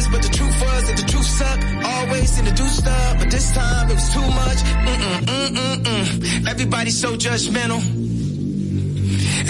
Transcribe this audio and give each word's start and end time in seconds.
is, 0.00 0.08
but 0.08 0.22
the 0.22 0.28
truth 0.28 0.56
was 0.60 0.82
that 0.88 0.96
the 0.96 1.06
truth 1.12 1.30
sucked. 1.40 1.64
Always 1.84 2.38
in 2.38 2.44
the 2.44 2.52
do 2.52 2.66
stuff, 2.66 3.18
but 3.18 3.30
this 3.30 3.52
time 3.52 3.90
it 3.90 3.94
was 3.94 4.08
too 4.16 4.28
much. 4.42 4.60
Mm-mm, 4.88 5.20
mm-mm, 5.34 5.76
mm. 5.90 6.48
Everybody's 6.52 6.98
so 7.04 7.10
judgmental. 7.16 7.80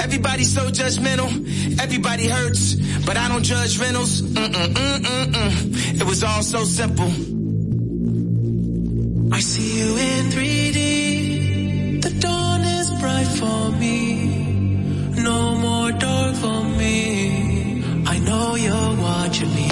Everybody's 0.04 0.52
so 0.52 0.64
judgmental. 0.80 1.28
Everybody 1.80 2.26
hurts, 2.28 2.74
but 3.06 3.16
I 3.16 3.28
don't 3.28 3.44
judge 3.44 3.78
rentals. 3.78 4.22
Mm-mm, 4.22 4.68
mm-mm, 4.80 5.24
mm. 5.38 6.00
It 6.00 6.06
was 6.10 6.22
all 6.24 6.42
so 6.42 6.64
simple. 6.64 7.10
I 9.32 9.40
see 9.40 9.68
you 9.80 9.90
in 10.08 10.22
3D. 10.34 12.02
The 12.02 12.12
dawn 12.24 12.60
is 12.62 12.88
bright 13.00 13.30
for 13.40 13.70
me. 13.82 13.94
No 15.28 15.54
more 15.66 15.92
dark 15.92 16.34
for 16.36 16.64
me. 16.80 18.04
I 18.06 18.18
know 18.18 18.54
you're 18.56 18.94
watching 19.08 19.54
me. 19.54 19.69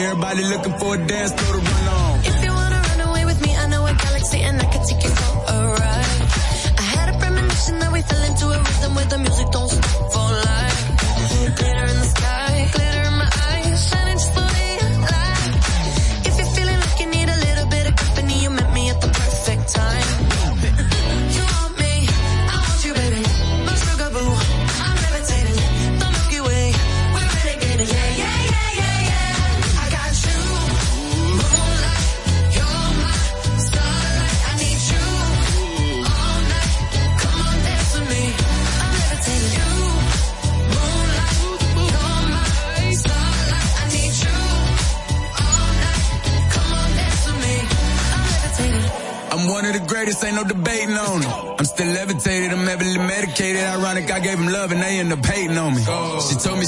Everybody 0.00 0.44
looking 0.44 0.78
for 0.78 0.94
a 0.94 1.06
dance 1.06 1.32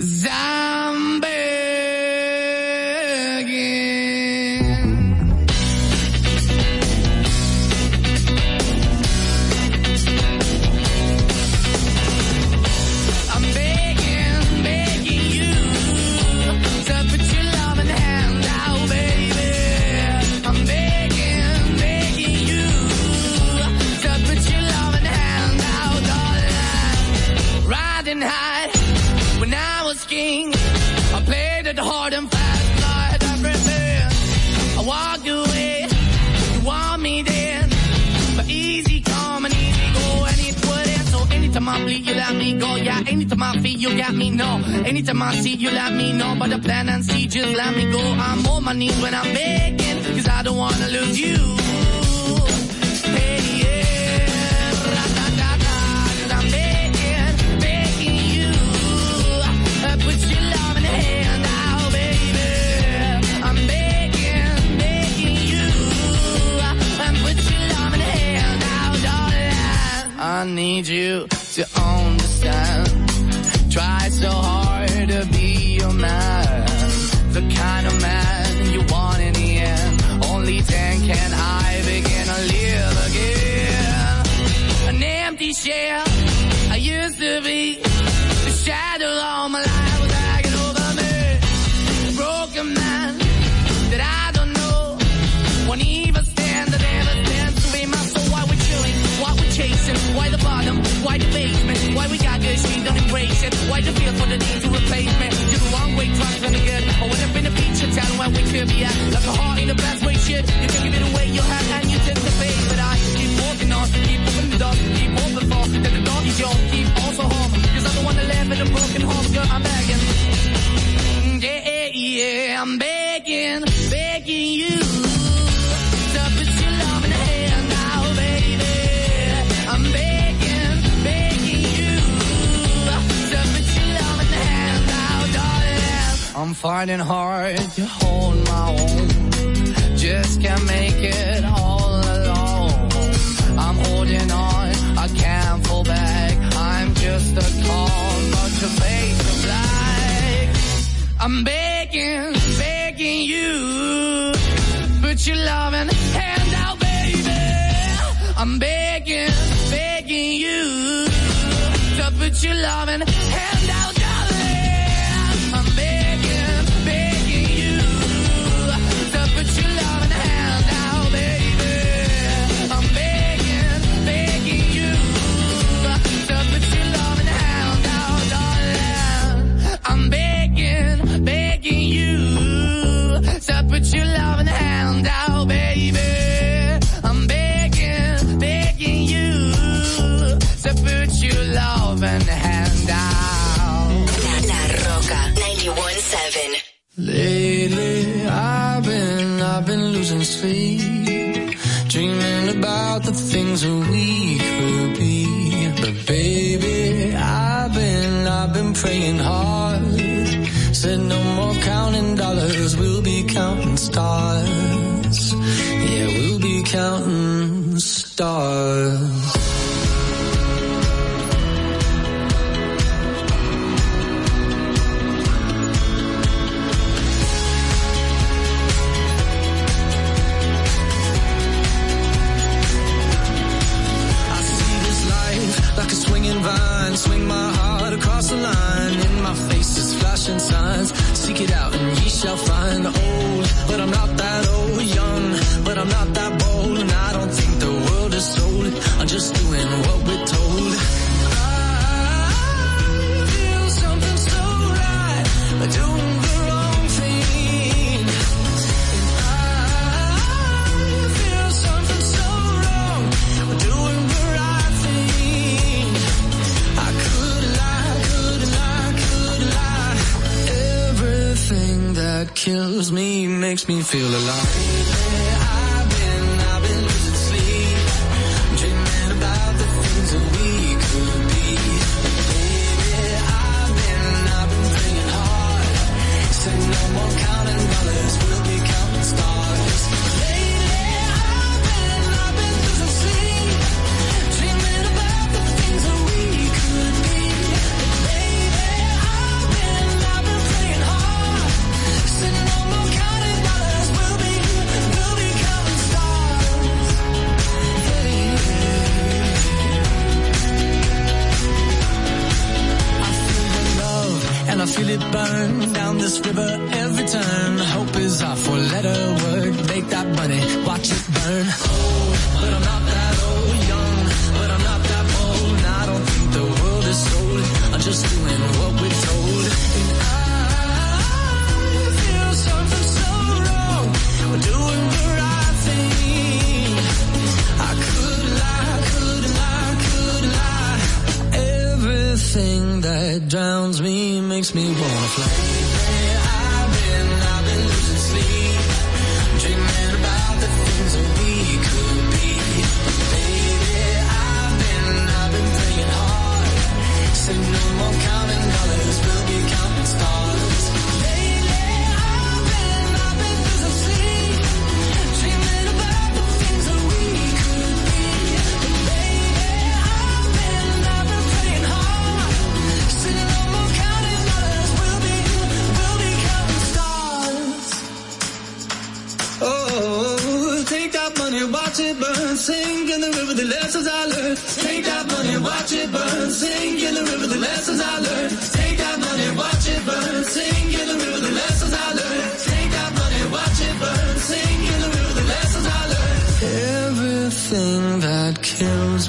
Zach. 0.00 0.55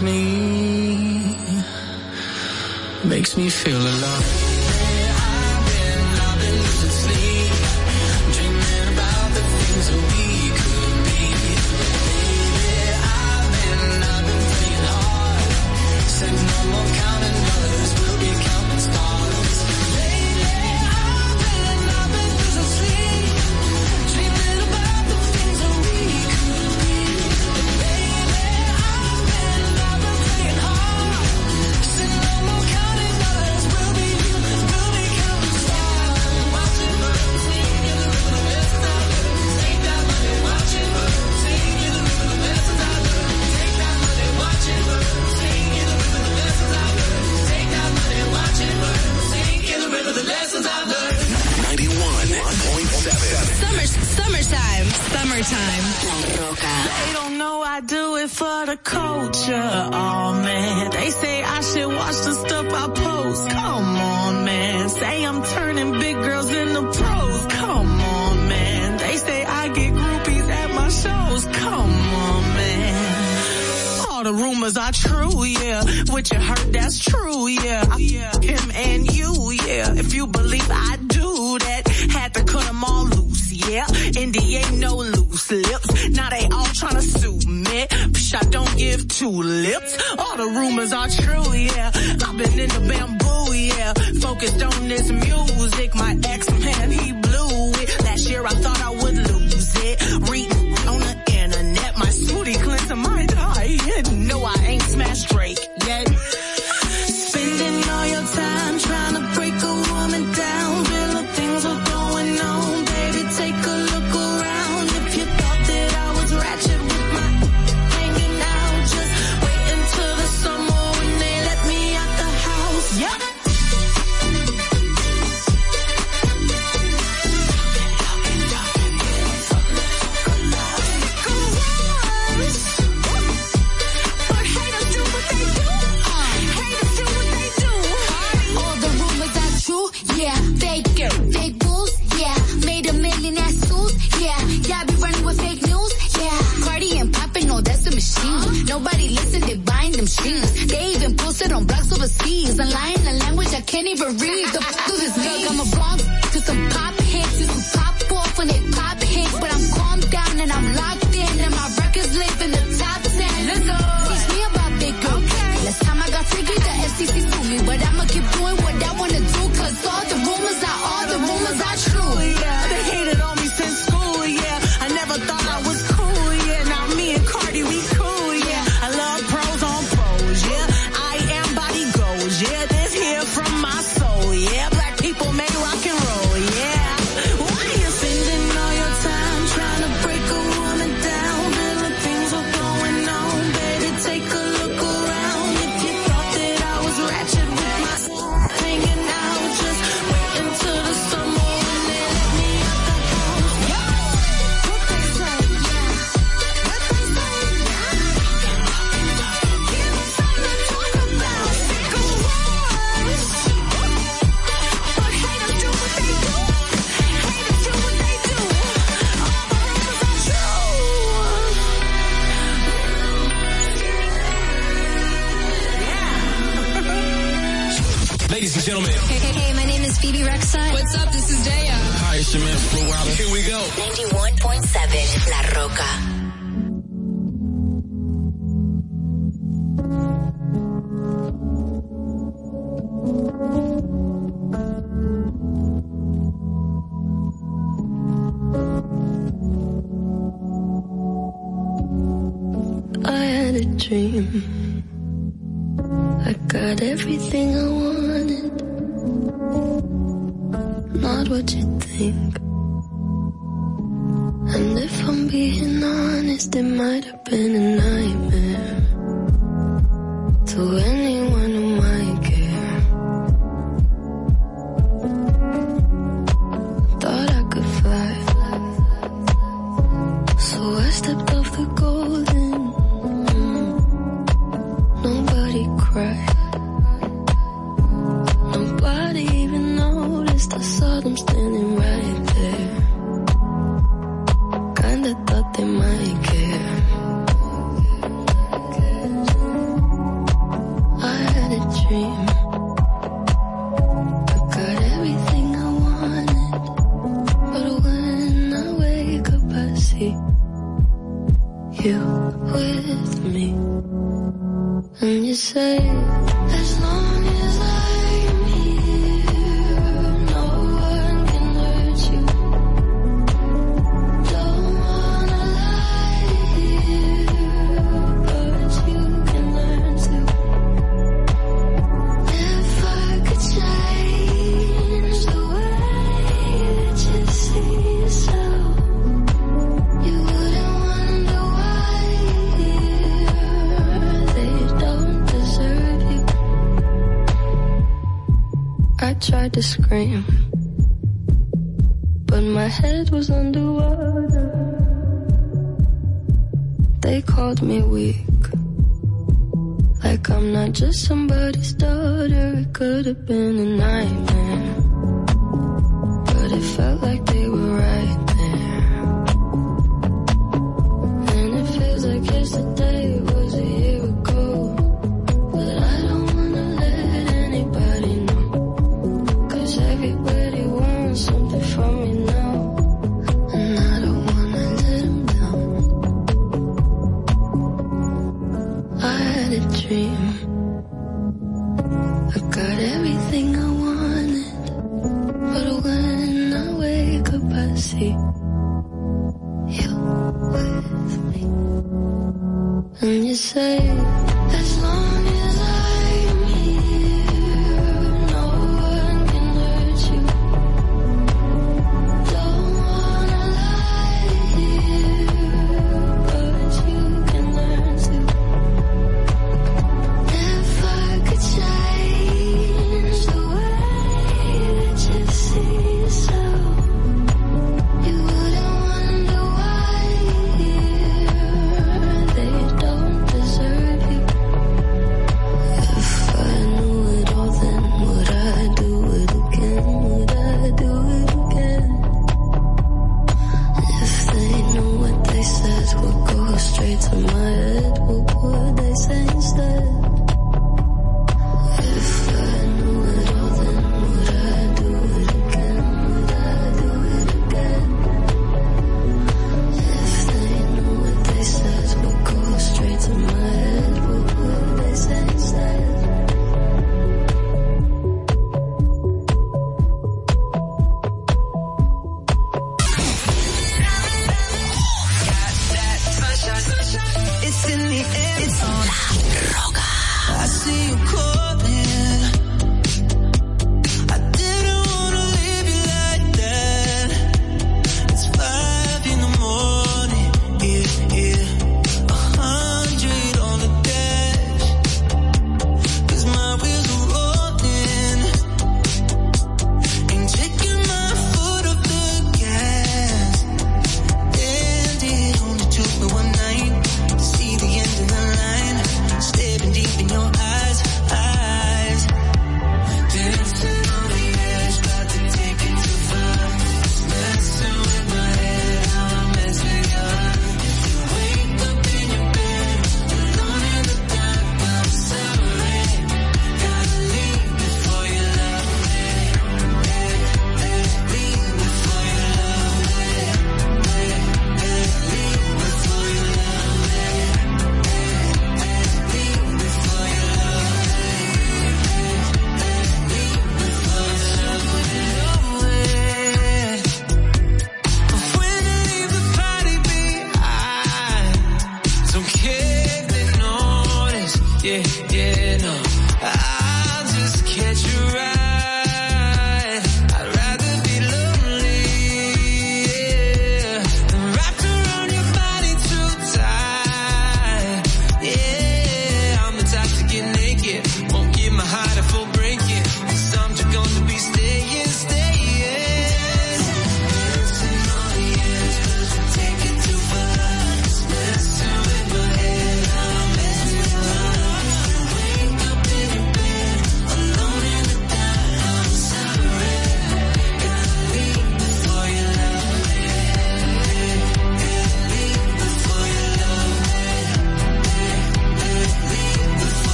Me 0.00 1.36
makes 3.04 3.36
me 3.36 3.48
feel 3.48 3.80
alive. 3.80 4.45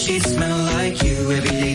She 0.00 0.18
smell 0.18 0.56
like 0.64 1.02
you. 1.02 1.30
Every 1.30 1.50
day 1.50 1.74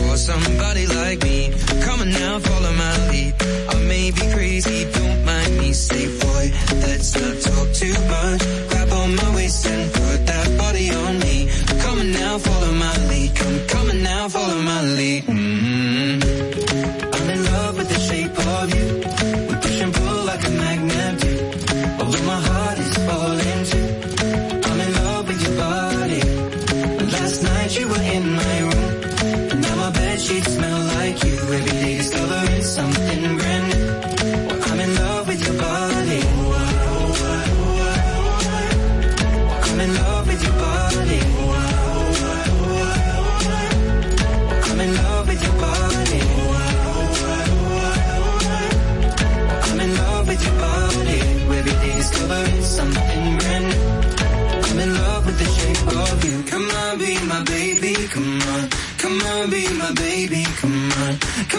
for 0.11 0.17
somebody 0.17 0.85
like 0.87 1.23
me. 1.23 1.53
Come 1.85 2.01
on 2.01 2.09
now, 2.09 2.39
follow 2.39 2.73
my 2.73 2.95
lead. 3.09 3.33
I 3.69 3.75
may 3.91 4.11
be 4.11 4.25
crazy, 4.35 4.79
don't 4.91 5.23
mind 5.25 5.57
me. 5.57 5.71
Say, 5.73 6.05
boy, 6.19 6.45
let's 6.85 7.09
not 7.21 7.35
talk 7.47 7.67
too 7.81 7.95
much. 8.13 8.41
Grab 8.69 8.89
on 8.91 9.15
my 9.15 9.35
waist 9.35 9.65
and 9.67 9.93
put 9.93 10.19
that 10.31 10.47
body 10.57 10.87
on 11.03 11.19
me. 11.19 11.49
Come 11.83 11.99
on 11.99 12.11
now, 12.11 12.37
follow 12.37 12.71
my 12.73 12.95
lead. 13.09 13.35
Come, 13.35 13.57
come 13.67 13.89
on 13.89 14.03
now, 14.03 14.27
follow 14.27 14.61
my 14.71 14.81
lead. 14.97 15.23
Mm 15.27 15.59
-hmm. 15.61 16.13
I'm 17.15 17.27
in 17.33 17.39
love 17.51 17.73
with 17.79 17.89
the 17.93 17.99
shape 18.07 18.35
of 18.55 18.65
you. 18.75 19.00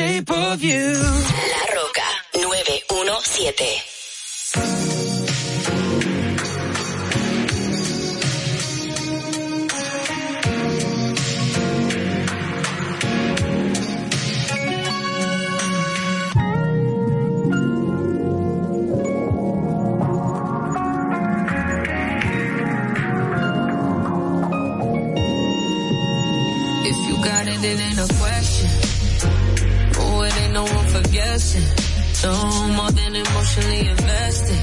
shape 0.00 0.30
of 0.30 0.62
you. 0.62 0.92
La 1.52 1.62
Roca 1.74 2.08
917. 2.34 3.89
guessing. 31.20 31.68
So 32.20 32.30
more 32.76 32.92
than 32.98 33.12
emotionally 33.24 33.82
invested. 33.94 34.60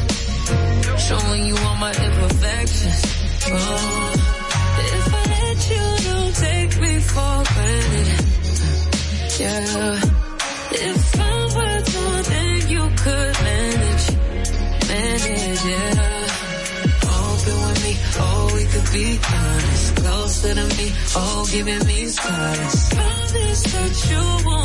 Showing 1.07 1.43
you 1.49 1.55
all 1.65 1.77
my 1.85 1.93
imperfections. 2.07 3.01
Oh, 3.49 4.13
if 4.95 5.05
I 5.19 5.23
let 5.35 5.59
you, 5.71 5.85
don't 6.07 6.35
take 6.47 6.73
me 6.83 6.93
for 7.11 7.35
granted. 7.53 8.09
Yeah. 9.41 9.99
If 10.89 11.01
I'm 11.27 11.47
worth 11.57 11.89
more 11.97 12.23
than 12.31 12.55
you 12.73 12.83
could 13.03 13.35
manage, 13.49 14.05
manage, 14.91 15.61
yeah. 15.71 16.05
Open 17.17 17.57
with 17.65 17.79
me, 17.85 17.93
oh, 18.25 18.43
we 18.55 18.63
could 18.71 18.87
be 18.97 19.07
honest. 19.35 19.95
Closer 20.01 20.53
to 20.59 20.65
me, 20.77 20.87
oh, 21.21 21.47
giving 21.51 21.83
me 21.89 21.99
solace. 22.07 22.79
Promise 22.93 23.63
that 23.73 23.93
you 24.09 24.23
won't 24.45 24.56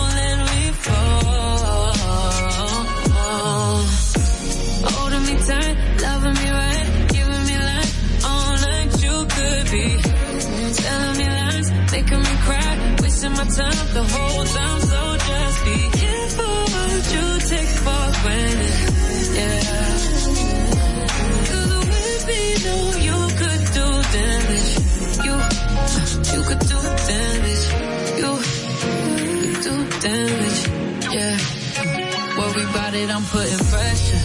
about 32.93 33.01
it, 33.01 33.11
I'm 33.11 33.25
putting 33.25 33.65
pressure. 33.73 34.23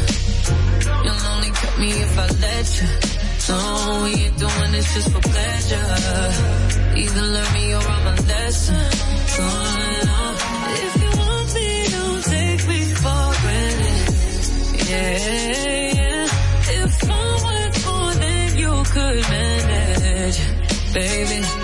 You'll 1.03 1.25
only 1.33 1.51
cut 1.51 1.79
me 1.79 1.89
if 1.89 2.19
I 2.19 2.27
let 2.27 2.67
you. 2.77 2.89
No, 3.49 4.01
we 4.03 4.11
ain't 4.25 4.37
doing 4.37 4.71
this 4.71 4.93
just 4.93 5.11
for 5.11 5.21
pleasure. 5.21 5.87
Either 6.97 7.21
learn 7.21 7.53
me 7.53 7.73
or 7.73 7.81
I'm 7.81 8.07
a 8.07 8.21
lesson. 8.21 8.85
Going 9.37 10.09
on. 10.09 10.35
If 10.85 10.93
you 11.01 11.11
want 11.19 11.53
me, 11.55 11.69
don't 11.95 12.23
take 12.23 12.67
me 12.67 12.79
for 13.01 13.25
granted. 13.41 14.05
Yeah, 14.89 15.17
yeah. 15.95 16.27
If 16.83 17.09
I 17.09 17.13
went 17.47 17.75
more 17.85 18.13
than 18.23 18.57
you 18.57 18.73
could 18.93 19.21
manage, 19.29 20.39
baby. 20.93 21.56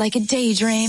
like 0.00 0.16
a 0.16 0.20
daydream. 0.20 0.88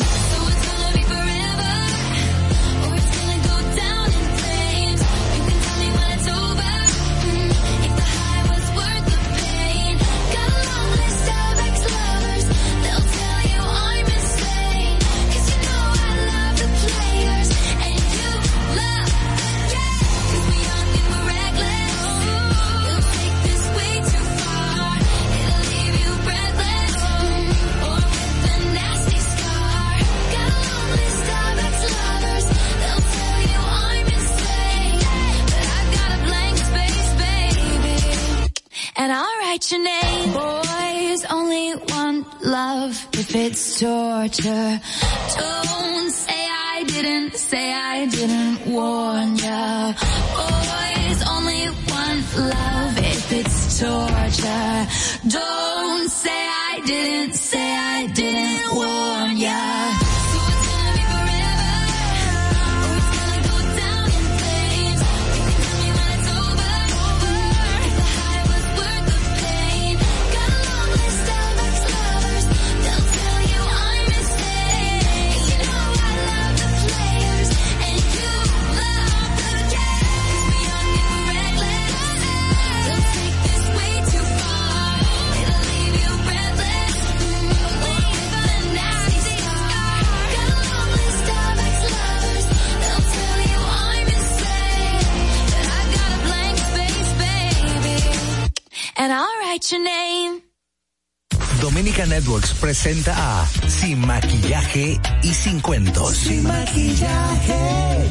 Presenta 102.84 103.42
a 103.42 103.48
Sin 103.70 104.00
Maquillaje 104.08 105.00
y 105.22 105.34
Sin 105.36 105.60
Cuentos. 105.60 106.18
Sin 106.18 106.42
Maquillaje. 106.42 108.10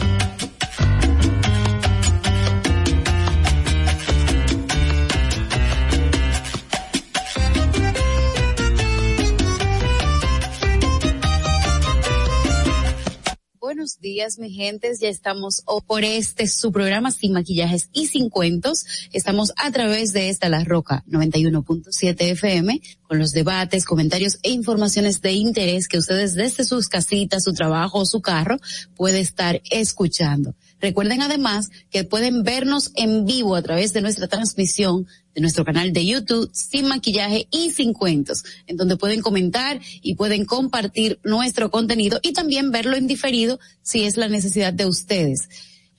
Buenos 13.58 13.98
días, 13.98 14.38
mi 14.38 14.50
gentes. 14.50 15.00
Ya 15.00 15.08
estamos 15.08 15.64
por 15.88 16.04
este 16.04 16.46
su 16.46 16.70
programa 16.70 17.10
sin 17.10 17.32
maquillajes 17.32 17.89
sin 18.20 18.28
cuentos. 18.28 18.84
Estamos 19.12 19.52
a 19.56 19.70
través 19.70 20.12
de 20.12 20.28
esta 20.28 20.50
La 20.50 20.62
Roca 20.62 21.04
91.7 21.08 22.16
FM 22.32 22.80
con 23.02 23.18
los 23.18 23.32
debates, 23.32 23.86
comentarios 23.86 24.38
e 24.42 24.50
informaciones 24.50 25.22
de 25.22 25.32
interés 25.32 25.88
que 25.88 25.98
ustedes 25.98 26.34
desde 26.34 26.64
sus 26.64 26.88
casitas, 26.88 27.44
su 27.44 27.54
trabajo 27.54 28.00
o 28.00 28.06
su 28.06 28.20
carro 28.20 28.58
puede 28.94 29.20
estar 29.20 29.62
escuchando. 29.70 30.54
Recuerden 30.80 31.22
además 31.22 31.70
que 31.90 32.04
pueden 32.04 32.42
vernos 32.42 32.92
en 32.94 33.24
vivo 33.24 33.56
a 33.56 33.62
través 33.62 33.92
de 33.94 34.02
nuestra 34.02 34.28
transmisión 34.28 35.06
de 35.34 35.40
nuestro 35.40 35.64
canal 35.64 35.92
de 35.92 36.04
YouTube 36.04 36.50
sin 36.52 36.88
maquillaje 36.88 37.46
y 37.50 37.70
sin 37.70 37.92
cuentos, 37.94 38.44
en 38.66 38.76
donde 38.76 38.96
pueden 38.96 39.22
comentar 39.22 39.80
y 40.02 40.14
pueden 40.14 40.44
compartir 40.44 41.20
nuestro 41.22 41.70
contenido 41.70 42.18
y 42.22 42.32
también 42.32 42.70
verlo 42.70 42.96
en 42.96 43.06
diferido 43.06 43.58
si 43.82 44.04
es 44.04 44.16
la 44.16 44.28
necesidad 44.28 44.72
de 44.72 44.86
ustedes. 44.86 45.48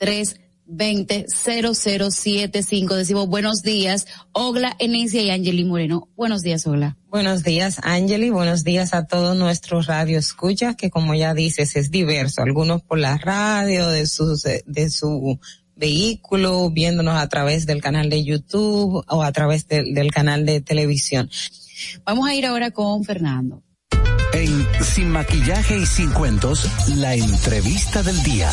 1862-320-0075. 0.00 0.48
1862-320-0075. 0.68 2.94
Decimos 2.94 3.28
buenos 3.28 3.62
días, 3.62 4.06
Ogla, 4.32 4.76
Enesia 4.78 5.22
y 5.22 5.30
Angeli 5.30 5.64
Moreno. 5.64 6.08
Buenos 6.16 6.42
días, 6.42 6.66
Ogla. 6.66 6.96
Buenos 7.08 7.42
días, 7.42 7.78
Angeli. 7.82 8.30
Buenos 8.30 8.64
días 8.64 8.92
a 8.94 9.06
todos 9.06 9.36
nuestros 9.36 9.86
radio 9.86 10.18
escuchas, 10.18 10.76
que 10.76 10.90
como 10.90 11.14
ya 11.14 11.32
dices, 11.34 11.74
es 11.76 11.90
diverso. 11.90 12.42
Algunos 12.42 12.82
por 12.82 12.98
la 12.98 13.16
radio, 13.16 13.88
de 13.88 14.06
sus, 14.06 14.42
de 14.42 14.90
su 14.90 15.38
vehículo, 15.74 16.70
viéndonos 16.70 17.16
a 17.16 17.28
través 17.28 17.64
del 17.64 17.80
canal 17.80 18.10
de 18.10 18.24
YouTube 18.24 19.04
o 19.08 19.22
a 19.22 19.32
través 19.32 19.66
del- 19.68 19.94
del 19.94 20.10
canal 20.10 20.44
de 20.44 20.60
televisión. 20.60 21.30
Vamos 22.04 22.28
a 22.28 22.34
ir 22.34 22.44
ahora 22.44 22.72
con 22.72 23.04
Fernando. 23.04 23.62
En 24.34 24.66
Sin 24.84 25.08
Maquillaje 25.10 25.78
y 25.78 25.86
Sin 25.86 26.10
Cuentos, 26.10 26.68
la 26.96 27.14
entrevista 27.14 28.02
del 28.02 28.22
día. 28.22 28.50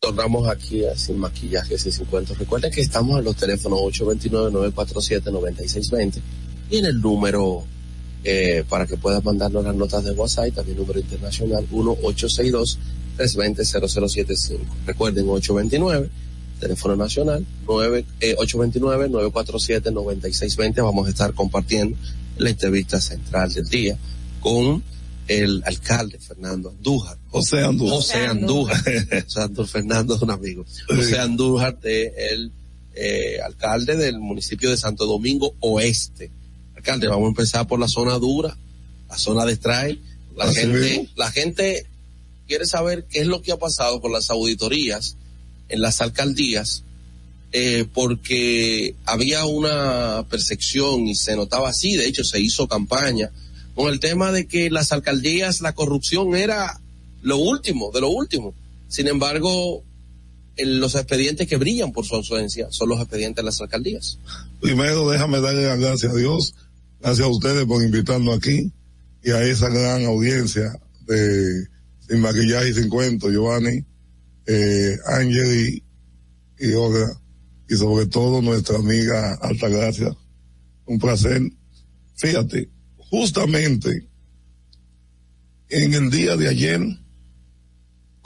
Tornamos 0.00 0.48
aquí 0.48 0.84
a 0.84 0.96
Sin 0.96 1.18
Maquillajes 1.18 1.84
y 1.84 1.90
Sin 1.90 2.04
Cuentos. 2.04 2.38
Recuerden 2.38 2.70
que 2.70 2.82
estamos 2.82 3.18
en 3.18 3.24
los 3.24 3.34
teléfonos 3.34 3.80
829-947-9620 3.80 6.20
y 6.70 6.76
en 6.76 6.86
el 6.86 7.00
número 7.00 7.64
eh, 8.22 8.62
para 8.68 8.86
que 8.86 8.96
puedas 8.96 9.24
mandarnos 9.24 9.64
las 9.64 9.74
notas 9.74 10.04
de 10.04 10.12
WhatsApp 10.12 10.54
también 10.54 10.78
número 10.78 11.00
internacional 11.00 11.66
1-862-320-0075. 11.72 14.60
Recuerden 14.86 15.28
829, 15.28 16.08
teléfono 16.60 16.94
nacional 16.94 17.44
9, 17.66 18.04
eh, 18.20 18.36
829-947-9620. 18.36 20.80
Vamos 20.80 21.08
a 21.08 21.10
estar 21.10 21.34
compartiendo 21.34 21.98
la 22.36 22.50
entrevista 22.50 23.00
central 23.00 23.52
del 23.52 23.68
día 23.68 23.98
con 24.38 24.80
el 25.26 25.60
alcalde 25.66 26.20
Fernando 26.20 26.70
Andújar. 26.70 27.17
José 27.30 27.62
Andújar. 27.62 27.96
José 27.96 28.26
Andújar. 28.26 28.78
José 29.24 29.40
Andújar 29.40 29.66
Fernando 29.72 30.14
es 30.16 30.22
un 30.22 30.30
amigo. 30.30 30.64
José 30.88 31.18
Andújar, 31.18 31.78
de 31.80 32.12
el 32.30 32.52
eh, 32.94 33.38
alcalde 33.44 33.96
del 33.96 34.18
municipio 34.18 34.70
de 34.70 34.76
Santo 34.76 35.06
Domingo 35.06 35.54
Oeste. 35.60 36.30
Alcalde, 36.76 37.08
vamos 37.08 37.26
a 37.26 37.28
empezar 37.28 37.66
por 37.66 37.78
la 37.78 37.88
zona 37.88 38.14
dura, 38.18 38.56
la 39.08 39.18
zona 39.18 39.44
de 39.44 39.56
trail. 39.56 40.02
La 40.36 40.44
Así 40.44 40.60
gente, 40.60 40.78
mismo. 40.78 41.06
la 41.16 41.30
gente 41.30 41.86
quiere 42.46 42.66
saber 42.66 43.06
qué 43.08 43.20
es 43.20 43.26
lo 43.26 43.42
que 43.42 43.52
ha 43.52 43.56
pasado 43.56 44.00
con 44.00 44.12
las 44.12 44.30
auditorías 44.30 45.16
en 45.68 45.80
las 45.80 46.00
alcaldías, 46.00 46.82
eh, 47.52 47.86
porque 47.92 48.94
había 49.04 49.44
una 49.44 50.24
percepción 50.30 51.06
y 51.06 51.14
se 51.14 51.36
notaba 51.36 51.68
así, 51.68 51.96
de 51.96 52.06
hecho 52.06 52.24
se 52.24 52.40
hizo 52.40 52.68
campaña 52.68 53.30
con 53.74 53.92
el 53.92 54.00
tema 54.00 54.32
de 54.32 54.46
que 54.46 54.70
las 54.70 54.92
alcaldías, 54.92 55.60
la 55.60 55.74
corrupción 55.74 56.34
era 56.34 56.80
lo 57.22 57.38
último, 57.38 57.90
de 57.92 58.00
lo 58.00 58.10
último. 58.10 58.54
Sin 58.88 59.08
embargo, 59.08 59.82
los 60.56 60.94
expedientes 60.94 61.46
que 61.46 61.56
brillan 61.56 61.92
por 61.92 62.04
su 62.04 62.14
ausencia 62.14 62.68
son 62.70 62.88
los 62.88 63.00
expedientes 63.00 63.42
de 63.42 63.46
las 63.46 63.60
alcaldías. 63.60 64.18
Primero, 64.60 65.08
déjame 65.08 65.40
darle 65.40 65.66
las 65.66 65.78
gracias 65.78 66.12
a 66.12 66.16
Dios, 66.16 66.54
gracias 67.00 67.26
a 67.26 67.30
ustedes 67.30 67.64
por 67.66 67.82
invitarnos 67.82 68.36
aquí 68.36 68.72
y 69.22 69.30
a 69.30 69.42
esa 69.42 69.68
gran 69.68 70.04
audiencia 70.04 70.78
de 71.06 71.66
Sin 72.08 72.20
Maquillaje 72.20 72.70
y 72.70 72.74
Sin 72.74 72.88
Cuento, 72.88 73.30
Giovanni, 73.30 73.84
eh, 74.46 74.96
Angeli 75.06 75.82
y 76.58 76.72
Olga, 76.72 77.20
y 77.68 77.76
sobre 77.76 78.06
todo 78.06 78.42
nuestra 78.42 78.78
amiga 78.78 79.34
Altagracia. 79.34 80.16
Un 80.86 80.98
placer. 80.98 81.42
Fíjate, 82.16 82.68
justamente 82.96 84.08
en 85.68 85.94
el 85.94 86.10
día 86.10 86.36
de 86.36 86.48
ayer 86.48 86.80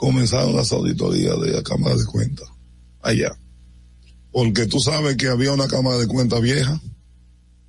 comenzaron 0.05 0.55
las 0.55 0.71
auditorías 0.71 1.39
de 1.39 1.51
la 1.51 1.63
Cámara 1.63 1.95
de 1.95 2.05
Cuentas, 2.05 2.47
allá 3.01 3.37
porque 4.33 4.65
tú 4.65 4.79
sabes 4.79 5.15
que 5.15 5.27
había 5.27 5.53
una 5.53 5.67
cámara 5.67 5.99
de 5.99 6.07
cuentas 6.07 6.41
vieja. 6.41 6.81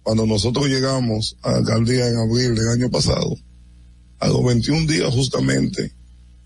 Cuando 0.03 0.27
nosotros 0.27 0.67
llegamos 0.67 1.37
a 1.43 1.53
la 1.53 1.59
alcaldía 1.59 2.09
en 2.09 2.17
abril 2.17 2.55
del 2.55 2.69
año 2.71 2.91
pasado, 2.91 3.37
a 4.19 4.29
los 4.29 4.43
21 4.43 4.87
días 4.87 5.15
justamente, 5.15 5.95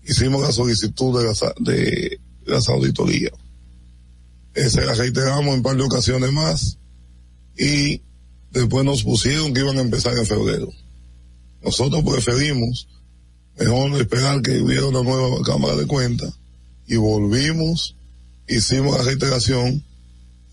hicimos 0.03 0.41
la 0.41 0.51
solicitud 0.51 1.17
de 1.19 1.25
las, 1.25 1.43
de 1.61 2.19
las 2.45 2.67
auditorías. 2.67 3.31
Eh, 4.55 4.69
se 4.69 4.85
la 4.85 4.93
reiteramos 4.93 5.55
en 5.55 5.63
par 5.63 5.77
de 5.77 5.83
ocasiones 5.83 6.33
más 6.33 6.77
y 7.57 8.01
después 8.51 8.83
nos 8.83 9.03
pusieron 9.03 9.53
que 9.53 9.61
iban 9.61 9.77
a 9.77 9.81
empezar 9.81 10.17
en 10.17 10.25
febrero. 10.25 10.69
Nosotros 11.63 12.03
preferimos 12.03 12.89
mejor 13.59 13.99
esperar 13.99 14.41
que 14.41 14.61
hubiera 14.61 14.87
una 14.87 15.03
nueva 15.03 15.41
cámara 15.43 15.75
de 15.75 15.85
cuentas 15.85 16.33
y 16.87 16.95
volvimos, 16.95 17.95
hicimos 18.47 18.97
la 18.97 19.03
reiteración 19.03 19.83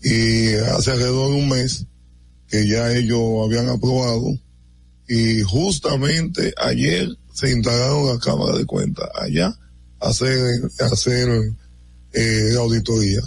y 0.03 0.53
hace 0.53 0.91
alrededor 0.91 1.31
de 1.31 1.41
un 1.41 1.49
mes 1.49 1.85
que 2.47 2.67
ya 2.67 2.93
ellos 2.93 3.21
habían 3.45 3.69
aprobado 3.69 4.37
y 5.07 5.41
justamente 5.41 6.53
ayer 6.57 7.07
se 7.33 7.51
instalaron 7.51 8.07
la 8.07 8.19
Cámara 8.19 8.57
de 8.57 8.65
Cuentas 8.65 9.07
allá 9.19 9.57
a 9.99 10.09
hacer, 10.09 10.37
a 10.79 10.85
hacer 10.85 11.29
eh, 12.13 12.49
la 12.51 12.59
auditoría, 12.59 13.21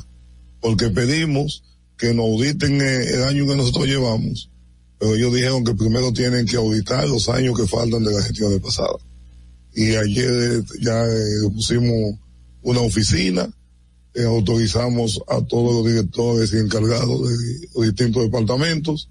porque 0.61 0.91
pedimos 0.91 1.63
que 1.97 2.13
nos 2.15 2.27
auditen 2.27 2.81
el 2.81 3.23
año 3.25 3.47
que 3.47 3.57
nosotros 3.57 3.87
llevamos, 3.87 4.51
pero 4.99 5.15
ellos 5.15 5.35
dijeron 5.35 5.65
que 5.65 5.75
primero 5.75 6.13
tienen 6.13 6.47
que 6.47 6.57
auditar 6.57 7.09
los 7.09 7.29
años 7.29 7.59
que 7.59 7.67
faltan 7.67 8.05
de 8.05 8.13
la 8.13 8.23
gestión 8.23 8.51
de 8.51 8.61
pasada. 8.61 8.97
Y 9.75 9.95
ayer 9.95 10.63
ya 10.81 11.05
eh, 11.05 11.51
pusimos 11.55 12.19
una 12.63 12.81
oficina, 12.81 13.49
eh, 14.15 14.25
autorizamos 14.25 15.21
a 15.29 15.41
todos 15.43 15.75
los 15.75 15.87
directores 15.87 16.53
y 16.53 16.59
encargados 16.59 17.29
de 17.29 17.69
los 17.75 17.87
distintos 17.87 18.25
departamentos 18.25 19.09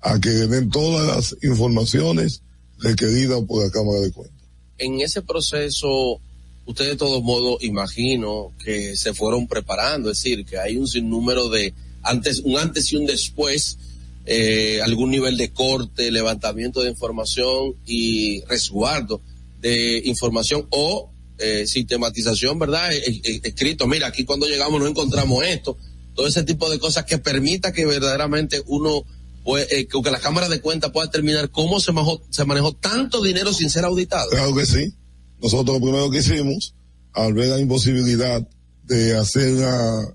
a 0.00 0.20
que 0.20 0.30
den 0.30 0.68
todas 0.70 1.16
las 1.16 1.36
informaciones 1.42 2.42
requeridas 2.78 3.40
por 3.44 3.64
la 3.64 3.70
Cámara 3.70 4.00
de 4.00 4.12
Cuentas. 4.12 4.42
En 4.78 5.00
ese 5.00 5.22
proceso, 5.22 6.20
usted 6.66 6.88
de 6.88 6.96
todos 6.96 7.22
modos, 7.22 7.62
imagino 7.62 8.52
que 8.62 8.96
se 8.96 9.14
fueron 9.14 9.46
preparando, 9.46 10.10
es 10.10 10.22
decir, 10.22 10.44
que 10.44 10.58
hay 10.58 10.76
un 10.76 10.88
sinnúmero 10.88 11.48
de 11.48 11.72
antes, 12.02 12.40
un 12.40 12.58
antes 12.58 12.92
y 12.92 12.96
un 12.96 13.06
después, 13.06 13.78
eh, 14.26 14.80
algún 14.82 15.10
nivel 15.10 15.36
de 15.36 15.52
corte, 15.52 16.10
levantamiento 16.10 16.82
de 16.82 16.90
información 16.90 17.74
y 17.86 18.42
resguardo 18.44 19.20
de 19.62 20.02
información 20.04 20.66
o 20.70 21.10
eh, 21.38 21.66
sistematización, 21.66 22.58
¿verdad? 22.58 22.92
Eh, 22.92 23.20
eh, 23.24 23.40
escrito, 23.44 23.86
mira, 23.86 24.08
aquí 24.08 24.24
cuando 24.24 24.46
llegamos 24.46 24.80
no 24.80 24.86
encontramos 24.86 25.44
esto, 25.44 25.78
todo 26.14 26.26
ese 26.26 26.42
tipo 26.42 26.68
de 26.68 26.78
cosas 26.78 27.04
que 27.04 27.18
permita 27.18 27.72
que 27.72 27.86
verdaderamente 27.86 28.62
uno, 28.66 29.04
pues, 29.44 29.66
que 29.66 30.10
la 30.10 30.20
Cámara 30.20 30.48
de 30.48 30.60
Cuentas 30.60 30.90
pueda 30.90 31.06
determinar 31.06 31.50
cómo 31.50 31.80
se 31.80 31.92
manejó, 31.92 32.22
se 32.28 32.44
manejó 32.44 32.74
tanto 32.74 33.22
dinero 33.22 33.52
sin 33.54 33.70
ser 33.70 33.84
auditado. 33.84 34.28
Claro 34.30 34.54
que 34.54 34.66
sí. 34.66 34.92
Nosotros 35.40 35.78
lo 35.78 35.82
primero 35.82 36.10
que 36.10 36.18
hicimos, 36.18 36.74
al 37.14 37.32
ver 37.32 37.48
la 37.48 37.60
imposibilidad 37.60 38.46
de 38.84 39.16
hacer 39.16 39.52
la, 39.52 40.14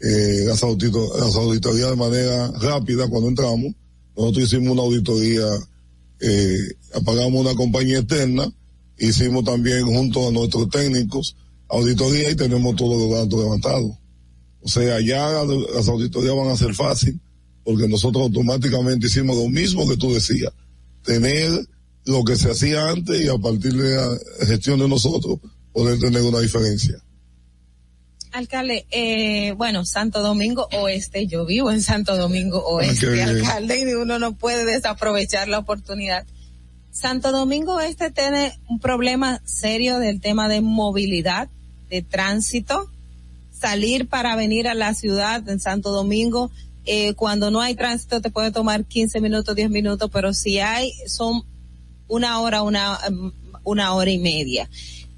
eh, 0.00 0.44
las 0.46 0.62
auditorías 0.62 1.90
de 1.90 1.96
manera 1.96 2.50
rápida 2.60 3.08
cuando 3.08 3.28
entramos, 3.28 3.72
nosotros 4.16 4.44
hicimos 4.44 4.72
una 4.72 4.82
auditoría, 4.82 5.46
eh, 6.20 6.58
apagamos 6.94 7.40
una 7.40 7.54
compañía 7.54 8.00
externa, 8.00 8.52
hicimos 9.08 9.44
también 9.44 9.84
junto 9.84 10.28
a 10.28 10.30
nuestros 10.32 10.68
técnicos 10.70 11.36
auditoría 11.68 12.30
y 12.30 12.34
tenemos 12.36 12.76
todos 12.76 13.00
los 13.00 13.10
datos 13.18 13.40
levantados. 13.40 13.92
O 14.60 14.68
sea, 14.68 15.00
ya 15.00 15.28
la- 15.28 15.44
las 15.74 15.88
auditorías 15.88 16.36
van 16.36 16.48
a 16.48 16.56
ser 16.56 16.74
fácil 16.74 17.18
porque 17.64 17.88
nosotros 17.88 18.22
automáticamente 18.24 19.06
hicimos 19.06 19.36
lo 19.36 19.48
mismo 19.48 19.88
que 19.88 19.96
tú 19.96 20.12
decías, 20.12 20.52
tener 21.04 21.50
lo 22.04 22.24
que 22.24 22.36
se 22.36 22.50
hacía 22.50 22.88
antes 22.88 23.20
y 23.24 23.28
a 23.28 23.38
partir 23.38 23.72
de 23.74 23.96
la 23.96 24.18
gestión 24.46 24.78
de 24.80 24.88
nosotros 24.88 25.38
poder 25.72 25.98
tener 25.98 26.22
una 26.22 26.40
diferencia. 26.40 26.96
Alcalde, 28.32 28.86
eh, 28.90 29.52
bueno, 29.52 29.84
Santo 29.84 30.22
Domingo 30.22 30.66
Oeste, 30.72 31.26
yo 31.26 31.44
vivo 31.44 31.70
en 31.70 31.82
Santo 31.82 32.16
Domingo 32.16 32.60
qué 32.80 32.86
Oeste, 32.88 33.22
alcalde, 33.22 33.80
y 33.80 33.94
uno 33.94 34.18
no 34.18 34.36
puede 34.36 34.64
desaprovechar 34.64 35.48
la 35.48 35.58
oportunidad. 35.58 36.26
Santo 36.92 37.32
Domingo 37.32 37.80
Este 37.80 38.10
tiene 38.10 38.52
un 38.68 38.78
problema 38.78 39.40
serio 39.44 39.98
del 39.98 40.20
tema 40.20 40.48
de 40.48 40.60
movilidad, 40.60 41.48
de 41.88 42.02
tránsito, 42.02 42.90
salir 43.50 44.08
para 44.08 44.36
venir 44.36 44.68
a 44.68 44.74
la 44.74 44.94
ciudad 44.94 45.48
en 45.48 45.58
Santo 45.58 45.90
Domingo, 45.90 46.50
eh, 46.84 47.14
cuando 47.14 47.50
no 47.50 47.60
hay 47.60 47.74
tránsito 47.74 48.20
te 48.20 48.30
puede 48.30 48.50
tomar 48.50 48.84
15 48.84 49.20
minutos, 49.20 49.56
10 49.56 49.70
minutos, 49.70 50.10
pero 50.12 50.34
si 50.34 50.58
hay, 50.58 50.92
son 51.06 51.44
una 52.08 52.40
hora, 52.40 52.62
una, 52.62 52.98
una 53.64 53.94
hora 53.94 54.10
y 54.10 54.18
media. 54.18 54.68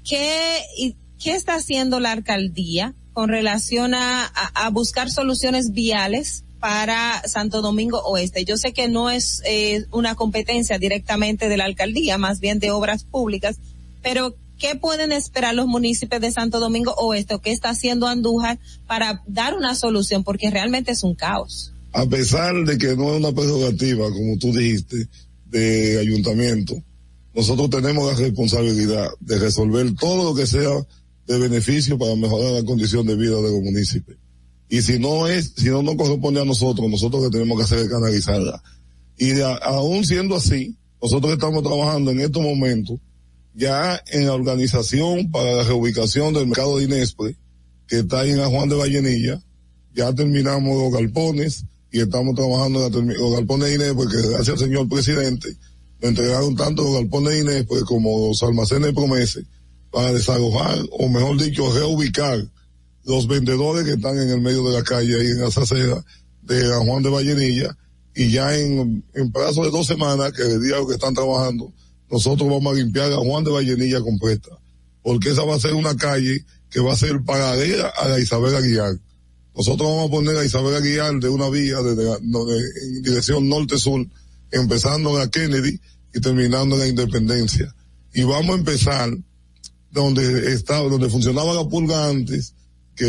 ¿Qué, 0.07 0.61
y, 0.77 0.95
qué 1.21 1.33
está 1.33 1.55
haciendo 1.55 1.99
la 1.99 2.11
alcaldía 2.11 2.93
con 3.13 3.29
relación 3.29 3.95
a, 3.95 4.25
a 4.25 4.69
buscar 4.69 5.09
soluciones 5.09 5.71
viales 5.71 6.45
para 6.65 7.21
Santo 7.27 7.61
Domingo 7.61 7.99
Oeste? 7.99 8.43
Yo 8.43 8.57
sé 8.57 8.73
que 8.73 8.87
no 8.87 9.11
es 9.11 9.43
eh, 9.45 9.85
una 9.91 10.15
competencia 10.15 10.79
directamente 10.79 11.47
de 11.47 11.57
la 11.57 11.65
alcaldía, 11.65 12.17
más 12.17 12.39
bien 12.39 12.57
de 12.57 12.71
obras 12.71 13.03
públicas, 13.03 13.57
pero 14.01 14.35
¿qué 14.57 14.73
pueden 14.73 15.11
esperar 15.11 15.53
los 15.53 15.67
municipios 15.67 16.19
de 16.21 16.31
Santo 16.31 16.59
Domingo 16.59 16.95
Oeste 16.95 17.35
o 17.35 17.39
qué 17.39 17.51
está 17.51 17.69
haciendo 17.69 18.07
Andújar 18.07 18.57
para 18.87 19.21
dar 19.27 19.55
una 19.55 19.75
solución? 19.75 20.23
Porque 20.23 20.49
realmente 20.49 20.91
es 20.91 21.03
un 21.03 21.13
caos. 21.13 21.71
a 21.93 22.07
pesar 22.07 22.55
de 22.55 22.79
que 22.79 22.95
no 22.95 23.13
es 23.13 23.19
una 23.19 23.31
prerrogativa, 23.31 24.09
como 24.11 24.35
tú 24.39 24.51
dijiste, 24.51 25.07
de 25.45 25.99
ayuntamiento, 25.99 26.73
nosotros 27.35 27.69
tenemos 27.69 28.11
la 28.11 28.17
responsabilidad 28.17 29.07
de 29.19 29.37
resolver 29.37 29.93
todo 29.93 30.23
lo 30.23 30.33
que 30.33 30.47
sea 30.47 30.83
de 31.27 31.37
beneficio 31.37 31.99
para 31.99 32.15
mejorar 32.15 32.53
la 32.53 32.63
condición 32.63 33.05
de 33.05 33.15
vida 33.15 33.35
de 33.35 33.51
los 33.51 33.61
municipios. 33.61 34.17
Y 34.75 34.81
si 34.81 34.99
no 34.99 35.25
es, 35.25 35.53
si 35.55 35.69
no 35.69 35.81
nos 35.83 35.95
corresponde 35.95 36.41
a 36.41 36.43
nosotros, 36.43 36.89
nosotros 36.89 37.23
que 37.23 37.29
tenemos 37.29 37.57
que 37.57 37.63
hacer 37.63 37.79
es 37.79 37.87
canalizarla. 37.87 38.61
Y 39.17 39.27
de 39.27 39.45
aún 39.61 40.03
siendo 40.03 40.35
así, 40.35 40.75
nosotros 41.01 41.31
estamos 41.31 41.63
trabajando 41.63 42.11
en 42.11 42.19
estos 42.19 42.43
momentos 42.43 42.99
ya 43.53 44.03
en 44.07 44.25
la 44.25 44.33
organización 44.33 45.31
para 45.31 45.53
la 45.53 45.63
reubicación 45.63 46.33
del 46.33 46.47
mercado 46.47 46.77
de 46.77 46.83
Inespre, 46.83 47.37
que 47.87 47.99
está 47.99 48.19
ahí 48.19 48.31
en 48.31 48.39
la 48.39 48.47
Juan 48.47 48.67
de 48.67 48.75
Vallenilla, 48.75 49.41
ya 49.93 50.13
terminamos 50.13 50.77
los 50.77 50.91
galpones 50.91 51.63
y 51.89 52.01
estamos 52.01 52.35
trabajando 52.35 52.85
en 52.85 53.07
la 53.07 53.13
los 53.13 53.31
galpones 53.31 53.69
de 53.69 53.75
Inés 53.75 53.93
porque 53.95 54.17
gracias 54.17 54.49
al 54.49 54.67
señor 54.67 54.89
presidente 54.89 55.55
me 56.01 56.09
entregaron 56.09 56.53
tanto 56.57 56.83
los 56.83 56.95
galpones 56.95 57.29
de 57.29 57.39
Inés 57.39 57.65
pues, 57.65 57.83
como 57.85 58.27
los 58.27 58.43
almacenes 58.43 58.87
de 58.87 58.93
promesa 58.93 59.39
para 59.89 60.11
desalojar 60.11 60.79
o 60.91 61.07
mejor 61.07 61.41
dicho 61.41 61.73
reubicar 61.73 62.45
los 63.05 63.27
vendedores 63.27 63.85
que 63.85 63.91
están 63.93 64.17
en 64.19 64.29
el 64.29 64.41
medio 64.41 64.63
de 64.67 64.73
la 64.77 64.83
calle 64.83 65.15
ahí 65.15 65.27
en 65.27 65.43
esa 65.43 65.61
acera 65.61 66.03
de 66.41 66.63
la 66.63 66.77
Juan 66.79 67.03
de 67.03 67.09
Vallenilla 67.09 67.77
y 68.15 68.31
ya 68.31 68.57
en, 68.57 69.03
en 69.13 69.31
plazo 69.31 69.63
de 69.63 69.71
dos 69.71 69.87
semanas 69.87 70.31
que 70.31 70.41
el 70.43 70.61
día 70.61 70.75
que 70.87 70.93
están 70.93 71.13
trabajando 71.13 71.71
nosotros 72.09 72.49
vamos 72.49 72.73
a 72.73 72.75
limpiar 72.77 73.11
a 73.11 73.17
Juan 73.17 73.43
de 73.43 73.51
Vallenilla 73.51 74.01
completa 74.01 74.49
porque 75.03 75.29
esa 75.31 75.43
va 75.43 75.55
a 75.55 75.59
ser 75.59 75.73
una 75.73 75.95
calle 75.95 76.45
que 76.69 76.79
va 76.79 76.93
a 76.93 76.97
ser 76.97 77.21
paralela 77.23 77.87
a 77.89 78.07
la 78.09 78.19
Isabel 78.19 78.55
Aguilar 78.55 78.95
nosotros 79.55 79.87
vamos 79.89 80.07
a 80.07 80.11
poner 80.11 80.35
a 80.37 80.43
Isabel 80.45 80.75
Aguilar 80.75 81.13
de 81.19 81.29
una 81.29 81.49
vía 81.49 81.81
desde 81.81 82.03
la- 82.03 82.17
de- 82.17 82.87
en 82.97 83.01
dirección 83.03 83.47
norte-sur, 83.47 84.05
empezando 84.51 85.11
en 85.11 85.19
la 85.19 85.29
Kennedy 85.29 85.79
y 86.13 86.19
terminando 86.19 86.75
en 86.75 86.81
la 86.81 86.87
Independencia. 86.87 87.73
Y 88.13 88.23
vamos 88.23 88.53
a 88.53 88.59
empezar 88.59 89.09
donde 89.91 90.51
estaba, 90.51 90.89
donde 90.89 91.09
funcionaba 91.09 91.53
la 91.53 91.63
pulga 91.69 92.09
antes, 92.09 92.53
que 92.95 93.05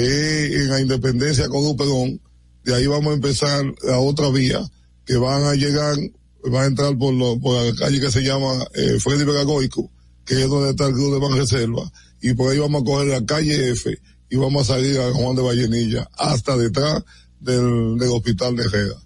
es 0.47 0.53
en 0.63 0.69
la 0.69 0.81
Independencia 0.81 1.49
con 1.49 1.65
Luperón, 1.65 2.21
de 2.65 2.75
ahí 2.75 2.87
vamos 2.87 3.13
a 3.13 3.15
empezar 3.15 3.65
la 3.83 3.99
otra 3.99 4.29
vía, 4.31 4.61
que 5.05 5.17
van 5.17 5.45
a 5.45 5.55
llegar, 5.55 5.97
van 6.45 6.63
a 6.63 6.67
entrar 6.67 6.99
por, 6.99 7.15
lo- 7.15 7.39
por 7.41 7.63
la 7.65 7.75
calle 7.77 8.01
que 8.01 8.11
se 8.11 8.23
llama 8.23 8.67
eh, 8.75 8.99
Freddy 8.99 9.25
Veragoico, 9.25 9.91
que 10.25 10.43
es 10.43 10.49
donde 10.49 10.71
está 10.71 10.87
el 10.89 10.95
club 10.95 11.15
de 11.15 11.21
Banreserva, 11.21 11.93
y 12.21 12.35
por 12.35 12.51
ahí 12.53 12.59
vamos 12.59 12.83
a 12.83 12.85
coger 12.85 13.07
la 13.09 13.25
calle 13.25 13.71
F 13.71 13.97
y 14.29 14.37
vamos 14.37 14.69
a 14.69 14.75
salir 14.75 14.99
a 14.99 15.13
Juan 15.13 15.37
de 15.37 15.43
Vallenilla 15.43 16.09
hasta 16.19 16.57
detrás 16.57 17.05
del, 17.39 17.97
hospital 18.11 18.57
de 18.57 18.65
Herrera. 18.65 18.97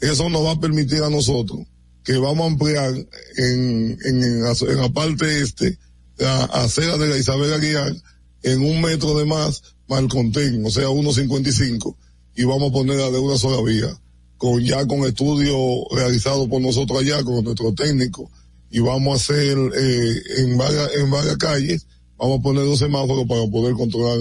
Eso 0.00 0.28
nos 0.28 0.44
va 0.44 0.50
a 0.52 0.60
permitir 0.60 1.02
a 1.02 1.08
nosotros 1.08 1.60
que 2.04 2.18
vamos 2.18 2.44
a 2.44 2.50
ampliar 2.52 2.92
en, 2.92 3.98
en, 4.04 4.22
en 4.22 4.42
la 4.76 4.88
parte 4.92 5.40
este 5.40 5.78
la 6.18 6.44
acera 6.44 6.98
de 6.98 7.08
la 7.08 7.16
Isabel 7.16 7.52
Aguilar 7.54 7.94
en 8.42 8.60
un 8.60 8.80
metro 8.82 9.16
de 9.18 9.24
más 9.24 9.62
Malcontén, 9.88 10.64
o 10.64 10.70
sea, 10.70 10.88
1.55 10.88 11.94
y 12.34 12.44
vamos 12.44 12.70
a 12.70 12.72
ponerla 12.72 13.10
de 13.10 13.18
una 13.18 13.36
sola 13.36 13.62
vía 13.62 13.88
con 14.36 14.62
ya 14.62 14.86
con 14.86 15.00
estudio 15.00 15.56
realizado 15.90 16.48
por 16.48 16.60
nosotros 16.60 17.00
allá 17.00 17.22
con 17.24 17.42
nuestro 17.42 17.72
técnico 17.72 18.30
y 18.70 18.80
vamos 18.80 19.12
a 19.12 19.16
hacer 19.16 19.56
eh, 19.56 20.22
en 20.38 20.58
varias 20.58 20.90
en 20.96 21.10
varias 21.10 21.36
calles 21.38 21.86
vamos 22.18 22.40
a 22.40 22.42
poner 22.42 22.64
dos 22.64 22.78
semáforos 22.78 23.26
para 23.26 23.46
poder 23.46 23.74
controlar 23.74 24.18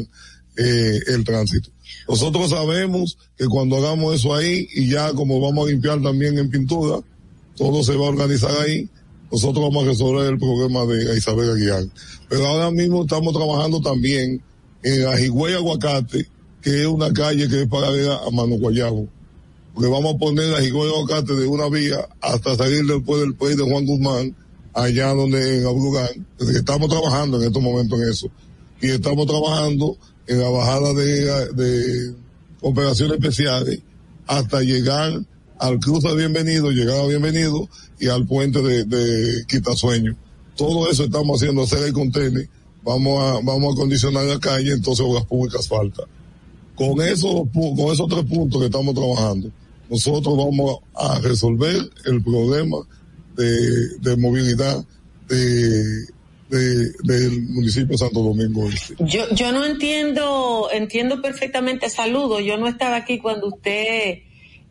eh, 0.58 1.00
el 1.08 1.24
tránsito. 1.24 1.70
Nosotros 2.08 2.50
sabemos 2.50 3.18
que 3.38 3.46
cuando 3.46 3.78
hagamos 3.78 4.16
eso 4.16 4.34
ahí 4.34 4.68
y 4.74 4.90
ya 4.90 5.12
como 5.14 5.40
vamos 5.42 5.68
a 5.68 5.72
limpiar 5.72 6.02
también 6.02 6.38
en 6.38 6.50
pintura, 6.50 7.02
todo 7.56 7.84
se 7.84 7.96
va 7.96 8.06
a 8.06 8.10
organizar 8.10 8.52
ahí, 8.62 8.90
nosotros 9.32 9.66
vamos 9.66 9.84
a 9.84 9.88
resolver 9.88 10.32
el 10.32 10.40
problema 10.40 10.86
de 10.86 11.18
Isabel 11.18 11.52
Aguilar. 11.52 11.84
Pero 12.30 12.48
ahora 12.48 12.72
mismo 12.72 13.02
estamos 13.02 13.34
trabajando 13.34 13.82
también 13.82 14.42
en 14.86 15.04
la 15.04 15.20
Higüey 15.20 15.56
Aguacate, 15.56 16.28
que 16.62 16.82
es 16.82 16.86
una 16.86 17.12
calle 17.12 17.50
que 17.50 17.64
es 17.64 17.68
paralela 17.68 18.20
a 18.26 18.30
Mano 18.30 18.58
Guayabo. 18.60 19.08
Porque 19.74 19.90
vamos 19.90 20.14
a 20.14 20.18
poner 20.20 20.46
la 20.50 20.64
Higüey 20.64 20.90
Aguacate 20.90 21.34
de 21.34 21.48
una 21.48 21.68
vía 21.70 22.08
hasta 22.22 22.56
salir 22.56 22.86
después 22.86 23.20
del 23.20 23.34
país 23.34 23.58
de 23.58 23.64
Juan 23.64 23.84
Guzmán, 23.86 24.36
allá 24.76 25.08
donde 25.16 25.58
en 25.58 25.66
Abrugán. 25.66 26.28
Estamos 26.40 26.88
trabajando 26.88 27.42
en 27.42 27.48
estos 27.48 27.64
momentos 27.64 28.00
en 28.00 28.10
eso. 28.10 28.28
Y 28.80 28.92
estamos 28.92 29.26
trabajando 29.26 29.98
en 30.28 30.40
la 30.40 30.50
bajada 30.50 30.94
de, 30.94 31.54
de 31.54 32.16
operaciones 32.62 33.18
especiales 33.18 33.80
hasta 34.28 34.62
llegar 34.62 35.14
al 35.58 35.80
cruce 35.80 36.10
de 36.10 36.16
Bienvenido, 36.16 36.70
llegada 36.70 37.08
Bienvenido 37.08 37.68
y 38.00 38.10
al 38.10 38.28
puente 38.28 38.62
de, 38.62 38.84
de 38.84 39.46
Quitasueño. 39.48 40.16
Todo 40.56 40.92
eso 40.92 41.06
estamos 41.06 41.42
haciendo, 41.42 41.64
hacer 41.64 41.84
el 41.88 41.94
contenedor, 41.94 42.48
vamos 42.86 43.22
a, 43.22 43.34
vamos 43.44 43.72
a 43.72 43.74
acondicionar 43.74 44.24
la 44.26 44.40
calle, 44.40 44.72
entonces 44.72 45.06
obras 45.06 45.26
públicas 45.26 45.68
falta. 45.68 46.04
Con 46.76 47.02
esos, 47.02 47.44
con 47.54 47.92
esos 47.92 48.08
tres 48.08 48.24
puntos 48.26 48.60
que 48.62 48.66
estamos 48.68 48.94
trabajando, 48.94 49.50
nosotros 49.90 50.38
vamos 50.38 50.80
a 50.94 51.20
resolver 51.20 51.76
el 52.06 52.22
problema 52.24 52.78
de, 53.36 53.98
de 54.00 54.18
movilidad 54.18 54.84
de, 55.28 56.06
de- 56.50 56.92
del 57.04 57.42
municipio 57.50 57.90
de 57.90 57.98
Santo 57.98 58.22
Domingo 58.22 58.70
Este. 58.70 58.96
Yo, 59.00 59.24
yo 59.34 59.52
no 59.52 59.66
entiendo, 59.66 60.70
entiendo 60.72 61.22
perfectamente, 61.22 61.90
saludo, 61.90 62.40
yo 62.40 62.58
no 62.58 62.68
estaba 62.68 62.98
aquí 62.98 63.20
cuando 63.20 63.48
usted 63.48 64.20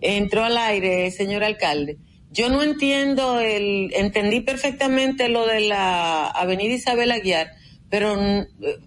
entró 0.01 0.45
al 0.45 0.57
aire, 0.59 1.11
señor 1.11 1.43
alcalde. 1.43 1.99
Yo 2.33 2.49
no 2.49 2.63
entiendo 2.63 3.39
el, 3.41 3.93
entendí 3.95 4.41
perfectamente 4.41 5.29
lo 5.29 5.47
de 5.47 5.61
la 5.61 6.27
avenida 6.27 6.75
Isabel 6.75 7.13
Aguiar, 7.13 7.53
pero 7.95 8.17
mm, 8.17 8.47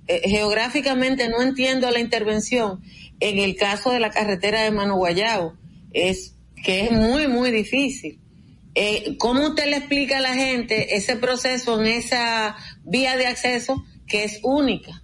eh, 0.10 0.22
geográficamente 0.26 1.30
no 1.30 1.42
entiendo 1.42 1.90
la 1.92 2.02
intervención 2.02 2.82
en 3.22 3.40
el 3.40 3.56
caso 3.56 3.90
de 3.90 4.02
la 4.02 4.12
carretera 4.12 4.64
de 4.64 4.72
Mano 4.72 4.98
Guayabo, 4.98 5.54
es 5.94 6.34
que 6.62 6.88
es 6.88 6.92
muy, 6.92 7.30
muy 7.30 7.52
difícil. 7.52 8.20
Eh, 8.76 9.16
¿Cómo 9.18 9.48
usted 9.48 9.68
le 9.68 9.78
explica 9.78 10.18
a 10.18 10.22
la 10.22 10.34
gente 10.34 10.98
ese 10.98 11.16
proceso 11.16 11.80
en 11.80 11.88
esa 11.88 12.58
vía 12.84 13.16
de 13.16 13.28
acceso 13.28 13.82
que 14.08 14.26
es 14.26 14.42
única? 14.44 15.02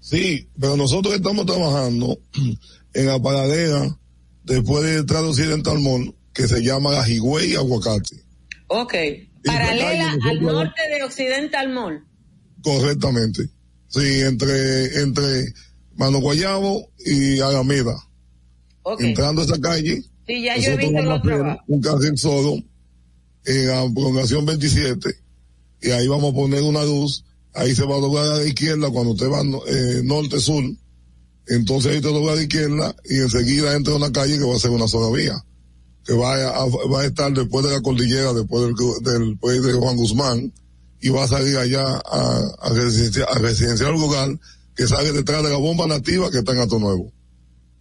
Sí, 0.00 0.48
pero 0.58 0.78
nosotros 0.78 1.14
estamos 1.14 1.44
trabajando 1.44 2.18
en 2.94 3.06
la 3.06 3.20
paradera 3.20 3.94
después 4.42 4.84
de 4.84 5.00
entrar 5.00 5.22
a 5.22 5.28
Occidental 5.28 5.80
Mall, 5.80 6.14
que 6.32 6.48
se 6.48 6.62
llama 6.62 6.92
la 6.92 7.06
Higüey 7.06 7.56
Aguacate. 7.56 8.24
Ok. 8.68 8.94
Paralela 9.44 10.16
al 10.30 10.40
norte 10.40 10.80
de 10.88 11.02
Occidental 11.02 11.68
Mall. 11.68 12.06
Correctamente. 12.66 13.48
Sí, 13.86 14.22
entre, 14.22 15.00
entre 15.00 15.54
Mano 15.94 16.18
Guayabo 16.18 16.90
y 16.98 17.38
Alameda. 17.38 17.96
Entrando 18.98 19.42
a 19.42 19.44
esa 19.44 19.60
calle, 19.60 20.02
Sí, 20.26 20.42
ya 20.42 20.56
yo 20.58 20.72
he 20.72 20.76
visto 20.76 20.92
vamos 20.94 21.12
a 21.12 21.34
hacer 21.34 21.58
un 21.68 21.80
carril 21.80 22.18
solo 22.18 22.56
en 23.44 23.66
la 23.68 23.88
prolongación 23.94 24.44
27 24.44 25.10
y 25.82 25.90
ahí 25.90 26.08
vamos 26.08 26.32
a 26.32 26.34
poner 26.34 26.64
una 26.64 26.84
luz, 26.84 27.24
ahí 27.54 27.72
se 27.72 27.84
va 27.84 27.94
a 27.94 28.00
doblar 28.00 28.24
a 28.32 28.36
la 28.38 28.44
izquierda 28.44 28.90
cuando 28.90 29.12
usted 29.12 29.28
va 29.30 29.42
eh, 29.42 30.00
norte-sur, 30.02 30.64
entonces 31.46 31.92
ahí 31.92 32.00
te 32.00 32.08
dobla 32.08 32.32
a 32.32 32.34
la 32.34 32.42
izquierda 32.42 32.96
y 33.04 33.18
enseguida 33.18 33.76
entra 33.76 33.92
a 33.94 33.98
una 33.98 34.10
calle 34.10 34.38
que 34.38 34.44
va 34.44 34.56
a 34.56 34.58
ser 34.58 34.72
una 34.72 34.88
sola 34.88 35.16
vía, 35.16 35.36
que 36.04 36.14
va 36.14 36.34
a, 36.34 36.66
va 36.66 37.02
a 37.02 37.06
estar 37.06 37.32
después 37.32 37.64
de 37.64 37.70
la 37.70 37.80
cordillera, 37.80 38.32
después 38.32 38.64
del, 38.64 38.74
del 39.04 39.38
puente 39.38 39.68
de 39.68 39.74
Juan 39.74 39.96
Guzmán 39.96 40.52
y 41.00 41.08
va 41.10 41.24
a 41.24 41.28
salir 41.28 41.56
allá 41.58 41.84
a, 41.84 42.40
a, 42.60 42.70
residencia- 42.70 43.26
a 43.30 43.38
residencial 43.38 43.92
rural 43.98 44.40
que 44.74 44.86
sale 44.86 45.12
detrás 45.12 45.42
de 45.42 45.50
la 45.50 45.56
bomba 45.56 45.86
nativa 45.86 46.30
que 46.30 46.38
está 46.38 46.52
en 46.52 46.60
Ato 46.60 46.78
Nuevo. 46.78 47.12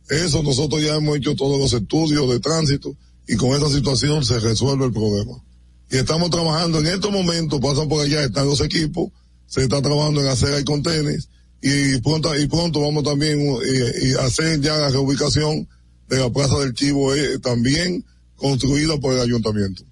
Eso 0.09 0.43
nosotros 0.43 0.81
ya 0.81 0.95
hemos 0.95 1.17
hecho 1.17 1.35
todos 1.35 1.59
los 1.59 1.73
estudios 1.73 2.29
de 2.29 2.39
tránsito 2.39 2.95
y 3.27 3.35
con 3.35 3.51
esta 3.51 3.69
situación 3.69 4.23
se 4.23 4.39
resuelve 4.39 4.85
el 4.85 4.93
problema. 4.93 5.43
Y 5.89 5.97
estamos 5.97 6.29
trabajando 6.29 6.79
en 6.79 6.87
estos 6.87 7.11
momentos, 7.11 7.59
pasan 7.59 7.87
por 7.89 8.01
allá, 8.03 8.23
están 8.23 8.47
los 8.47 8.61
equipos, 8.61 9.11
se 9.47 9.63
está 9.63 9.81
trabajando 9.81 10.21
en 10.21 10.27
hacer 10.27 10.53
el 10.53 10.63
contenes 10.65 11.29
y 11.61 11.97
pronto, 12.01 12.37
y 12.39 12.47
pronto 12.47 12.81
vamos 12.81 13.03
también 13.03 13.39
eh, 13.39 13.91
y 14.03 14.13
hacer 14.13 14.61
ya 14.61 14.77
la 14.77 14.89
reubicación 14.89 15.67
de 16.07 16.19
la 16.19 16.29
Plaza 16.29 16.59
del 16.59 16.73
Chivo 16.73 17.15
eh, 17.15 17.39
también 17.39 18.05
construida 18.35 18.97
por 18.99 19.13
el 19.13 19.21
ayuntamiento. 19.21 19.83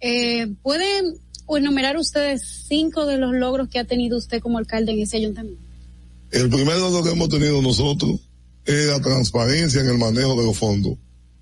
Eh, 0.00 0.46
¿Pueden 0.62 1.18
enumerar 1.56 1.96
ustedes 1.96 2.64
cinco 2.68 3.06
de 3.06 3.18
los 3.18 3.32
logros 3.32 3.68
que 3.68 3.78
ha 3.78 3.84
tenido 3.84 4.18
usted 4.18 4.40
como 4.40 4.58
alcalde 4.58 4.92
en 4.92 5.00
ese 5.00 5.16
ayuntamiento? 5.16 5.62
El 6.30 6.48
primer 6.48 6.76
logro 6.78 7.02
que 7.02 7.10
hemos 7.10 7.28
tenido 7.28 7.60
nosotros 7.62 8.20
es 8.64 8.86
la 8.86 9.00
transparencia 9.00 9.80
en 9.80 9.88
el 9.88 9.98
manejo 9.98 10.36
de 10.36 10.46
los 10.46 10.56
fondos. 10.56 10.96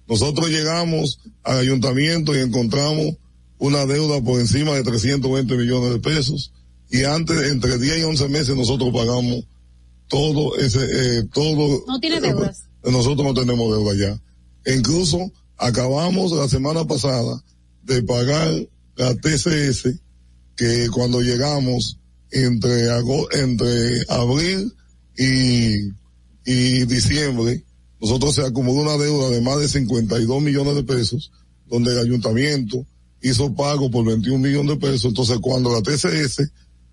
Nosotros 0.09 0.49
llegamos 0.49 1.21
al 1.43 1.59
ayuntamiento 1.59 2.35
y 2.35 2.41
encontramos 2.41 3.17
una 3.59 3.85
deuda 3.87 4.23
por 4.23 4.41
encima 4.41 4.75
de 4.75 4.83
320 4.83 5.57
millones 5.57 5.93
de 5.93 5.99
pesos 5.99 6.53
y 6.91 7.05
antes, 7.05 7.51
entre 7.51 7.79
10 7.79 7.99
y 7.99 8.03
11 8.05 8.29
meses, 8.29 8.57
nosotros 8.57 8.93
pagamos 8.93 9.45
todo 10.09 10.57
ese, 10.57 10.81
eh, 10.81 11.25
todo. 11.33 11.85
No 11.87 12.01
tiene 12.01 12.21
deudas. 12.21 12.65
Nosotros 12.83 13.27
no 13.27 13.35
tenemos 13.35 13.71
deuda 13.71 13.95
ya. 13.95 14.23
E 14.65 14.75
incluso 14.75 15.31
acabamos 15.57 16.33
la 16.33 16.49
semana 16.49 16.87
pasada 16.87 17.43
de 17.83 18.03
pagar 18.03 18.55
la 18.99 19.15
TCS 19.15 19.95
que 20.57 20.89
cuando 20.93 21.23
llegamos 21.23 21.99
entre 22.33 22.89
entre 23.33 24.03
abril 24.09 24.75
y, 25.17 25.89
y 26.45 26.85
diciembre, 26.85 27.65
nosotros 28.01 28.35
se 28.35 28.45
acumuló 28.45 28.83
una 28.83 29.03
deuda 29.03 29.31
de 29.31 29.41
más 29.41 29.61
de 29.61 29.69
52 29.69 30.43
millones 30.43 30.75
de 30.75 30.83
pesos, 30.83 31.31
donde 31.67 31.93
el 31.93 32.01
ayuntamiento 32.01 32.85
hizo 33.23 33.55
pago 33.55 33.91
por 33.91 34.05
21 34.05 34.39
millones 34.39 34.73
de 34.73 34.87
pesos. 34.87 35.07
Entonces, 35.07 35.39
cuando 35.41 35.71
la 35.71 35.81
TCS 35.81 36.51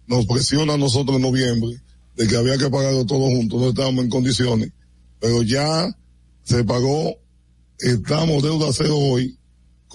nos 0.08 0.28
presiona 0.28 0.76
a 0.76 0.78
nosotros 0.78 1.18
en 1.18 1.24
noviembre 1.24 1.82
de 2.16 2.28
que 2.28 2.38
había 2.38 2.58
que 2.58 2.70
pagarlo 2.70 3.06
todo 3.06 3.26
junto, 3.26 3.60
no 3.60 3.70
estábamos 3.70 4.04
en 4.04 4.10
condiciones, 4.12 4.72
pero 5.20 5.42
ya 5.42 5.92
se 6.44 6.64
pagó, 6.64 7.16
estamos 7.80 8.44
deuda 8.44 8.68
cero 8.72 8.96
hoy, 8.96 9.38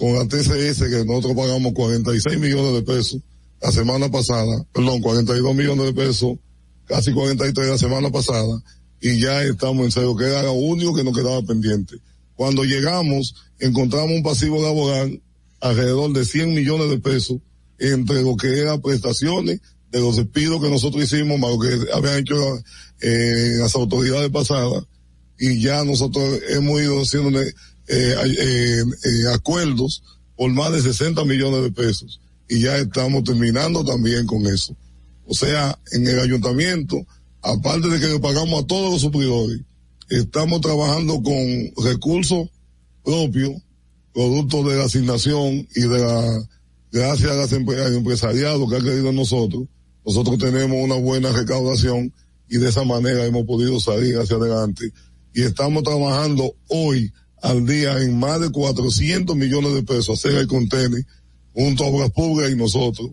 con 0.01 0.15
la 0.15 0.27
TCS 0.27 0.79
que 0.89 1.05
nosotros 1.05 1.35
pagamos 1.35 1.73
46 1.73 2.39
millones 2.39 2.73
de 2.73 2.81
pesos 2.81 3.21
la 3.61 3.71
semana 3.71 4.09
pasada, 4.09 4.65
perdón, 4.73 4.99
42 4.99 5.53
millones 5.53 5.85
de 5.85 5.93
pesos, 5.93 6.39
casi 6.87 7.13
43 7.13 7.67
la 7.69 7.77
semana 7.77 8.09
pasada, 8.09 8.63
y 8.99 9.19
ya 9.19 9.43
estamos 9.43 9.85
en 9.85 9.91
cero, 9.91 10.15
que 10.15 10.25
era 10.25 10.41
lo 10.41 10.53
único 10.53 10.95
que 10.95 11.03
nos 11.03 11.15
quedaba 11.15 11.43
pendiente. 11.43 11.97
Cuando 12.33 12.63
llegamos, 12.63 13.35
encontramos 13.59 14.13
un 14.13 14.23
pasivo 14.23 14.63
laboral 14.63 15.21
alrededor 15.59 16.11
de 16.13 16.25
100 16.25 16.55
millones 16.55 16.89
de 16.89 16.97
pesos 16.97 17.37
entre 17.77 18.23
lo 18.23 18.35
que 18.37 18.59
eran 18.59 18.81
prestaciones 18.81 19.61
de 19.91 19.99
los 19.99 20.15
despidos 20.15 20.63
que 20.63 20.69
nosotros 20.71 21.03
hicimos, 21.03 21.37
más 21.37 21.51
lo 21.51 21.59
que 21.59 21.77
habían 21.93 22.17
hecho 22.17 22.35
eh, 23.01 23.57
las 23.59 23.75
autoridades 23.75 24.31
pasadas, 24.31 24.83
y 25.37 25.61
ya 25.61 25.83
nosotros 25.83 26.39
hemos 26.49 26.81
ido 26.81 27.01
haciendo 27.01 27.39
eh, 27.87 28.15
eh, 28.23 28.83
eh, 28.83 29.33
acuerdos 29.33 30.03
por 30.35 30.51
más 30.51 30.71
de 30.71 30.81
60 30.81 31.25
millones 31.25 31.63
de 31.63 31.71
pesos 31.71 32.21
y 32.47 32.61
ya 32.61 32.77
estamos 32.77 33.23
terminando 33.23 33.83
también 33.85 34.25
con 34.25 34.45
eso. 34.47 34.75
O 35.25 35.33
sea, 35.33 35.77
en 35.93 36.05
el 36.05 36.19
ayuntamiento, 36.19 37.05
aparte 37.41 37.87
de 37.87 37.99
que 37.99 38.07
le 38.07 38.19
pagamos 38.19 38.63
a 38.63 38.67
todos 38.67 38.91
los 38.91 39.01
suplidores, 39.01 39.61
estamos 40.09 40.59
trabajando 40.61 41.21
con 41.23 41.85
recursos 41.85 42.49
propios, 43.03 43.53
producto 44.13 44.63
de 44.63 44.77
la 44.77 44.85
asignación 44.85 45.67
y 45.75 45.81
de 45.81 45.99
la, 45.99 46.49
gracias 46.91 47.53
al 47.53 47.93
empresariado 47.93 48.67
que 48.67 48.75
ha 48.75 48.79
creído 48.79 49.09
en 49.09 49.15
nosotros, 49.15 49.63
nosotros 50.05 50.37
tenemos 50.37 50.77
una 50.83 50.95
buena 50.95 51.31
recaudación 51.31 52.13
y 52.49 52.57
de 52.57 52.69
esa 52.69 52.83
manera 52.83 53.25
hemos 53.25 53.45
podido 53.45 53.79
salir 53.79 54.17
hacia 54.17 54.35
adelante. 54.35 54.91
Y 55.33 55.43
estamos 55.43 55.83
trabajando 55.83 56.53
hoy 56.67 57.13
al 57.41 57.65
día 57.65 57.97
en 58.01 58.19
más 58.19 58.39
de 58.39 58.51
400 58.51 59.35
millones 59.35 59.73
de 59.73 59.83
pesos 59.83 60.19
hacer 60.19 60.37
el 60.37 60.47
contenedor 60.47 61.05
junto 61.53 61.83
a 61.83 61.87
Obras 61.87 62.11
Públicas 62.11 62.51
y 62.51 62.55
nosotros. 62.55 63.11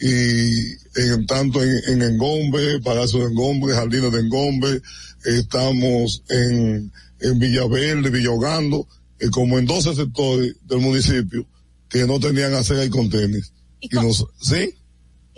Y 0.00 0.72
en 1.00 1.26
tanto 1.26 1.62
en, 1.62 1.80
en 1.88 2.02
Engombe, 2.02 2.80
Palacio 2.80 3.20
de 3.20 3.26
Engombe, 3.26 3.74
Jardines 3.74 4.12
de 4.12 4.20
Engombe, 4.20 4.82
estamos 5.24 6.22
en, 6.28 6.92
en 7.20 7.38
Villaverde, 7.38 8.10
Villogando, 8.10 8.86
eh, 9.18 9.28
como 9.30 9.58
en 9.58 9.66
12 9.66 9.94
sectores 9.94 10.54
del 10.66 10.78
municipio 10.78 11.46
que 11.88 12.06
no 12.06 12.20
tenían 12.20 12.54
hacer 12.54 12.78
el 12.78 12.90
contenedor. 12.90 13.42
Y 13.80 13.88
nos, 13.94 14.26
¿sí? 14.40 14.74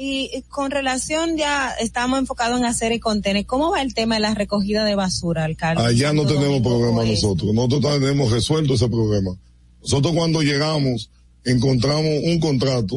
Y 0.03 0.45
con 0.49 0.71
relación 0.71 1.37
ya 1.37 1.73
estamos 1.73 2.19
enfocados 2.19 2.59
en 2.59 2.65
hacer 2.65 2.91
el 2.91 3.01
contenedor. 3.01 3.45
¿Cómo 3.45 3.73
va 3.73 3.83
el 3.83 3.93
tema 3.93 4.15
de 4.15 4.23
la 4.23 4.35
recogida 4.35 4.83
de 4.87 4.95
basura, 4.95 5.45
alcalde? 5.45 5.85
Allá 5.85 6.15
no 6.15 6.23
Santo 6.23 6.41
tenemos 6.41 6.63
problema 6.63 7.05
nosotros. 7.05 7.53
Nosotros 7.53 8.01
tenemos 8.01 8.33
resuelto 8.33 8.73
ese 8.73 8.89
problema. 8.89 9.37
Nosotros 9.83 10.15
cuando 10.15 10.41
llegamos 10.41 11.11
encontramos 11.45 12.13
un 12.25 12.41
contrato 12.41 12.97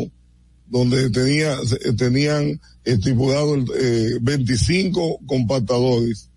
donde 0.68 1.10
tenía, 1.10 1.58
tenían 1.98 2.62
estipulado 2.86 3.56
el, 3.56 3.66
eh, 3.78 4.18
25 4.22 5.20
compactadores 5.26 6.30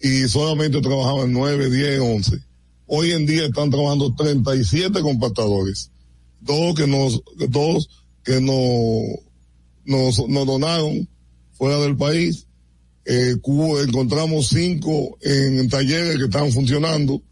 y 0.00 0.28
solamente 0.28 0.80
trabajaban 0.82 1.32
9, 1.32 1.68
10, 1.68 2.00
11. 2.00 2.38
Hoy 2.86 3.10
en 3.10 3.26
día 3.26 3.46
están 3.46 3.70
trabajando 3.70 4.14
37 4.14 5.00
compactadores. 5.00 5.90
Dos 6.40 6.76
que 6.76 6.86
nos, 6.86 7.20
dos 7.48 7.88
que 8.22 8.40
nos, 8.40 9.26
nos, 9.86 10.28
nos 10.28 10.46
donaron 10.46 11.08
fuera 11.52 11.78
del 11.80 11.96
país. 11.96 12.46
Eh, 13.04 13.36
cu- 13.40 13.78
encontramos 13.78 14.48
cinco 14.48 15.16
en 15.22 15.68
talleres 15.68 16.16
que 16.18 16.24
están 16.24 16.50
funcionando 16.52 17.22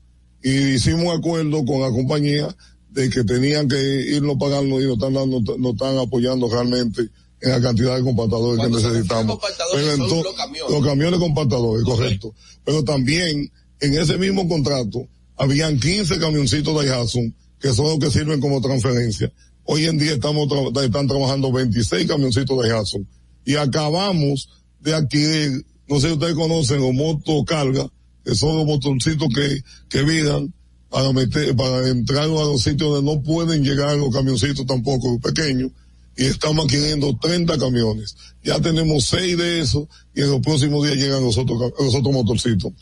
y 0.42 0.74
hicimos 0.74 1.04
un 1.06 1.18
acuerdo 1.18 1.64
con 1.64 1.80
la 1.80 1.90
compañía 1.90 2.54
de 2.90 3.10
que 3.10 3.24
tenían 3.24 3.66
que 3.68 3.76
irnos 4.14 4.36
pagando 4.38 4.80
y 4.80 4.84
nos 4.84 4.94
están 4.94 5.14
dando, 5.14 5.40
nos 5.58 5.72
están 5.72 5.98
apoyando 5.98 6.48
realmente 6.48 7.02
en 7.40 7.50
la 7.50 7.60
cantidad 7.60 7.96
de 7.96 8.02
compactadores 8.04 8.60
que 8.64 8.68
Cuando 8.70 8.78
necesitamos. 8.88 9.38
Pero 9.72 9.96
los 10.22 10.34
camiones. 10.36 10.70
los 10.72 10.84
camiones 10.86 11.18
compactadores, 11.20 11.84
correcto. 11.84 12.34
Pero 12.64 12.84
también 12.84 13.50
en 13.80 13.98
ese 13.98 14.16
mismo 14.16 14.48
contrato 14.48 15.08
habían 15.36 15.80
15 15.80 16.18
camioncitos 16.20 16.84
de 16.84 16.90
Hudson 16.96 17.34
que 17.60 17.72
son 17.74 17.86
los 17.86 17.98
que 17.98 18.10
sirven 18.16 18.40
como 18.40 18.60
transferencia. 18.60 19.32
Hoy 19.64 19.86
en 19.86 19.98
día 19.98 20.12
estamos 20.12 20.48
están 20.82 21.08
trabajando 21.08 21.50
26 21.50 22.06
camioncitos 22.06 22.62
de 22.62 22.74
Hudson 22.74 23.08
y 23.44 23.56
acabamos 23.56 24.48
de 24.80 24.94
adquirir, 24.94 25.64
no 25.88 26.00
sé 26.00 26.08
si 26.08 26.12
ustedes 26.14 26.34
conocen 26.34 26.80
los 26.80 26.92
motocarga, 26.92 27.88
que 28.24 28.34
son 28.34 28.56
los 28.56 28.66
motorcitos 28.66 29.28
que, 29.34 29.62
que 29.88 30.02
viran 30.02 30.52
para 30.90 31.12
meter, 31.12 31.56
para 31.56 31.88
entrar 31.88 32.24
a 32.24 32.28
los 32.28 32.62
sitios 32.62 32.94
donde 32.94 33.10
no 33.10 33.22
pueden 33.22 33.64
llegar 33.64 33.96
los 33.96 34.14
camioncitos 34.14 34.66
tampoco 34.66 35.18
pequeños 35.18 35.70
y 36.16 36.26
estamos 36.26 36.64
adquiriendo 36.66 37.16
30 37.18 37.58
camiones. 37.58 38.16
Ya 38.42 38.60
tenemos 38.60 39.06
6 39.06 39.36
de 39.38 39.60
esos 39.60 39.88
y 40.14 40.20
en 40.22 40.30
los 40.30 40.40
próximos 40.40 40.84
días 40.86 40.96
llegan 40.96 41.24
los 41.24 41.36
otros, 41.38 41.58
los 41.78 41.94
otros 41.94 42.14
motorcitos. 42.14 42.72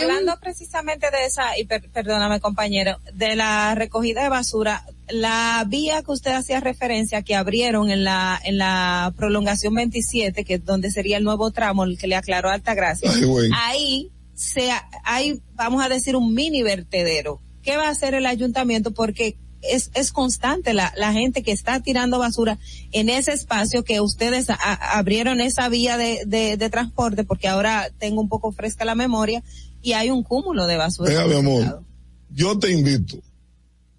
Hablando 0.00 0.34
precisamente 0.40 1.08
de 1.10 1.26
esa, 1.26 1.58
y 1.58 1.64
per- 1.64 1.90
perdóname 1.90 2.40
compañero, 2.40 2.98
de 3.14 3.36
la 3.36 3.74
recogida 3.74 4.22
de 4.22 4.28
basura, 4.28 4.86
la 5.08 5.64
vía 5.68 6.02
que 6.02 6.12
usted 6.12 6.32
hacía 6.32 6.60
referencia 6.60 7.22
que 7.22 7.34
abrieron 7.34 7.90
en 7.90 8.04
la, 8.04 8.40
en 8.44 8.58
la 8.58 9.12
prolongación 9.16 9.74
27, 9.74 10.44
que 10.44 10.54
es 10.54 10.64
donde 10.64 10.90
sería 10.90 11.16
el 11.18 11.24
nuevo 11.24 11.50
tramo, 11.50 11.84
el 11.84 11.98
que 11.98 12.06
le 12.06 12.16
aclaró 12.16 12.48
Altagracia, 12.50 13.10
Ay, 13.12 13.24
güey. 13.24 13.50
ahí 13.54 14.10
se, 14.34 14.70
hay, 15.04 15.40
vamos 15.54 15.84
a 15.84 15.88
decir, 15.88 16.14
un 16.16 16.32
mini 16.32 16.62
vertedero. 16.62 17.40
¿Qué 17.62 17.76
va 17.76 17.88
a 17.88 17.90
hacer 17.90 18.14
el 18.14 18.24
ayuntamiento? 18.24 18.92
Porque 18.92 19.36
es, 19.62 19.90
es 19.94 20.12
constante 20.12 20.72
la, 20.74 20.92
la 20.96 21.12
gente 21.12 21.42
que 21.42 21.52
está 21.52 21.80
tirando 21.80 22.18
basura 22.18 22.58
en 22.92 23.08
ese 23.08 23.32
espacio 23.32 23.84
que 23.84 24.00
ustedes 24.00 24.50
a- 24.50 24.54
abrieron 24.98 25.40
esa 25.40 25.68
vía 25.68 25.96
de, 25.96 26.20
de, 26.26 26.56
de 26.56 26.70
transporte, 26.70 27.24
porque 27.24 27.48
ahora 27.48 27.90
tengo 27.98 28.20
un 28.20 28.28
poco 28.28 28.52
fresca 28.52 28.84
la 28.84 28.94
memoria, 28.94 29.42
y 29.82 29.92
hay 29.92 30.10
un 30.10 30.22
cúmulo 30.22 30.66
de 30.66 30.76
basura. 30.76 31.10
Venga, 31.10 31.26
mi 31.26 31.34
amor, 31.34 31.82
yo 32.30 32.58
te 32.58 32.70
invito 32.72 33.18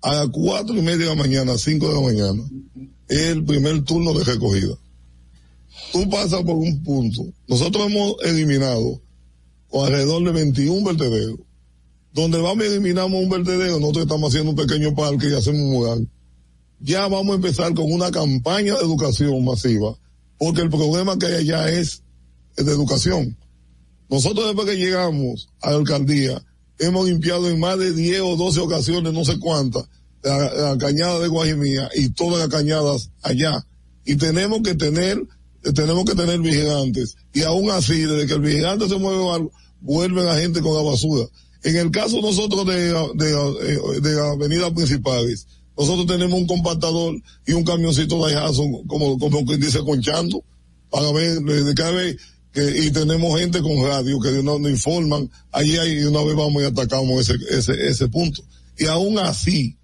a 0.02 0.14
las 0.16 0.30
cuatro 0.30 0.76
y 0.76 0.82
media 0.82 1.06
de 1.06 1.06
la 1.08 1.16
mañana, 1.16 1.58
cinco 1.58 1.88
de 1.90 1.96
la 1.96 2.02
mañana, 2.02 2.44
es 3.08 3.20
el 3.20 3.44
primer 3.44 3.84
turno 3.84 4.14
de 4.14 4.24
recogida. 4.24 4.76
Tú 5.92 6.10
pasas 6.10 6.42
por 6.44 6.56
un 6.56 6.84
punto. 6.84 7.26
Nosotros 7.48 7.88
hemos 7.88 8.16
eliminado 8.24 9.02
alrededor 9.74 10.24
de 10.24 10.32
21 10.32 10.84
vertederos. 10.86 11.40
Donde 12.14 12.40
vamos 12.40 12.66
y 12.66 12.68
eliminamos 12.68 13.22
un 13.22 13.30
vertedero, 13.30 13.80
nosotros 13.80 14.06
estamos 14.06 14.30
haciendo 14.30 14.52
un 14.52 14.56
pequeño 14.56 14.96
parque 14.96 15.30
y 15.30 15.34
hacemos 15.34 15.62
un 15.62 15.72
mural. 15.72 16.10
Ya 16.80 17.08
vamos 17.08 17.34
a 17.34 17.36
empezar 17.36 17.74
con 17.74 17.92
una 17.92 18.10
campaña 18.10 18.76
de 18.76 18.82
educación 18.82 19.44
masiva, 19.44 19.96
porque 20.38 20.62
el 20.62 20.70
problema 20.70 21.18
que 21.18 21.28
hay 21.28 21.34
allá 21.36 21.70
es, 21.70 22.04
de 22.56 22.72
educación. 22.72 23.38
Nosotros 24.10 24.48
después 24.48 24.68
que 24.68 24.78
llegamos 24.78 25.50
a 25.62 25.72
la 25.72 25.78
alcaldía, 25.78 26.44
hemos 26.80 27.08
limpiado 27.08 27.48
en 27.50 27.60
más 27.60 27.78
de 27.78 27.94
10 27.94 28.22
o 28.22 28.36
12 28.38 28.60
ocasiones, 28.62 29.14
no 29.14 29.24
sé 29.24 29.38
cuántas, 29.40 29.88
la, 30.24 30.78
cañada 30.80 31.20
de 31.20 31.28
Guajimía 31.28 31.90
y 31.96 32.10
todas 32.10 32.40
las 32.40 32.50
cañadas 32.50 33.12
allá. 33.22 33.66
Y 34.06 34.16
tenemos 34.16 34.62
que 34.62 34.76
tener, 34.76 35.22
tenemos 35.76 36.06
que 36.06 36.16
tener 36.16 36.40
vigilantes. 36.40 37.16
Y 37.34 37.44
aún 37.44 37.70
así, 37.70 38.02
desde 38.02 38.26
que 38.26 38.34
el 38.34 38.42
vigilante 38.42 38.90
se 38.90 38.98
mueve 38.98 39.30
algo, 39.30 39.52
vuelve 39.82 40.24
la 40.24 40.40
gente 40.40 40.62
con 40.62 40.76
la 40.76 40.82
basura. 40.82 41.26
En 41.64 41.76
el 41.76 41.92
caso 41.92 42.22
nosotros 42.22 42.66
de, 42.66 42.94
de, 43.16 44.00
de, 44.02 44.02
de 44.02 44.22
avenidas 44.22 44.72
principales, 44.72 45.48
nosotros 45.78 46.08
tenemos 46.08 46.40
un 46.40 46.48
compactador 46.48 47.16
y 47.48 47.54
un 47.54 47.64
camioncito 47.64 48.26
de 48.26 48.36
Hudson, 48.36 48.86
como, 48.88 49.18
como 49.18 49.46
que 49.46 49.58
dice 49.58 49.80
conchando, 49.80 50.44
para 50.90 51.12
ver, 51.12 51.40
de 51.40 51.74
cada 51.74 51.92
vez 51.92 52.18
que, 52.52 52.86
y 52.86 52.92
tenemos 52.92 53.40
gente 53.40 53.62
con 53.62 53.82
radio 53.84 54.20
que 54.20 54.32
nos, 54.44 54.60
nos 54.60 54.72
informan, 54.72 55.30
allí 55.52 55.78
hay, 55.78 56.04
una 56.04 56.22
vez 56.24 56.36
vamos 56.36 56.62
y 56.62 56.66
atacamos 56.66 57.22
ese, 57.22 57.36
ese, 57.50 57.88
ese 57.88 58.08
punto. 58.08 58.42
Y 58.78 58.86
aún 58.86 59.20
así, 59.20 59.78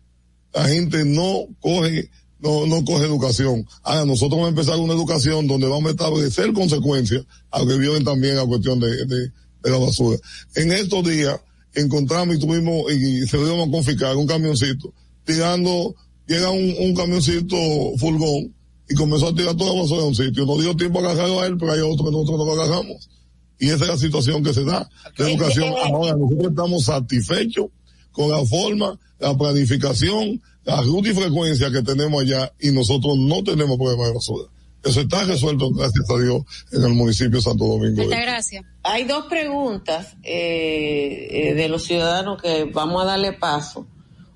la 0.53 0.67
gente 0.67 1.05
no 1.05 1.47
coge, 1.59 2.09
no, 2.39 2.65
no 2.65 2.83
coge 2.83 3.05
educación. 3.05 3.67
Ahora, 3.83 4.05
nosotros 4.05 4.31
vamos 4.31 4.47
a 4.47 4.49
empezar 4.49 4.77
una 4.79 4.93
educación 4.93 5.47
donde 5.47 5.67
vamos 5.67 5.87
a 5.87 5.91
establecer 5.91 6.53
consecuencias, 6.53 7.23
aunque 7.51 7.77
violen 7.77 8.03
también 8.03 8.37
la 8.37 8.45
cuestión 8.45 8.79
de, 8.79 9.05
de, 9.05 9.31
de 9.63 9.69
la 9.69 9.77
basura. 9.77 10.17
En 10.55 10.71
estos 10.71 11.03
días, 11.07 11.39
encontramos 11.75 12.35
y 12.35 12.39
tuvimos, 12.39 12.91
y 12.91 13.27
se 13.27 13.37
lo 13.37 13.47
íbamos 13.47 13.67
a 13.67 13.71
confiscar 13.71 14.15
un 14.15 14.27
camioncito, 14.27 14.93
tirando, 15.23 15.95
llega 16.27 16.49
un, 16.49 16.75
un 16.79 16.95
camioncito 16.95 17.57
furgón, 17.97 18.53
y 18.89 18.95
comenzó 18.95 19.27
a 19.27 19.35
tirar 19.35 19.55
toda 19.55 19.73
la 19.73 19.81
basura 19.81 20.03
a 20.03 20.05
un 20.05 20.15
sitio. 20.15 20.45
No 20.45 20.57
dio 20.57 20.75
tiempo 20.75 20.99
a 20.99 21.01
agarrarlo 21.01 21.41
a 21.41 21.47
él, 21.47 21.57
pero 21.57 21.71
hay 21.71 21.79
otro 21.79 22.05
que 22.05 22.11
nosotros 22.11 22.37
no 22.37 22.45
lo 22.45 22.61
agarramos. 22.61 23.09
Y 23.57 23.67
esa 23.67 23.85
es 23.85 23.87
la 23.87 23.97
situación 23.97 24.43
que 24.43 24.53
se 24.53 24.63
da 24.63 24.89
de 25.17 25.31
educación. 25.31 25.73
Ahora 25.83 26.15
nosotros 26.15 26.49
estamos 26.51 26.85
satisfechos 26.85 27.67
con 28.11 28.29
la 28.29 28.45
forma, 28.45 28.99
la 29.19 29.37
planificación, 29.37 30.41
la 30.65 30.81
ruta 30.81 31.09
y 31.09 31.13
frecuencia 31.13 31.71
que 31.71 31.81
tenemos 31.81 32.21
allá 32.21 32.51
y 32.59 32.71
nosotros 32.71 33.17
no 33.17 33.43
tenemos 33.43 33.77
problema 33.77 34.07
de 34.07 34.13
basura. 34.13 34.49
Eso 34.85 35.01
está 35.01 35.23
resuelto, 35.23 35.71
gracias 35.71 36.07
a 36.07 36.17
Dios, 36.19 36.43
en 36.71 36.83
el 36.83 36.93
municipio 36.93 37.37
de 37.37 37.41
Santo 37.41 37.65
Domingo. 37.65 38.03
Este. 38.03 38.21
gracias. 38.21 38.65
Hay 38.83 39.05
dos 39.05 39.25
preguntas 39.25 40.15
eh, 40.21 41.27
eh, 41.31 41.53
de 41.55 41.69
los 41.69 41.85
ciudadanos 41.85 42.39
que 42.39 42.65
vamos 42.65 43.01
a 43.01 43.05
darle 43.05 43.33
paso. 43.33 43.87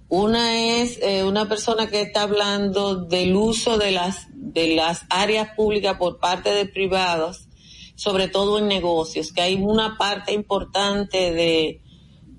Una 0.08 0.82
es 0.82 0.98
eh, 1.04 1.24
una 1.24 1.48
persona 1.48 1.88
que 1.88 2.02
está 2.02 2.24
hablando 2.24 2.96
del 2.96 3.36
uso 3.36 3.78
de 3.78 3.92
las 3.92 4.26
de 4.34 4.74
las 4.76 5.04
áreas 5.12 5.50
públicas 5.56 5.98
por 6.00 6.18
parte 6.18 6.50
de 6.50 6.66
privados, 6.66 7.48
sobre 7.94 8.28
todo 8.28 8.58
en 8.58 8.68
negocios, 8.68 9.32
que 9.32 9.42
hay 9.42 9.54
una 9.54 10.00
parte 10.00 10.34
importante 10.34 11.32
de 11.32 11.82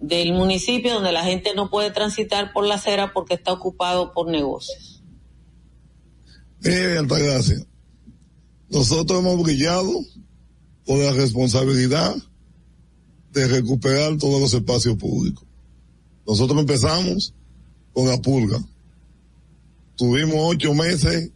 del 0.01 0.32
municipio 0.32 0.95
donde 0.95 1.12
la 1.12 1.23
gente 1.23 1.55
no 1.55 1.70
puede 1.70 1.93
transitar 1.93 2.53
por 2.53 2.66
la 2.66 2.74
acera 2.74 3.12
porque 3.12 3.35
está 3.35 3.53
ocupado 3.53 4.12
por 4.12 4.28
negocios. 4.28 5.01
Mire, 6.62 6.99
Altagracia, 6.99 7.65
nosotros 8.70 9.18
hemos 9.18 9.42
brillado 9.42 9.92
por 10.86 10.98
la 10.98 11.12
responsabilidad 11.12 12.16
de 13.32 13.48
recuperar 13.48 14.16
todos 14.16 14.40
los 14.40 14.55
espacios 14.55 14.97
públicos. 14.97 15.44
Nosotros 16.26 16.60
empezamos 16.60 17.34
con 17.92 18.06
la 18.09 18.20
pulga. 18.20 18.62
Tuvimos 19.97 20.36
ocho 20.38 20.72
meses, 20.74 21.30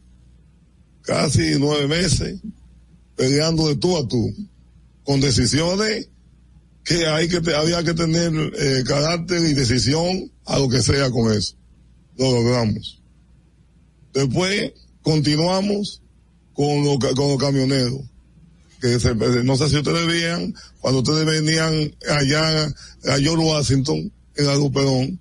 casi 1.03 1.57
nueve 1.59 1.89
meses, 1.89 2.41
peleando 3.17 3.69
de 3.69 3.77
tú 3.77 3.97
a 3.97 4.07
tú, 4.07 4.35
con 5.03 5.21
decisiones 5.21 6.09
que 6.85 7.07
hay 7.07 7.29
que 7.29 7.39
había 7.55 7.83
que 7.83 7.95
tener 7.95 8.33
eh, 8.59 8.85
carácter 8.87 9.43
y 9.45 9.55
decisión 9.55 10.31
a 10.45 10.59
lo 10.59 10.69
que 10.69 10.83
sea 10.83 11.11
con 11.11 11.33
eso. 11.33 11.57
Lo 12.17 12.31
logramos. 12.31 13.03
Después 14.13 14.73
continuamos 15.03 16.03
con 16.55 16.85
los 16.85 16.99
con 17.15 17.29
los 17.29 17.39
camioneros. 17.39 18.01
Que 18.81 18.99
se- 19.01 19.15
no 19.45 19.57
sé 19.57 19.69
si 19.71 19.77
ustedes 19.79 20.07
veían, 20.07 20.55
cuando 20.81 21.01
ustedes 21.01 21.25
venían 21.25 21.95
allá 22.11 22.67
a 22.67 23.19
George 23.19 23.45
Washington, 23.45 24.13
en 24.37 24.47
la 24.47 24.57
Luperón, 24.57 25.21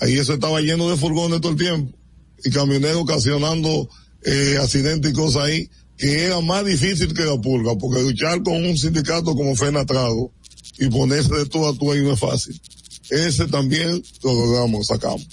ahí 0.00 0.18
eso 0.18 0.34
estaba 0.34 0.60
lleno 0.60 0.88
de 0.90 0.96
furgones 0.96 1.40
todo 1.40 1.52
el 1.52 1.58
tiempo 1.58 1.96
y 2.44 2.50
camioneros 2.50 3.02
ocasionando 3.02 3.88
eh, 4.24 4.56
accidentes 4.60 5.10
y 5.10 5.14
cosas 5.14 5.44
ahí 5.44 5.70
que 5.96 6.24
era 6.26 6.40
más 6.42 6.64
difícil 6.64 7.14
que 7.14 7.24
la 7.24 7.40
pulga 7.40 7.74
porque 7.76 8.02
luchar 8.02 8.42
con 8.42 8.64
un 8.64 8.76
sindicato 8.76 9.34
como 9.34 9.56
Fenatrado 9.56 10.30
y 10.78 10.88
ponerse 10.88 11.34
de 11.34 11.46
todo 11.46 11.70
a 11.70 11.78
tú 11.78 11.90
ahí 11.90 12.02
no 12.02 12.12
es 12.12 12.20
fácil. 12.20 12.60
Ese 13.08 13.46
también 13.46 14.02
lo 14.22 14.32
logramos 14.34 14.86
sacamos. 14.88 15.26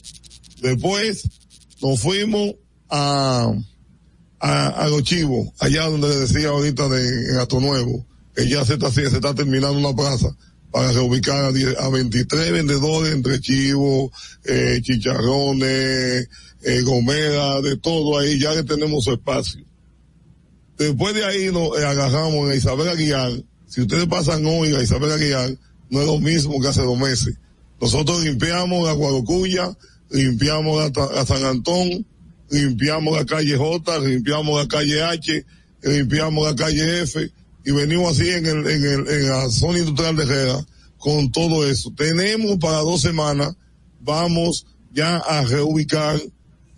Después 0.61 1.27
nos 1.81 1.99
fuimos 1.99 2.55
a 2.89 3.53
a, 4.43 4.67
a 4.67 4.89
los 4.89 5.03
chivos 5.03 5.49
allá 5.59 5.85
donde 5.85 6.09
le 6.09 6.17
decía 6.17 6.49
ahorita 6.49 6.89
de 6.89 7.31
en 7.31 7.37
Ato 7.37 7.61
Nuevo 7.61 8.05
que 8.35 8.47
ya 8.47 8.65
se 8.65 8.73
está 8.73 8.91
se 8.91 9.03
está 9.05 9.33
terminando 9.33 9.79
una 9.79 9.95
plaza 9.95 10.35
para 10.73 10.91
reubicar 10.91 11.45
a, 11.45 11.51
10 11.51 11.77
a 11.77 11.89
23 11.89 12.51
vendedores 12.51 13.13
entre 13.13 13.39
chivos, 13.39 14.11
eh, 14.43 14.79
chicharrones, 14.81 16.27
eh, 16.63 16.81
gomera, 16.81 17.61
de 17.61 17.77
todo 17.77 18.17
ahí, 18.17 18.39
ya 18.39 18.55
que 18.55 18.63
tenemos 18.63 19.03
su 19.03 19.13
espacio. 19.13 19.63
Después 20.79 21.13
de 21.13 21.25
ahí 21.25 21.51
nos 21.51 21.79
eh, 21.79 21.85
agarramos 21.85 22.49
a 22.49 22.55
Isabel 22.55 22.89
Aguilar. 22.89 23.31
Si 23.67 23.81
ustedes 23.81 24.07
pasan 24.07 24.43
hoy 24.47 24.73
a 24.73 24.81
Isabel 24.81 25.11
Aguilar, 25.11 25.55
no 25.91 26.01
es 26.01 26.07
lo 26.07 26.19
mismo 26.19 26.59
que 26.59 26.69
hace 26.69 26.81
dos 26.81 26.97
meses. 26.97 27.35
Nosotros 27.79 28.23
limpiamos 28.23 28.87
la 28.87 28.93
Guadocuya, 28.93 29.77
limpiamos 30.09 30.91
la, 30.91 31.05
la 31.13 31.23
San 31.23 31.45
Antón, 31.45 32.07
limpiamos 32.49 33.17
la 33.17 33.25
calle 33.25 33.57
J, 33.57 33.99
limpiamos 33.99 34.61
la 34.61 34.67
calle 34.67 35.01
H, 35.03 35.45
limpiamos 35.83 36.47
la 36.47 36.55
calle 36.55 37.01
F, 37.03 37.31
y 37.65 37.71
venimos 37.71 38.19
así 38.19 38.29
en, 38.29 38.45
el, 38.45 38.67
en, 38.67 38.85
el, 38.85 39.07
en 39.07 39.29
la 39.29 39.49
zona 39.49 39.79
industrial 39.79 40.15
de 40.15 40.23
Herrera 40.23 40.65
con 40.97 41.31
todo 41.31 41.67
eso. 41.67 41.91
Tenemos 41.95 42.57
para 42.57 42.77
dos 42.77 43.01
semanas 43.01 43.55
vamos 43.99 44.65
ya 44.93 45.17
a 45.17 45.43
reubicar 45.43 46.21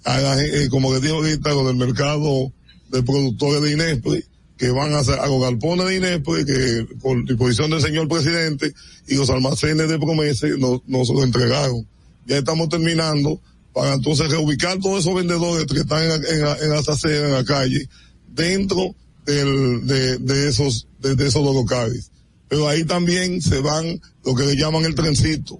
a 0.03 0.19
la, 0.19 0.41
eh, 0.41 0.69
como 0.69 0.91
que 0.91 0.99
dijo 0.99 1.15
ahorita, 1.15 1.49
lo 1.51 1.67
del 1.67 1.75
mercado 1.75 2.51
de 2.91 3.03
productores 3.03 3.61
de 3.61 3.71
Inespre, 3.71 4.23
que 4.57 4.69
van 4.69 4.93
a, 4.93 4.99
hacer, 4.99 5.19
a 5.19 5.27
los 5.27 5.41
galpones 5.41 5.87
de 5.87 5.97
Inespre, 5.97 6.45
que 6.45 6.87
por 7.01 7.25
disposición 7.25 7.71
del 7.71 7.81
señor 7.81 8.07
presidente 8.07 8.73
y 9.07 9.15
los 9.15 9.29
almacenes 9.29 9.89
de 9.89 9.99
promesa 9.99 10.47
nos, 10.57 10.87
nos 10.87 11.09
lo 11.09 11.23
entregaron. 11.23 11.87
Ya 12.27 12.37
estamos 12.37 12.69
terminando 12.69 13.41
para 13.75 13.93
entonces 13.93 14.31
reubicar 14.31 14.79
todos 14.79 15.01
esos 15.01 15.13
vendedores 15.13 15.65
que 15.65 15.81
están 15.81 16.01
en, 16.03 16.11
en, 16.11 16.47
en 16.63 16.69
las 16.69 17.03
en 17.03 17.31
la 17.31 17.43
calle, 17.43 17.89
dentro 18.33 18.95
del, 19.25 19.85
de, 19.85 20.17
de 20.17 20.47
esos, 20.47 20.87
de, 21.01 21.15
de 21.15 21.27
esos 21.27 21.43
locales. 21.43 22.09
Pero 22.47 22.69
ahí 22.69 22.85
también 22.85 23.41
se 23.41 23.59
van 23.59 23.99
lo 24.23 24.33
que 24.33 24.45
le 24.45 24.55
llaman 24.55 24.85
el 24.85 24.95
trencito, 24.95 25.59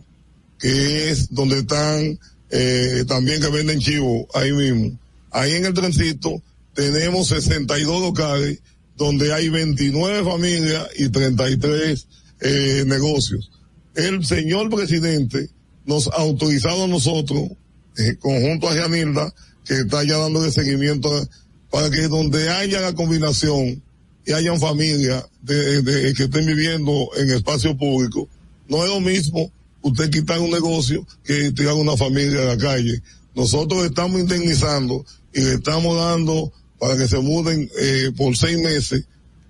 que 0.58 1.10
es 1.10 1.34
donde 1.34 1.60
están 1.60 2.18
eh, 2.52 3.04
también 3.06 3.42
que 3.42 3.50
venden 3.50 3.80
chivo 3.80 4.30
ahí 4.34 4.54
mismo. 4.54 4.98
Ahí 5.32 5.52
en 5.52 5.66
el 5.66 5.74
trencito 5.74 6.42
tenemos 6.74 7.28
62 7.28 8.02
locales 8.02 8.62
donde 8.96 9.34
hay 9.34 9.50
29 9.50 10.24
familias 10.24 10.88
y 10.98 11.10
33 11.10 12.08
eh, 12.40 12.84
negocios. 12.88 13.52
El 13.94 14.26
señor 14.26 14.70
presidente 14.70 15.50
nos 15.86 16.08
ha 16.08 16.22
autorizado 16.22 16.86
a 16.86 16.88
nosotros, 16.88 17.50
eh, 17.98 18.16
conjunto 18.20 18.70
a 18.70 18.74
Gianilda, 18.74 19.34
que 19.66 19.80
está 19.80 20.04
ya 20.04 20.18
dándole 20.18 20.52
seguimiento 20.52 21.14
a- 21.16 21.28
para 21.72 21.90
que 21.90 22.08
donde 22.08 22.50
haya 22.50 22.80
la 22.82 22.94
combinación 22.94 23.82
y 24.26 24.32
hayan 24.34 24.60
familias 24.60 25.26
de, 25.42 25.82
de- 25.82 26.14
que 26.14 26.24
estén 26.24 26.46
viviendo 26.46 27.10
en 27.18 27.30
espacio 27.32 27.76
público, 27.78 28.28
no 28.68 28.84
es 28.84 28.90
lo 28.90 29.00
mismo 29.00 29.52
usted 29.82 30.10
quitar 30.10 30.40
un 30.40 30.50
negocio 30.52 31.06
que 31.24 31.52
tirar 31.52 31.74
una 31.76 31.96
familia 31.98 32.42
a 32.42 32.56
la 32.56 32.58
calle. 32.58 33.02
Nosotros 33.36 33.86
estamos 33.86 34.20
indemnizando 34.22 35.06
y 35.34 35.42
le 35.42 35.54
estamos 35.56 35.96
dando 35.98 36.52
para 36.80 36.98
que 36.98 37.08
se 37.08 37.20
muden 37.20 37.70
eh, 37.80 38.12
por 38.18 38.36
seis 38.38 38.58
meses, 38.58 39.04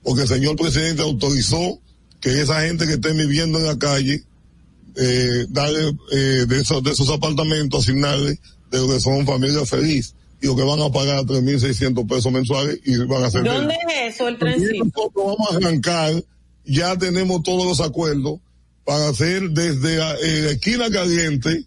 porque 0.03 0.23
el 0.23 0.27
señor 0.27 0.55
presidente 0.55 1.01
autorizó 1.03 1.79
que 2.19 2.41
esa 2.41 2.61
gente 2.61 2.85
que 2.87 2.93
esté 2.93 3.13
viviendo 3.13 3.59
en 3.59 3.65
la 3.67 3.77
calle, 3.77 4.23
eh, 4.97 5.45
darle 5.49 5.93
eh, 6.11 6.45
de, 6.47 6.61
esos, 6.61 6.83
de 6.83 6.91
esos 6.91 7.09
apartamentos, 7.09 7.83
asignarle 7.83 8.39
de 8.71 8.77
lo 8.77 8.87
que 8.87 8.99
son 8.99 9.25
familias 9.25 9.69
felices 9.69 10.15
y 10.41 10.47
lo 10.47 10.55
que 10.55 10.63
van 10.63 10.81
a 10.81 10.91
pagar 10.91 11.23
3.600 11.23 12.07
pesos 12.07 12.31
mensuales 12.31 12.79
y 12.85 12.97
van 13.05 13.23
a 13.23 13.31
ser 13.31 13.43
¿Dónde 13.43 13.73
es 13.73 14.15
eso 14.15 14.27
el 14.27 14.37
también 14.37 14.59
trencito? 14.59 14.85
nosotros 14.85 15.25
vamos 15.25 15.51
a 15.51 15.57
arrancar, 15.57 16.23
ya 16.65 16.97
tenemos 16.97 17.43
todos 17.43 17.65
los 17.65 17.81
acuerdos 17.81 18.39
para 18.85 19.09
hacer 19.09 19.49
desde 19.49 19.97
la, 19.97 20.13
eh, 20.15 20.41
la 20.43 20.51
esquina 20.51 20.89
caliente 20.89 21.65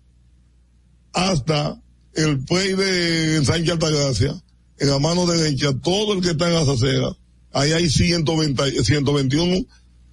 hasta 1.13 1.81
el 2.15 2.45
play 2.45 2.75
de 2.75 3.45
Sánchez 3.45 3.73
Altagracia, 3.73 4.35
en 4.79 4.91
la 4.91 4.99
mano 4.99 5.27
derecha, 5.27 5.73
todo 5.83 6.15
el 6.15 6.21
que 6.21 6.31
está 6.31 6.47
en 6.49 6.55
las 6.55 6.69
aceras, 6.69 7.13
ahí 7.53 7.73
hay 7.73 7.89
120, 7.91 8.85
121 8.85 9.55
eh, 9.55 9.65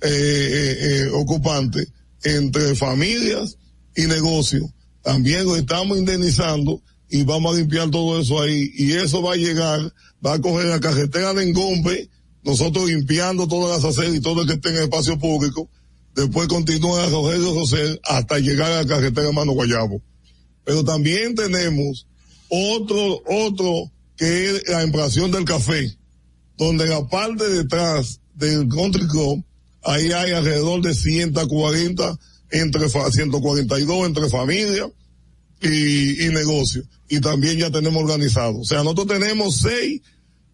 eh, 0.02 0.78
eh, 0.80 1.10
ocupantes 1.14 1.92
entre 2.26 2.76
familias 2.76 3.58
y 3.96 4.08
negocios. 4.08 4.70
También 5.02 5.46
lo 5.46 5.56
estamos 5.56 5.98
indemnizando 5.98 6.82
y 7.10 7.24
vamos 7.24 7.56
a 7.56 7.60
limpiar 7.60 7.90
todo 7.92 8.20
eso 8.20 8.42
ahí. 8.42 8.72
Y 8.76 8.94
eso 8.94 9.22
va 9.22 9.34
a 9.34 9.38
llegar, 9.38 9.94
va 10.26 10.34
a 10.34 10.42
coger 10.42 10.66
la 10.66 10.80
carretera 10.80 11.34
de 11.34 11.44
Engombe, 11.44 12.10
nosotros 12.44 12.90
limpiando 12.90 13.48
todas 13.48 13.78
las 13.82 13.92
aceras 13.92 14.16
y 14.16 14.20
todo 14.20 14.42
el 14.42 14.48
que 14.48 14.54
esté 14.54 14.70
en 14.70 14.78
el 14.78 14.84
espacio 14.84 15.18
público. 15.18 15.70
Después 16.16 16.48
continúa 16.48 17.04
a 17.04 17.10
Rogelio 17.10 17.54
José 17.54 18.00
hasta 18.04 18.40
llegar 18.40 18.72
a 18.72 18.82
la 18.82 18.88
carretera 18.88 19.32
Mano 19.32 19.52
Guayabo. 19.52 20.02
Pero 20.64 20.84
también 20.84 21.36
tenemos 21.36 22.08
otro, 22.50 23.22
otro 23.28 23.92
que 24.18 24.50
es 24.50 24.70
la 24.70 24.84
impresión 24.84 25.30
del 25.30 25.46
café, 25.46 25.96
donde 26.58 26.88
la 26.88 27.08
parte 27.08 27.48
de 27.48 27.64
detrás 27.64 28.22
del 28.34 28.68
Country 28.70 29.08
Club, 29.08 29.44
ahí 29.86 30.12
hay 30.12 30.32
alrededor 30.32 30.82
de 30.82 30.94
140 30.94 32.18
entre 32.52 32.90
fa- 32.90 33.12
142 33.12 34.06
entre 34.08 34.30
familia 34.30 34.90
y, 35.62 36.26
y 36.26 36.30
negocio. 36.30 36.84
Y 37.10 37.20
también 37.22 37.58
ya 37.58 37.70
tenemos 37.72 38.02
organizado. 38.04 38.60
O 38.60 38.66
sea, 38.66 38.80
nosotros 38.84 39.08
tenemos 39.08 39.58
seis, 39.58 40.02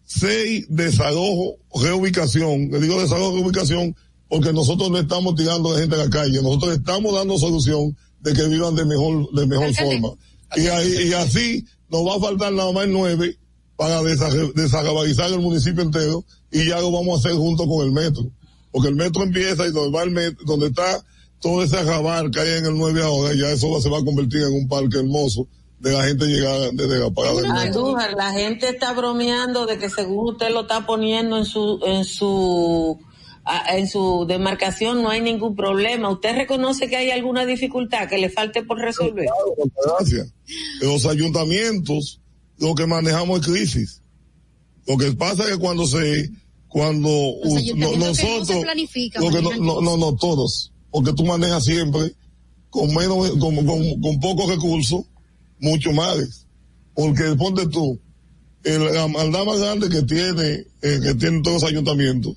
seis 0.04 0.66
desalojo, 0.68 1.56
reubicación. 1.74 2.70
Le 2.70 2.80
digo 2.80 3.00
desalojo, 3.00 3.36
reubicación, 3.36 3.94
porque 4.28 4.52
nosotros 4.52 4.90
no 4.90 4.98
estamos 4.98 5.34
tirando 5.34 5.72
de 5.74 5.80
gente 5.82 5.96
a 5.96 6.04
la 6.04 6.10
calle. 6.10 6.40
Nosotros 6.42 6.74
estamos 6.76 7.14
dando 7.14 7.38
solución 7.38 7.96
de 8.20 8.32
que 8.32 8.46
vivan 8.48 8.74
de 8.74 8.84
mejor, 8.84 9.30
de 9.32 9.46
mejor 9.46 9.66
forma. 9.74 10.08
Y, 10.56 10.66
ahí- 10.66 11.08
y 11.08 11.12
así 11.14 11.64
nos 11.90 12.06
va 12.06 12.16
a 12.16 12.20
faltar 12.20 12.52
nada 12.52 12.72
más 12.72 12.86
nueve 12.88 13.36
para 13.76 14.00
desa- 14.02 14.52
desagabalizar 14.54 15.30
el 15.32 15.40
municipio 15.40 15.82
entero 15.82 16.24
y 16.50 16.66
ya 16.68 16.80
lo 16.80 16.90
vamos 16.92 17.16
a 17.16 17.18
hacer 17.28 17.38
junto 17.38 17.66
con 17.66 17.84
el 17.86 17.92
metro. 17.92 18.30
Porque 18.72 18.88
el 18.88 18.96
metro 18.96 19.22
empieza 19.22 19.66
y 19.66 19.70
donde 19.70 19.96
va 19.96 20.02
el 20.02 20.10
metro, 20.10 20.44
donde 20.44 20.66
está 20.66 21.04
todo 21.40 21.62
ese 21.62 21.76
arrabal 21.76 22.30
que 22.30 22.40
hay 22.40 22.58
en 22.58 22.66
el 22.66 22.76
9 22.76 23.02
ahora, 23.02 23.34
ya 23.34 23.50
eso 23.50 23.80
se 23.80 23.90
va 23.90 23.98
a 23.98 24.04
convertir 24.04 24.40
en 24.42 24.54
un 24.54 24.68
parque 24.68 24.98
hermoso 24.98 25.46
de 25.80 25.92
la 25.92 26.04
gente 26.04 26.26
llegar 26.26 26.70
desde 26.72 27.00
la 27.00 27.10
parada 27.10 27.34
del 27.34 27.52
metro. 27.52 27.86
Andújar, 27.86 28.12
la 28.14 28.32
gente 28.32 28.68
está 28.68 28.92
bromeando 28.92 29.66
de 29.66 29.78
que 29.78 29.90
según 29.90 30.34
usted 30.34 30.50
lo 30.50 30.62
está 30.62 30.86
poniendo 30.86 31.36
en 31.36 31.44
su, 31.44 31.80
en 31.84 32.04
su, 32.04 33.00
en 33.68 33.88
su 33.88 34.24
demarcación 34.28 35.02
no 35.02 35.10
hay 35.10 35.20
ningún 35.20 35.56
problema. 35.56 36.08
¿Usted 36.08 36.36
reconoce 36.36 36.88
que 36.88 36.96
hay 36.96 37.10
alguna 37.10 37.44
dificultad 37.44 38.08
que 38.08 38.18
le 38.18 38.30
falte 38.30 38.62
por 38.62 38.78
resolver? 38.78 39.26
Gracias. 39.84 40.32
Los 40.80 41.04
ayuntamientos, 41.04 42.20
lo 42.58 42.76
que 42.76 42.86
manejamos 42.86 43.40
es 43.40 43.46
crisis. 43.48 44.02
Lo 44.86 44.96
que 44.96 45.10
pasa 45.12 45.44
es 45.44 45.50
que 45.50 45.58
cuando 45.58 45.84
se, 45.86 46.30
cuando 46.72 47.08
Los 47.44 47.52
u- 47.52 47.76
no- 47.76 47.90
que 47.92 47.98
no 47.98 48.06
nosotros, 48.06 48.48
se 48.48 48.60
planifican, 48.62 49.22
lo 49.22 49.30
que 49.30 49.42
no, 49.42 49.50
manejan 49.50 49.66
no, 49.66 49.80
no, 49.82 49.96
no, 49.96 50.14
todos, 50.16 50.72
porque 50.90 51.12
tú 51.12 51.24
manejas 51.24 51.64
siempre 51.64 52.14
con 52.70 52.88
menos, 52.94 53.30
con, 53.32 53.54
con, 53.66 54.00
con 54.00 54.20
pocos 54.20 54.48
recursos, 54.48 55.02
mucho 55.60 55.92
más. 55.92 56.46
Porque 56.94 57.24
ponte 57.36 57.66
tú, 57.68 57.98
el, 58.64 58.84
la 58.94 59.06
maldad 59.08 59.44
más 59.44 59.58
grande 59.58 59.88
que 59.90 60.02
tiene, 60.02 60.66
eh, 60.82 61.00
que 61.02 61.14
tienen 61.14 61.42
todos 61.42 61.62
los 61.62 61.70
ayuntamientos, 61.70 62.36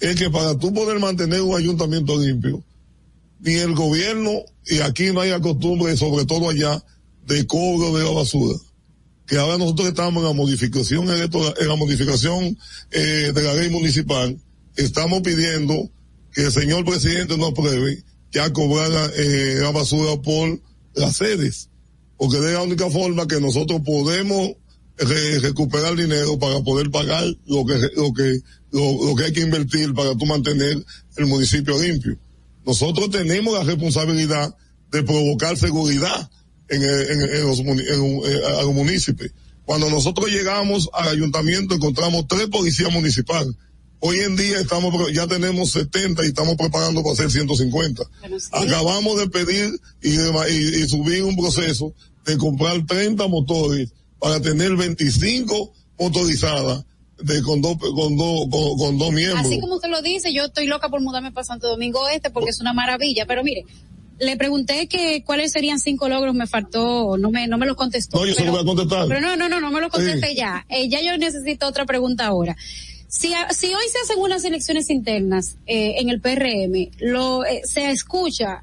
es 0.00 0.16
que 0.16 0.30
para 0.30 0.56
tú 0.58 0.72
poder 0.72 0.98
mantener 1.00 1.42
un 1.42 1.56
ayuntamiento 1.56 2.16
limpio, 2.20 2.62
ni 3.40 3.54
el 3.54 3.74
gobierno, 3.74 4.30
y 4.66 4.78
aquí 4.80 5.06
no 5.12 5.20
hay 5.20 5.30
la 5.30 5.40
costumbre, 5.40 5.96
sobre 5.96 6.24
todo 6.24 6.48
allá, 6.50 6.82
de 7.26 7.46
cobro 7.46 7.96
de 7.98 8.04
la 8.04 8.10
basura. 8.10 8.56
Que 9.32 9.38
ahora 9.38 9.56
nosotros 9.56 9.88
estamos 9.88 10.20
en 10.22 10.28
la 10.28 10.34
modificación, 10.34 11.08
en, 11.08 11.22
en 11.22 11.68
la 11.68 11.76
modificación 11.76 12.58
eh, 12.90 13.32
de 13.34 13.42
la 13.42 13.54
ley 13.54 13.70
municipal, 13.70 14.38
estamos 14.76 15.22
pidiendo 15.22 15.88
que 16.34 16.42
el 16.42 16.52
señor 16.52 16.84
presidente 16.84 17.38
nos 17.38 17.52
apruebe 17.52 18.04
ya 18.30 18.52
cobrar 18.52 19.10
eh, 19.16 19.56
la 19.58 19.70
basura 19.70 20.20
por 20.20 20.60
las 20.94 21.16
sedes, 21.16 21.70
porque 22.18 22.36
es 22.36 22.42
la 22.42 22.60
única 22.62 22.90
forma 22.90 23.26
que 23.26 23.40
nosotros 23.40 23.80
podemos 23.86 24.50
re- 24.98 25.38
recuperar 25.38 25.96
dinero 25.96 26.38
para 26.38 26.60
poder 26.60 26.90
pagar 26.90 27.24
lo 27.46 27.64
que 27.64 27.78
lo 27.96 28.12
que 28.12 28.38
lo 28.70 29.14
que 29.16 29.24
hay 29.24 29.32
que 29.32 29.40
invertir 29.40 29.94
para 29.94 30.14
tú 30.14 30.26
mantener 30.26 30.84
el 31.16 31.24
municipio 31.24 31.82
limpio. 31.82 32.18
Nosotros 32.66 33.08
tenemos 33.08 33.54
la 33.54 33.64
responsabilidad 33.64 34.54
de 34.90 35.02
provocar 35.02 35.56
seguridad 35.56 36.30
en, 36.68 36.82
el- 36.82 37.10
en, 37.10 37.20
en 37.36 37.46
los, 37.46 37.58
en 37.60 38.00
un- 38.00 38.22
eh, 38.26 38.40
a 38.58 38.62
los 38.62 38.72
municipios. 38.74 39.30
Cuando 39.64 39.88
nosotros 39.90 40.28
llegamos 40.30 40.88
al 40.92 41.08
ayuntamiento 41.08 41.74
encontramos 41.74 42.26
tres 42.28 42.48
policías 42.48 42.90
municipales. 42.92 43.52
Hoy 44.00 44.18
en 44.18 44.34
día 44.36 44.58
estamos, 44.58 44.92
ya 45.12 45.28
tenemos 45.28 45.70
70 45.70 46.24
y 46.24 46.28
estamos 46.28 46.56
preparando 46.56 47.02
para 47.02 47.12
hacer 47.14 47.30
150. 47.30 48.02
Acabamos 48.50 49.18
de 49.20 49.28
pedir 49.28 49.70
y 50.02 50.16
subir 50.88 51.22
un 51.22 51.36
proceso 51.36 51.94
de 52.24 52.36
comprar 52.36 52.84
30 52.84 53.28
motores 53.28 53.92
para 54.18 54.40
tener 54.40 54.74
25 54.76 55.72
motorizadas 55.98 56.84
de, 57.22 57.42
con 57.42 57.60
dos, 57.62 57.76
con 57.78 58.16
dos, 58.16 58.46
con, 58.50 58.76
con 58.78 58.98
dos 58.98 59.12
miembros. 59.12 59.46
Así 59.46 59.60
como 59.60 59.76
usted 59.76 59.88
lo 59.88 60.02
dice, 60.02 60.32
yo 60.34 60.44
estoy 60.46 60.66
loca 60.66 60.88
por 60.88 61.00
mudarme 61.00 61.30
para 61.30 61.44
Santo 61.44 61.68
Domingo 61.68 62.08
Este 62.08 62.30
porque 62.30 62.50
es 62.50 62.60
una 62.60 62.72
maravilla. 62.72 63.26
Pero 63.26 63.44
mire, 63.44 63.64
le 64.22 64.36
pregunté 64.36 64.86
que 64.86 65.22
cuáles 65.24 65.52
serían 65.52 65.80
cinco 65.80 66.08
logros, 66.08 66.34
me 66.34 66.46
faltó, 66.46 67.16
no 67.18 67.30
me, 67.30 67.48
no 67.48 67.58
me 67.58 67.66
los 67.66 67.76
contestó. 67.76 68.18
No, 68.18 68.26
yo 68.26 68.32
se 68.32 68.40
pero, 68.40 68.52
lo 68.52 68.62
voy 68.62 68.62
a 68.62 68.76
contestar. 68.76 69.08
Pero 69.08 69.20
no, 69.20 69.36
no, 69.36 69.48
no, 69.48 69.60
no 69.60 69.70
me 69.70 69.80
lo 69.80 69.90
contesté 69.90 70.28
Sí. 70.28 70.36
ya. 70.36 70.64
Eh, 70.68 70.88
ya 70.88 71.00
yo 71.02 71.16
necesito 71.18 71.66
otra 71.66 71.84
pregunta 71.84 72.26
ahora. 72.26 72.56
Si, 73.08 73.32
si 73.50 73.66
hoy 73.66 73.84
se 73.90 73.98
hacen 74.02 74.18
unas 74.18 74.44
elecciones 74.44 74.88
internas 74.88 75.56
eh, 75.66 75.96
en 75.98 76.08
el 76.08 76.20
PRM, 76.20 76.90
lo, 77.00 77.44
eh, 77.44 77.62
se 77.64 77.90
escucha 77.90 78.62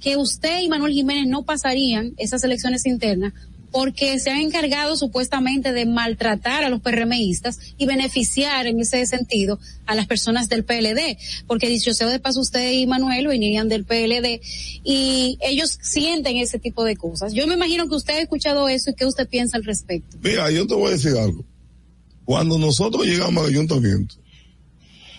que 0.00 0.16
usted 0.16 0.60
y 0.60 0.68
Manuel 0.68 0.92
Jiménez 0.92 1.26
no 1.26 1.44
pasarían 1.44 2.12
esas 2.18 2.44
elecciones 2.44 2.84
internas 2.84 3.32
porque 3.76 4.18
se 4.20 4.30
han 4.30 4.40
encargado 4.40 4.96
supuestamente 4.96 5.74
de 5.74 5.84
maltratar 5.84 6.64
a 6.64 6.70
los 6.70 6.80
PRMistas 6.80 7.58
y 7.76 7.84
beneficiar 7.84 8.66
en 8.66 8.80
ese 8.80 9.04
sentido 9.04 9.58
a 9.84 9.94
las 9.94 10.06
personas 10.06 10.48
del 10.48 10.64
PLD, 10.64 11.18
porque 11.46 11.68
dicho 11.68 11.92
sea 11.92 12.06
de 12.06 12.18
paso 12.18 12.40
usted 12.40 12.72
y 12.72 12.86
Manuel 12.86 13.26
venían 13.26 13.68
del 13.68 13.84
PLD 13.84 14.40
y 14.82 15.36
ellos 15.42 15.78
sienten 15.82 16.38
ese 16.38 16.58
tipo 16.58 16.84
de 16.84 16.96
cosas. 16.96 17.34
Yo 17.34 17.46
me 17.46 17.52
imagino 17.52 17.86
que 17.86 17.96
usted 17.96 18.14
ha 18.14 18.22
escuchado 18.22 18.66
eso 18.70 18.92
y 18.92 18.94
qué 18.94 19.04
usted 19.04 19.28
piensa 19.28 19.58
al 19.58 19.64
respecto. 19.64 20.16
Mira, 20.22 20.50
yo 20.50 20.66
te 20.66 20.72
voy 20.72 20.88
a 20.88 20.92
decir 20.92 21.12
algo. 21.18 21.44
Cuando 22.24 22.56
nosotros 22.56 23.04
llegamos 23.04 23.44
al 23.44 23.50
ayuntamiento, 23.50 24.14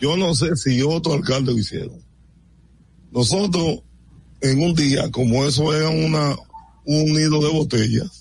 yo 0.01 0.17
no 0.17 0.33
sé 0.33 0.55
si 0.55 0.81
otro 0.81 1.13
alcalde 1.13 1.51
lo 1.51 1.59
hicieron. 1.59 2.03
Nosotros, 3.11 3.81
en 4.41 4.63
un 4.63 4.73
día, 4.73 5.11
como 5.11 5.45
eso 5.45 5.75
era 5.75 5.89
una, 5.89 6.35
un 6.85 7.13
nido 7.13 7.39
de 7.39 7.51
botellas, 7.51 8.16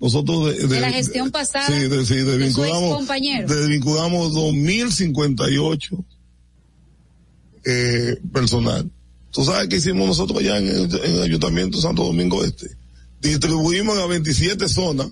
nosotros 0.00 0.56
de, 0.56 0.66
De 0.66 0.80
la 0.80 0.90
gestión 0.90 1.30
pasada 1.30 1.66
sí, 1.66 1.88
de, 1.88 2.06
sí, 2.06 2.14
de 2.14 2.38
desvinculamos, 2.38 3.06
desvinculamos 3.46 4.32
2058 4.32 6.04
eh, 7.66 8.16
personal. 8.32 8.90
¿Tú 9.30 9.44
sabes 9.44 9.68
qué 9.68 9.76
hicimos 9.76 10.08
nosotros 10.08 10.40
allá 10.40 10.58
en 10.58 10.68
el, 10.68 11.04
en 11.04 11.12
el 11.12 11.22
Ayuntamiento 11.22 11.76
de 11.76 11.82
Santo 11.82 12.04
Domingo 12.04 12.42
Este? 12.42 12.70
Distribuimos 13.20 13.98
a 13.98 14.06
27 14.06 14.66
zonas, 14.68 15.08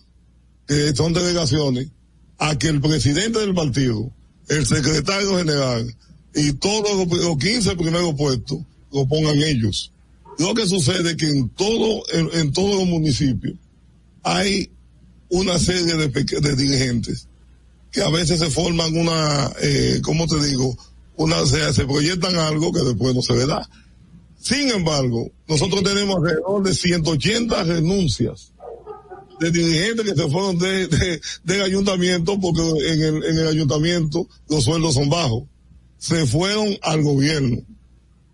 que 0.67 0.95
son 0.97 1.13
delegaciones, 1.13 1.89
a 2.39 2.57
que 2.57 2.69
el 2.69 2.81
presidente 2.81 3.39
del 3.41 3.55
partido, 3.55 4.11
el 4.49 4.67
secretario 4.67 5.37
general 5.37 5.95
y 6.35 6.55
todos 6.55 7.07
los, 7.07 7.19
los 7.19 7.37
15 7.37 7.77
primeros 7.77 8.15
puestos 8.15 8.61
lo 8.91 9.07
pongan 9.07 9.37
ellos. 9.37 9.93
Lo 10.39 10.55
que 10.55 10.67
sucede 10.67 11.11
es 11.11 11.17
que 11.17 11.29
en 11.29 11.51
todo, 11.51 12.03
en, 12.13 12.31
en 12.41 12.53
todos 12.53 12.77
los 12.77 12.89
municipios 12.89 13.55
hay 14.23 14.71
una 15.31 15.59
serie 15.59 15.95
de, 15.95 16.09
de 16.09 16.57
dirigentes 16.57 17.27
que 17.93 18.03
a 18.03 18.11
veces 18.11 18.39
se 18.41 18.51
forman 18.51 18.97
una, 18.97 19.51
eh, 19.63 20.01
¿cómo 20.03 20.27
te 20.27 20.43
digo? 20.47 20.77
Una, 21.17 21.45
se, 21.47 21.73
se 21.75 21.85
proyectan 21.85 22.37
algo 22.37 22.73
que 22.73 22.81
después 22.83 23.15
no 23.15 23.23
se 23.23 23.47
da. 23.47 23.69
Sin 24.41 24.69
embargo, 24.71 25.31
nosotros 25.49 25.83
tenemos 25.83 26.17
alrededor 26.17 26.63
de 26.63 26.75
180 26.75 27.65
renuncias 27.65 28.53
de 29.41 29.51
dirigentes 29.51 30.05
que 30.05 30.15
se 30.21 30.29
fueron 30.29 30.59
de, 30.59 30.87
de- 30.89 31.21
del 31.45 31.63
ayuntamiento 31.63 32.39
porque 32.41 32.61
en 32.63 33.03
el, 33.03 33.25
en 33.25 33.39
el 33.39 33.49
ayuntamiento 33.49 34.29
los 34.49 34.65
sueldos 34.65 34.95
son 34.95 35.09
bajos. 35.09 35.45
Se 35.99 36.27
fueron 36.27 36.77
al 36.83 37.03
gobierno. 37.03 37.59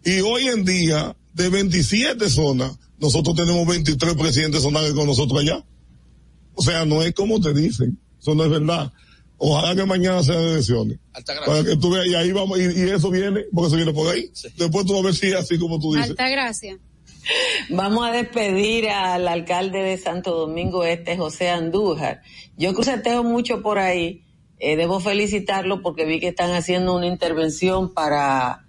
Y 0.05 0.21
hoy 0.21 0.49
en 0.49 0.65
día, 0.65 1.17
de 1.33 1.49
27 1.49 2.29
zonas, 2.29 2.73
nosotros 2.99 3.35
tenemos 3.37 3.67
23 3.67 4.15
presidentes 4.15 4.63
zonales 4.63 4.93
con 4.93 5.07
nosotros 5.07 5.41
allá. 5.41 5.65
O 6.55 6.63
sea, 6.63 6.85
no 6.85 7.03
es 7.03 7.15
como 7.15 7.41
te 7.41 7.53
dicen. 7.53 7.99
Eso 8.21 8.35
no 8.35 8.45
es 8.45 8.51
verdad. 8.51 8.93
Ojalá 9.37 9.75
que 9.75 9.85
mañana 9.85 10.23
sean 10.23 10.41
elecciones. 10.43 10.99
Para 11.47 11.65
que 11.65 11.77
tú 11.77 11.91
veas, 11.91 12.07
y 12.07 12.15
ahí 12.15 12.33
vamos, 12.33 12.59
y, 12.59 12.63
y 12.63 12.91
eso 12.91 13.11
viene, 13.11 13.45
porque 13.53 13.69
eso 13.69 13.77
viene 13.77 13.93
por 13.93 14.13
ahí. 14.13 14.31
Después 14.57 14.87
tú 14.87 14.93
vas 14.93 15.03
a 15.03 15.07
ver 15.07 15.15
si 15.15 15.27
es 15.27 15.35
así 15.35 15.59
como 15.59 15.79
tú 15.79 15.95
dices. 15.95 16.11
Alta 16.11 16.29
gracia. 16.29 16.79
Vamos 17.71 18.07
a 18.07 18.13
despedir 18.13 18.89
al 18.89 19.27
alcalde 19.29 19.79
de 19.79 19.97
Santo 19.97 20.33
Domingo 20.35 20.85
Este, 20.85 21.17
José 21.17 21.51
Andújar. 21.51 22.23
Yo 22.57 22.75
cruceteo 22.75 23.23
mucho 23.25 23.63
por 23.63 23.79
ahí. 23.79 24.23
Eh, 24.59 24.77
debo 24.77 25.01
felicitarlo 25.01 25.83
porque 25.83 26.05
vi 26.05 26.21
que 26.21 26.29
están 26.29 26.53
haciendo 26.53 26.97
una 26.97 27.07
intervención 27.07 27.93
para 27.93 28.64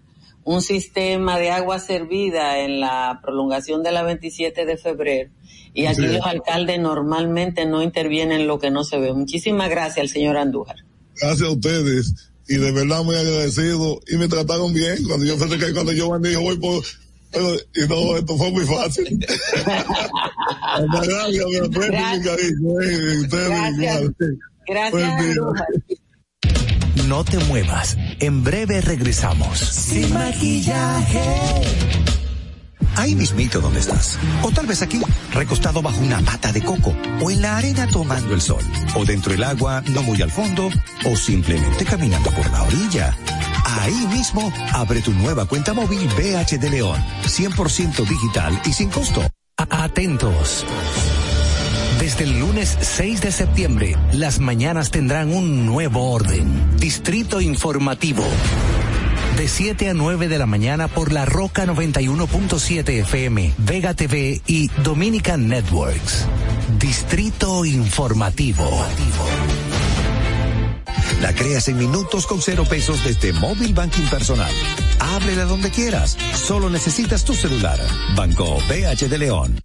un 0.45 0.61
sistema 0.61 1.37
de 1.37 1.49
agua 1.51 1.79
servida 1.79 2.59
en 2.59 2.79
la 2.79 3.19
prolongación 3.21 3.83
de 3.83 3.91
la 3.91 4.03
27 4.03 4.65
de 4.65 4.77
febrero. 4.77 5.31
Y 5.73 5.87
aquí 5.87 6.03
Sí. 6.03 6.07
los 6.07 6.25
alcaldes 6.25 6.79
normalmente 6.79 7.65
no 7.65 7.83
intervienen 7.83 8.41
en 8.41 8.47
lo 8.47 8.59
que 8.59 8.71
no 8.71 8.83
se 8.85 8.97
ve. 8.97 9.11
Muchísimas 9.13 9.69
gracias 9.69 9.97
al 9.97 10.09
señor 10.09 10.37
Andújar. 10.37 10.77
Gracias 11.19 11.49
a 11.49 11.51
ustedes. 11.51 12.13
Y 12.47 12.55
de 12.57 12.71
verdad 12.71 13.03
muy 13.03 13.15
agradecido. 13.15 13.99
Y 14.07 14.15
me 14.17 14.27
trataron 14.27 14.71
bien. 14.73 15.03
Cuando 15.07 15.25
yo 15.25 15.37
pensé 15.37 15.57
que 15.57 15.73
cuando 15.73 15.91
yo 15.91 16.17
dijo 16.19 16.41
voy 16.41 16.57
por, 16.57 16.83
y 17.75 17.87
no, 17.89 18.15
esto 18.15 18.37
fue 18.37 18.51
muy 18.51 18.65
fácil. 18.65 19.19
Gracias, 21.03 21.45
eh, 22.39 22.51
Gracias. 23.29 24.11
Gracias. 24.67 25.99
No 27.07 27.23
te 27.23 27.37
muevas. 27.45 27.97
En 28.19 28.43
breve 28.43 28.81
regresamos. 28.81 29.59
Sin 29.59 30.13
maquillaje. 30.13 31.21
Ahí 32.95 33.13
mismito 33.15 33.59
donde 33.59 33.79
estás. 33.81 34.17
O 34.41 34.51
tal 34.51 34.65
vez 34.65 34.81
aquí, 34.81 35.01
recostado 35.33 35.81
bajo 35.81 35.99
una 35.99 36.21
mata 36.21 36.51
de 36.51 36.61
coco. 36.63 36.93
O 37.21 37.29
en 37.29 37.41
la 37.41 37.57
arena 37.57 37.87
tomando 37.87 38.33
el 38.33 38.41
sol. 38.41 38.63
O 38.95 39.03
dentro 39.05 39.31
del 39.33 39.43
agua, 39.43 39.83
no 39.87 40.01
muy 40.03 40.21
al 40.21 40.31
fondo. 40.31 40.69
O 41.05 41.15
simplemente 41.15 41.85
caminando 41.85 42.31
por 42.31 42.49
la 42.51 42.63
orilla. 42.63 43.15
Ahí 43.81 44.07
mismo, 44.11 44.51
abre 44.73 45.01
tu 45.01 45.11
nueva 45.11 45.45
cuenta 45.45 45.73
móvil 45.73 46.07
BH 46.17 46.57
de 46.59 46.69
León. 46.69 47.03
100% 47.25 48.05
digital 48.07 48.59
y 48.65 48.73
sin 48.73 48.89
costo. 48.89 49.21
A- 49.57 49.83
Atentos. 49.85 50.65
Desde 52.05 52.25
el 52.25 52.39
lunes 52.39 52.77
6 52.79 53.21
de 53.21 53.31
septiembre, 53.31 53.97
las 54.11 54.39
mañanas 54.39 54.91
tendrán 54.91 55.33
un 55.33 55.65
nuevo 55.65 56.11
orden. 56.11 56.77
Distrito 56.77 57.41
Informativo. 57.41 58.23
De 59.37 59.47
7 59.47 59.89
a 59.89 59.95
9 59.95 60.27
de 60.27 60.37
la 60.37 60.45
mañana 60.45 60.87
por 60.87 61.11
la 61.11 61.25
Roca 61.25 61.65
91.7 61.65 62.89
FM, 62.99 63.55
Vega 63.57 63.95
TV 63.95 64.39
y 64.45 64.67
Dominican 64.83 65.47
Networks. 65.47 66.27
Distrito 66.77 67.65
Informativo. 67.65 68.85
La 71.23 71.33
creas 71.33 71.67
en 71.69 71.79
minutos 71.79 72.27
con 72.27 72.39
cero 72.39 72.65
pesos 72.69 73.03
desde 73.03 73.33
Móvil 73.33 73.73
Banking 73.73 74.05
Personal. 74.11 74.53
Háblele 74.99 75.45
donde 75.45 75.71
quieras. 75.71 76.19
Solo 76.35 76.69
necesitas 76.69 77.25
tu 77.25 77.33
celular. 77.33 77.79
Banco 78.15 78.59
BH 78.69 79.09
de 79.09 79.17
León. 79.17 79.64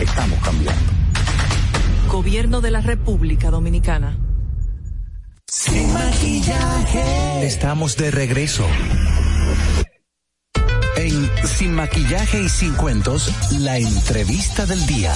Estamos 0.00 0.38
cambiando. 0.44 0.92
Gobierno 2.08 2.60
de 2.60 2.70
la 2.70 2.80
República 2.80 3.50
Dominicana. 3.50 4.16
Sin 5.46 5.92
maquillaje. 5.92 7.46
Estamos 7.46 7.96
de 7.96 8.10
regreso. 8.10 8.64
En 10.96 11.30
Sin 11.46 11.74
maquillaje 11.74 12.42
y 12.42 12.48
sin 12.48 12.74
cuentos, 12.74 13.32
la 13.58 13.78
entrevista 13.78 14.66
del 14.66 14.84
día. 14.86 15.14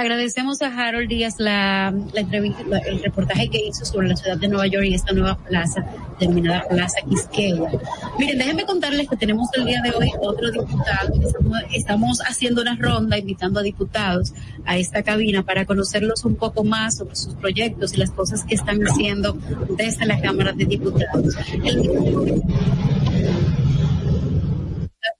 Agradecemos 0.00 0.62
a 0.62 0.68
Harold 0.68 1.08
Díaz 1.10 1.34
la, 1.38 1.94
la 2.14 2.20
entrevista, 2.20 2.62
la- 2.66 2.78
el 2.78 3.02
reportaje 3.02 3.48
que 3.50 3.58
hizo 3.66 3.84
sobre 3.84 4.08
la 4.08 4.16
ciudad 4.16 4.38
de 4.38 4.48
Nueva 4.48 4.66
York 4.66 4.86
y 4.86 4.94
esta 4.94 5.12
nueva 5.12 5.36
plaza, 5.36 5.84
denominada 6.18 6.66
Plaza 6.70 6.96
Quisqueya. 7.06 7.70
Miren, 8.18 8.38
déjenme 8.38 8.64
contarles 8.64 9.08
que 9.10 9.16
tenemos 9.16 9.48
el 9.52 9.66
día 9.66 9.82
de 9.82 9.90
hoy 9.90 10.08
otro 10.22 10.50
diputado. 10.50 11.12
Estamos, 11.22 11.58
estamos 11.74 12.20
haciendo 12.26 12.62
una 12.62 12.76
ronda 12.76 13.18
invitando 13.18 13.60
a 13.60 13.62
diputados 13.62 14.32
a 14.64 14.78
esta 14.78 15.02
cabina 15.02 15.42
para 15.42 15.66
conocerlos 15.66 16.24
un 16.24 16.36
poco 16.36 16.64
más 16.64 16.96
sobre 16.96 17.14
sus 17.16 17.34
proyectos 17.34 17.92
y 17.92 17.98
las 17.98 18.10
cosas 18.10 18.44
que 18.44 18.54
están 18.54 18.80
haciendo 18.82 19.34
desde 19.76 20.06
la 20.06 20.18
Cámara 20.18 20.52
de 20.52 20.64
Diputados. 20.64 21.34
El 21.62 21.82
diputado 21.82 22.24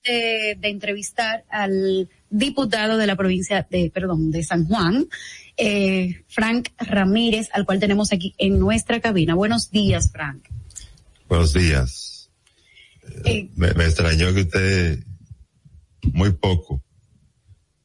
de, 0.05 0.57
de 0.59 0.69
entrevistar 0.71 1.45
al 1.51 2.09
diputado 2.31 2.97
de 2.97 3.07
la 3.07 3.17
provincia 3.17 3.67
de, 3.71 3.91
perdón, 3.93 4.31
de 4.31 4.43
San 4.45 4.65
Juan, 4.67 5.07
eh, 5.57 6.23
Frank 6.29 6.69
Ramírez, 6.79 7.49
al 7.53 7.67
cual 7.67 7.81
tenemos 7.81 8.13
aquí 8.13 8.35
en 8.39 8.59
nuestra 8.59 9.01
cabina. 9.01 9.35
Buenos 9.35 9.71
días, 9.71 10.11
Frank. 10.13 10.45
Buenos 11.29 11.53
días. 11.53 12.31
Eh, 13.25 13.51
Me, 13.57 13.73
me 13.75 13.85
extrañó 13.85 14.33
que 14.33 14.43
usted 14.43 15.01
muy 16.13 16.33
poco 16.33 16.83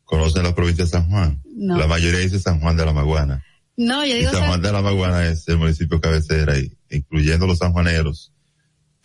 conoce 0.03 0.41
la 0.41 0.53
provincia 0.55 0.85
de 0.85 0.91
San 0.91 1.09
Juan. 1.09 1.41
No. 1.55 1.77
La 1.77 1.87
mayoría 1.87 2.19
dice 2.19 2.39
San 2.39 2.59
Juan 2.59 2.77
de 2.77 2.85
la 2.85 2.93
Maguana. 2.93 3.43
no, 3.75 4.05
yo 4.05 4.15
Y 4.15 4.19
digo, 4.19 4.31
San 4.31 4.47
Juan 4.47 4.61
de 4.61 4.71
la 4.71 4.81
Maguana 4.81 5.25
es 5.27 5.47
el 5.47 5.57
municipio 5.57 5.99
cabecera 5.99 6.57
y 6.59 6.71
incluyendo 6.89 7.47
los 7.47 7.57
sanjuaneros, 7.57 8.31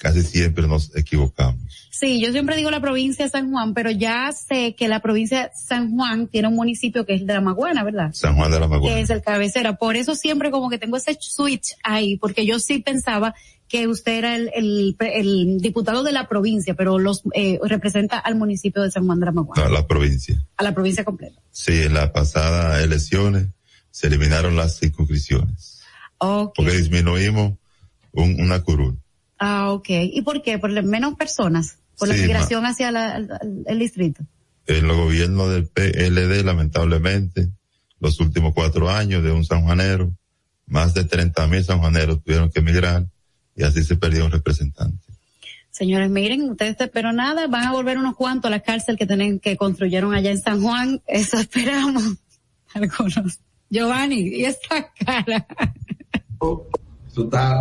casi 0.00 0.22
siempre 0.22 0.66
nos 0.66 0.96
equivocamos. 0.96 1.60
sí, 1.90 2.20
yo 2.24 2.32
siempre 2.32 2.56
digo 2.56 2.70
la 2.70 2.80
provincia 2.80 3.26
de 3.26 3.30
San 3.30 3.50
Juan, 3.50 3.74
pero 3.74 3.90
ya 3.90 4.32
sé 4.32 4.74
que 4.74 4.88
la 4.88 5.00
provincia 5.00 5.42
de 5.42 5.50
San 5.54 5.94
Juan 5.94 6.26
tiene 6.26 6.48
un 6.48 6.56
municipio 6.56 7.04
que 7.04 7.14
es 7.14 7.26
de 7.26 7.34
la 7.34 7.42
Maguana, 7.42 7.84
¿verdad? 7.84 8.10
San 8.14 8.34
Juan 8.36 8.50
de 8.50 8.58
la 8.58 8.66
Maguana. 8.66 8.94
que 8.94 9.02
es 9.02 9.10
el 9.10 9.20
cabecera. 9.20 9.76
Por 9.76 9.96
eso 9.96 10.14
siempre 10.14 10.50
como 10.50 10.70
que 10.70 10.78
tengo 10.78 10.96
ese 10.96 11.16
switch 11.20 11.74
ahí, 11.84 12.16
porque 12.16 12.46
yo 12.46 12.58
sí 12.58 12.78
pensaba 12.78 13.34
que 13.68 13.86
usted 13.86 14.12
era 14.18 14.34
el, 14.36 14.50
el, 14.54 14.96
el 14.98 15.58
diputado 15.60 16.02
de 16.02 16.12
la 16.12 16.26
provincia, 16.28 16.74
pero 16.74 16.98
los 16.98 17.22
eh, 17.34 17.58
representa 17.62 18.18
al 18.18 18.34
municipio 18.36 18.82
de 18.82 18.90
San 18.90 19.04
Juan 19.06 19.20
de 19.20 19.26
la 19.26 19.32
Maguana, 19.32 19.64
No, 19.64 19.68
la 19.70 19.86
provincia. 19.86 20.42
a 20.56 20.64
la 20.64 20.72
provincia 20.74 21.04
completa. 21.04 21.38
Sí, 21.50 21.82
en 21.82 21.92
las 21.94 22.10
pasadas 22.10 22.82
elecciones 22.82 23.48
se 23.90 24.06
eliminaron 24.06 24.56
las 24.56 24.78
circunscripciones 24.78 25.82
Ok. 26.18 26.54
porque 26.56 26.72
disminuimos 26.78 27.52
un- 28.12 28.40
una 28.40 28.60
curul. 28.62 28.98
Ah, 29.40 29.72
ok. 29.72 29.88
¿Y 29.88 30.22
por 30.22 30.42
qué? 30.42 30.58
¿Por 30.58 30.70
menos 30.84 31.14
personas? 31.14 31.78
¿Por 31.98 32.08
la 32.08 32.14
migración 32.14 32.64
hacia 32.66 32.92
la- 32.92 33.14
al- 33.16 33.40
el 33.66 33.78
distrito? 33.78 34.22
En 34.66 34.86
los 34.86 34.96
gobiernos 34.96 35.50
del 35.50 35.66
PLD, 35.66 36.44
lamentablemente, 36.44 37.48
los 37.98 38.20
últimos 38.20 38.54
cuatro 38.54 38.88
años 38.90 39.24
de 39.24 39.32
un 39.32 39.44
sanjuanero, 39.44 40.12
más 40.66 40.94
de 40.94 41.04
30 41.04 41.46
mil 41.48 41.64
sanjuaneros 41.64 42.22
tuvieron 42.22 42.50
que 42.50 42.60
emigrar 42.60 43.06
y 43.56 43.64
así 43.64 43.82
se 43.82 43.96
perdió 43.96 44.24
un 44.26 44.30
representante. 44.30 45.04
Señores, 45.70 46.10
miren, 46.10 46.42
ustedes, 46.50 46.76
pero 46.92 47.12
nada, 47.12 47.46
van 47.46 47.64
a 47.66 47.72
volver 47.72 47.96
unos 47.98 48.14
cuantos 48.16 48.48
a 48.48 48.50
la 48.50 48.60
cárcel 48.60 48.96
que 48.98 49.06
tienen, 49.06 49.40
que 49.40 49.56
construyeron 49.56 50.14
allá 50.14 50.30
en 50.30 50.40
San 50.40 50.60
Juan. 50.62 51.00
Eso 51.06 51.38
esperamos. 51.38 52.02
Algunos. 52.74 53.40
Giovanni, 53.70 54.20
¿y 54.20 54.44
esta 54.44 54.92
cara? 55.04 55.46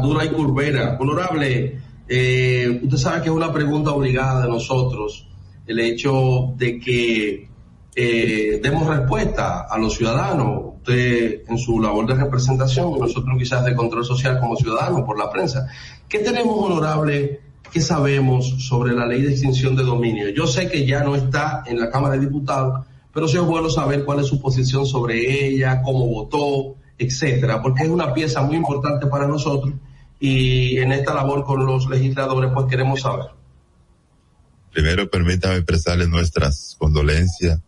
Dura 0.02 0.26
y 0.26 0.30
curvera. 0.30 0.98
Honorable, 1.00 1.80
eh, 2.08 2.80
usted 2.84 2.98
sabe 2.98 3.22
que 3.22 3.30
es 3.30 3.36
una 3.36 3.52
pregunta 3.52 3.92
obligada 3.92 4.44
de 4.44 4.50
nosotros 4.50 5.28
el 5.68 5.80
hecho 5.80 6.54
de 6.58 6.80
que 6.80 7.48
eh, 7.96 8.60
demos 8.62 8.88
respuesta 8.88 9.68
a 9.70 9.78
los 9.78 9.96
ciudadanos. 9.96 10.74
Usted 10.78 11.42
en 11.48 11.58
su 11.58 11.80
labor 11.80 12.08
de 12.08 12.16
representación 12.16 12.98
nosotros 12.98 13.38
quizás 13.38 13.64
de 13.66 13.76
control 13.76 14.04
social 14.04 14.40
como 14.40 14.56
ciudadanos 14.56 15.02
por 15.02 15.20
la 15.20 15.30
prensa. 15.30 15.68
¿Qué 16.08 16.20
tenemos, 16.20 16.58
honorable? 16.58 17.42
¿Qué 17.72 17.82
sabemos 17.82 18.56
sobre 18.68 18.94
la 18.94 19.06
ley 19.06 19.22
de 19.22 19.32
extinción 19.32 19.76
de 19.76 19.84
dominio? 19.84 20.30
Yo 20.30 20.48
sé 20.48 20.70
que 20.70 20.88
ya 20.88 21.04
no 21.04 21.16
está 21.16 21.64
en 21.68 21.80
la 21.80 21.92
Cámara 21.92 22.16
de 22.16 22.22
Diputados, 22.22 22.88
pero 23.14 23.28
sí 23.28 23.38
es 23.38 23.44
bueno 23.44 23.70
saber 23.70 24.06
cuál 24.06 24.22
es 24.22 24.28
su 24.28 24.42
posición 24.42 24.88
sobre 24.88 25.48
ella, 25.48 25.84
cómo 25.84 26.08
votó, 26.08 26.78
etcétera, 27.00 27.62
porque 27.62 27.84
es 27.84 27.90
una 27.90 28.14
pieza 28.14 28.42
muy 28.42 28.58
importante 28.58 29.08
para 29.08 29.28
nosotros 29.28 29.74
y 30.20 30.78
en 30.78 30.92
esta 30.92 31.14
labor 31.14 31.46
con 31.46 31.66
los 31.66 31.90
legisladores 31.90 32.52
pues 32.54 32.68
queremos 32.68 33.02
saber. 33.02 33.28
Primero, 34.72 35.10
permítame 35.10 35.56
expresarle 35.56 36.08
nuestras 36.08 36.76
condolencias 36.78 37.60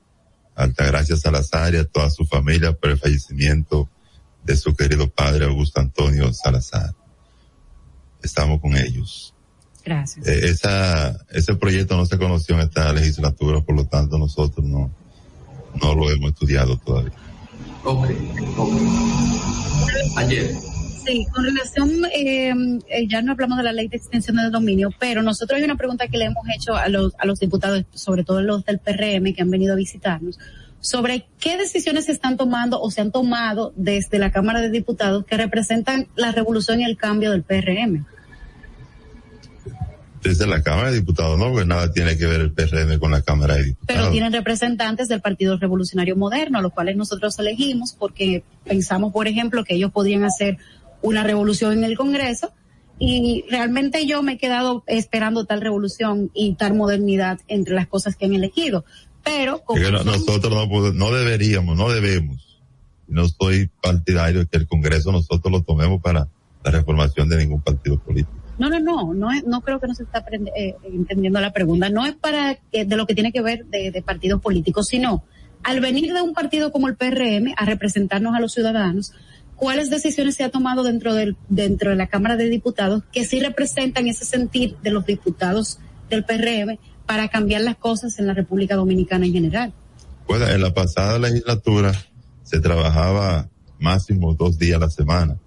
a 0.55 0.63
Altagracia 0.63 1.15
Salazar 1.15 1.73
y 1.73 1.77
a 1.77 1.85
toda 1.85 2.09
su 2.09 2.25
familia 2.25 2.73
por 2.73 2.91
el 2.91 2.97
fallecimiento 2.97 3.89
de 4.43 4.55
su 4.57 4.75
querido 4.75 5.09
padre 5.09 5.45
Augusto 5.45 5.79
Antonio 5.79 6.31
Salazar. 6.33 6.93
Estamos 8.21 8.59
con 8.59 8.75
ellos. 8.75 9.33
Gracias. 9.83 10.27
Eh, 10.27 10.49
esa, 10.49 11.17
ese 11.29 11.55
proyecto 11.55 11.97
no 11.97 12.05
se 12.05 12.17
conoció 12.17 12.55
en 12.55 12.61
esta 12.61 12.91
legislatura, 12.93 13.61
por 13.61 13.75
lo 13.75 13.85
tanto 13.85 14.17
nosotros 14.17 14.63
no, 14.63 14.91
no 15.81 15.95
lo 15.95 16.11
hemos 16.11 16.31
estudiado 16.31 16.77
todavía. 16.77 17.13
Ok. 17.83 18.07
Ayer. 20.17 20.51
Sí, 21.05 21.25
con 21.33 21.43
relación, 21.43 22.05
eh, 22.13 22.53
eh, 22.87 23.07
ya 23.07 23.23
no 23.23 23.31
hablamos 23.31 23.57
de 23.57 23.63
la 23.63 23.73
ley 23.73 23.87
de 23.87 23.97
extensión 23.97 24.37
del 24.37 24.51
dominio, 24.51 24.89
pero 24.99 25.23
nosotros 25.23 25.57
hay 25.57 25.63
una 25.63 25.75
pregunta 25.75 26.07
que 26.07 26.17
le 26.17 26.25
hemos 26.25 26.43
hecho 26.55 26.75
a 26.75 26.89
los, 26.89 27.13
a 27.17 27.25
los 27.25 27.39
diputados, 27.39 27.83
sobre 27.93 28.23
todo 28.23 28.41
los 28.41 28.63
del 28.65 28.77
PRM 28.77 29.33
que 29.33 29.41
han 29.41 29.49
venido 29.49 29.73
a 29.73 29.75
visitarnos, 29.75 30.37
sobre 30.79 31.25
qué 31.39 31.57
decisiones 31.57 32.05
se 32.05 32.11
están 32.11 32.37
tomando 32.37 32.79
o 32.79 32.91
se 32.91 33.01
han 33.01 33.11
tomado 33.11 33.73
desde 33.75 34.19
la 34.19 34.31
Cámara 34.31 34.61
de 34.61 34.69
Diputados 34.69 35.25
que 35.25 35.37
representan 35.37 36.07
la 36.15 36.31
revolución 36.31 36.81
y 36.81 36.85
el 36.85 36.97
cambio 36.97 37.31
del 37.31 37.43
PRM. 37.43 38.05
Desde 40.23 40.45
la 40.45 40.61
Cámara 40.61 40.91
de 40.91 40.97
Diputados 40.99 41.37
no, 41.39 41.49
porque 41.51 41.65
nada 41.65 41.91
tiene 41.91 42.15
que 42.17 42.27
ver 42.27 42.41
el 42.41 42.51
PRM 42.51 42.99
con 42.99 43.09
la 43.11 43.21
Cámara 43.23 43.55
de 43.55 43.63
Diputados. 43.63 44.01
Pero 44.01 44.11
tienen 44.11 44.31
representantes 44.33 45.07
del 45.07 45.19
Partido 45.21 45.57
Revolucionario 45.57 46.15
Moderno, 46.15 46.59
a 46.59 46.61
los 46.61 46.71
cuales 46.73 46.95
nosotros 46.95 47.37
elegimos 47.39 47.93
porque 47.97 48.43
pensamos, 48.63 49.11
por 49.13 49.27
ejemplo, 49.27 49.63
que 49.63 49.73
ellos 49.75 49.91
podrían 49.91 50.23
hacer 50.23 50.57
una 51.01 51.23
revolución 51.23 51.73
en 51.73 51.83
el 51.83 51.97
Congreso 51.97 52.53
y 52.99 53.45
realmente 53.49 54.05
yo 54.05 54.21
me 54.21 54.33
he 54.33 54.37
quedado 54.37 54.83
esperando 54.85 55.45
tal 55.45 55.59
revolución 55.61 56.29
y 56.35 56.53
tal 56.53 56.75
modernidad 56.75 57.39
entre 57.47 57.73
las 57.73 57.87
cosas 57.87 58.15
que 58.15 58.25
han 58.25 58.33
elegido. 58.35 58.85
Pero 59.23 59.63
como 59.63 59.79
no- 59.81 60.03
nosotros 60.03 60.53
no, 60.53 60.91
no 60.93 61.11
deberíamos, 61.11 61.75
no 61.75 61.89
debemos. 61.89 62.59
No 63.07 63.27
soy 63.27 63.71
partidario 63.81 64.41
de 64.41 64.45
que 64.45 64.57
el 64.57 64.67
Congreso 64.67 65.11
nosotros 65.11 65.51
lo 65.51 65.63
tomemos 65.63 65.99
para 65.99 66.27
la 66.63 66.71
reformación 66.71 67.27
de 67.27 67.37
ningún 67.37 67.61
partido 67.61 67.97
político. 67.99 68.37
No, 68.69 68.79
no, 68.79 69.13
no, 69.13 69.31
no, 69.45 69.61
creo 69.61 69.79
que 69.79 69.87
no 69.87 69.95
se 69.95 70.03
está 70.03 70.23
eh, 70.55 70.75
entendiendo 70.83 71.39
la 71.41 71.51
pregunta. 71.51 71.89
No 71.89 72.05
es 72.05 72.13
para 72.13 72.55
que- 72.71 72.85
de 72.85 72.95
lo 72.95 73.07
que 73.07 73.15
tiene 73.15 73.31
que 73.31 73.41
ver 73.41 73.65
de, 73.65 74.03
partidos 74.05 74.39
políticos, 74.39 74.87
sino 74.87 75.23
al 75.63 75.79
venir 75.79 76.13
de 76.13 76.21
un 76.21 76.33
partido 76.33 76.71
como 76.71 76.87
el 76.87 76.95
PRM 76.95 77.53
a 77.57 77.65
representarnos 77.65 78.35
a 78.35 78.39
los 78.39 78.53
ciudadanos, 78.53 79.13
cuáles 79.55 79.89
decisiones 79.89 80.35
se 80.35 80.43
ha 80.43 80.49
tomado 80.49 80.83
dentro 80.83 81.13
del 81.13 81.37
dentro 81.49 81.89
de 81.89 81.95
la 81.95 82.07
Cámara 82.07 82.37
de 82.37 82.49
Diputados 82.49 83.03
que 83.11 83.25
sí 83.25 83.39
representan 83.39 84.07
ese 84.07 84.25
sentir 84.25 84.75
de 84.83 84.91
los 84.91 85.05
diputados 85.05 85.79
del 86.09 86.23
PRM 86.23 86.77
para 87.05 87.29
cambiar 87.29 87.61
las 87.61 87.77
cosas 87.77 88.19
en 88.19 88.27
la 88.27 88.33
República 88.33 88.75
Dominicana 88.75 89.25
en 89.25 89.33
general. 89.33 89.73
Pues 90.27 90.41
en 90.47 90.61
la 90.61 90.73
pasada 90.73 91.17
legislatura 91.19 91.93
se 92.43 92.59
trabajaba 92.59 93.49
máximo 93.79 94.35
dos 94.35 94.57
días 94.59 94.77
a 94.77 94.85
la 94.85 94.89
semana. 94.89 95.37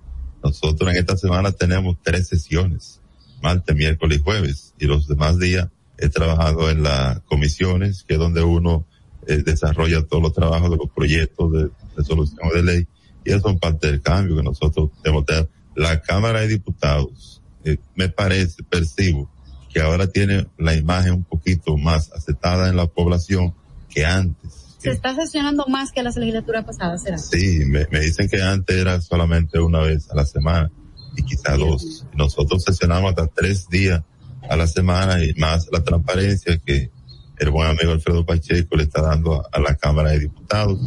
Nosotros 0.43 0.91
en 0.91 0.99
esta 0.99 1.16
semana 1.16 1.53
tenemos 1.53 1.97
tres 2.03 2.28
sesiones, 2.28 3.01
martes, 3.45 3.77
miércoles 3.77 4.19
y 4.19 4.23
jueves, 4.23 4.75
y 4.79 4.87
los 4.87 5.07
demás 5.07 5.39
días 5.39 5.69
he 5.99 6.09
trabajado 6.09 6.71
en 6.71 6.83
las 6.83 7.21
comisiones, 7.21 8.03
que 8.09 8.15
es 8.15 8.19
donde 8.19 8.43
uno 8.43 8.87
eh, 9.27 9.43
desarrolla 9.45 10.03
todos 10.03 10.23
los 10.23 10.33
trabajos 10.33 10.71
de 10.71 10.79
los 10.79 10.91
proyectos 10.91 11.53
de 11.53 11.71
resolución 11.95 12.49
de 12.55 12.62
ley, 12.62 12.89
y 13.25 13.33
eso 13.33 13.51
es 13.51 13.59
parte 13.61 13.89
del 13.89 14.01
cambio 14.01 14.37
que 14.37 14.43
nosotros 14.43 14.91
debemos 15.03 15.27
tener. 15.27 15.49
La 15.77 16.01
Cámara 16.01 16.41
de 16.41 16.49
Diputados, 16.49 17.43
eh, 17.65 17.77
me 17.95 18.09
parece, 18.09 18.62
percibo, 18.62 19.31
que 19.73 19.81
ahora 19.81 20.07
tiene 20.07 20.47
la 20.57 20.75
imagen 20.75 21.12
un 21.12 21.25
poquito 21.25 21.77
más 21.77 22.12
aceptada 22.12 22.69
en 22.71 22.77
la 22.77 22.87
población 22.87 23.55
que 23.91 24.07
antes. 24.07 24.77
Se 24.79 24.91
está 24.91 25.15
sesionando 25.15 25.66
más 25.69 25.93
que 25.93 26.03
las 26.03 26.16
legislaturas 26.16 26.65
pasadas, 26.65 27.03
¿será? 27.03 27.19
Sí, 27.19 27.61
me, 27.66 27.87
me 27.91 28.01
dicen 28.01 28.29
que 28.29 28.41
antes 28.41 28.77
era 28.77 29.01
solamente 29.01 29.59
una 29.59 29.81
vez 29.81 30.11
a 30.11 30.15
la 30.15 30.25
semana 30.25 30.71
y 31.16 31.23
quizá 31.23 31.57
dos. 31.57 32.07
Nosotros 32.15 32.62
sesionamos 32.65 33.11
hasta 33.11 33.27
tres 33.28 33.69
días 33.69 34.03
a 34.49 34.57
la 34.57 34.66
semana 34.66 35.23
y 35.24 35.35
más 35.35 35.69
la 35.73 35.82
transparencia 35.82 36.59
que 36.59 36.91
el 37.39 37.51
buen 37.51 37.69
amigo 37.69 37.93
Alfredo 37.93 38.24
Pacheco 38.24 38.77
le 38.77 38.85
está 38.85 39.03
dando 39.03 39.43
a, 39.51 39.61
la 39.61 39.74
Cámara 39.74 40.11
de 40.11 40.20
Diputados, 40.20 40.78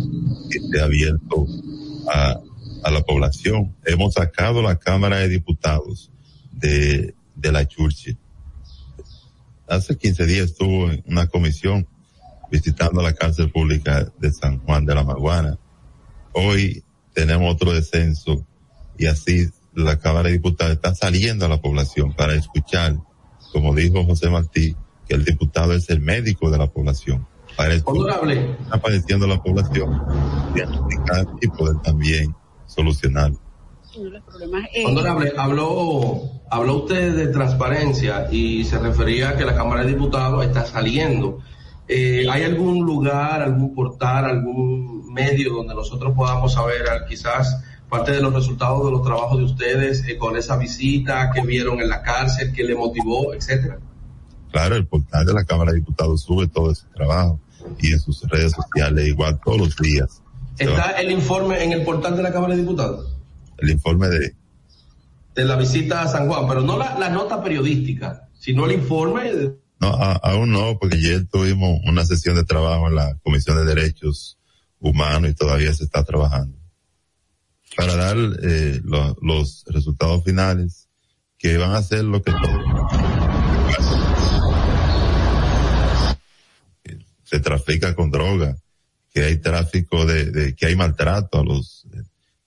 que 0.49 0.60
esté 0.60 0.82
abierto 0.82 1.45
a, 2.12 2.40
a 2.84 2.91
la 2.91 3.02
población. 3.02 3.76
Hemos 3.86 4.14
sacado 4.14 4.62
la 4.62 4.78
Cámara 4.78 5.18
de 5.20 5.30
Diputados 5.30 6.12
de, 6.52 7.14
de 7.36 7.52
la 7.52 7.68
Churchill. 7.68 8.18
Hace 9.68 9.98
15 9.98 10.26
días 10.26 10.45
estuvo 10.52 10.90
en 10.90 11.04
una 11.08 11.28
comisión 11.28 11.88
visitando 12.49 13.02
la 13.02 13.14
cárcel 13.14 13.52
pública 13.52 14.12
de 14.20 14.32
San 14.32 14.60
Juan 14.60 14.86
de 14.86 14.95
la 14.95 15.04
Maguana 15.04 15.60
hoy 16.38 16.84
tenemos 17.14 17.52
otro 17.52 17.74
descenso 17.74 18.45
y 18.98 19.08
así 19.08 19.49
la 19.78 19.99
Cámara 19.99 20.28
de 20.28 20.34
Diputados 20.34 20.74
está 20.74 20.95
saliendo 20.95 21.45
a 21.45 21.49
la 21.49 21.62
población 21.62 22.12
para 22.14 22.34
escuchar, 22.34 22.98
como 23.54 23.76
dijo 23.76 24.04
José 24.06 24.28
Martí, 24.30 24.76
que 25.08 25.16
el 25.16 25.24
diputado 25.24 25.74
es 25.74 25.90
el 25.91 26.02
médico 26.02 26.49
de 26.49 26.58
la 26.58 26.68
población. 26.68 27.28
Para 27.56 27.76
Honorable. 27.86 28.58
está 28.60 28.82
padeciendo 28.82 29.28
la 29.28 29.41
población, 29.41 30.02
diagnosticar 30.54 31.28
y 31.41 31.48
poder 31.48 31.80
también 31.84 32.36
solucionar. 32.66 33.32
Honorable, 34.86 35.34
habló, 35.38 36.24
habló 36.49 36.78
usted 36.78 37.16
de 37.16 37.28
transparencia 37.28 38.28
y 38.32 38.64
se 38.64 38.80
refería 38.80 39.30
a 39.30 39.38
que 39.38 39.45
la 39.45 39.56
Cámara 39.56 39.84
de 39.84 39.90
Diputados 39.90 40.44
está 40.44 40.66
saliendo. 40.66 41.40
Eh, 41.88 42.26
¿Hay 42.30 42.44
algún 42.44 42.84
lugar, 42.84 43.44
algún 43.44 43.74
portal, 43.76 44.26
algún 44.26 45.14
medio 45.14 45.54
donde 45.54 45.74
nosotros 45.76 46.14
podamos 46.16 46.54
saber 46.54 46.84
ah, 46.90 47.06
quizás 47.08 47.64
parte 47.89 48.11
de 48.11 48.22
los 48.22 48.34
resultados 48.34 48.85
de 48.85 48.91
los 48.91 49.03
trabajos 49.03 49.38
de 49.38 49.43
ustedes 49.45 50.03
eh, 50.07 50.18
con 50.18 50.35
esa 50.38 50.57
visita, 50.57 51.31
que 51.34 51.41
vieron 51.41 51.80
en 51.80 51.89
la 51.89 52.01
cárcel, 52.01 52.51
que 52.53 52.64
le 52.64 52.76
motivó, 52.76 53.34
etcétera? 53.34 53.80
Claro, 54.51 54.76
el 54.76 54.85
portal 54.88 55.26
de 55.26 55.34
la 55.34 55.43
Cámara 55.45 55.72
de 55.72 55.80
Diputados 55.80 56.22
sube 56.22 56.47
todo 56.47 56.72
ese 56.72 56.85
trabajo 56.95 57.39
y 57.80 57.91
en 57.91 57.99
sus 57.99 58.22
redes 58.30 58.53
sociales 58.53 59.07
igual 59.07 59.39
todos 59.43 59.57
los 59.59 59.76
días. 59.77 60.22
¿Está 60.57 60.91
el 61.01 61.11
informe 61.11 61.64
en 61.64 61.72
el 61.73 61.84
portal 61.84 62.15
de 62.18 62.23
la 62.23 62.31
Cámara 62.31 62.55
de 62.55 62.61
Diputados? 62.61 63.14
el 63.59 63.69
informe 63.72 64.07
de, 64.07 64.35
De 65.35 65.43
la 65.45 65.55
visita 65.55 66.01
a 66.03 66.07
San 66.07 66.27
Juan, 66.27 66.47
pero 66.47 66.61
no 66.61 66.77
la, 66.77 66.97
la 66.99 67.09
nota 67.09 67.43
periodística, 67.43 68.27
sino 68.38 68.65
el 68.65 68.72
informe 68.73 69.34
de, 69.34 69.55
No, 69.80 69.88
a- 69.89 70.14
aún 70.23 70.51
no, 70.51 70.77
porque 70.80 70.95
ayer 70.97 71.26
tuvimos 71.27 71.80
una 71.85 72.05
sesión 72.05 72.35
de 72.35 72.43
trabajo 72.43 72.88
en 72.88 72.95
la 72.95 73.15
Comisión 73.23 73.57
de 73.57 73.65
Derechos 73.65 74.38
Humanos 74.80 75.31
y 75.31 75.34
todavía 75.34 75.73
se 75.73 75.84
está 75.85 76.03
trabajando. 76.03 76.57
Para 77.78 77.95
dar 77.95 78.18
eh, 78.44 78.82
lo- 78.84 79.16
los 79.22 79.64
resultados 79.68 80.24
finales 80.24 80.90
que 81.38 81.58
van 81.58 81.72
a 81.74 81.82
ser 81.84 82.04
lo 82.04 82.22
que 82.24 82.32
Se 87.24 87.40
trafica 87.40 87.94
con 87.94 88.10
droga, 88.10 88.56
que 89.14 89.22
hay 89.24 89.38
tráfico 89.38 90.06
de, 90.06 90.32
de 90.32 90.56
que 90.56 90.66
hay 90.68 90.76
maltrato 90.76 91.40
a 91.40 91.44
los 91.44 91.86
eh, 91.94 92.02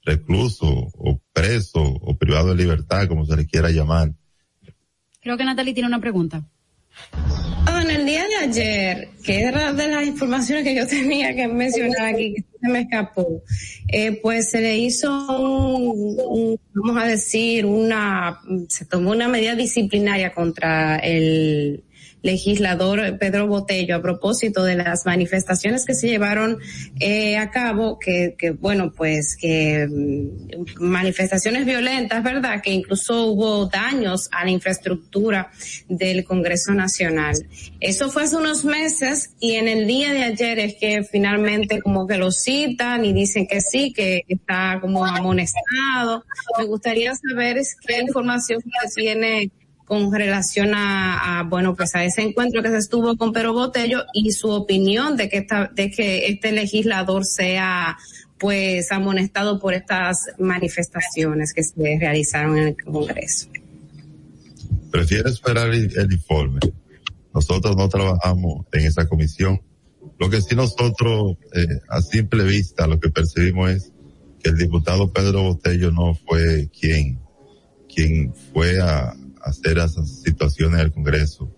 reclusos 0.04 0.86
o 0.96 1.20
presos 1.32 1.82
o 2.00 2.16
privados 2.16 2.56
de 2.56 2.62
libertad, 2.62 3.06
como 3.06 3.26
se 3.26 3.36
les 3.36 3.46
quiera 3.46 3.70
llamar. 3.70 4.12
Creo 5.20 5.36
que 5.36 5.44
Natalie 5.44 5.74
tiene 5.74 5.88
una 5.88 6.00
pregunta. 6.00 6.42
Ah, 7.66 7.82
en 7.82 7.90
el 7.90 8.06
día 8.06 8.24
de 8.26 8.36
ayer, 8.36 9.08
que 9.22 9.42
era 9.42 9.72
de 9.72 9.88
las 9.88 10.06
informaciones 10.06 10.64
que 10.64 10.74
yo 10.74 10.86
tenía 10.88 11.34
que 11.34 11.46
mencionar 11.48 12.14
aquí, 12.14 12.34
que 12.34 12.44
se 12.60 12.68
me 12.68 12.80
escapó, 12.82 13.42
eh, 13.88 14.12
pues 14.22 14.50
se 14.50 14.60
le 14.60 14.76
hizo 14.78 15.10
un, 15.38 16.16
un- 16.26 16.60
vamos 16.74 17.02
a 17.02 17.06
decir, 17.06 17.66
una, 17.66 18.40
se 18.68 18.84
tomó 18.86 19.10
una 19.10 19.28
medida 19.28 19.54
disciplinaria 19.54 20.32
contra 20.32 20.96
el 20.98 21.84
legislador 22.22 23.18
Pedro 23.18 23.46
Botello 23.46 23.96
a 23.96 24.02
propósito 24.02 24.64
de 24.64 24.76
las 24.76 25.06
manifestaciones 25.06 25.84
que 25.84 25.94
se 25.94 26.08
llevaron 26.08 26.58
eh, 26.98 27.36
a 27.36 27.50
cabo, 27.50 27.98
que, 27.98 28.34
que 28.38 28.50
bueno, 28.50 28.92
pues 28.92 29.36
que 29.36 29.86
mm, 29.88 30.82
manifestaciones 30.82 31.64
violentas, 31.64 32.22
¿verdad? 32.22 32.60
Que 32.62 32.72
incluso 32.72 33.26
hubo 33.26 33.66
daños 33.66 34.28
a 34.32 34.44
la 34.44 34.50
infraestructura 34.50 35.50
del 35.88 36.24
Congreso 36.24 36.72
Nacional. 36.72 37.36
Eso 37.80 38.10
fue 38.10 38.24
hace 38.24 38.36
unos 38.36 38.64
meses 38.64 39.34
y 39.40 39.54
en 39.54 39.68
el 39.68 39.86
día 39.86 40.12
de 40.12 40.24
ayer 40.24 40.58
es 40.58 40.74
que 40.74 41.02
finalmente 41.04 41.80
como 41.80 42.06
que 42.06 42.18
lo 42.18 42.30
citan 42.30 43.04
y 43.04 43.12
dicen 43.12 43.46
que 43.46 43.60
sí, 43.60 43.92
que 43.92 44.24
está 44.28 44.78
como 44.80 45.04
amonestado. 45.04 46.24
Me 46.58 46.64
gustaría 46.64 47.12
saber 47.14 47.60
qué 47.86 48.00
información 48.00 48.60
tiene 48.94 49.50
con 49.90 50.12
relación 50.12 50.70
a, 50.72 51.44
bueno 51.50 51.74
pues 51.74 51.96
a 51.96 52.04
ese 52.04 52.22
encuentro 52.22 52.62
que 52.62 52.68
se 52.68 52.76
estuvo 52.76 53.16
con 53.16 53.32
Pedro 53.32 53.54
Botello 53.54 54.04
y 54.14 54.30
su 54.30 54.48
opinión 54.48 55.16
de 55.16 55.28
que 55.28 55.38
esta, 55.38 55.68
de 55.74 55.90
que 55.90 56.28
este 56.28 56.52
legislador 56.52 57.24
sea 57.24 57.98
pues 58.38 58.92
amonestado 58.92 59.58
por 59.58 59.74
estas 59.74 60.26
manifestaciones 60.38 61.52
que 61.52 61.64
se 61.64 61.98
realizaron 61.98 62.56
en 62.56 62.68
el 62.68 62.76
Congreso. 62.84 63.48
prefiero 64.92 65.28
esperar 65.28 65.70
el, 65.70 66.12
informe. 66.12 66.60
Nosotros 67.34 67.76
no 67.76 67.88
trabajamos 67.88 68.66
en 68.70 68.86
esa 68.86 69.08
comisión. 69.08 69.60
Lo 70.20 70.30
que 70.30 70.40
sí 70.40 70.54
nosotros, 70.54 71.36
eh, 71.52 71.66
a 71.88 72.00
simple 72.00 72.44
vista, 72.44 72.86
lo 72.86 73.00
que 73.00 73.08
percibimos 73.08 73.70
es 73.70 73.92
que 74.40 74.50
el 74.50 74.56
diputado 74.56 75.12
Pedro 75.12 75.42
Botello 75.42 75.90
no 75.90 76.14
fue 76.14 76.68
quien, 76.78 77.18
quien 77.92 78.32
fue 78.52 78.80
a 78.80 79.16
hacer 79.42 79.78
esas 79.78 80.22
situaciones 80.22 80.80
el 80.80 80.92
Congreso. 80.92 81.50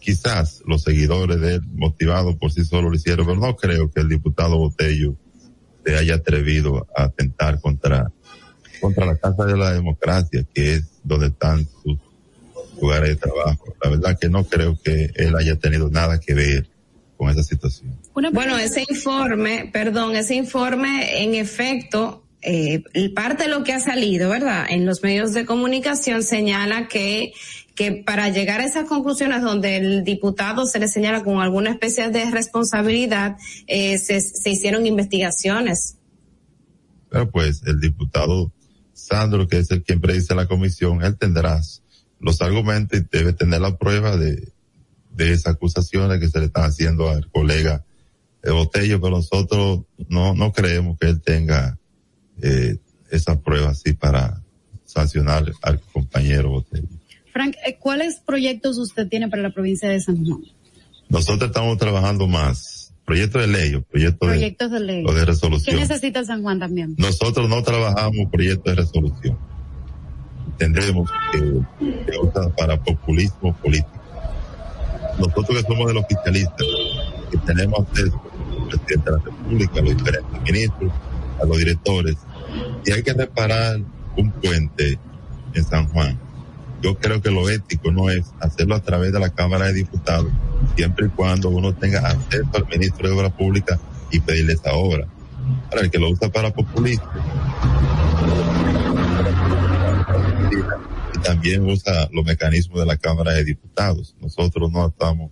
Quizás 0.00 0.62
los 0.66 0.82
seguidores 0.82 1.40
de 1.40 1.54
él, 1.54 1.62
motivados 1.74 2.36
por 2.36 2.52
sí 2.52 2.64
solo 2.64 2.88
lo 2.88 2.96
hicieron, 2.96 3.26
pero 3.26 3.38
no 3.38 3.56
creo 3.56 3.90
que 3.90 4.00
el 4.00 4.08
diputado 4.08 4.56
Botello 4.56 5.14
se 5.84 5.96
haya 5.96 6.16
atrevido 6.16 6.86
a 6.96 7.04
atentar 7.04 7.60
contra, 7.60 8.10
contra 8.80 9.06
la 9.06 9.16
Casa 9.16 9.44
de 9.44 9.56
la 9.56 9.72
Democracia, 9.72 10.44
que 10.54 10.74
es 10.74 11.00
donde 11.04 11.28
están 11.28 11.66
sus 11.82 11.98
lugares 12.80 13.10
de 13.10 13.16
trabajo. 13.16 13.74
La 13.82 13.90
verdad 13.90 14.18
que 14.18 14.28
no 14.28 14.44
creo 14.44 14.78
que 14.82 15.10
él 15.14 15.36
haya 15.36 15.56
tenido 15.56 15.90
nada 15.90 16.18
que 16.18 16.34
ver 16.34 16.68
con 17.16 17.28
esa 17.28 17.42
situación. 17.42 17.98
Bueno, 18.14 18.56
ese 18.56 18.84
informe, 18.88 19.68
perdón, 19.70 20.16
ese 20.16 20.34
informe 20.34 21.22
en 21.22 21.34
efecto, 21.34 22.24
eh, 22.42 22.82
parte 23.14 23.44
de 23.44 23.48
lo 23.50 23.64
que 23.64 23.72
ha 23.72 23.80
salido, 23.80 24.30
¿verdad? 24.30 24.66
En 24.68 24.86
los 24.86 25.02
medios 25.02 25.32
de 25.32 25.44
comunicación 25.44 26.22
señala 26.22 26.88
que 26.88 27.32
que 27.80 27.92
para 27.92 28.28
llegar 28.28 28.60
a 28.60 28.66
esas 28.66 28.86
conclusiones 28.86 29.40
donde 29.40 29.78
el 29.78 30.04
diputado 30.04 30.66
se 30.66 30.78
le 30.78 30.86
señala 30.86 31.24
con 31.24 31.40
alguna 31.40 31.70
especie 31.70 32.10
de 32.10 32.30
responsabilidad, 32.30 33.38
eh, 33.66 33.96
se, 33.96 34.20
se 34.20 34.50
hicieron 34.50 34.84
investigaciones. 34.84 35.96
Pero 37.08 37.30
pues 37.30 37.62
el 37.64 37.80
diputado 37.80 38.52
Sandro, 38.92 39.48
que 39.48 39.60
es 39.60 39.70
el 39.70 39.82
quien 39.82 39.98
predice 39.98 40.34
la 40.34 40.46
comisión, 40.46 41.02
él 41.02 41.16
tendrá 41.16 41.58
los 42.18 42.42
argumentos 42.42 43.00
y 43.00 43.06
debe 43.10 43.32
tener 43.32 43.62
la 43.62 43.78
prueba 43.78 44.14
de, 44.18 44.52
de 45.10 45.32
esas 45.32 45.54
acusaciones 45.54 46.20
que 46.20 46.28
se 46.28 46.38
le 46.38 46.46
están 46.46 46.64
haciendo 46.64 47.08
al 47.08 47.30
colega 47.30 47.82
Botello, 48.42 49.00
pero 49.00 49.16
nosotros 49.16 49.80
no, 50.08 50.34
no 50.34 50.52
creemos 50.52 50.98
que 50.98 51.08
él 51.08 51.22
tenga 51.22 51.78
eh, 52.42 52.76
esa 53.10 53.40
prueba 53.40 53.70
así 53.70 53.92
para 53.92 54.42
sancionar 54.84 55.50
al 55.62 55.80
compañero 55.92 56.50
Botello. 56.50 56.88
Frank, 57.32 57.54
eh, 57.66 57.76
¿cuáles 57.78 58.20
proyectos 58.20 58.78
usted 58.78 59.08
tiene 59.08 59.28
para 59.28 59.42
la 59.42 59.50
provincia 59.50 59.88
de 59.88 60.00
San 60.00 60.24
Juan? 60.24 60.40
Nosotros 61.08 61.50
estamos 61.50 61.78
trabajando 61.78 62.26
más. 62.26 62.92
Proyectos 63.04 63.42
de 63.42 63.48
ley 63.48 63.74
o 63.74 63.82
proyectos 63.82 64.28
de, 64.28 64.34
Proyectos 64.34 64.70
de 64.70 64.80
ley. 64.80 65.04
o 65.04 65.12
de 65.12 65.20
¿Qué 65.20 65.26
resolución. 65.26 65.76
necesita 65.76 66.24
San 66.24 66.42
Juan 66.42 66.60
también? 66.60 66.94
Nosotros 66.96 67.48
no 67.48 67.60
trabajamos 67.62 68.28
proyectos 68.30 68.76
de 68.76 68.82
resolución. 68.82 69.38
Tendremos 70.58 71.10
que, 71.32 71.38
que 72.06 72.18
usar 72.18 72.54
para 72.56 72.80
populismo 72.80 73.56
político. 73.56 73.90
Nosotros 75.18 75.48
que 75.48 75.62
somos 75.66 75.86
de 75.88 75.94
los 75.94 76.04
oficialistas, 76.04 76.66
que 77.30 77.38
tenemos 77.38 77.80
acceso 77.80 78.22
al 78.60 78.68
presidente 78.68 79.10
de 79.10 79.16
la 79.16 79.22
República, 79.24 79.72
a 79.72 79.82
los 79.82 79.96
diferentes 79.96 80.42
ministros, 80.42 80.92
a 81.42 81.44
los 81.46 81.58
directores, 81.58 82.16
y 82.84 82.92
hay 82.92 83.02
que 83.02 83.12
reparar 83.12 83.80
un 84.16 84.30
puente 84.32 84.98
en 85.54 85.64
San 85.64 85.88
Juan. 85.88 86.18
Yo 86.82 86.98
creo 86.98 87.20
que 87.20 87.30
lo 87.30 87.48
ético 87.48 87.90
no 87.90 88.08
es 88.08 88.32
hacerlo 88.40 88.74
a 88.74 88.80
través 88.80 89.12
de 89.12 89.20
la 89.20 89.30
Cámara 89.30 89.66
de 89.66 89.74
Diputados, 89.74 90.32
siempre 90.76 91.06
y 91.06 91.10
cuando 91.10 91.50
uno 91.50 91.74
tenga 91.74 92.00
acceso 92.08 92.48
al 92.54 92.66
ministro 92.66 93.08
de 93.08 93.14
Obras 93.14 93.32
Públicas 93.32 93.78
y 94.10 94.20
pedirle 94.20 94.54
esa 94.54 94.72
obra. 94.72 95.06
Ahora, 95.70 95.82
el 95.82 95.90
que 95.90 95.98
lo 95.98 96.10
usa 96.10 96.30
para 96.30 96.52
populismo 96.52 97.10
también 101.22 101.68
usa 101.68 102.08
los 102.12 102.24
mecanismos 102.24 102.80
de 102.80 102.86
la 102.86 102.96
Cámara 102.96 103.32
de 103.32 103.44
Diputados. 103.44 104.16
Nosotros 104.20 104.70
no 104.72 104.88
estamos 104.88 105.30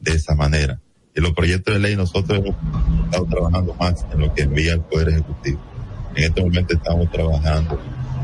de 0.00 0.12
esa 0.12 0.34
manera. 0.34 0.80
En 1.14 1.22
los 1.22 1.32
proyectos 1.32 1.74
de 1.74 1.80
ley 1.80 1.96
nosotros 1.96 2.38
hemos 2.38 2.56
estado 3.04 3.26
trabajando 3.26 3.74
más 3.74 4.06
en 4.12 4.20
lo 4.20 4.34
que 4.34 4.42
envía 4.42 4.74
el 4.74 4.80
Poder 4.80 5.10
Ejecutivo. 5.10 5.60
En 6.16 6.24
este 6.24 6.42
momento 6.42 6.74
estamos 6.74 7.10
trabajando 7.10 7.80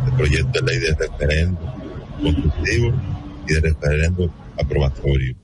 el 0.07 0.13
proyecto 0.13 0.61
de 0.61 0.73
ley 0.73 0.79
de 0.79 0.95
referendo 0.95 1.75
constructivo 2.23 2.93
y 3.49 3.53
de 3.53 3.61
referendo 3.61 4.33
aprobatorio, 4.57 5.35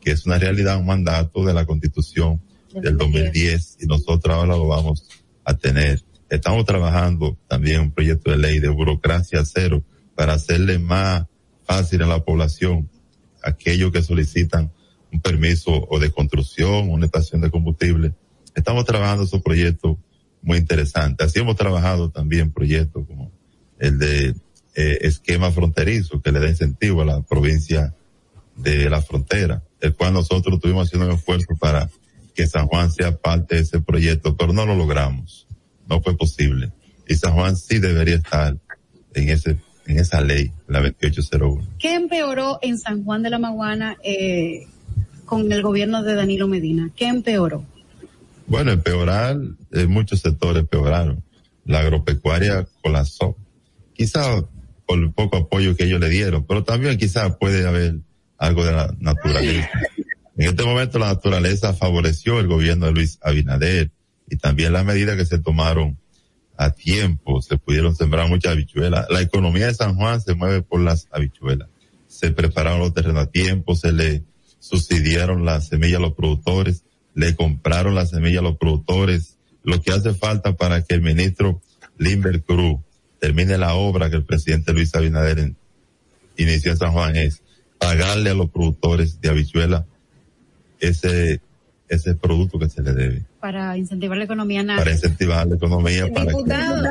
que 0.00 0.10
es 0.10 0.26
una 0.26 0.38
realidad, 0.38 0.78
un 0.78 0.86
mandato 0.86 1.44
de 1.44 1.54
la 1.54 1.64
Constitución 1.64 2.42
del 2.74 2.98
2010 2.98 3.78
y 3.80 3.86
nosotros 3.86 4.34
ahora 4.34 4.56
lo 4.56 4.68
vamos 4.68 5.08
a 5.44 5.56
tener. 5.56 6.02
Estamos 6.28 6.66
trabajando 6.66 7.38
también 7.48 7.80
un 7.80 7.90
proyecto 7.92 8.30
de 8.30 8.38
ley 8.38 8.58
de 8.58 8.68
burocracia 8.68 9.42
cero 9.44 9.82
para 10.14 10.34
hacerle 10.34 10.78
más 10.78 11.24
fácil 11.64 12.02
a 12.02 12.06
la 12.06 12.22
población 12.22 12.90
aquellos 13.42 13.90
que 13.90 14.02
solicitan 14.02 14.70
un 15.12 15.20
permiso 15.20 15.86
o 15.88 15.98
de 15.98 16.10
construcción, 16.10 16.90
una 16.90 17.06
estación 17.06 17.40
de 17.40 17.50
combustible. 17.50 18.12
Estamos 18.54 18.84
trabajando 18.84 19.24
esos 19.24 19.40
proyectos 19.40 19.96
muy 20.46 20.58
interesante. 20.58 21.24
Así 21.24 21.40
hemos 21.40 21.56
trabajado 21.56 22.08
también 22.10 22.52
proyectos 22.52 23.04
como 23.06 23.32
el 23.80 23.98
de 23.98 24.28
eh, 24.76 24.98
esquema 25.00 25.50
fronterizo 25.50 26.22
que 26.22 26.30
le 26.30 26.38
da 26.38 26.48
incentivo 26.48 27.02
a 27.02 27.04
la 27.04 27.20
provincia 27.20 27.92
de 28.54 28.88
la 28.88 29.02
frontera, 29.02 29.62
el 29.80 29.94
cual 29.94 30.14
nosotros 30.14 30.54
estuvimos 30.54 30.86
haciendo 30.86 31.08
un 31.08 31.16
esfuerzo 31.16 31.54
para 31.58 31.90
que 32.32 32.46
San 32.46 32.68
Juan 32.68 32.92
sea 32.92 33.16
parte 33.16 33.56
de 33.56 33.62
ese 33.62 33.80
proyecto, 33.80 34.36
pero 34.36 34.52
no 34.52 34.64
lo 34.64 34.76
logramos, 34.76 35.48
no 35.88 36.00
fue 36.00 36.16
posible. 36.16 36.70
Y 37.08 37.16
San 37.16 37.34
Juan 37.34 37.56
sí 37.56 37.80
debería 37.80 38.14
estar 38.14 38.56
en 39.14 39.28
ese 39.28 39.58
en 39.88 39.98
esa 39.98 40.20
ley, 40.20 40.50
la 40.68 40.80
2801. 40.80 41.64
¿Qué 41.78 41.94
empeoró 41.94 42.58
en 42.62 42.78
San 42.78 43.04
Juan 43.04 43.22
de 43.22 43.30
la 43.30 43.38
Maguana 43.38 43.96
eh, 44.02 44.66
con 45.24 45.50
el 45.50 45.62
gobierno 45.62 46.02
de 46.02 46.14
Danilo 46.14 46.48
Medina? 46.48 46.90
¿Qué 46.96 47.06
empeoró? 47.06 47.64
Bueno, 48.46 48.70
empeorar, 48.70 49.36
muchos 49.88 50.20
sectores 50.20 50.62
empeoraron. 50.62 51.22
La 51.64 51.80
agropecuaria 51.80 52.66
colapsó. 52.82 53.36
Quizá 53.92 54.44
por 54.86 54.98
el 54.98 55.12
poco 55.12 55.36
apoyo 55.36 55.74
que 55.76 55.84
ellos 55.84 56.00
le 56.00 56.08
dieron, 56.08 56.44
pero 56.44 56.62
también 56.62 56.96
quizá 56.96 57.38
puede 57.38 57.66
haber 57.66 57.96
algo 58.38 58.64
de 58.64 58.72
la 58.72 58.94
naturaleza. 59.00 59.68
En 60.36 60.48
este 60.48 60.64
momento 60.64 60.98
la 60.98 61.08
naturaleza 61.08 61.72
favoreció 61.72 62.38
el 62.38 62.46
gobierno 62.46 62.86
de 62.86 62.92
Luis 62.92 63.18
Abinader 63.22 63.90
y 64.28 64.36
también 64.36 64.72
las 64.72 64.84
medidas 64.84 65.16
que 65.16 65.24
se 65.24 65.38
tomaron 65.38 65.98
a 66.56 66.70
tiempo, 66.70 67.42
se 67.42 67.58
pudieron 67.58 67.94
sembrar 67.94 68.28
muchas 68.28 68.52
habichuelas. 68.52 69.06
La 69.10 69.20
economía 69.20 69.66
de 69.66 69.74
San 69.74 69.94
Juan 69.96 70.20
se 70.20 70.34
mueve 70.34 70.62
por 70.62 70.80
las 70.80 71.08
habichuelas. 71.10 71.68
Se 72.06 72.30
prepararon 72.30 72.80
los 72.80 72.94
terrenos 72.94 73.24
a 73.24 73.30
tiempo, 73.30 73.74
se 73.74 73.92
le 73.92 74.24
subsidiaron 74.58 75.44
las 75.44 75.68
semillas 75.68 75.98
a 75.98 76.02
los 76.02 76.14
productores, 76.14 76.84
le 77.16 77.34
compraron 77.34 77.94
las 77.94 78.10
semillas 78.10 78.40
a 78.40 78.42
los 78.42 78.58
productores. 78.58 79.38
Lo 79.64 79.80
que 79.80 79.90
hace 79.90 80.14
falta 80.14 80.52
para 80.52 80.82
que 80.82 80.94
el 80.94 81.02
ministro 81.02 81.60
Limber 81.98 82.42
Cruz 82.42 82.78
termine 83.18 83.58
la 83.58 83.74
obra 83.74 84.10
que 84.10 84.16
el 84.16 84.24
presidente 84.24 84.72
Luis 84.72 84.94
Abinader 84.94 85.52
inició 86.36 86.70
en 86.72 86.76
San 86.76 86.92
Juan 86.92 87.16
es 87.16 87.42
pagarle 87.78 88.30
a 88.30 88.34
los 88.34 88.50
productores 88.50 89.20
de 89.20 89.30
habichuela 89.30 89.86
ese, 90.78 91.40
ese 91.88 92.14
producto 92.14 92.58
que 92.58 92.68
se 92.68 92.82
le 92.82 92.92
debe 92.92 93.24
Para 93.40 93.76
incentivar 93.78 94.18
la 94.18 94.24
economía 94.24 94.60
para 94.60 94.76
nacional. 94.76 94.94
incentivar 94.94 95.46
la 95.46 95.56
economía 95.56 96.12
para 96.12 96.26
que 96.26 96.32
Diputado, 96.32 96.82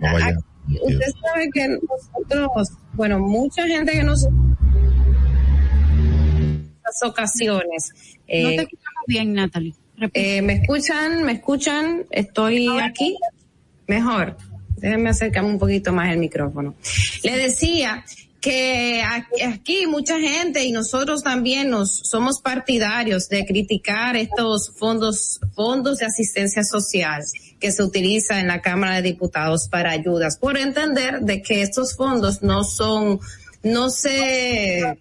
no 0.00 0.12
vaya. 0.12 0.38
usted 0.68 1.12
sabe 1.22 1.50
que 1.52 1.68
nosotros, 1.68 2.68
bueno, 2.94 3.18
mucha 3.18 3.66
gente 3.66 3.92
que 3.92 4.02
nos 4.02 4.26
ocasiones. 7.02 7.92
No 7.94 8.24
te 8.26 8.36
eh, 8.38 8.54
escuchamos 8.56 8.89
bien, 9.06 9.32
Natalie. 9.32 9.74
eh, 10.14 10.42
¿Me 10.42 10.54
escuchan? 10.54 11.24
¿Me 11.24 11.32
escuchan? 11.32 12.04
Estoy 12.10 12.68
aquí. 12.80 13.16
Mejor. 13.86 14.36
Déjenme 14.76 15.10
acercarme 15.10 15.50
un 15.50 15.58
poquito 15.58 15.92
más 15.92 16.10
el 16.10 16.18
micrófono. 16.18 16.74
Le 17.22 17.36
decía 17.36 18.04
que 18.40 19.02
aquí, 19.02 19.42
aquí 19.42 19.86
mucha 19.86 20.18
gente 20.18 20.64
y 20.64 20.72
nosotros 20.72 21.22
también 21.22 21.68
nos 21.68 21.98
somos 22.04 22.40
partidarios 22.40 23.28
de 23.28 23.44
criticar 23.44 24.16
estos 24.16 24.72
fondos 24.78 25.38
fondos 25.54 25.98
de 25.98 26.06
asistencia 26.06 26.64
social 26.64 27.22
que 27.58 27.70
se 27.72 27.82
utiliza 27.82 28.40
en 28.40 28.46
la 28.46 28.62
Cámara 28.62 28.96
de 28.96 29.02
Diputados 29.02 29.68
para 29.68 29.90
ayudas 29.90 30.38
por 30.38 30.56
entender 30.56 31.20
de 31.20 31.42
que 31.42 31.60
estos 31.60 31.94
fondos 31.94 32.42
no 32.42 32.64
son 32.64 33.20
no 33.62 33.90
se 33.90 34.96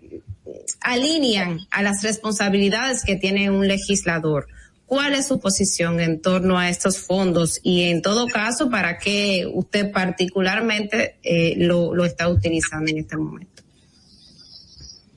alinean 0.82 1.60
a 1.72 1.82
las 1.82 2.04
responsabilidades 2.04 3.04
que 3.04 3.16
tiene 3.16 3.50
un 3.50 3.68
legislador. 3.68 4.48
¿Cuál 4.86 5.14
es 5.14 5.28
su 5.28 5.40
posición 5.40 6.00
en 6.00 6.20
torno 6.20 6.58
a 6.58 6.70
estos 6.70 6.98
fondos 6.98 7.60
y 7.62 7.84
en 7.84 8.02
todo 8.02 8.26
caso 8.28 8.72
para 8.72 8.98
qué 8.98 9.46
usted 9.54 9.92
particularmente 9.92 11.20
eh, 11.22 11.56
lo, 11.58 12.04
está 12.06 12.28
utilizando 12.28 12.90
en 12.90 12.98
este 12.98 13.16
momento? 13.16 13.62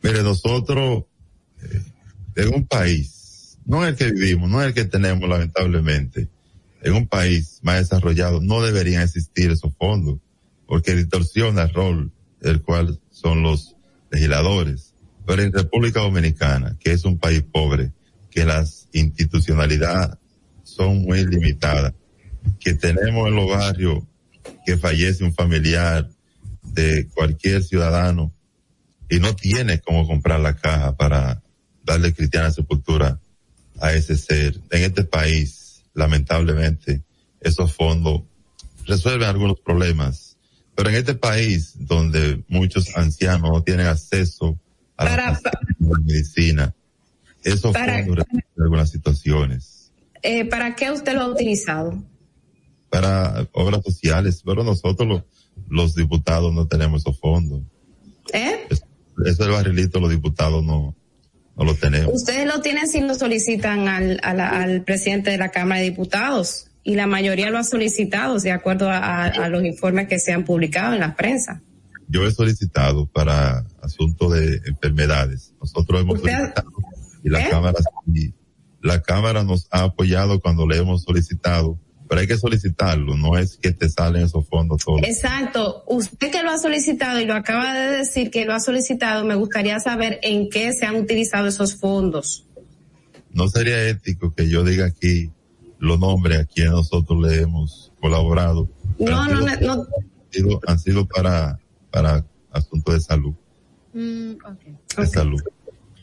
Mire, 0.02 0.22
nosotros, 0.22 1.04
eh, 1.62 1.80
en 2.36 2.54
un 2.54 2.66
país, 2.66 3.56
no 3.64 3.86
el 3.86 3.96
que 3.96 4.12
vivimos, 4.12 4.50
no 4.50 4.62
el 4.62 4.74
que 4.74 4.84
tenemos 4.84 5.26
lamentablemente, 5.26 6.28
en 6.82 6.92
un 6.92 7.06
país 7.06 7.60
más 7.62 7.78
desarrollado 7.78 8.40
no 8.40 8.62
deberían 8.62 9.02
existir 9.02 9.50
esos 9.50 9.72
fondos, 9.78 10.18
porque 10.66 10.94
distorsiona 10.94 11.62
el 11.62 11.72
rol 11.72 12.12
el 12.42 12.60
cual 12.62 13.00
son 13.10 13.42
los 13.42 13.76
legisladores. 14.10 14.91
Pero 15.26 15.42
en 15.42 15.52
República 15.52 16.00
Dominicana, 16.00 16.76
que 16.80 16.92
es 16.92 17.04
un 17.04 17.18
país 17.18 17.42
pobre, 17.42 17.92
que 18.30 18.44
las 18.44 18.88
institucionalidades 18.92 20.16
son 20.62 21.02
muy 21.02 21.24
limitadas, 21.26 21.92
que 22.58 22.74
tenemos 22.74 23.28
en 23.28 23.36
los 23.36 23.48
barrios 23.48 24.02
que 24.64 24.76
fallece 24.76 25.24
un 25.24 25.34
familiar 25.34 26.08
de 26.62 27.08
cualquier 27.08 27.62
ciudadano 27.62 28.32
y 29.08 29.20
no 29.20 29.36
tiene 29.36 29.80
cómo 29.80 30.06
comprar 30.06 30.40
la 30.40 30.56
caja 30.56 30.96
para 30.96 31.42
darle 31.84 32.14
cristiana 32.14 32.50
sepultura 32.50 33.20
a 33.80 33.92
ese 33.92 34.16
ser. 34.16 34.58
En 34.70 34.82
este 34.82 35.04
país, 35.04 35.82
lamentablemente, 35.94 37.02
esos 37.40 37.74
fondos 37.74 38.22
resuelven 38.86 39.28
algunos 39.28 39.60
problemas, 39.60 40.38
pero 40.74 40.88
en 40.88 40.96
este 40.96 41.14
país 41.14 41.74
donde 41.76 42.42
muchos 42.48 42.96
ancianos 42.96 43.50
no 43.52 43.62
tienen 43.62 43.86
acceso 43.86 44.58
a 45.02 45.16
la, 45.16 45.26
a 45.28 45.40
la 45.80 45.98
medicina, 46.04 46.74
esos 47.44 47.72
Para- 47.72 48.04
algunas 48.58 48.90
situaciones 48.90 49.90
Eh, 50.22 50.44
¿Para 50.44 50.76
qué 50.76 50.90
usted 50.92 51.14
lo 51.14 51.22
ha 51.22 51.28
utilizado? 51.28 52.02
para 52.90 53.46
obras 53.52 53.82
sociales, 53.84 54.42
pero 54.44 54.62
nosotros 54.62 55.08
los, 55.08 55.22
los 55.68 55.94
diputados 55.94 56.52
no 56.52 56.66
tenemos 56.66 57.00
esos 57.02 57.18
fondos. 57.18 57.62
¿Eh? 58.34 58.66
Eso 58.70 59.42
del 59.44 59.52
barrilito 59.52 59.98
los 59.98 60.10
diputados 60.10 60.62
no, 60.62 60.94
no 61.56 61.64
lo 61.64 61.74
tenemos. 61.74 62.12
Ustedes 62.14 62.46
lo 62.46 62.60
tienen 62.60 62.86
si 62.88 63.00
lo 63.00 63.14
solicitan 63.14 63.88
al, 63.88 64.20
al 64.22 64.82
presidente 64.84 65.30
de 65.30 65.38
la 65.38 65.48
Cámara 65.48 65.80
de 65.80 65.88
Diputados 65.90 66.66
y 66.84 66.94
la 66.96 67.06
mayoría 67.06 67.48
lo 67.50 67.58
ha 67.58 67.64
solicitado 67.64 68.38
de 68.38 68.52
acuerdo 68.52 68.90
a, 68.90 68.98
a- 68.98 69.26
a 69.28 69.48
los 69.48 69.64
informes 69.64 70.06
que 70.08 70.18
se 70.18 70.32
han 70.32 70.44
publicado 70.44 70.92
en 70.94 71.00
la 71.00 71.16
prensa. 71.16 71.62
Yo 72.12 72.26
he 72.26 72.30
solicitado 72.30 73.06
para 73.06 73.64
asuntos 73.82 74.32
de 74.34 74.60
enfermedades. 74.66 75.54
Nosotros 75.60 76.02
hemos 76.02 76.16
¿Usted- 76.18 76.30
solicitado 76.36 76.70
y 77.24 77.30
la 77.30 77.40
¿Eh? 77.40 77.50
cámara 77.50 77.78
y 78.14 78.34
la 78.82 79.00
cámara 79.00 79.44
nos 79.44 79.66
ha 79.70 79.84
apoyado 79.84 80.40
cuando 80.40 80.66
le 80.66 80.76
hemos 80.76 81.04
solicitado, 81.04 81.78
pero 82.08 82.20
hay 82.20 82.26
que 82.26 82.36
solicitarlo, 82.36 83.16
no 83.16 83.38
es 83.38 83.56
que 83.56 83.70
te 83.72 83.88
salen 83.88 84.24
esos 84.24 84.46
fondos 84.46 84.82
todos. 84.84 85.00
Exacto. 85.04 85.84
Usted 85.86 86.30
que 86.30 86.42
lo 86.42 86.50
ha 86.50 86.58
solicitado 86.58 87.18
y 87.18 87.24
lo 87.24 87.34
acaba 87.34 87.72
de 87.72 87.96
decir 87.98 88.30
que 88.30 88.44
lo 88.44 88.52
ha 88.52 88.60
solicitado, 88.60 89.24
me 89.24 89.34
gustaría 89.36 89.80
saber 89.80 90.18
en 90.22 90.50
qué 90.50 90.72
se 90.74 90.84
han 90.84 90.96
utilizado 90.96 91.46
esos 91.46 91.76
fondos. 91.76 92.44
No 93.30 93.48
sería 93.48 93.88
ético 93.88 94.34
que 94.34 94.50
yo 94.50 94.62
diga 94.64 94.84
aquí 94.84 95.30
los 95.78 95.98
nombres 95.98 96.40
a 96.40 96.44
quienes 96.44 96.72
nosotros 96.72 97.18
le 97.22 97.40
hemos 97.40 97.92
colaborado. 98.00 98.68
No, 98.98 99.26
no, 99.28 99.40
no, 99.40 99.56
no. 99.60 99.72
han 99.72 100.30
sido, 100.30 100.60
han 100.66 100.78
sido 100.78 101.06
para, 101.06 101.58
para 101.92 102.24
asuntos 102.50 102.94
de 102.94 103.00
salud, 103.00 103.34
Mm, 103.92 104.32
ok. 104.44 104.96
de 104.98 105.06
salud. 105.06 105.40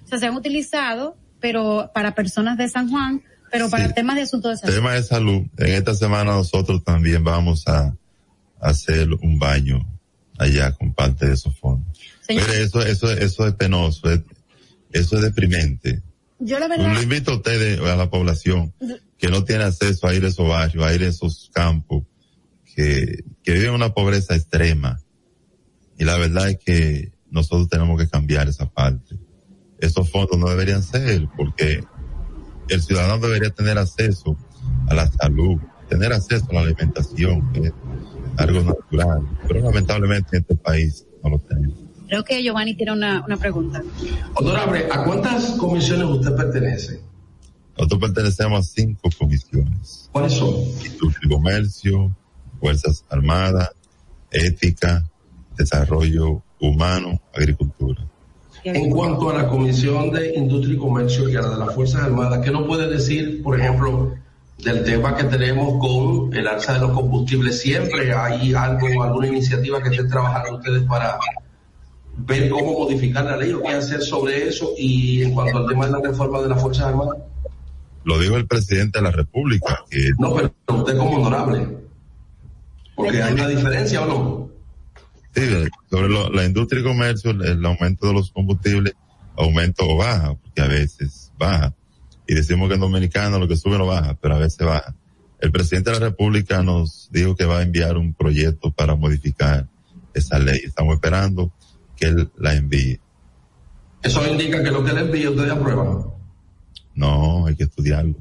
O 0.04 0.08
sea, 0.08 0.20
se 0.20 0.26
han 0.28 0.36
utilizado, 0.36 1.18
pero 1.42 1.92
para 1.94 2.16
personas 2.16 2.58
de 2.58 2.70
San 2.70 2.90
Juan, 2.90 3.22
pero 3.52 3.70
para 3.70 3.92
temas 3.94 4.16
de 4.16 4.22
asuntos 4.24 4.52
de 4.52 4.58
salud. 4.58 4.76
Tema 4.76 4.94
de 4.94 5.04
salud. 5.04 5.42
En 5.58 5.74
esta 5.74 5.94
semana 5.96 6.32
nosotros 6.34 6.84
también 6.84 7.24
vamos 7.24 7.68
a, 7.68 7.96
hacer 8.62 9.08
un 9.22 9.40
baño 9.40 9.80
allá 10.38 10.74
con 10.74 10.94
parte 10.94 11.26
de 11.28 11.34
esos 11.34 11.58
fondos. 11.58 11.98
Señor- 12.28 12.46
Pero 12.46 12.64
eso, 12.64 12.82
eso, 12.86 13.10
eso 13.12 13.48
es 13.48 13.54
penoso, 13.54 14.12
es- 14.12 14.20
eso 14.92 15.16
es 15.16 15.22
deprimente. 15.24 16.02
Yo 16.40 16.60
la 16.60 16.68
verdad, 16.68 16.94
le 16.94 17.04
invito 17.04 17.32
a 17.32 17.36
ustedes, 17.38 17.80
a 17.80 17.96
la 17.96 18.10
población, 18.10 18.74
que 19.18 19.30
no 19.30 19.46
tiene 19.46 19.64
acceso 19.64 20.08
a 20.08 20.14
ir 20.14 20.26
a 20.26 20.28
esos 20.28 20.46
barrios, 20.48 20.84
a 20.86 20.94
ir 20.94 21.04
a 21.04 21.08
esos 21.08 21.50
campos, 21.54 22.04
que, 22.76 23.24
que 23.44 23.54
viven 23.54 23.72
una 23.72 23.94
pobreza 23.94 24.36
extrema. 24.36 25.00
Y 26.00 26.06
la 26.06 26.18
verdad 26.18 26.50
es 26.50 26.58
que 26.58 27.12
nosotros 27.30 27.68
tenemos 27.68 28.00
que 28.00 28.08
cambiar 28.08 28.48
esa 28.48 28.68
parte. 28.70 29.20
Esos 29.80 30.10
fondos 30.10 30.40
no 30.40 30.50
deberían 30.50 30.82
ser, 30.82 31.28
porque 31.36 31.84
el 32.70 32.82
ciudadano 32.82 33.20
debería 33.20 33.50
tener 33.50 33.78
acceso 33.78 34.38
a 34.88 34.94
la 34.94 35.12
salud, 35.12 35.60
tener 35.90 36.14
acceso 36.14 36.46
a 36.52 36.54
la 36.54 36.62
alimentación, 36.62 37.52
que 37.52 37.68
es 37.68 37.74
algo 38.38 38.64
natural. 38.64 39.28
Pero 39.46 39.60
lamentablemente 39.60 40.38
en 40.38 40.42
este 40.42 40.56
país 40.56 41.06
no 41.22 41.32
lo 41.32 41.40
tenemos. 41.40 41.78
creo 42.08 42.24
que 42.24 42.42
Giovanni 42.44 42.76
tiene 42.76 42.94
una, 42.94 43.26
una 43.26 43.36
pregunta. 43.36 43.84
Honorable, 44.36 44.88
¿a 44.90 45.04
cuántas 45.04 45.52
comisiones 45.52 46.08
usted 46.08 46.34
pertenece? 46.34 47.02
Nosotros 47.78 48.00
pertenecemos 48.00 48.60
a 48.60 48.64
cinco 48.64 49.10
comisiones. 49.20 50.10
¿Cuáles 50.14 50.32
son? 50.32 50.56
Industria 50.86 51.20
y 51.24 51.30
Comercio, 51.30 52.16
Fuerzas 52.62 53.04
Armadas, 53.10 53.72
Ética, 54.32 55.09
Desarrollo 55.60 56.42
Humano, 56.60 57.22
Agricultura. 57.36 58.02
En 58.64 58.90
cuanto 58.90 59.30
a 59.30 59.36
la 59.36 59.48
Comisión 59.48 60.12
de 60.12 60.36
Industria 60.36 60.74
y 60.74 60.78
Comercio 60.78 61.30
y 61.30 61.36
a 61.36 61.42
la 61.42 61.50
de 61.52 61.58
las 61.58 61.76
Fuerzas 61.76 62.04
Armadas, 62.04 62.40
¿qué 62.44 62.52
nos 62.52 62.66
puede 62.66 62.90
decir, 62.90 63.44
por 63.44 63.60
ejemplo, 63.60 64.16
del 64.64 64.84
tema 64.84 65.16
que 65.16 65.24
tenemos 65.26 65.80
con 65.80 66.34
el 66.34 66.48
alza 66.48 66.74
de 66.74 66.80
los 66.80 66.92
combustibles. 66.92 67.62
Siempre 67.62 68.14
hay 68.14 68.54
algo, 68.54 69.04
alguna 69.04 69.28
iniciativa 69.28 69.82
que 69.82 69.90
estén 69.90 70.10
trabajando 70.10 70.58
ustedes 70.58 70.84
para 70.84 71.18
ver 72.18 72.50
cómo 72.50 72.74
modificar 72.74 73.24
la 73.26 73.38
ley 73.38 73.54
o 73.54 73.62
qué 73.62 73.70
hacer 73.70 74.02
sobre 74.02 74.48
eso 74.48 74.74
y 74.78 75.24
en 75.24 75.34
cuanto 75.34 75.60
al 75.60 75.68
tema 75.68 75.86
de 75.86 75.94
la 75.94 76.00
reforma 76.00 76.42
de 76.42 76.50
las 76.50 76.62
Fuerzas 76.62 76.88
Armadas. 76.88 77.18
Lo 78.04 78.20
dijo 78.20 78.36
el 78.36 78.48
presidente 78.48 79.00
de 79.00 79.04
la 79.04 79.12
República. 79.12 79.80
Que 79.90 80.12
No, 80.18 80.36
pero 80.36 80.54
usted 80.68 80.98
como 80.98 81.18
honorable. 81.18 81.78
Porque 82.96 83.22
hay 83.24 83.34
una 83.34 83.48
diferencia 83.48 84.02
o 84.02 84.06
no. 84.06 84.49
Sí, 85.40 85.68
sobre 85.90 86.10
lo- 86.10 86.30
la 86.30 86.46
industria 86.46 86.82
y 86.82 86.84
comercio, 86.84 87.32
el, 87.32 87.42
el 87.46 87.66
aumento 87.66 88.08
de 88.08 88.14
los 88.14 88.32
combustibles, 88.32 88.94
aumenta 89.38 89.84
o 89.86 89.96
baja, 89.98 90.34
porque 90.36 90.62
a 90.62 90.68
veces 90.68 91.32
baja. 91.38 91.74
Y 92.28 92.36
decimos 92.36 92.68
que 92.70 92.76
en 92.76 92.82
dominicano 92.82 93.40
lo 93.40 93.48
que 93.48 93.56
sube 93.56 93.78
no 93.78 93.86
baja, 93.88 94.16
pero 94.22 94.36
a 94.36 94.40
veces 94.40 94.66
baja. 94.66 94.94
El 95.40 95.52
presidente 95.52 95.92
de 95.92 96.00
la 96.00 96.06
República 96.08 96.62
nos 96.64 97.10
dijo 97.12 97.36
que 97.36 97.46
va 97.46 97.60
a 97.60 97.64
enviar 97.64 97.98
un 97.98 98.14
proyecto 98.14 98.72
para 98.72 98.96
modificar 98.96 99.68
esa 100.14 100.38
ley. 100.38 100.60
Estamos 100.66 100.96
esperando 100.96 101.52
que 101.96 102.08
él 102.08 102.30
la 102.38 102.54
envíe. 102.56 103.00
Eso 104.04 104.26
indica 104.28 104.62
que 104.64 104.72
lo 104.72 104.84
que 104.84 104.94
le 104.94 105.02
envíe 105.02 105.28
ustedes 105.28 105.52
aprueban. 105.52 106.06
No, 106.96 107.46
hay 107.48 107.56
que 107.56 107.64
estudiarlo. 107.64 108.16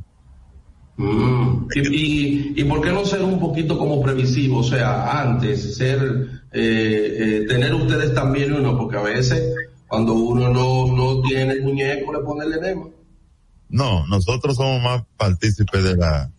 Mm. 0.98 1.68
Y, 1.74 1.80
y, 1.80 2.52
y 2.56 2.64
por 2.64 2.80
qué 2.82 2.90
no 2.90 3.04
ser 3.04 3.22
un 3.22 3.38
poquito 3.38 3.78
como 3.78 4.02
previsivo? 4.02 4.58
O 4.58 4.64
sea, 4.64 5.20
antes, 5.22 5.76
ser, 5.76 6.00
eh, 6.52 7.16
eh, 7.42 7.46
tener 7.48 7.72
ustedes 7.72 8.12
también 8.14 8.52
uno, 8.52 8.76
porque 8.76 8.96
a 8.96 9.02
veces 9.02 9.54
cuando 9.86 10.12
uno 10.14 10.48
no, 10.50 10.86
no 10.94 11.22
tiene 11.22 11.52
el 11.54 11.62
muñeco 11.62 12.12
le 12.12 12.18
pone 12.20 12.44
el 12.44 12.52
enema. 12.52 12.86
No, 13.70 14.06
nosotros 14.08 14.56
somos 14.56 14.82
más 14.82 15.02
partícipes 15.16 15.84
de 15.84 15.96
la, 15.96 16.30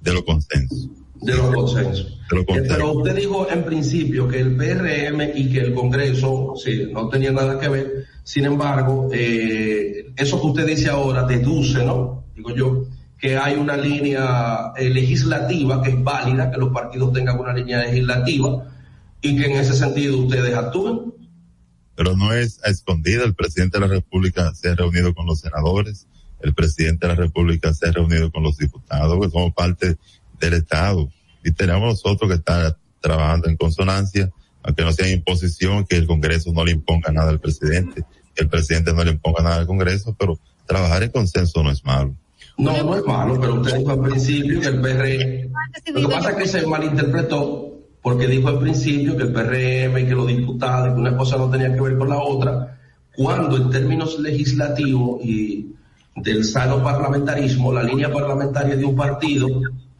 de 0.00 0.12
los 0.14 0.22
consensos. 0.22 0.88
De 1.20 1.34
los 1.34 1.54
consensos. 1.54 2.18
De 2.30 2.36
los 2.36 2.44
Eh, 2.44 2.46
consensos. 2.46 2.76
Pero 2.76 2.92
usted 2.92 3.14
dijo 3.14 3.46
en 3.50 3.64
principio 3.64 4.26
que 4.26 4.40
el 4.40 4.56
PRM 4.56 5.20
y 5.34 5.50
que 5.52 5.60
el 5.60 5.74
Congreso, 5.74 6.54
sí, 6.56 6.88
no 6.92 7.08
tenía 7.08 7.30
nada 7.32 7.60
que 7.60 7.68
ver. 7.68 8.04
Sin 8.24 8.46
embargo, 8.46 9.08
eh, 9.12 10.12
eso 10.16 10.40
que 10.40 10.46
usted 10.46 10.66
dice 10.66 10.88
ahora 10.88 11.24
deduce, 11.24 11.84
¿no? 11.84 12.24
Digo 12.34 12.54
yo, 12.54 12.84
que 13.18 13.36
hay 13.36 13.56
una 13.56 13.76
línea 13.76 14.72
eh, 14.76 14.90
legislativa 14.90 15.82
que 15.82 15.90
es 15.90 16.02
válida, 16.02 16.50
que 16.50 16.58
los 16.58 16.72
partidos 16.72 17.12
tengan 17.12 17.38
una 17.38 17.52
línea 17.52 17.82
legislativa 17.82 18.64
y 19.20 19.36
que 19.36 19.46
en 19.46 19.56
ese 19.56 19.74
sentido 19.74 20.18
ustedes 20.18 20.54
actúen. 20.54 21.12
pero 21.96 22.16
no 22.16 22.32
es 22.32 22.60
a 22.64 22.70
escondida. 22.70 23.24
El 23.24 23.34
presidente 23.34 23.78
de 23.78 23.86
la 23.88 23.92
República 23.92 24.54
se 24.54 24.68
ha 24.68 24.74
reunido 24.76 25.14
con 25.14 25.26
los 25.26 25.40
senadores, 25.40 26.06
el 26.40 26.54
presidente 26.54 27.06
de 27.08 27.14
la 27.14 27.20
República 27.20 27.74
se 27.74 27.88
ha 27.88 27.92
reunido 27.92 28.30
con 28.30 28.44
los 28.44 28.56
diputados, 28.56 29.18
que 29.20 29.30
somos 29.30 29.52
parte 29.52 29.96
del 30.38 30.54
Estado. 30.54 31.10
Y 31.44 31.50
tenemos 31.50 31.88
nosotros 31.88 32.30
que 32.30 32.36
estar 32.36 32.78
trabajando 33.00 33.48
en 33.48 33.56
consonancia, 33.56 34.30
aunque 34.62 34.84
no 34.84 34.92
sea 34.92 35.10
imposición, 35.10 35.84
que 35.84 35.96
el 35.96 36.06
Congreso 36.06 36.52
no 36.52 36.64
le 36.64 36.72
imponga 36.72 37.10
nada 37.10 37.30
al 37.30 37.40
presidente, 37.40 38.04
que 38.34 38.44
el 38.44 38.48
presidente 38.48 38.92
no 38.92 39.02
le 39.02 39.10
imponga 39.10 39.42
nada 39.42 39.56
al 39.56 39.66
Congreso, 39.66 40.14
pero 40.16 40.38
trabajar 40.66 41.02
en 41.02 41.10
consenso 41.10 41.64
no 41.64 41.72
es 41.72 41.84
malo. 41.84 42.14
No, 42.58 42.82
no 42.82 42.96
es 42.96 43.04
malo, 43.04 43.40
pero 43.40 43.54
usted 43.54 43.78
dijo 43.78 43.92
al 43.92 44.00
principio 44.00 44.60
que 44.60 44.66
el 44.66 44.80
PRM, 44.80 45.52
lo 45.94 46.08
que 46.08 46.14
pasa 46.14 46.30
es 46.30 46.36
que 46.36 46.46
se 46.46 46.66
malinterpretó 46.66 47.68
porque 48.02 48.26
dijo 48.26 48.48
al 48.48 48.58
principio 48.58 49.16
que 49.16 49.24
el 49.24 49.32
PRM 49.32 49.98
y 49.98 50.06
que 50.06 50.14
los 50.14 50.26
diputados, 50.26 50.94
que 50.94 51.00
una 51.00 51.16
cosa 51.16 51.36
no 51.36 51.50
tenía 51.50 51.72
que 51.72 51.80
ver 51.80 51.98
con 51.98 52.08
la 52.08 52.18
otra, 52.18 52.78
cuando 53.16 53.56
en 53.56 53.70
términos 53.70 54.18
legislativos 54.18 55.24
y 55.24 55.72
del 56.16 56.44
sano 56.44 56.82
parlamentarismo, 56.82 57.72
la 57.72 57.82
línea 57.82 58.12
parlamentaria 58.12 58.76
de 58.76 58.84
un 58.84 58.96
partido 58.96 59.48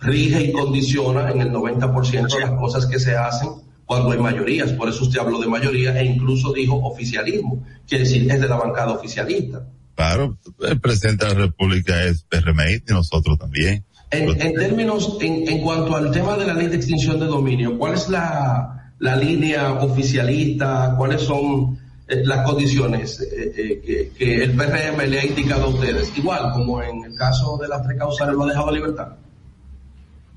rige 0.01 0.45
y 0.45 0.53
condiciona 0.53 1.31
en 1.31 1.41
el 1.41 1.53
90% 1.53 2.35
de 2.35 2.41
las 2.41 2.53
cosas 2.53 2.87
que 2.87 2.99
se 2.99 3.17
hacen 3.17 3.51
cuando 3.85 4.13
hay 4.13 4.19
mayorías. 4.19 4.73
Por 4.73 4.89
eso 4.89 5.05
usted 5.05 5.21
habló 5.21 5.41
de 5.41 5.49
mayoría 5.49 5.99
e 6.01 6.05
incluso 6.05 6.53
dijo 6.53 6.77
oficialismo. 6.77 7.65
Quiere 7.87 8.05
decir, 8.05 8.31
es 8.31 8.41
de 8.41 8.49
la 8.49 8.57
bancada 8.57 8.93
oficialista. 8.93 9.67
Claro, 9.99 10.39
el 10.61 10.81
presidente 10.81 11.27
de 11.27 11.35
la 11.35 11.41
República 11.41 12.05
es 12.05 12.23
PRMI 12.23 12.85
y 12.89 12.93
nosotros 12.93 13.37
también. 13.37 13.85
En, 14.13 14.41
en 14.41 14.55
términos, 14.55 15.19
en, 15.21 15.49
en 15.49 15.61
cuanto 15.61 15.97
al 15.97 16.13
tema 16.13 16.37
de 16.37 16.47
la 16.47 16.55
ley 16.55 16.69
de 16.69 16.77
extinción 16.77 17.19
de 17.19 17.27
dominio, 17.27 17.77
¿cuál 17.77 17.95
es 17.95 18.09
la, 18.09 18.93
la 19.01 19.17
línea 19.17 19.73
oficialista? 19.73 20.95
¿Cuáles 20.97 21.23
son 21.23 21.81
eh, 22.07 22.23
las 22.25 22.47
condiciones 22.47 23.21
eh, 23.23 23.53
eh, 23.57 23.83
que, 23.85 24.13
que 24.17 24.45
el 24.45 24.53
PRM 24.53 25.01
le 25.11 25.19
ha 25.19 25.27
indicado 25.27 25.65
a 25.65 25.69
ustedes? 25.71 26.17
Igual 26.17 26.53
como 26.53 26.81
en 26.81 27.03
el 27.03 27.17
caso 27.17 27.59
de 27.61 27.67
las 27.67 27.83
tres 27.85 27.99
causales 27.99 28.37
lo 28.37 28.45
ha 28.45 28.49
dejado 28.51 28.69
a 28.69 28.73
libertad. 28.73 29.09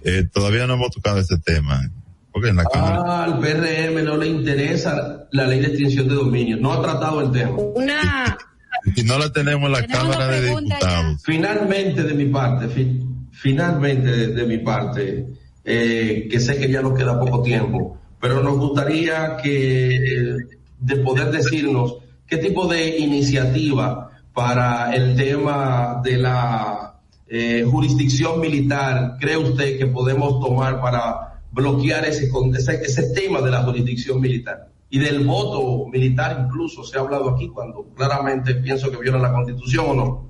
Eh, 0.02 0.28
todavía 0.34 0.66
no 0.66 0.74
hemos 0.74 0.90
tocado 0.90 1.20
ese 1.20 1.38
tema, 1.38 1.88
porque 2.32 2.50
en 2.50 2.56
la 2.56 2.64
Cámara 2.64 3.04
Ah, 3.06 3.24
al 3.26 3.38
PRM 3.38 4.04
no 4.04 4.18
le 4.18 4.26
interesa 4.26 5.28
la 5.32 5.46
ley 5.46 5.60
de 5.60 5.68
extinción 5.68 6.08
de 6.08 6.16
dominio. 6.16 6.58
No 6.58 6.74
ha 6.74 6.82
tratado 6.82 7.22
el 7.22 7.32
tema. 7.32 7.58
Una, 7.76 8.36
y 8.96 9.04
no 9.04 9.18
la 9.20 9.32
tenemos 9.32 9.68
en 9.68 9.72
la 9.74 9.86
Cámara 9.88 10.28
de 10.28 10.42
Diputados. 10.78 11.22
Finalmente 11.24 12.04
de 12.04 12.14
mi 12.14 12.26
parte, 12.26 12.68
fi- 12.68 13.00
finalmente 13.32 14.10
de, 14.12 14.28
de 14.28 14.46
mi 14.46 14.58
parte, 14.60 15.28
eh, 15.64 16.28
que 16.30 16.40
sé 16.40 16.58
que 16.58 16.70
ya 16.70 16.82
nos 16.82 16.98
queda 16.98 17.20
poco 17.20 17.42
tiempo, 17.44 17.98
pero 18.20 18.42
nos 18.44 18.58
gustaría 18.58 19.38
que 19.42 19.96
eh, 19.96 20.36
de 20.80 20.96
poder 20.98 21.32
decirnos 21.32 21.96
qué 22.28 22.38
tipo 22.38 22.68
de 22.68 22.98
iniciativa 23.00 24.10
para 24.34 24.94
el 24.96 25.16
tema 25.16 26.02
de 26.04 26.18
la 26.18 26.96
eh, 27.28 27.66
jurisdicción 27.70 28.40
militar 28.40 29.18
cree 29.20 29.38
usted 29.38 29.78
que 29.78 29.88
podemos 29.88 30.40
tomar 30.40 30.82
para 30.82 31.40
bloquear 31.52 32.06
ese, 32.06 32.30
con- 32.30 32.56
ese, 32.56 32.76
ese 32.84 33.10
tema 33.14 33.42
de 33.42 33.52
la 33.52 33.64
jurisdicción 33.64 34.20
militar 34.22 34.70
y 34.94 35.00
del 35.00 35.26
voto 35.26 35.88
militar 35.90 36.46
incluso 36.46 36.84
se 36.84 36.98
ha 36.98 37.02
hablado 37.02 37.30
aquí 37.30 37.48
cuando 37.48 37.88
claramente 37.96 38.56
pienso 38.56 38.92
que 38.92 38.98
viola 38.98 39.20
la 39.20 39.32
constitución 39.32 39.86
o 39.88 39.94
no. 39.94 40.30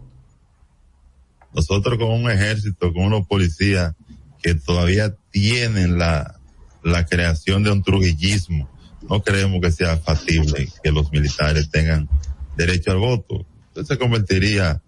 nosotros 1.54 1.98
con 1.98 2.12
un 2.12 2.30
ejército, 2.30 2.94
con 2.94 3.06
unos 3.06 3.28
policías 3.28 3.96
que 4.42 4.54
todavía 4.54 5.16
tienen 5.32 5.98
la, 5.98 6.40
la 6.84 7.06
creación 7.06 7.64
de 7.64 7.72
un 7.72 7.82
trujillismo, 7.82 8.70
no 9.10 9.22
creemos 9.24 9.60
que 9.62 9.72
sea 9.72 9.98
factible 9.98 10.70
que 10.84 10.92
los 10.92 11.12
militares 11.12 11.72
tengan 11.72 12.08
derecho 12.56 12.92
al 12.92 12.98
voto. 12.98 13.46
Entonces 13.70 13.88
se 13.88 13.98
convertiría 13.98 14.82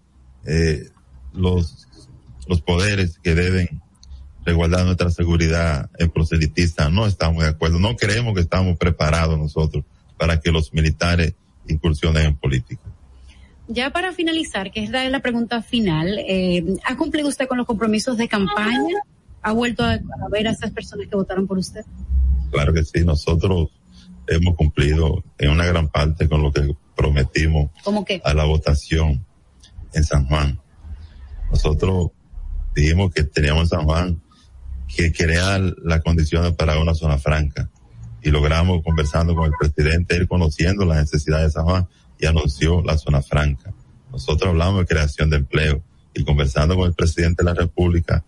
eh, 0.44 0.88
los, 1.32 1.88
los 2.46 2.60
poderes 2.62 3.18
que 3.22 3.34
deben 3.34 3.82
nuestra 4.52 5.10
seguridad 5.10 5.90
en 5.98 6.10
proselitistas. 6.10 6.90
No 6.92 7.06
estamos 7.06 7.42
de 7.42 7.50
acuerdo, 7.50 7.78
no 7.78 7.96
creemos 7.96 8.34
que 8.34 8.40
estamos 8.40 8.76
preparados 8.76 9.38
nosotros 9.38 9.84
para 10.18 10.40
que 10.40 10.50
los 10.50 10.72
militares 10.72 11.34
incursionen 11.68 12.26
en 12.26 12.36
política. 12.36 12.82
Ya 13.66 13.90
para 13.90 14.12
finalizar, 14.12 14.70
que 14.70 14.84
es 14.84 14.90
la, 14.90 15.20
pregunta 15.20 15.62
final, 15.62 16.18
eh, 16.18 16.64
¿ha 16.84 16.96
cumplido 16.96 17.28
usted 17.28 17.48
con 17.48 17.56
los 17.56 17.66
compromisos 17.66 18.18
de 18.18 18.28
campaña? 18.28 18.96
¿Ha 19.40 19.52
vuelto 19.52 19.84
a, 19.84 19.92
a 19.92 20.28
ver 20.30 20.48
a 20.48 20.50
esas 20.50 20.70
personas 20.70 21.06
que 21.08 21.16
votaron 21.16 21.46
por 21.46 21.58
usted? 21.58 21.82
Claro 22.50 22.74
que 22.74 22.84
sí, 22.84 23.04
nosotros 23.04 23.70
hemos 24.26 24.54
cumplido 24.54 25.22
en 25.38 25.50
una 25.50 25.66
gran 25.66 25.88
parte 25.88 26.28
con 26.28 26.42
lo 26.42 26.52
que 26.52 26.76
prometimos 26.94 27.70
a 28.22 28.34
la 28.34 28.44
votación 28.44 29.24
en 29.92 30.04
San 30.04 30.26
Juan. 30.26 30.60
Nosotros 31.50 32.10
dijimos 32.74 33.12
que 33.12 33.24
teníamos 33.24 33.64
en 33.64 33.68
San 33.68 33.84
Juan 33.84 34.22
que 34.88 35.12
crear 35.12 35.60
las 35.82 36.02
condiciones 36.02 36.52
para 36.52 36.78
una 36.78 36.94
zona 36.94 37.18
franca 37.18 37.70
y 38.22 38.30
logramos 38.30 38.82
conversando 38.82 39.34
con 39.34 39.46
el 39.46 39.52
presidente, 39.58 40.16
él 40.16 40.26
conociendo 40.26 40.84
las 40.84 40.98
necesidades 40.98 41.48
de 41.48 41.52
San 41.52 41.64
Juan 41.64 41.88
y 42.18 42.26
anunció 42.26 42.82
la 42.82 42.96
zona 42.96 43.22
franca. 43.22 43.72
Nosotros 44.10 44.50
hablamos 44.50 44.80
de 44.80 44.86
creación 44.86 45.30
de 45.30 45.36
empleo 45.36 45.82
y 46.14 46.24
conversando 46.24 46.76
con 46.76 46.86
el 46.86 46.94
presidente 46.94 47.42
de 47.42 47.50
la 47.50 47.54
República, 47.54 48.24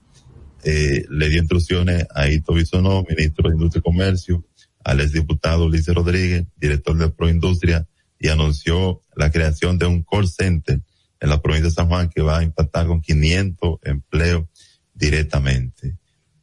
eh, 0.65 1.05
le 1.09 1.29
dio 1.29 1.39
instrucciones 1.39 2.07
a 2.15 2.29
Ito 2.29 2.53
Bisonó, 2.53 3.05
ministro 3.09 3.49
de 3.49 3.55
Industria 3.55 3.81
y 3.81 3.83
Comercio, 3.83 4.45
al 4.85 5.01
exdiputado 5.01 5.67
Ulises 5.67 5.95
Rodríguez, 5.95 6.45
director 6.57 6.97
de 6.97 7.09
Proindustria, 7.09 7.87
y 8.19 8.29
anunció 8.29 9.03
la 9.15 9.31
creación 9.31 9.79
de 9.79 9.87
un 9.87 10.03
call 10.03 10.29
center 10.29 10.81
en 11.21 11.31
la 11.31 11.41
provincia 11.41 11.69
de 11.69 11.75
San 11.75 11.89
Juan 11.89 12.09
que 12.09 12.23
va 12.23 12.39
a 12.39 12.43
impactar 12.43 12.87
con 12.87 13.01
500 13.01 13.79
empleos 13.83 14.47
directamente. 14.95 15.97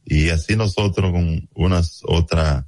Y 0.04 0.28
así 0.28 0.56
nosotros 0.56 1.12
con 1.12 1.48
unas 1.54 2.00
otras 2.04 2.64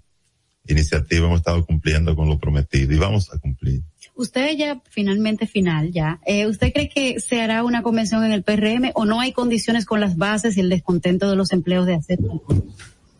iniciativas 0.68 1.26
hemos 1.26 1.40
estado 1.40 1.64
cumpliendo 1.64 2.16
con 2.16 2.28
lo 2.28 2.38
prometido 2.38 2.92
y 2.92 2.98
vamos 2.98 3.32
a 3.32 3.38
cumplir. 3.38 3.82
Usted 4.14 4.56
ya 4.56 4.80
finalmente 4.88 5.46
final 5.46 5.92
ya. 5.92 6.20
Eh, 6.26 6.46
¿Usted 6.46 6.72
cree 6.72 6.88
que 6.88 7.20
se 7.20 7.40
hará 7.40 7.62
una 7.62 7.82
convención 7.82 8.24
en 8.24 8.32
el 8.32 8.42
PRM 8.42 8.92
o 8.94 9.04
no 9.04 9.20
hay 9.20 9.32
condiciones 9.32 9.84
con 9.84 10.00
las 10.00 10.16
bases 10.16 10.56
y 10.56 10.60
el 10.60 10.70
descontento 10.70 11.28
de 11.28 11.36
los 11.36 11.52
empleos 11.52 11.86
de 11.86 11.94
hacer? 11.94 12.18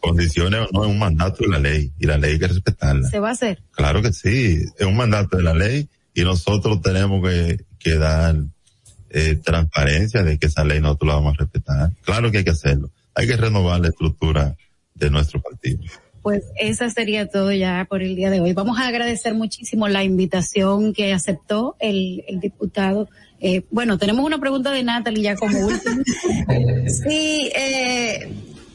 Condiciones 0.01 0.60
o 0.60 0.72
no 0.72 0.84
es 0.84 0.90
un 0.90 0.98
mandato 0.98 1.44
de 1.44 1.51
la 1.51 1.59
ley 1.59 1.93
y 1.98 2.06
la 2.06 2.16
ley 2.16 2.32
hay 2.32 2.38
que 2.38 2.48
respetarla. 2.48 3.09
¿Se 3.09 3.18
va 3.18 3.28
a 3.28 3.32
hacer? 3.32 3.62
Claro 3.72 4.01
que 4.02 4.12
sí, 4.12 4.62
es 4.78 4.86
un 4.86 4.97
mandato 4.97 5.36
de 5.36 5.43
la 5.43 5.55
ley 5.55 5.88
y 6.14 6.22
nosotros 6.22 6.80
tenemos 6.80 7.22
que, 7.28 7.64
que 7.78 7.97
dar 7.97 8.36
eh, 9.10 9.36
transparencia 9.36 10.22
de 10.22 10.38
que 10.38 10.47
esa 10.47 10.64
ley 10.64 10.80
nosotros 10.80 11.09
la 11.09 11.14
vamos 11.16 11.34
a 11.34 11.43
respetar. 11.43 11.93
Claro 12.02 12.30
que 12.30 12.38
hay 12.38 12.44
que 12.44 12.51
hacerlo. 12.51 12.90
Hay 13.16 13.26
que 13.26 13.36
renovar 13.36 13.80
la 13.80 13.88
estructura 13.88 14.56
de 14.94 15.10
nuestro 15.10 15.40
partido. 15.40 15.82
Pues 16.22 16.44
esa 16.60 16.90
sería 16.90 17.28
todo 17.28 17.52
ya 17.52 17.86
por 17.88 18.02
el 18.02 18.14
día 18.14 18.30
de 18.30 18.40
hoy. 18.40 18.52
Vamos 18.52 18.78
a 18.78 18.88
agradecer 18.88 19.34
muchísimo 19.34 19.88
la 19.88 20.05
invitación 20.05 20.93
que 20.93 21.12
aceptó 21.12 21.76
el, 21.78 22.24
el 22.28 22.40
diputado. 22.40 23.09
Eh, 23.40 23.62
bueno, 23.70 23.97
tenemos 23.97 24.24
una 24.24 24.38
pregunta 24.38 24.70
de 24.70 24.82
Natalie 24.82 25.22
ya 25.22 25.36
como 25.36 25.59
última. 25.66 26.02
Sí, 26.88 27.51
eh, 27.55 28.32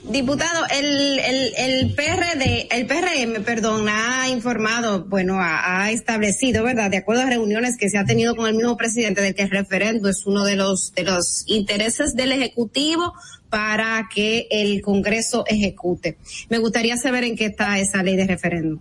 diputado, 0.09 0.65
el, 0.71 1.19
el, 1.19 1.53
el 1.57 1.93
PRD, 1.93 2.67
el 2.71 2.85
PRM, 2.85 3.43
perdón, 3.43 3.87
ha 3.89 4.29
informado, 4.29 5.05
bueno, 5.05 5.39
ha, 5.39 5.83
ha 5.83 5.91
establecido, 5.91 6.63
¿verdad? 6.63 6.89
De 6.89 6.97
acuerdo 6.97 7.23
a 7.23 7.25
reuniones 7.25 7.77
que 7.77 7.89
se 7.89 7.97
ha 7.97 8.05
tenido 8.05 8.35
con 8.35 8.47
el 8.47 8.55
mismo 8.55 8.77
presidente 8.77 9.21
de 9.21 9.33
que 9.33 9.43
el 9.43 9.49
referendo 9.49 10.09
es 10.09 10.25
uno 10.25 10.45
de 10.45 10.55
los, 10.55 10.93
de 10.93 11.03
los 11.03 11.43
intereses 11.47 12.15
del 12.15 12.31
Ejecutivo 12.31 13.13
para 13.51 14.07
que 14.07 14.47
el 14.49 14.81
Congreso 14.81 15.43
ejecute. 15.45 16.17
Me 16.49 16.57
gustaría 16.57 16.95
saber 16.95 17.25
en 17.25 17.35
qué 17.35 17.47
está 17.47 17.77
esa 17.79 18.01
ley 18.01 18.15
de 18.15 18.25
referendo. 18.25 18.79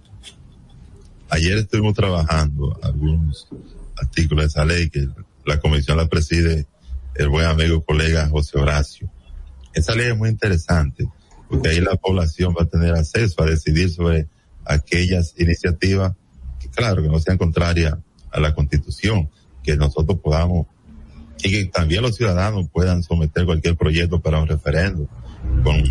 Ayer 1.28 1.59
estuvimos 1.59 1.94
trabajando 1.94 2.78
algunos 2.80 3.48
artículos 3.97 4.44
de 4.44 4.48
esa 4.48 4.64
ley 4.64 4.88
que 4.88 5.09
la 5.44 5.59
comisión 5.59 5.97
la 5.97 6.06
preside 6.06 6.66
el 7.16 7.28
buen 7.28 7.47
amigo 7.47 7.84
colega 7.84 8.28
José 8.28 8.59
Horacio. 8.59 9.10
Esa 9.74 9.94
ley 9.97 10.06
es 10.06 10.16
muy 10.16 10.30
interesante 10.30 11.09
porque 11.48 11.68
ahí 11.68 11.80
la 11.80 11.97
población 11.97 12.55
va 12.56 12.62
a 12.62 12.68
tener 12.68 12.94
acceso 12.94 13.42
a 13.42 13.47
decidir 13.47 13.90
sobre 13.90 14.28
aquellas 14.64 15.34
iniciativas 15.36 16.12
que 16.60 16.68
claro 16.68 17.02
que 17.02 17.09
no 17.09 17.18
sean 17.18 17.38
contrarias 17.38 17.94
a 18.30 18.38
la 18.38 18.55
constitución, 18.55 19.28
que 19.64 19.76
nosotros 19.76 20.20
podamos 20.20 20.68
y 21.43 21.51
que 21.51 21.65
también 21.67 22.03
los 22.03 22.17
ciudadanos 22.17 22.69
puedan 22.73 23.03
someter 23.03 23.45
cualquier 23.45 23.77
proyecto 23.77 24.21
para 24.21 24.41
un 24.41 24.49
referendo 24.49 25.09
con, 25.62 25.83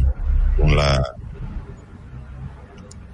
con 0.58 0.76
la 0.76 1.04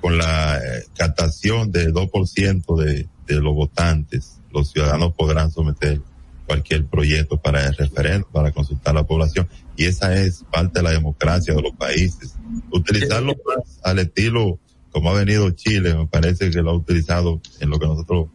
con 0.02 0.18
la 0.20 0.57
eh, 0.57 0.84
captación 0.95 1.72
del 1.72 1.91
2% 1.91 2.78
de, 2.78 3.07
de 3.26 3.41
los 3.41 3.56
votantes, 3.56 4.40
los 4.52 4.72
ciudadanos 4.72 5.14
podrán 5.16 5.52
someter 5.52 5.99
cualquier 6.45 6.86
proyecto 6.86 7.38
para 7.38 7.66
el 7.66 7.76
referendo, 7.76 8.28
para 8.32 8.52
consultar 8.52 8.95
a 8.95 8.99
la 8.99 9.07
población. 9.07 9.49
Y 9.76 9.86
esa 9.86 10.16
es 10.16 10.45
parte 10.52 10.80
de 10.80 10.84
la 10.84 10.91
democracia 10.91 11.56
de 11.56 11.62
los 11.64 11.74
países. 11.74 12.36
Utilizarlo 12.72 13.34
más 13.48 13.80
al 13.84 13.98
estilo 13.98 14.60
como 14.95 15.10
ha 15.10 15.14
venido 15.14 15.52
Chile, 15.52 15.94
me 15.94 16.07
parece 16.07 16.49
que 16.49 16.62
lo 16.62 16.70
ha 16.70 16.76
utilizado 16.76 17.41
en 17.60 17.70
lo 17.70 17.78
que 17.80 17.86
nosotros 17.86 18.30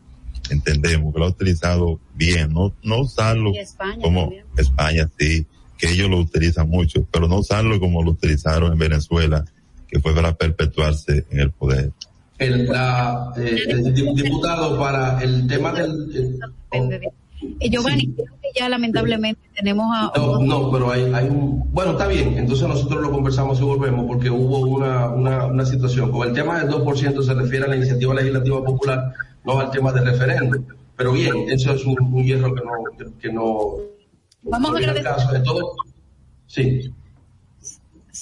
entendemos, 0.49 1.13
que 1.13 1.19
lo 1.21 1.27
ha 1.27 1.31
utilizado 1.31 2.01
bien, 2.15 2.53
no, 2.53 2.73
no 2.83 3.01
usarlo 3.01 3.53
como 4.03 4.33
España, 4.57 5.09
sí, 5.19 5.47
que 5.77 5.91
ellos 5.91 6.09
lo 6.09 6.19
utilizan 6.19 6.69
mucho, 6.69 7.07
pero 7.11 7.29
no 7.29 7.39
usarlo 7.39 7.79
como 7.81 8.03
lo 8.03 8.13
utilizaron 8.13 8.73
en 8.73 8.79
Venezuela, 8.79 9.45
que 9.89 10.01
fue 10.01 10.15
para 10.15 10.35
perpetuarse 10.35 11.25
en 11.31 11.41
el 11.41 11.51
poder. 11.51 11.93
El, 12.39 12.67
la, 12.67 13.33
eh, 13.37 13.65
el 13.69 13.95
diputado, 13.95 14.79
para 14.79 15.23
el 15.23 15.47
tema 15.47 15.73
del... 15.73 16.39
eh, 16.73 17.01
Eh, 17.61 17.71
Giovanni, 17.71 18.13
creo 18.15 18.27
que 18.41 18.49
ya 18.59 18.69
lamentablemente 18.69 19.41
tenemos 19.55 19.87
a... 19.95 20.13
No, 20.17 20.39
no, 20.41 20.71
pero 20.71 20.91
hay, 20.91 21.05
hay 21.13 21.29
un... 21.29 21.73
Bueno, 21.73 21.93
está 21.93 22.07
bien, 22.07 22.37
entonces 22.37 22.69
nosotros 22.69 23.01
lo 23.03 23.11
conversamos 23.11 23.59
y 23.61 23.65
volvemos 23.65 24.07
porque 24.07 24.29
hubo 24.31 24.59
una, 24.61 25.09
una, 25.09 25.47
una 25.47 25.65
situación. 25.65 26.11
Con 26.11 26.29
el 26.29 26.35
tema 26.35 26.59
del 26.63 26.69
2% 26.71 27.23
se 27.23 27.35
refiere 27.35 27.65
a 27.65 27.69
la 27.69 27.77
iniciativa 27.77 28.15
legislativa 28.15 28.63
popular, 28.65 29.13
no 29.45 29.59
al 29.59 29.71
tema 29.71 29.93
del 29.93 30.05
referéndum. 30.07 30.65
Pero 30.97 31.13
bien, 31.13 31.35
eso 31.49 31.73
es 31.73 31.85
un, 31.87 31.97
un 32.01 32.23
hierro 32.25 32.55
que 32.55 32.61
no... 32.63 33.09
Que, 33.19 33.33
no 33.33 33.77
Vamos 34.43 34.71
a 34.71 34.73
no 34.73 34.79
agradecer. 34.79 35.05
caso. 35.05 35.33
De 35.33 35.41
todo, 35.41 35.75
sí. 36.47 36.93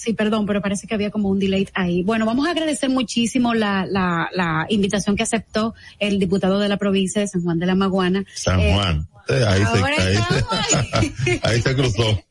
Sí, 0.09 0.15
perdón, 0.15 0.47
pero 0.47 0.63
parece 0.63 0.87
que 0.87 0.95
había 0.95 1.11
como 1.11 1.29
un 1.29 1.39
delay 1.39 1.69
ahí. 1.75 2.03
Bueno, 2.03 2.25
vamos 2.25 2.49
a 2.49 2.53
agradecer 2.53 2.89
muchísimo 2.89 3.53
la, 3.53 3.85
la, 3.85 4.31
la 4.33 4.65
invitación 4.71 5.17
que 5.17 5.23
aceptó 5.23 5.75
el 5.99 6.19
diputado 6.19 6.59
de 6.61 6.67
la 6.67 6.79
provincia 6.79 7.21
de 7.21 7.29
San 7.29 7.43
Juan 7.43 7.59
de 7.59 7.67
la 7.67 7.75
Maguana. 7.75 8.25
San 8.35 8.59
Eh, 8.59 8.73
Juan. 8.73 9.07
Eh, 9.29 9.45
ahí, 9.47 9.61
ahora 9.61 9.97
se, 9.97 10.03
ahí, 10.03 11.15
se, 11.25 11.41
ahí 11.47 11.61
se 11.61 11.75
cruzó. 11.75 12.25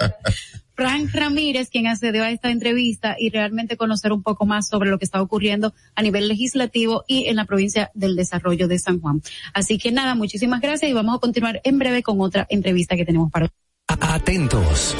Frank 0.74 1.10
Ramírez, 1.12 1.68
quien 1.68 1.88
accedió 1.88 2.24
a 2.24 2.30
esta 2.30 2.50
entrevista 2.50 3.16
y 3.18 3.28
realmente 3.28 3.76
conocer 3.76 4.10
un 4.10 4.22
poco 4.22 4.46
más 4.46 4.66
sobre 4.66 4.88
lo 4.88 4.98
que 4.98 5.04
está 5.04 5.20
ocurriendo 5.20 5.74
a 5.94 6.00
nivel 6.00 6.26
legislativo 6.26 7.04
y 7.06 7.26
en 7.26 7.36
la 7.36 7.44
provincia 7.44 7.90
del 7.92 8.16
desarrollo 8.16 8.66
de 8.66 8.78
San 8.78 8.98
Juan. 8.98 9.20
Así 9.52 9.76
que 9.76 9.92
nada, 9.92 10.14
muchísimas 10.14 10.62
gracias 10.62 10.90
y 10.90 10.94
vamos 10.94 11.16
a 11.16 11.20
continuar 11.20 11.60
en 11.64 11.78
breve 11.78 12.02
con 12.02 12.18
otra 12.22 12.46
entrevista 12.48 12.96
que 12.96 13.04
tenemos 13.04 13.30
para 13.30 13.50
Atentos. 13.86 14.96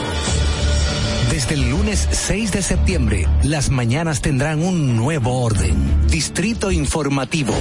Desde 1.30 1.54
el 1.54 1.70
lunes 1.70 2.08
6 2.10 2.52
de 2.52 2.62
septiembre, 2.62 3.26
las 3.42 3.70
mañanas 3.70 4.20
tendrán 4.20 4.62
un 4.62 4.96
nuevo 4.96 5.42
orden. 5.42 6.06
Distrito 6.08 6.70
Informativo. 6.70 7.54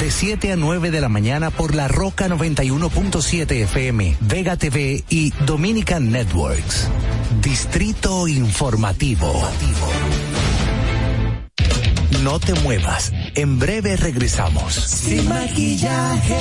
De 0.00 0.10
7 0.10 0.52
a 0.52 0.56
9 0.56 0.90
de 0.90 1.00
la 1.00 1.08
mañana 1.08 1.50
por 1.50 1.74
la 1.74 1.88
Roca 1.88 2.28
91.7 2.28 3.50
FM, 3.62 4.16
Vega 4.20 4.56
TV 4.56 5.04
y 5.08 5.30
Dominican 5.46 6.10
Networks. 6.10 6.88
Distrito 7.40 8.28
Informativo. 8.28 9.32
No 12.22 12.40
te 12.40 12.54
muevas. 12.54 13.12
En 13.34 13.58
breve 13.58 13.96
regresamos. 13.96 14.74
Sin 14.74 15.28
maquillaje. 15.28 16.40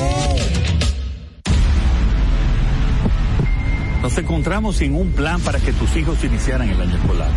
Nos 4.01 4.17
encontramos 4.17 4.77
sin 4.77 4.95
un 4.95 5.11
plan 5.11 5.41
para 5.41 5.59
que 5.59 5.73
tus 5.73 5.95
hijos 5.95 6.23
iniciaran 6.23 6.69
el 6.69 6.81
año 6.81 6.95
escolar. 6.95 7.31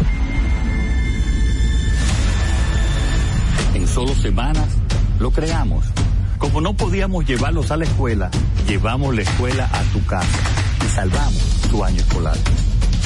En 3.75 3.87
solo 3.87 4.15
semanas 4.15 4.69
lo 5.19 5.31
creamos. 5.31 5.85
Como 6.39 6.61
no 6.61 6.75
podíamos 6.75 7.27
llevarlos 7.27 7.71
a 7.71 7.77
la 7.77 7.85
escuela, 7.85 8.31
llevamos 8.69 9.15
la 9.15 9.23
escuela 9.23 9.69
a 9.73 9.83
tu 9.93 10.05
casa 10.05 10.39
y 10.85 10.95
salvamos 10.95 11.43
tu 11.71 11.85
año 11.85 12.01
escolar. 12.01 12.37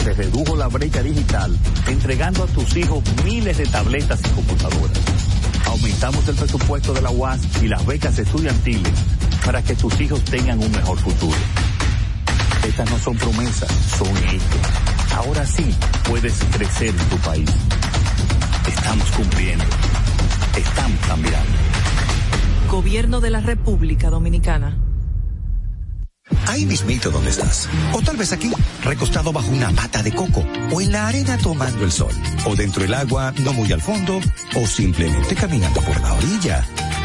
Se 0.02 0.12
redujo 0.12 0.56
la 0.56 0.68
brecha 0.68 1.02
digital 1.02 1.56
entregando 1.86 2.42
a 2.42 2.46
tus 2.46 2.76
hijos 2.76 3.02
miles 3.24 3.58
de 3.58 3.66
tabletas 3.66 4.20
y 4.20 4.28
computadoras. 4.30 4.98
Aumentamos 5.66 6.26
el 6.28 6.34
presupuesto 6.34 6.92
de 6.92 7.02
la 7.02 7.10
UAS 7.10 7.40
y 7.62 7.68
las 7.68 7.86
becas 7.86 8.18
estudiantiles 8.18 8.92
para 9.46 9.62
que 9.62 9.74
tus 9.74 10.00
hijos 10.00 10.22
tengan 10.24 10.58
un 10.58 10.70
mejor 10.72 10.98
futuro. 10.98 11.36
Estas 12.66 12.90
no 12.90 12.98
son 12.98 13.16
promesas, 13.16 13.70
son 13.98 14.16
hechos. 14.16 14.42
Ahora 15.16 15.44
sí 15.44 15.74
puedes 16.08 16.34
crecer 16.52 16.88
en 16.88 17.08
tu 17.08 17.16
país. 17.18 17.50
Estamos 18.66 19.10
cumpliendo. 19.10 19.64
Estamos 20.56 21.00
cambiando. 21.06 21.52
Gobierno 22.70 23.20
de 23.20 23.30
la 23.30 23.40
República 23.40 24.10
Dominicana. 24.10 24.76
Ahí 26.46 26.64
mismito 26.64 27.10
donde 27.10 27.30
estás. 27.30 27.68
O 27.92 28.00
tal 28.00 28.16
vez 28.16 28.32
aquí, 28.32 28.50
recostado 28.84 29.32
bajo 29.32 29.50
una 29.50 29.70
mata 29.70 30.02
de 30.02 30.12
coco. 30.12 30.44
O 30.72 30.80
en 30.80 30.92
la 30.92 31.08
arena 31.08 31.36
tomando 31.38 31.84
el 31.84 31.92
sol. 31.92 32.12
O 32.46 32.54
dentro 32.54 32.82
del 32.82 32.94
agua, 32.94 33.32
no 33.44 33.52
muy 33.52 33.72
al 33.72 33.80
fondo. 33.80 34.20
O 34.54 34.66
simplemente 34.66 35.34
caminando 35.34 35.80
por 35.80 36.00
la 36.00 36.12
orilla. 36.14 36.64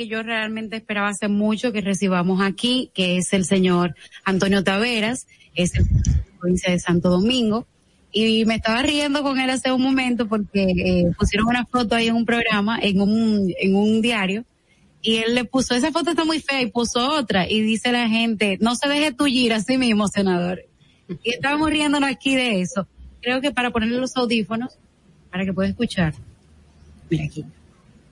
Que 0.00 0.08
yo 0.08 0.22
realmente 0.22 0.76
esperaba 0.76 1.08
hace 1.08 1.28
mucho 1.28 1.72
que 1.72 1.82
recibamos 1.82 2.40
aquí, 2.40 2.90
que 2.94 3.18
es 3.18 3.34
el 3.34 3.44
señor 3.44 3.94
Antonio 4.24 4.64
Taveras, 4.64 5.26
es 5.54 5.74
el 5.74 5.84
provincia 6.38 6.72
de 6.72 6.78
Santo 6.78 7.10
Domingo. 7.10 7.66
Y 8.10 8.46
me 8.46 8.54
estaba 8.54 8.80
riendo 8.80 9.22
con 9.22 9.38
él 9.38 9.50
hace 9.50 9.70
un 9.70 9.82
momento 9.82 10.26
porque 10.26 10.62
eh, 10.62 11.12
pusieron 11.18 11.48
una 11.48 11.66
foto 11.66 11.96
ahí 11.96 12.08
en 12.08 12.14
un 12.14 12.24
programa, 12.24 12.78
en 12.80 13.02
un, 13.02 13.52
en 13.60 13.74
un 13.76 14.00
diario, 14.00 14.46
y 15.02 15.16
él 15.16 15.34
le 15.34 15.44
puso, 15.44 15.74
esa 15.74 15.92
foto 15.92 16.08
está 16.08 16.24
muy 16.24 16.40
fea, 16.40 16.62
y 16.62 16.70
puso 16.70 17.06
otra, 17.18 17.46
y 17.46 17.60
dice 17.60 17.92
la 17.92 18.08
gente, 18.08 18.56
no 18.58 18.76
se 18.76 18.88
deje 18.88 19.12
tullir 19.12 19.52
así 19.52 19.76
mismo, 19.76 20.08
senador. 20.08 20.64
Y 21.22 21.30
estábamos 21.30 21.68
riéndonos 21.68 22.08
aquí 22.08 22.34
de 22.34 22.62
eso. 22.62 22.88
Creo 23.20 23.42
que 23.42 23.50
para 23.50 23.70
ponerle 23.70 23.98
los 23.98 24.16
audífonos, 24.16 24.78
para 25.30 25.44
que 25.44 25.52
pueda 25.52 25.68
escuchar. 25.68 26.14
Mira 27.10 27.24
aquí 27.26 27.44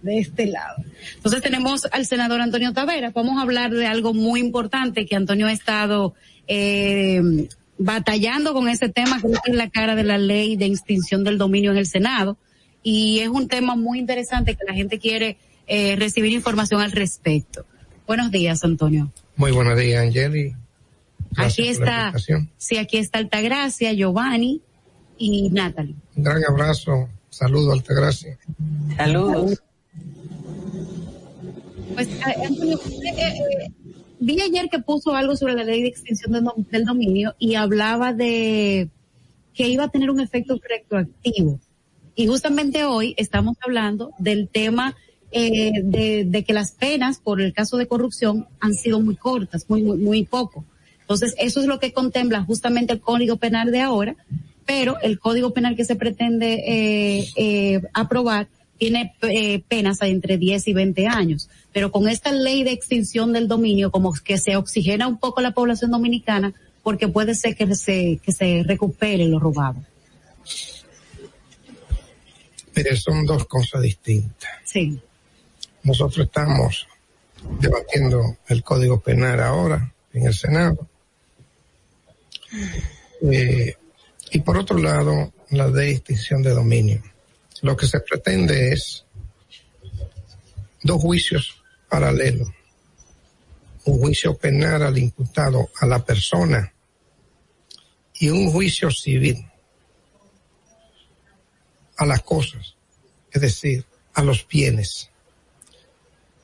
de 0.02 0.18
este 0.18 0.46
lado. 0.46 0.82
Entonces 1.16 1.42
tenemos 1.42 1.86
al 1.90 2.06
senador 2.06 2.40
Antonio 2.40 2.72
Taveras. 2.72 3.12
Vamos 3.12 3.38
a 3.38 3.42
hablar 3.42 3.72
de 3.72 3.86
algo 3.86 4.14
muy 4.14 4.40
importante 4.40 5.06
que 5.06 5.16
Antonio 5.16 5.46
ha 5.46 5.52
estado 5.52 6.14
eh, 6.46 7.20
batallando 7.78 8.52
con 8.52 8.68
ese 8.68 8.88
tema, 8.88 9.20
creo 9.20 9.40
que 9.44 9.50
es 9.50 9.56
la 9.56 9.70
cara 9.70 9.94
de 9.94 10.04
la 10.04 10.18
ley 10.18 10.56
de 10.56 10.66
extinción 10.66 11.24
del 11.24 11.38
dominio 11.38 11.72
en 11.72 11.78
el 11.78 11.86
Senado. 11.86 12.36
Y 12.82 13.20
es 13.20 13.28
un 13.28 13.48
tema 13.48 13.76
muy 13.76 13.98
interesante 13.98 14.54
que 14.54 14.64
la 14.66 14.74
gente 14.74 14.98
quiere 14.98 15.36
eh, 15.66 15.96
recibir 15.96 16.32
información 16.32 16.80
al 16.80 16.92
respecto. 16.92 17.66
Buenos 18.06 18.30
días, 18.30 18.64
Antonio. 18.64 19.12
Muy 19.36 19.52
buenos 19.52 19.78
días, 19.78 20.02
Angeli. 20.02 20.54
Aquí 21.36 21.68
está, 21.68 22.14
sí, 22.56 22.78
aquí 22.78 22.96
está 22.96 23.18
Altagracia, 23.18 23.92
Giovanni 23.92 24.62
y 25.18 25.50
Natalie. 25.50 25.94
Un 26.16 26.24
gran 26.24 26.42
abrazo. 26.48 27.08
Saludo, 27.28 27.72
Altagracia. 27.72 28.38
Saludos. 28.96 29.62
Pues, 31.98 32.08
Antonio, 32.46 32.80
eh, 33.02 33.10
eh, 33.18 33.72
vi 34.20 34.40
ayer 34.40 34.68
que 34.70 34.78
puso 34.78 35.16
algo 35.16 35.34
sobre 35.34 35.54
la 35.54 35.64
ley 35.64 35.82
de 35.82 35.88
extinción 35.88 36.32
del, 36.70 36.84
dominio 36.84 37.34
y 37.40 37.56
hablaba 37.56 38.12
de 38.12 38.88
que 39.52 39.68
iba 39.68 39.82
a 39.82 39.88
tener 39.88 40.08
un 40.08 40.20
efecto 40.20 40.60
retroactivo. 40.62 41.58
Y 42.14 42.28
justamente 42.28 42.84
hoy 42.84 43.14
estamos 43.16 43.56
hablando 43.66 44.12
del 44.20 44.46
tema 44.46 44.94
eh, 45.32 45.72
de, 45.82 46.24
de, 46.24 46.44
que 46.44 46.52
las 46.52 46.70
penas 46.70 47.18
por 47.18 47.40
el 47.40 47.52
caso 47.52 47.76
de 47.76 47.88
corrupción 47.88 48.46
han 48.60 48.74
sido 48.74 49.00
muy 49.00 49.16
cortas, 49.16 49.68
muy, 49.68 49.82
muy, 49.82 49.98
muy 49.98 50.24
poco. 50.24 50.64
Entonces, 51.00 51.34
eso 51.36 51.60
es 51.60 51.66
lo 51.66 51.80
que 51.80 51.92
contempla 51.92 52.44
justamente 52.44 52.92
el 52.92 53.00
Código 53.00 53.38
Penal 53.38 53.72
de 53.72 53.80
ahora, 53.80 54.14
pero 54.64 55.00
el 55.02 55.18
Código 55.18 55.52
Penal 55.52 55.74
que 55.74 55.84
se 55.84 55.96
pretende 55.96 56.62
eh, 56.64 57.26
eh, 57.34 57.82
aprobar 57.92 58.46
tiene 58.78 59.14
eh, 59.22 59.62
penas 59.68 60.00
entre 60.02 60.38
10 60.38 60.68
y 60.68 60.72
20 60.72 61.06
años. 61.06 61.50
Pero 61.72 61.90
con 61.90 62.08
esta 62.08 62.32
ley 62.32 62.62
de 62.62 62.72
extinción 62.72 63.32
del 63.32 63.48
dominio, 63.48 63.90
como 63.90 64.12
que 64.12 64.38
se 64.38 64.56
oxigena 64.56 65.06
un 65.06 65.18
poco 65.18 65.40
la 65.40 65.52
población 65.52 65.90
dominicana, 65.90 66.54
porque 66.82 67.08
puede 67.08 67.34
ser 67.34 67.56
que 67.56 67.74
se, 67.74 68.18
que 68.22 68.32
se 68.32 68.62
recupere 68.64 69.26
lo 69.26 69.38
robado. 69.38 69.82
Mire, 72.74 72.96
son 72.96 73.26
dos 73.26 73.44
cosas 73.46 73.82
distintas. 73.82 74.50
Sí. 74.64 74.98
Nosotros 75.82 76.26
estamos 76.26 76.86
debatiendo 77.60 78.36
el 78.46 78.62
Código 78.62 79.00
Penal 79.00 79.40
ahora 79.40 79.92
en 80.12 80.26
el 80.26 80.34
Senado. 80.34 80.86
Eh, 83.30 83.74
y 84.30 84.38
por 84.40 84.56
otro 84.56 84.78
lado, 84.78 85.32
la 85.50 85.66
ley 85.66 85.88
de 85.88 85.92
extinción 85.92 86.42
de 86.42 86.50
dominio 86.50 87.02
lo 87.62 87.76
que 87.76 87.86
se 87.86 88.00
pretende 88.00 88.72
es 88.72 89.04
dos 90.82 91.00
juicios 91.00 91.62
paralelos. 91.88 92.48
Un 93.84 93.98
juicio 93.98 94.36
penal 94.36 94.82
al 94.82 94.98
imputado, 94.98 95.70
a 95.80 95.86
la 95.86 96.04
persona, 96.04 96.72
y 98.20 98.28
un 98.28 98.50
juicio 98.50 98.90
civil 98.90 99.48
a 101.96 102.04
las 102.04 102.22
cosas, 102.22 102.76
es 103.32 103.40
decir, 103.40 103.84
a 104.14 104.22
los 104.22 104.46
bienes. 104.46 105.10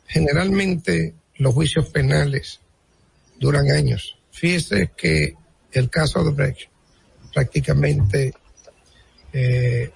Generalmente 0.07 1.15
los 1.37 1.55
juicios 1.55 1.89
penales 1.91 2.61
duran 3.39 3.71
años. 3.71 4.17
Fíjese 4.31 4.93
que 4.97 5.37
el 5.73 5.91
caso 5.91 6.25
de 6.25 6.31
Brecht 6.31 6.69
prácticamente 7.33 8.33
eh, 9.33 9.91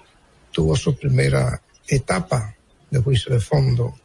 tuvo 0.59 0.75
su 0.75 0.93
primera 0.93 1.61
etapa 1.87 2.53
de 2.91 2.99
juicio 2.99 3.33
de 3.33 3.39
fondo, 3.39 3.97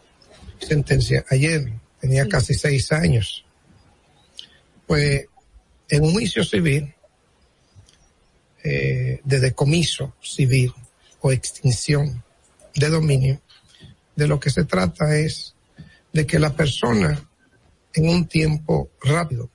sentencia 0.60 1.24
ayer, 1.28 1.68
tenía 2.00 2.28
casi 2.28 2.54
seis 2.54 2.92
años. 2.92 3.44
Pues 4.86 5.26
en 5.88 6.04
un 6.04 6.12
juicio 6.12 6.44
civil, 6.44 6.94
eh, 8.62 9.20
de 9.24 9.40
decomiso 9.40 10.14
civil 10.22 10.72
o 11.22 11.32
extinción 11.32 12.22
de 12.76 12.88
dominio, 12.88 13.40
de 14.14 14.28
lo 14.28 14.38
que 14.38 14.50
se 14.50 14.62
trata 14.62 15.16
es 15.16 15.56
de 16.12 16.24
que 16.24 16.38
la 16.38 16.54
persona 16.54 17.28
en 17.94 18.08
un 18.08 18.28
tiempo 18.28 18.90
rápido, 19.02 19.50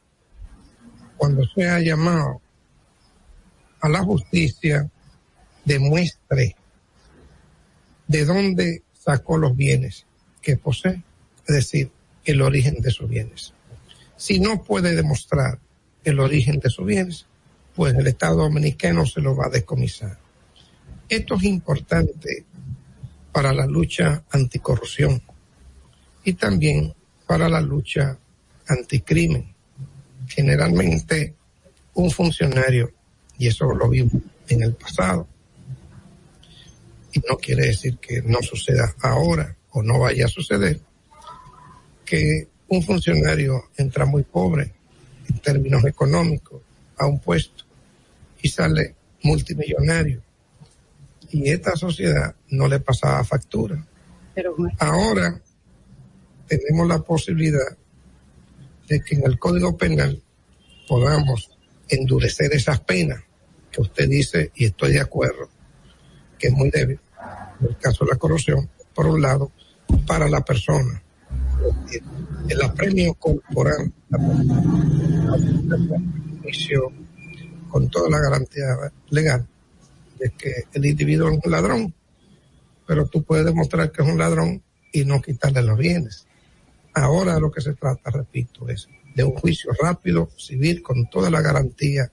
cuando 1.16 1.48
sea 1.56 1.80
llamado 1.80 2.42
a 3.80 3.88
la 3.88 4.04
justicia, 4.04 4.92
demuestre 5.64 6.58
de 8.10 8.26
dónde 8.26 8.82
sacó 8.92 9.38
los 9.38 9.56
bienes 9.56 10.06
que 10.42 10.58
posee, 10.58 11.04
es 11.48 11.56
decir, 11.56 11.92
el 12.26 12.42
origen 12.42 12.82
de 12.82 12.90
sus 12.92 13.08
bienes. 13.08 13.54
Si 14.18 14.40
no 14.40 14.64
puede 14.64 14.96
demostrar 14.96 15.60
el 16.04 16.20
origen 16.20 16.60
de 16.60 16.72
sus 16.72 16.88
bienes, 16.88 17.28
pues 17.76 17.94
el 17.94 18.08
Estado 18.08 18.38
dominicano 18.38 19.06
se 19.06 19.22
lo 19.22 19.36
va 19.36 19.46
a 19.46 19.50
descomisar. 19.50 20.18
Esto 21.08 21.36
es 21.36 21.44
importante 21.44 22.46
para 23.32 23.54
la 23.54 23.68
lucha 23.68 24.24
anticorrupción 24.32 25.22
y 26.24 26.34
también 26.34 26.94
para 27.28 27.48
la 27.48 27.62
lucha 27.62 28.18
anticrimen. 28.68 29.54
Generalmente 30.28 31.36
un 31.94 32.10
funcionario, 32.10 32.92
y 33.38 33.48
eso 33.48 33.72
lo 33.72 33.88
vimos 33.88 34.14
en 34.48 34.64
el 34.64 34.74
pasado, 34.74 35.28
y 37.12 37.20
no 37.28 37.38
quiere 37.38 37.68
decir 37.68 37.98
que 37.98 38.22
no 38.22 38.42
suceda 38.42 38.96
ahora 39.02 39.56
o 39.72 39.84
no 39.84 40.00
vaya 40.00 40.26
a 40.26 40.30
suceder, 40.30 40.80
que 42.06 42.48
un 42.68 42.84
funcionario 42.84 43.70
entra 43.78 44.06
muy 44.06 44.24
pobre 44.24 44.74
en 45.28 45.40
términos 45.40 45.84
económicos 45.86 46.62
a 46.98 47.08
un 47.08 47.20
puesto 47.20 47.64
y 48.42 48.50
sale 48.50 48.96
multimillonario 49.24 50.22
y 51.32 51.50
esta 51.50 51.76
sociedad 51.76 52.36
no 52.50 52.68
le 52.68 52.80
pasaba 52.80 53.24
factura. 53.24 53.86
Pero, 54.34 54.56
Ahora 54.80 55.42
tenemos 56.48 56.88
la 56.88 57.00
posibilidad 57.00 57.78
de 58.88 59.02
que 59.02 59.16
en 59.16 59.24
el 59.26 59.38
Código 59.38 59.78
Penal 59.78 60.22
podamos 60.88 61.52
endurecer 61.88 62.54
esas 62.54 62.80
penas 62.80 63.24
que 63.72 63.82
usted 63.82 64.10
dice 64.10 64.52
y 64.56 64.66
estoy 64.66 64.94
de 64.94 65.02
acuerdo 65.02 65.50
que 66.40 66.48
es 66.48 66.54
muy 66.54 66.72
débil, 66.72 67.00
en 67.62 67.68
el 67.68 67.78
caso 67.78 68.06
de 68.06 68.12
la 68.12 68.18
corrupción, 68.18 68.68
por 68.96 69.06
un 69.06 69.22
lado, 69.22 69.52
para 70.08 70.28
la 70.28 70.42
persona. 70.42 71.04
El 72.48 72.62
apremio 72.64 73.14
corporal 73.16 73.92
un 74.12 76.40
juicio 76.42 76.92
con 77.70 77.90
toda 77.90 78.10
la 78.10 78.20
garantía 78.20 78.66
legal 79.10 79.48
de 80.18 80.32
que 80.32 80.64
el 80.74 80.86
individuo 80.86 81.30
es 81.30 81.40
un 81.44 81.52
ladrón, 81.52 81.94
pero 82.88 83.06
tú 83.06 83.24
puedes 83.24 83.46
demostrar 83.46 83.92
que 83.92 84.02
es 84.02 84.08
un 84.08 84.18
ladrón 84.18 84.64
y 84.92 85.06
no 85.06 85.22
quitarle 85.22 85.62
los 85.62 85.78
bienes. 85.78 86.26
Ahora 86.94 87.40
lo 87.40 87.52
que 87.52 87.62
se 87.62 87.74
trata, 87.74 88.10
repito, 88.10 88.68
es 88.68 88.90
de 89.16 89.24
un 89.24 89.36
juicio 89.36 89.72
rápido, 89.80 90.30
civil, 90.38 90.82
con 90.82 91.10
todas 91.10 91.32
las 91.32 91.44
garantías 91.44 92.10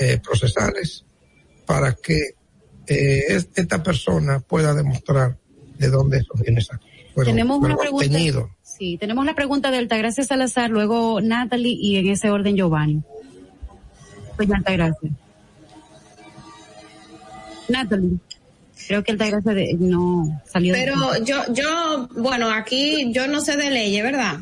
eh, 0.00 0.20
procesales, 0.22 1.04
para 1.66 1.92
que 1.92 2.36
eh, 2.88 3.24
es- 3.28 3.48
esta 3.54 3.82
persona 3.82 4.40
pueda 4.40 4.74
demostrar 4.74 5.36
de 5.78 5.88
dónde 5.88 6.18
esos 6.18 6.40
bienes 6.40 6.68
fueron, 7.14 7.32
tenemos 7.34 7.58
una 7.58 7.76
pregunta. 7.76 8.06
obtenidos. 8.06 8.50
Sí, 8.62 8.96
tenemos 8.98 9.24
la 9.24 9.34
pregunta 9.34 9.70
de 9.70 9.78
Altagracia 9.78 10.22
Salazar, 10.24 10.70
luego 10.70 11.20
Natalie 11.20 11.72
y 11.80 11.96
en 11.96 12.08
ese 12.08 12.30
orden 12.30 12.56
Giovanni. 12.56 13.02
Pues 14.36 14.50
Altagracia. 14.50 15.10
Natalie. 17.68 18.18
Creo 18.86 19.02
que 19.02 19.12
Altagracia 19.12 19.52
de- 19.54 19.74
no 19.78 20.40
salió. 20.46 20.74
de- 20.74 20.80
Pero 20.80 21.24
yo, 21.24 21.52
yo, 21.52 22.08
bueno, 22.16 22.50
aquí 22.50 23.12
yo 23.12 23.26
no 23.26 23.40
sé 23.40 23.56
de 23.56 23.70
leyes, 23.70 24.02
¿verdad? 24.02 24.36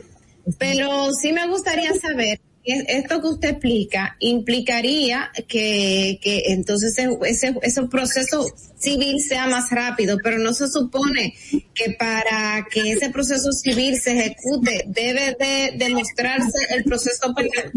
Pero 0.58 1.10
sí 1.12 1.32
me 1.32 1.46
gustaría 1.48 1.94
saber, 1.94 2.40
esto 2.64 3.20
que 3.20 3.28
usted 3.28 3.48
explica, 3.50 4.16
implicaría 4.20 5.30
que, 5.46 6.18
entonces 6.46 6.98
ese, 6.98 7.54
ese, 7.62 7.82
proceso 7.84 8.46
civil 8.78 9.20
sea 9.20 9.46
más 9.46 9.70
rápido, 9.70 10.18
pero 10.22 10.38
no 10.38 10.54
se 10.54 10.68
supone 10.68 11.34
que 11.74 11.90
para 11.98 12.66
que 12.70 12.92
ese 12.92 13.10
proceso 13.10 13.52
civil 13.52 14.00
se 14.00 14.12
ejecute 14.12 14.84
debe 14.86 15.36
de 15.38 15.74
demostrarse 15.76 16.58
el 16.70 16.84
proceso 16.84 17.34
penal. 17.34 17.72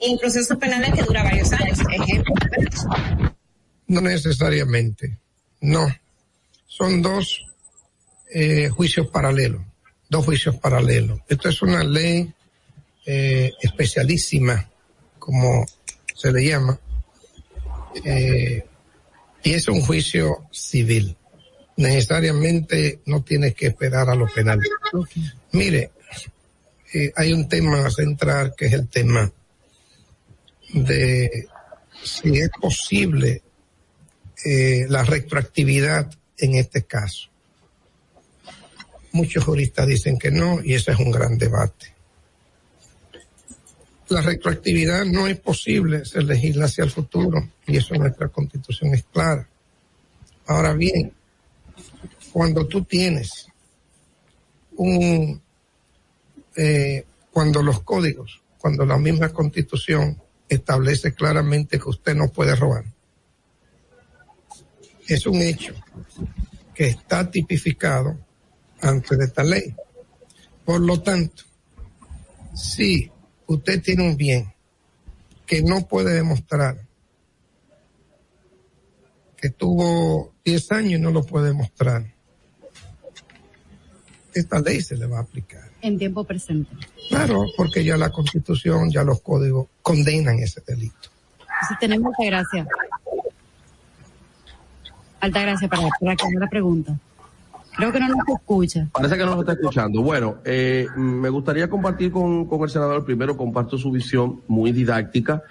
Y 0.00 0.12
el 0.12 0.18
proceso 0.18 0.58
penal 0.58 0.84
es 0.84 0.94
que 0.94 1.02
dura 1.02 1.22
varios 1.22 1.52
años. 1.52 1.78
No 3.88 4.00
necesariamente, 4.00 5.18
no. 5.60 5.86
Son 6.66 7.02
dos 7.02 7.44
eh, 8.32 8.68
juicios 8.68 9.08
paralelos, 9.08 9.62
dos 10.08 10.24
juicios 10.24 10.56
paralelos. 10.56 11.20
Esto 11.28 11.48
es 11.48 11.60
una 11.62 11.84
ley 11.84 12.32
eh, 13.06 13.52
especialísima, 13.60 14.68
como 15.18 15.66
se 16.14 16.32
le 16.32 16.44
llama, 16.44 16.78
eh, 18.04 18.64
y 19.42 19.52
es 19.52 19.68
un 19.68 19.80
juicio 19.80 20.46
civil. 20.50 21.16
Necesariamente 21.76 23.00
no 23.06 23.22
tienes 23.22 23.54
que 23.54 23.66
esperar 23.66 24.08
a 24.08 24.14
lo 24.14 24.26
penal. 24.26 24.60
Mire, 25.52 25.90
eh, 26.92 27.12
hay 27.16 27.32
un 27.32 27.48
tema 27.48 27.90
central 27.90 28.54
que 28.56 28.66
es 28.66 28.72
el 28.74 28.88
tema 28.88 29.30
de 30.74 31.48
si 32.02 32.38
es 32.38 32.50
posible 32.60 33.42
eh, 34.44 34.86
la 34.88 35.02
retroactividad 35.02 36.10
en 36.38 36.54
este 36.56 36.82
caso. 36.82 37.28
Muchos 39.12 39.44
juristas 39.44 39.86
dicen 39.86 40.18
que 40.18 40.30
no 40.30 40.62
y 40.62 40.74
ese 40.74 40.92
es 40.92 40.98
un 40.98 41.10
gran 41.10 41.38
debate. 41.38 41.91
La 44.12 44.20
retroactividad 44.20 45.06
no 45.06 45.26
es 45.26 45.40
posible, 45.40 46.04
se 46.04 46.22
legisla 46.22 46.66
hacia 46.66 46.84
el 46.84 46.90
futuro 46.90 47.48
y 47.66 47.78
eso 47.78 47.94
nuestra 47.94 48.28
constitución 48.28 48.92
es 48.92 49.04
clara. 49.04 49.48
Ahora 50.48 50.74
bien, 50.74 51.14
cuando 52.30 52.66
tú 52.66 52.84
tienes 52.84 53.46
un, 54.76 55.40
eh, 56.54 57.06
cuando 57.30 57.62
los 57.62 57.80
códigos, 57.80 58.42
cuando 58.58 58.84
la 58.84 58.98
misma 58.98 59.30
constitución 59.30 60.20
establece 60.46 61.14
claramente 61.14 61.78
que 61.78 61.88
usted 61.88 62.14
no 62.14 62.28
puede 62.28 62.54
robar, 62.54 62.84
es 65.08 65.26
un 65.26 65.36
hecho 65.40 65.72
que 66.74 66.88
está 66.88 67.30
tipificado 67.30 68.18
antes 68.82 69.16
de 69.18 69.24
esta 69.24 69.42
ley. 69.42 69.74
Por 70.66 70.82
lo 70.82 71.00
tanto, 71.00 71.44
si 72.54 73.10
usted 73.54 73.82
tiene 73.82 74.08
un 74.08 74.16
bien 74.16 74.52
que 75.46 75.62
no 75.62 75.86
puede 75.86 76.14
demostrar 76.14 76.76
que 79.42 79.50
tuvo 79.50 80.32
10 80.44 80.72
años 80.72 80.92
y 80.92 81.02
no 81.02 81.10
lo 81.10 81.24
puede 81.24 81.48
demostrar, 81.48 82.04
esta 84.32 84.60
ley 84.60 84.80
se 84.80 84.96
le 84.96 85.06
va 85.06 85.18
a 85.18 85.22
aplicar. 85.22 85.68
En 85.80 85.98
tiempo 85.98 86.22
presente. 86.22 86.70
Claro, 87.08 87.44
porque 87.56 87.84
ya 87.84 87.96
la 87.96 88.10
constitución, 88.10 88.90
ya 88.90 89.02
los 89.02 89.20
códigos 89.20 89.66
condenan 89.82 90.38
ese 90.38 90.62
delito. 90.64 91.10
Entonces 91.40 91.78
tenemos 91.80 92.12
Altagracia. 92.16 92.66
Altagracia 95.20 95.68
para, 95.68 95.88
para 96.00 96.16
que 96.16 96.24
la 96.38 96.48
pregunta. 96.48 96.98
Creo 97.76 97.92
que 97.92 98.00
no 98.00 98.08
nos 98.08 98.18
escucha. 98.28 98.88
Parece 98.92 99.16
que 99.16 99.24
no 99.24 99.30
nos 99.30 99.40
está 99.40 99.52
escuchando. 99.52 100.02
Bueno, 100.02 100.36
eh, 100.44 100.86
me 100.96 101.28
gustaría 101.28 101.68
compartir 101.68 102.12
con, 102.12 102.46
con 102.46 102.62
el 102.62 102.70
senador, 102.70 103.04
primero 103.04 103.36
comparto 103.36 103.78
su 103.78 103.90
visión 103.90 104.42
muy 104.48 104.72
didáctica 104.72 105.42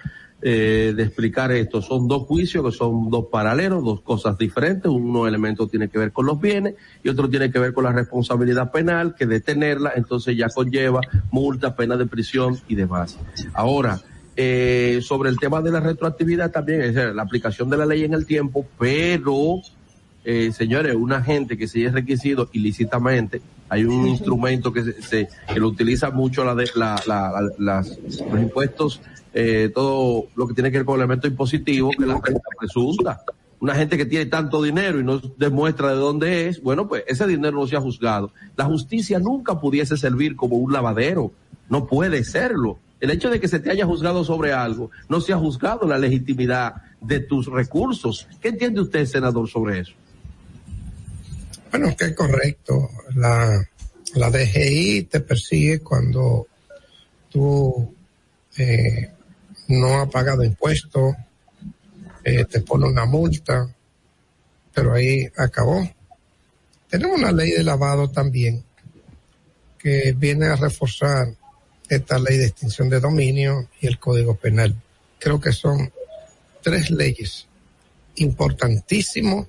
eh, 0.44 0.92
de 0.96 1.04
explicar 1.04 1.52
esto. 1.52 1.80
Son 1.80 2.08
dos 2.08 2.24
juicios 2.24 2.64
que 2.64 2.72
son 2.72 3.10
dos 3.10 3.26
paralelos, 3.30 3.84
dos 3.84 4.00
cosas 4.00 4.36
diferentes. 4.36 4.90
Uno 4.90 5.28
elemento 5.28 5.68
tiene 5.68 5.88
que 5.88 5.98
ver 5.98 6.10
con 6.10 6.26
los 6.26 6.40
bienes 6.40 6.74
y 7.04 7.08
otro 7.08 7.30
tiene 7.30 7.52
que 7.52 7.60
ver 7.60 7.72
con 7.72 7.84
la 7.84 7.92
responsabilidad 7.92 8.72
penal, 8.72 9.14
que 9.14 9.26
detenerla 9.26 9.92
entonces 9.94 10.36
ya 10.36 10.48
conlleva 10.48 11.00
multa, 11.30 11.76
pena 11.76 11.96
de 11.96 12.06
prisión 12.06 12.58
y 12.66 12.74
demás. 12.74 13.18
Ahora, 13.54 14.00
eh, 14.34 14.98
sobre 15.02 15.30
el 15.30 15.38
tema 15.38 15.62
de 15.62 15.70
la 15.70 15.78
retroactividad 15.78 16.50
también, 16.50 16.80
es 16.80 16.94
decir, 16.94 17.14
la 17.14 17.22
aplicación 17.22 17.70
de 17.70 17.76
la 17.76 17.86
ley 17.86 18.02
en 18.02 18.14
el 18.14 18.26
tiempo, 18.26 18.66
pero 18.80 19.60
eh, 20.24 20.52
señores, 20.52 20.94
una 20.94 21.22
gente 21.22 21.56
que 21.58 21.66
se 21.68 21.84
es 21.84 21.92
requisito 21.92 22.48
ilícitamente, 22.52 23.40
hay 23.68 23.84
un 23.84 24.06
instrumento 24.06 24.72
que 24.72 24.82
se, 24.84 25.02
se- 25.02 25.28
que 25.52 25.58
lo 25.60 25.68
utiliza 25.68 26.10
mucho 26.10 26.44
la 26.44 26.54
de, 26.54 26.68
la, 26.74 27.00
la- 27.06 27.30
la- 27.32 27.50
las, 27.58 27.98
los 28.30 28.40
impuestos, 28.40 29.00
eh, 29.34 29.70
todo 29.74 30.26
lo 30.36 30.46
que 30.46 30.54
tiene 30.54 30.70
que 30.70 30.78
ver 30.78 30.84
con 30.86 30.96
elementos 30.98 31.30
impositivos, 31.30 31.96
que 31.96 32.02
es 32.04 32.08
la 32.08 32.20
renta 32.22 32.48
presunta. 32.58 33.22
Una 33.60 33.74
gente 33.76 33.96
que 33.96 34.04
tiene 34.06 34.26
tanto 34.26 34.60
dinero 34.62 34.98
y 35.00 35.04
no 35.04 35.18
demuestra 35.38 35.90
de 35.90 35.94
dónde 35.96 36.48
es, 36.48 36.60
bueno, 36.62 36.88
pues 36.88 37.04
ese 37.06 37.26
dinero 37.26 37.52
no 37.58 37.66
se 37.66 37.76
ha 37.76 37.80
juzgado. 37.80 38.32
La 38.56 38.64
justicia 38.64 39.18
nunca 39.20 39.60
pudiese 39.60 39.96
servir 39.96 40.34
como 40.36 40.56
un 40.56 40.72
lavadero, 40.72 41.32
no 41.68 41.86
puede 41.86 42.24
serlo. 42.24 42.78
El 43.00 43.10
hecho 43.10 43.30
de 43.30 43.40
que 43.40 43.48
se 43.48 43.58
te 43.60 43.70
haya 43.70 43.86
juzgado 43.86 44.22
sobre 44.24 44.52
algo, 44.52 44.90
no 45.08 45.20
se 45.20 45.32
ha 45.32 45.36
juzgado 45.38 45.86
la 45.86 45.96
legitimidad 45.98 46.74
de 47.00 47.20
tus 47.20 47.46
recursos. 47.46 48.26
¿Qué 48.40 48.48
entiende 48.48 48.80
usted, 48.80 49.06
senador, 49.06 49.48
sobre 49.48 49.80
eso? 49.80 49.92
Bueno, 51.72 51.96
que 51.96 52.04
es 52.04 52.14
correcto. 52.14 52.90
La, 53.14 53.66
la 54.14 54.30
DGI 54.30 55.04
te 55.04 55.20
persigue 55.20 55.80
cuando 55.80 56.46
tú 57.30 57.94
eh, 58.58 59.10
no 59.68 60.02
has 60.02 60.10
pagado 60.10 60.44
impuestos, 60.44 61.14
eh, 62.24 62.44
te 62.44 62.60
pone 62.60 62.86
una 62.86 63.06
multa, 63.06 63.74
pero 64.74 64.92
ahí 64.92 65.26
acabó. 65.34 65.88
Tenemos 66.90 67.18
una 67.18 67.32
ley 67.32 67.52
de 67.52 67.64
lavado 67.64 68.10
también 68.10 68.62
que 69.78 70.12
viene 70.14 70.48
a 70.48 70.56
reforzar 70.56 71.34
esta 71.88 72.18
ley 72.18 72.36
de 72.36 72.48
extinción 72.48 72.90
de 72.90 73.00
dominio 73.00 73.70
y 73.80 73.86
el 73.86 73.98
Código 73.98 74.36
Penal. 74.36 74.76
Creo 75.18 75.40
que 75.40 75.52
son 75.52 75.90
tres 76.60 76.90
leyes 76.90 77.46
importantísimos 78.16 79.46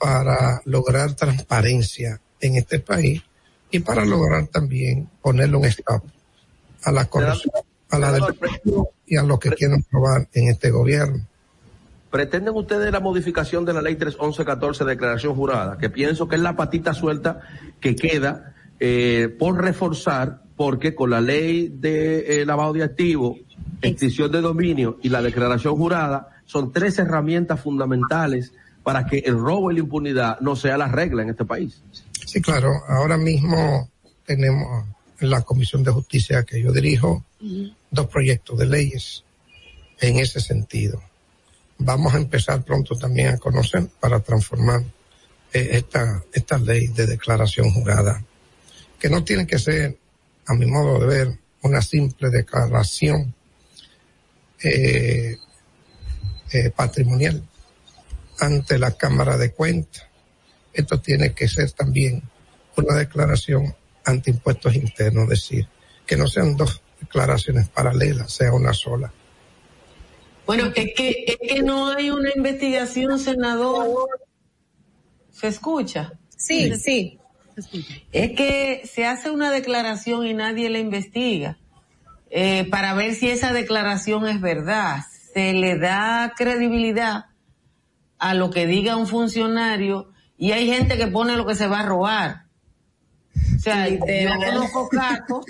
para 0.00 0.62
lograr 0.64 1.14
transparencia 1.14 2.20
en 2.40 2.56
este 2.56 2.80
país 2.80 3.22
y 3.70 3.80
para 3.80 4.04
lograr 4.04 4.46
también 4.46 5.08
ponerle 5.20 5.56
un 5.56 5.66
stop 5.66 6.02
a 6.82 6.90
la 6.90 7.04
corrupción, 7.04 7.52
a 7.90 7.98
la 7.98 8.10
delincuencia 8.10 8.72
y 9.06 9.16
a 9.16 9.22
los 9.22 9.38
que 9.38 9.50
quieren 9.50 9.84
robar 9.90 10.26
en 10.32 10.48
este 10.48 10.70
gobierno. 10.70 11.26
¿Pretenden 12.10 12.56
ustedes 12.56 12.90
la 12.90 13.00
modificación 13.00 13.64
de 13.64 13.74
la 13.74 13.82
ley 13.82 13.96
311-14 13.96 14.78
de 14.78 14.84
declaración 14.86 15.34
jurada? 15.34 15.76
Que 15.78 15.90
pienso 15.90 16.26
que 16.26 16.36
es 16.36 16.42
la 16.42 16.56
patita 16.56 16.94
suelta 16.94 17.40
que 17.78 17.94
queda 17.94 18.54
eh, 18.80 19.28
por 19.38 19.62
reforzar, 19.62 20.42
porque 20.56 20.94
con 20.94 21.10
la 21.10 21.20
ley 21.20 21.68
de 21.68 22.40
eh, 22.40 22.46
lavado 22.46 22.72
de 22.72 22.82
activos, 22.82 23.36
extinción 23.82 24.32
de 24.32 24.40
dominio 24.40 24.98
y 25.02 25.10
la 25.10 25.22
declaración 25.22 25.76
jurada 25.76 26.42
son 26.46 26.72
tres 26.72 26.98
herramientas 26.98 27.60
fundamentales 27.60 28.52
para 28.82 29.06
que 29.06 29.18
el 29.18 29.38
robo 29.38 29.70
y 29.70 29.74
la 29.74 29.80
impunidad 29.80 30.40
no 30.40 30.56
sea 30.56 30.76
la 30.76 30.88
regla 30.88 31.22
en 31.22 31.30
este 31.30 31.44
país. 31.44 31.82
Sí, 32.26 32.40
claro, 32.40 32.70
ahora 32.88 33.16
mismo 33.16 33.90
tenemos 34.24 34.86
en 35.20 35.30
la 35.30 35.42
Comisión 35.42 35.82
de 35.82 35.90
Justicia 35.90 36.44
que 36.44 36.62
yo 36.62 36.72
dirijo 36.72 37.24
dos 37.90 38.06
proyectos 38.06 38.58
de 38.58 38.66
leyes 38.66 39.24
en 40.00 40.18
ese 40.18 40.40
sentido. 40.40 41.02
Vamos 41.78 42.14
a 42.14 42.18
empezar 42.18 42.62
pronto 42.62 42.96
también 42.96 43.28
a 43.28 43.38
conocer 43.38 43.88
para 44.00 44.20
transformar 44.20 44.82
eh, 45.52 45.68
esta, 45.72 46.22
esta 46.32 46.58
ley 46.58 46.88
de 46.88 47.06
declaración 47.06 47.70
jurada, 47.72 48.22
que 48.98 49.10
no 49.10 49.24
tiene 49.24 49.46
que 49.46 49.58
ser, 49.58 49.98
a 50.46 50.54
mi 50.54 50.66
modo 50.66 51.00
de 51.00 51.06
ver, 51.06 51.38
una 51.62 51.82
simple 51.82 52.30
declaración 52.30 53.34
eh, 54.62 55.36
eh, 56.52 56.70
patrimonial 56.70 57.42
ante 58.40 58.78
la 58.78 58.92
Cámara 58.92 59.36
de 59.36 59.52
Cuentas. 59.52 60.06
Esto 60.72 61.00
tiene 61.00 61.32
que 61.32 61.48
ser 61.48 61.70
también 61.72 62.22
una 62.76 62.96
declaración 62.96 63.74
ante 64.04 64.30
impuestos 64.30 64.74
internos, 64.74 65.24
es 65.24 65.30
decir, 65.30 65.68
que 66.06 66.16
no 66.16 66.26
sean 66.26 66.56
dos 66.56 66.80
declaraciones 67.00 67.68
paralelas, 67.68 68.32
sea 68.32 68.52
una 68.52 68.72
sola. 68.72 69.12
Bueno, 70.46 70.72
es 70.74 70.94
que, 70.96 71.24
es 71.26 71.38
que 71.48 71.62
no 71.62 71.88
hay 71.88 72.10
una 72.10 72.30
investigación, 72.34 73.18
senador. 73.18 74.08
¿Se 75.30 75.48
escucha? 75.48 76.12
Sí, 76.36 76.74
sí. 76.76 77.18
Es 78.12 78.32
que 78.32 78.82
se 78.84 79.06
hace 79.06 79.30
una 79.30 79.50
declaración 79.50 80.26
y 80.26 80.34
nadie 80.34 80.70
la 80.70 80.78
investiga 80.78 81.58
eh, 82.30 82.66
para 82.70 82.94
ver 82.94 83.14
si 83.14 83.28
esa 83.28 83.52
declaración 83.52 84.26
es 84.26 84.40
verdad. 84.40 85.04
Se 85.34 85.52
le 85.52 85.78
da 85.78 86.32
credibilidad 86.36 87.26
a 88.20 88.34
lo 88.34 88.50
que 88.50 88.66
diga 88.66 88.96
un 88.96 89.06
funcionario 89.06 90.12
y 90.36 90.52
hay 90.52 90.66
gente 90.68 90.96
que 90.96 91.08
pone 91.08 91.36
lo 91.36 91.46
que 91.46 91.54
se 91.54 91.66
va 91.66 91.80
a 91.80 91.86
robar. 91.86 92.44
O 93.56 93.58
sea, 93.60 93.88
yo 93.88 93.98
conozco 93.98 94.88
casos 94.88 95.44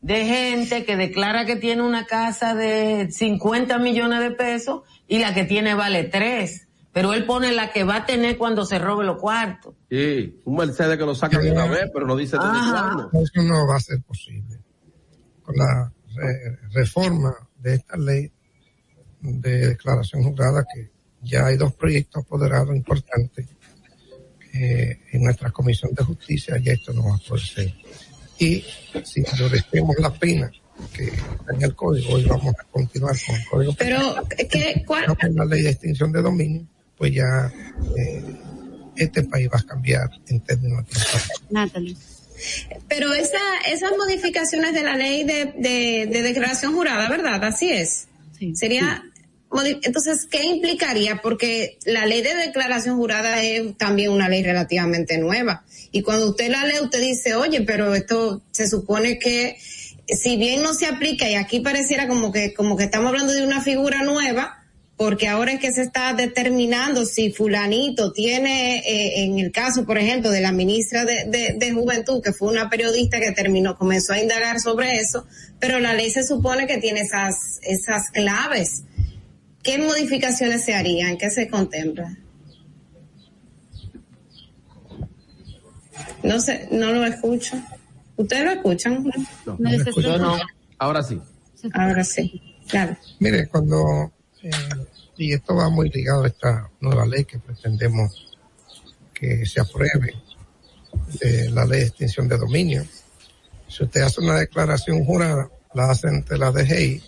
de 0.00 0.24
gente 0.24 0.84
que 0.84 0.96
declara 0.96 1.44
que 1.44 1.56
tiene 1.56 1.82
una 1.82 2.06
casa 2.06 2.54
de 2.54 3.08
50 3.10 3.78
millones 3.78 4.20
de 4.20 4.30
pesos 4.30 4.82
y 5.08 5.18
la 5.18 5.34
que 5.34 5.44
tiene 5.44 5.74
vale 5.74 6.04
3. 6.04 6.62
Pero 6.92 7.12
él 7.12 7.26
pone 7.26 7.52
la 7.52 7.72
que 7.72 7.84
va 7.84 7.96
a 7.96 8.06
tener 8.06 8.38
cuando 8.38 8.64
se 8.64 8.78
robe 8.78 9.04
los 9.04 9.20
cuartos. 9.20 9.74
Sí, 9.90 10.40
un 10.44 10.56
Mercedes 10.56 10.96
que 10.96 11.04
lo 11.04 11.14
saca 11.14 11.38
de 11.38 11.52
una 11.52 11.66
vez, 11.66 11.90
pero 11.92 12.06
no 12.06 12.16
dice 12.16 12.36
cuándo. 12.38 13.10
Eso 13.12 13.42
no 13.42 13.66
va 13.66 13.76
a 13.76 13.80
ser 13.80 14.00
posible. 14.02 14.58
Con 15.42 15.56
la 15.56 15.92
re- 16.14 16.58
reforma 16.72 17.34
de 17.58 17.74
esta 17.74 17.96
ley 17.98 18.32
de 19.20 19.68
declaración 19.68 20.22
jurada, 20.22 20.64
que 20.74 20.90
ya 21.26 21.46
hay 21.46 21.56
dos 21.56 21.74
proyectos 21.74 22.24
apoderados 22.24 22.74
importantes 22.74 23.46
eh, 24.54 25.00
en 25.12 25.22
nuestra 25.22 25.50
Comisión 25.50 25.92
de 25.94 26.04
Justicia, 26.04 26.56
ya 26.62 26.72
esto 26.72 26.92
no 26.92 27.04
va 27.08 27.16
a 27.16 27.18
poder 27.18 27.44
ser. 27.44 27.74
Y 28.38 28.64
si 29.04 29.22
endurecemos 29.30 29.96
la 29.98 30.12
pena 30.12 30.50
que 30.92 31.04
está 31.04 31.54
en 31.54 31.62
el 31.62 31.74
código, 31.74 32.14
hoy 32.14 32.24
vamos 32.24 32.54
a 32.58 32.64
continuar 32.64 33.16
con 33.26 33.34
el 33.34 33.46
código. 33.46 33.74
Pero, 33.78 34.14
¿qué, 34.50 34.82
cuál? 34.86 35.16
La 35.34 35.44
ley 35.44 35.62
de 35.62 35.70
extinción 35.70 36.12
de 36.12 36.22
dominio, 36.22 36.66
pues 36.96 37.12
ya 37.12 37.52
eh, 37.96 38.24
este 38.96 39.22
país 39.24 39.48
va 39.52 39.58
a 39.58 39.62
cambiar 39.62 40.08
en 40.28 40.40
términos 40.40 40.84
de 40.86 41.00
Natalie. 41.50 41.96
Pero 42.88 43.14
esa, 43.14 43.38
esas 43.66 43.92
modificaciones 43.96 44.74
de 44.74 44.82
la 44.82 44.96
ley 44.96 45.24
de, 45.24 45.54
de, 45.56 46.06
de 46.06 46.22
declaración 46.22 46.74
jurada, 46.74 47.08
¿verdad? 47.08 47.42
Así 47.44 47.70
es. 47.70 48.08
Sería, 48.54 49.02
entonces, 49.82 50.26
¿qué 50.30 50.44
implicaría? 50.44 51.20
Porque 51.22 51.78
la 51.84 52.06
ley 52.06 52.22
de 52.22 52.34
declaración 52.34 52.96
jurada 52.96 53.42
es 53.42 53.76
también 53.78 54.10
una 54.10 54.28
ley 54.28 54.42
relativamente 54.42 55.18
nueva. 55.18 55.64
Y 55.92 56.02
cuando 56.02 56.30
usted 56.30 56.50
la 56.50 56.64
lee, 56.64 56.80
usted 56.82 57.00
dice, 57.00 57.34
oye, 57.34 57.62
pero 57.62 57.94
esto 57.94 58.42
se 58.50 58.68
supone 58.68 59.18
que, 59.18 59.56
si 60.08 60.36
bien 60.36 60.62
no 60.62 60.74
se 60.74 60.86
aplica, 60.86 61.28
y 61.28 61.34
aquí 61.34 61.60
pareciera 61.60 62.08
como 62.08 62.32
que, 62.32 62.54
como 62.54 62.76
que 62.76 62.84
estamos 62.84 63.08
hablando 63.08 63.32
de 63.32 63.46
una 63.46 63.62
figura 63.62 64.02
nueva, 64.02 64.62
porque 64.96 65.28
ahora 65.28 65.52
es 65.52 65.60
que 65.60 65.72
se 65.72 65.82
está 65.82 66.14
determinando 66.14 67.04
si 67.04 67.30
fulanito 67.30 68.12
tiene, 68.12 68.78
eh, 68.78 69.24
en 69.24 69.38
el 69.38 69.52
caso, 69.52 69.84
por 69.84 69.98
ejemplo, 69.98 70.30
de 70.30 70.40
la 70.40 70.52
ministra 70.52 71.04
de, 71.04 71.54
de, 71.58 71.72
Juventud, 71.72 72.22
que 72.22 72.32
fue 72.32 72.48
una 72.48 72.70
periodista 72.70 73.20
que 73.20 73.32
terminó, 73.32 73.76
comenzó 73.76 74.14
a 74.14 74.20
indagar 74.20 74.58
sobre 74.58 74.96
eso, 74.96 75.26
pero 75.60 75.78
la 75.80 75.92
ley 75.92 76.10
se 76.10 76.24
supone 76.24 76.66
que 76.66 76.78
tiene 76.78 77.00
esas, 77.00 77.60
esas 77.62 78.08
claves. 78.10 78.84
¿Qué 79.66 79.78
modificaciones 79.78 80.64
se 80.64 80.76
harían? 80.76 81.18
¿Qué 81.18 81.28
se 81.28 81.48
contempla? 81.48 82.16
No 86.22 86.38
sé, 86.38 86.68
no 86.70 86.92
lo 86.92 87.04
escucho. 87.04 87.60
¿Ustedes 88.14 88.44
lo 88.44 88.50
escuchan? 88.52 89.04
No, 89.44 89.56
No, 89.58 89.70
escucho. 89.70 90.00
Yo 90.02 90.18
no. 90.18 90.36
Ahora 90.78 91.02
sí. 91.02 91.20
Ahora 91.72 92.04
sí, 92.04 92.40
claro. 92.68 92.96
Mire, 93.18 93.48
cuando, 93.48 94.12
eh, 94.40 94.50
y 95.16 95.32
esto 95.32 95.56
va 95.56 95.68
muy 95.68 95.88
ligado 95.90 96.22
a 96.22 96.28
esta 96.28 96.70
nueva 96.80 97.04
ley 97.04 97.24
que 97.24 97.40
pretendemos 97.40 98.38
que 99.12 99.44
se 99.46 99.60
apruebe, 99.60 100.14
de 101.20 101.50
la 101.50 101.64
ley 101.64 101.80
de 101.80 101.86
extinción 101.86 102.28
de 102.28 102.38
dominio. 102.38 102.86
Si 103.66 103.82
usted 103.82 104.02
hace 104.02 104.20
una 104.20 104.36
declaración 104.36 105.04
jurada, 105.04 105.50
la 105.74 105.90
hace 105.90 106.06
ante 106.06 106.38
la 106.38 106.52
DGI 106.52 107.02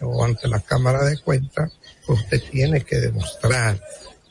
o 0.00 0.24
ante 0.24 0.48
la 0.48 0.60
Cámara 0.60 1.04
de 1.04 1.18
Cuentas, 1.18 1.72
usted 2.06 2.42
tiene 2.50 2.82
que 2.82 2.96
demostrar 2.96 3.80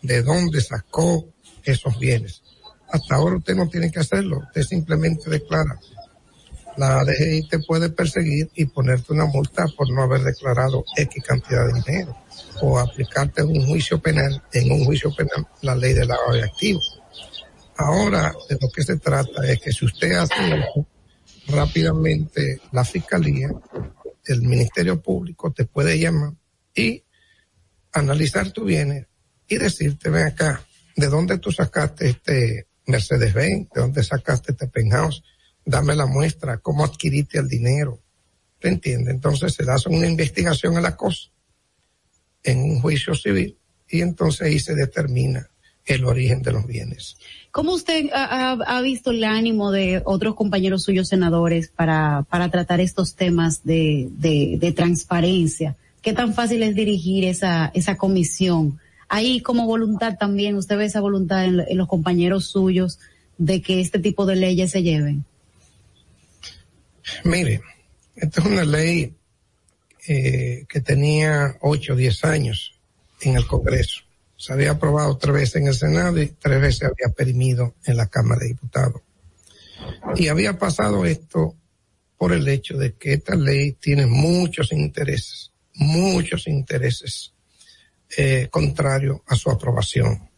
de 0.01 0.21
dónde 0.23 0.61
sacó 0.61 1.25
esos 1.63 1.97
bienes. 1.99 2.41
Hasta 2.89 3.15
ahora 3.15 3.37
usted 3.37 3.55
no 3.55 3.67
tiene 3.67 3.91
que 3.91 3.99
hacerlo, 3.99 4.39
usted 4.39 4.63
simplemente 4.63 5.29
declara 5.29 5.77
la 6.77 7.03
DGI 7.03 7.47
te 7.47 7.59
puede 7.59 7.89
perseguir 7.89 8.51
y 8.53 8.65
ponerte 8.65 9.11
una 9.11 9.25
multa 9.25 9.65
por 9.75 9.89
no 9.89 10.03
haber 10.03 10.21
declarado 10.21 10.85
X 10.95 11.23
cantidad 11.23 11.65
de 11.65 11.81
dinero 11.81 12.15
o 12.61 12.77
aplicarte 12.77 13.41
un 13.43 13.65
juicio 13.65 13.99
penal, 13.99 14.41
en 14.53 14.71
un 14.71 14.85
juicio 14.85 15.11
penal, 15.15 15.47
la 15.63 15.75
ley 15.75 15.93
de 15.93 16.05
lavado 16.05 16.33
de 16.33 16.43
activos. 16.43 17.01
Ahora, 17.77 18.33
de 18.47 18.57
lo 18.61 18.69
que 18.69 18.83
se 18.83 18.97
trata 18.97 19.43
es 19.47 19.59
que 19.59 19.71
si 19.71 19.85
usted 19.85 20.13
hace 20.13 20.35
rápidamente 21.47 22.61
la 22.71 22.85
fiscalía, 22.85 23.49
el 24.33 24.41
Ministerio 24.41 25.01
Público 25.01 25.51
te 25.51 25.65
puede 25.65 25.99
llamar 25.99 26.33
y 26.75 27.03
analizar 27.93 28.51
tu 28.51 28.65
bienes 28.65 29.07
y 29.47 29.57
decirte, 29.57 30.09
ven 30.09 30.27
acá, 30.27 30.65
¿de 30.95 31.07
dónde 31.07 31.39
tú 31.39 31.51
sacaste 31.51 32.09
este 32.09 32.67
Mercedes-Benz? 32.85 33.69
¿De 33.73 33.81
dónde 33.81 34.03
sacaste 34.03 34.51
este 34.51 34.67
penthouse? 34.67 35.23
Dame 35.65 35.95
la 35.95 36.05
muestra, 36.05 36.57
¿cómo 36.59 36.85
adquiriste 36.85 37.39
el 37.39 37.47
dinero? 37.47 38.01
¿Te 38.59 38.69
entiendes? 38.69 39.13
Entonces 39.13 39.53
se 39.53 39.63
le 39.63 39.71
hace 39.71 39.89
una 39.89 40.07
investigación 40.07 40.77
a 40.77 40.81
la 40.81 40.95
cosa 40.95 41.29
en 42.43 42.59
un 42.59 42.81
juicio 42.81 43.15
civil 43.15 43.57
y 43.89 44.01
entonces 44.01 44.41
ahí 44.41 44.59
se 44.59 44.75
determina 44.75 45.49
el 45.87 46.05
origen 46.05 46.41
de 46.41 46.51
los 46.51 46.67
bienes. 46.67 47.17
¿Cómo 47.51 47.73
usted 47.73 48.09
ha, 48.13 48.81
visto 48.81 49.11
el 49.11 49.23
ánimo 49.23 49.71
de 49.71 50.01
otros 50.05 50.35
compañeros 50.35 50.83
suyos 50.83 51.07
senadores 51.07 51.69
para, 51.69 52.23
para 52.29 52.51
tratar 52.51 52.81
estos 52.81 53.15
temas 53.15 53.63
de, 53.63 54.09
de, 54.11 54.57
de 54.59 54.71
transparencia? 54.73 55.75
¿Qué 56.01 56.13
tan 56.13 56.33
fácil 56.33 56.61
es 56.61 56.75
dirigir 56.75 57.25
esa, 57.25 57.71
esa 57.73 57.97
comisión? 57.97 58.79
Ahí 59.09 59.41
como 59.41 59.65
voluntad 59.65 60.17
también, 60.19 60.55
¿usted 60.55 60.77
ve 60.77 60.85
esa 60.85 61.01
voluntad 61.01 61.45
en, 61.45 61.61
en 61.67 61.77
los 61.77 61.87
compañeros 61.87 62.47
suyos 62.47 62.99
de 63.37 63.61
que 63.61 63.79
este 63.79 63.99
tipo 63.99 64.25
de 64.25 64.35
leyes 64.35 64.71
se 64.71 64.83
lleven? 64.83 65.25
Mire, 67.23 67.61
esta 68.15 68.41
es 68.41 68.47
una 68.47 68.65
ley 68.65 69.13
eh, 70.07 70.65
que 70.69 70.81
tenía 70.81 71.57
8 71.61 71.93
o 71.93 71.95
10 71.95 72.23
años 72.25 72.73
en 73.21 73.35
el 73.35 73.45
Congreso. 73.45 74.01
Se 74.37 74.53
había 74.53 74.71
aprobado 74.71 75.17
tres 75.17 75.33
veces 75.33 75.55
en 75.57 75.67
el 75.67 75.73
Senado 75.73 76.21
y 76.21 76.27
tres 76.27 76.61
veces 76.61 76.83
había 76.83 77.13
perimido 77.13 77.75
en 77.85 77.97
la 77.97 78.07
Cámara 78.07 78.41
de 78.41 78.49
Diputados. 78.49 79.01
Y 80.15 80.27
había 80.27 80.57
pasado 80.57 81.05
esto 81.05 81.55
por 82.17 82.33
el 82.33 82.47
hecho 82.47 82.77
de 82.77 82.93
que 82.93 83.13
esta 83.13 83.35
ley 83.35 83.73
tiene 83.73 84.05
muchos 84.05 84.71
intereses, 84.71 85.51
muchos 85.73 86.47
intereses 86.47 87.33
eh, 88.15 88.47
contrarios 88.49 89.21
a 89.27 89.35
su 89.35 89.49
aprobación, 89.49 90.29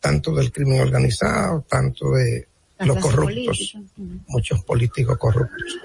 tanto 0.00 0.34
del 0.34 0.52
crimen 0.52 0.80
organizado, 0.80 1.64
tanto 1.68 2.10
de 2.12 2.48
La 2.78 2.86
los 2.86 2.98
corruptos 2.98 3.72
política. 3.74 4.24
muchos 4.28 4.64
políticos 4.64 5.18
corruptos. 5.18 5.78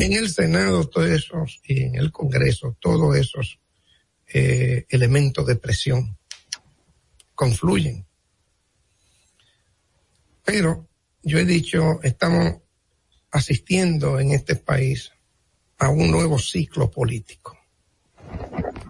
En 0.00 0.12
el 0.12 0.30
Senado, 0.30 0.86
todos 0.88 1.08
esos, 1.08 1.60
y 1.64 1.82
en 1.82 1.96
el 1.96 2.12
Congreso, 2.12 2.76
todos 2.78 3.16
esos 3.16 3.58
eh, 4.32 4.84
elementos 4.90 5.46
de 5.46 5.56
presión 5.56 6.17
confluyen. 7.38 8.04
Pero 10.44 10.88
yo 11.22 11.38
he 11.38 11.44
dicho, 11.44 12.02
estamos 12.02 12.56
asistiendo 13.30 14.18
en 14.18 14.32
este 14.32 14.56
país 14.56 15.12
a 15.78 15.88
un 15.88 16.10
nuevo 16.10 16.36
ciclo 16.40 16.90
político. 16.90 17.56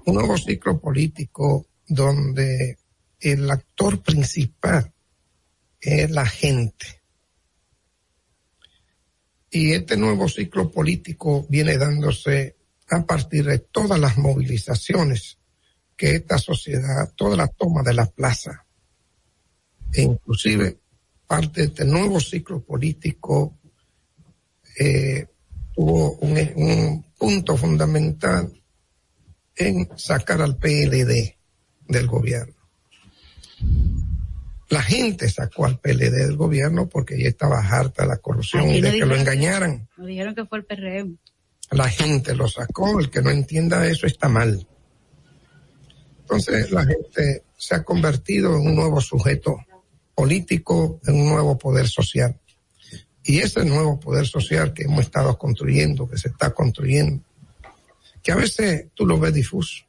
Un 0.06 0.14
nuevo 0.14 0.38
ciclo 0.38 0.80
político 0.80 1.66
donde 1.86 2.78
el 3.20 3.50
actor 3.50 4.02
principal 4.02 4.94
es 5.78 6.10
la 6.10 6.24
gente. 6.24 7.02
Y 9.50 9.72
este 9.72 9.98
nuevo 9.98 10.26
ciclo 10.26 10.70
político 10.70 11.44
viene 11.50 11.76
dándose 11.76 12.56
a 12.88 13.04
partir 13.04 13.44
de 13.44 13.58
todas 13.58 14.00
las 14.00 14.16
movilizaciones 14.16 15.37
que 15.98 16.14
esta 16.14 16.38
sociedad, 16.38 17.12
toda 17.16 17.36
la 17.36 17.48
toma 17.48 17.82
de 17.82 17.92
la 17.92 18.06
plaza, 18.06 18.64
e 19.92 20.02
inclusive 20.02 20.78
parte 21.26 21.60
de 21.60 21.66
este 21.66 21.84
nuevo 21.84 22.20
ciclo 22.20 22.62
político 22.62 23.58
eh, 24.78 25.26
tuvo 25.74 26.12
un, 26.18 26.38
un 26.54 27.04
punto 27.18 27.56
fundamental 27.56 28.52
en 29.56 29.88
sacar 29.96 30.40
al 30.40 30.56
PLD 30.56 31.36
del 31.88 32.06
gobierno. 32.06 32.54
La 34.70 34.82
gente 34.82 35.28
sacó 35.28 35.64
al 35.64 35.80
PLD 35.80 36.12
del 36.12 36.36
gobierno 36.36 36.88
porque 36.88 37.20
ya 37.20 37.28
estaba 37.28 37.58
harta 37.58 38.02
de 38.02 38.08
la 38.08 38.18
corrupción 38.18 38.68
y 38.70 38.80
de 38.80 38.92
que 38.92 39.06
lo 39.06 39.16
engañaran. 39.16 39.88
Nos 39.96 40.06
dijeron 40.06 40.34
que 40.34 40.44
fue 40.44 40.58
el 40.58 40.64
PRM. 40.64 41.18
La 41.70 41.88
gente 41.88 42.34
lo 42.34 42.46
sacó, 42.48 43.00
el 43.00 43.10
que 43.10 43.20
no 43.20 43.30
entienda 43.30 43.86
eso 43.86 44.06
está 44.06 44.28
mal. 44.28 44.66
Entonces 46.30 46.70
la 46.72 46.84
gente 46.84 47.42
se 47.56 47.74
ha 47.74 47.82
convertido 47.82 48.54
en 48.54 48.66
un 48.66 48.76
nuevo 48.76 49.00
sujeto 49.00 49.64
político, 50.14 51.00
en 51.06 51.14
un 51.22 51.28
nuevo 51.30 51.56
poder 51.56 51.88
social. 51.88 52.38
Y 53.24 53.38
ese 53.38 53.64
nuevo 53.64 53.98
poder 53.98 54.26
social 54.26 54.74
que 54.74 54.82
hemos 54.82 55.00
estado 55.00 55.38
construyendo, 55.38 56.06
que 56.06 56.18
se 56.18 56.28
está 56.28 56.50
construyendo, 56.50 57.22
que 58.22 58.32
a 58.32 58.36
veces 58.36 58.88
tú 58.92 59.06
lo 59.06 59.18
ves 59.18 59.32
difuso, 59.32 59.84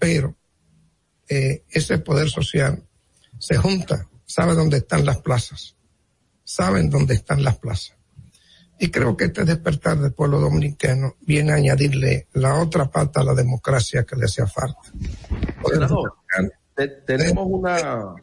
pero 0.00 0.34
eh, 1.28 1.62
ese 1.70 1.98
poder 1.98 2.28
social 2.30 2.82
se 3.38 3.56
junta, 3.56 4.08
sabe 4.26 4.54
dónde 4.54 4.78
están 4.78 5.04
las 5.04 5.18
plazas, 5.18 5.76
saben 6.42 6.90
dónde 6.90 7.14
están 7.14 7.44
las 7.44 7.58
plazas. 7.58 7.94
Y 8.78 8.90
creo 8.90 9.16
que 9.16 9.26
este 9.26 9.44
despertar 9.44 9.98
del 9.98 10.12
pueblo 10.12 10.40
dominicano 10.40 11.14
viene 11.20 11.52
a 11.52 11.56
añadirle 11.56 12.26
la 12.32 12.60
otra 12.60 12.90
pata 12.90 13.20
a 13.20 13.24
la 13.24 13.34
democracia 13.34 14.04
que 14.04 14.16
le 14.16 14.24
hacía 14.24 14.46
falta. 14.46 14.80
Senador, 15.70 16.12
te- 16.74 16.88
tenemos 16.88 17.46
una... 17.48 18.14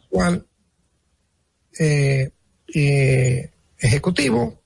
eh, 1.80 2.32
eh, 2.74 3.52
ejecutivo 3.80 4.62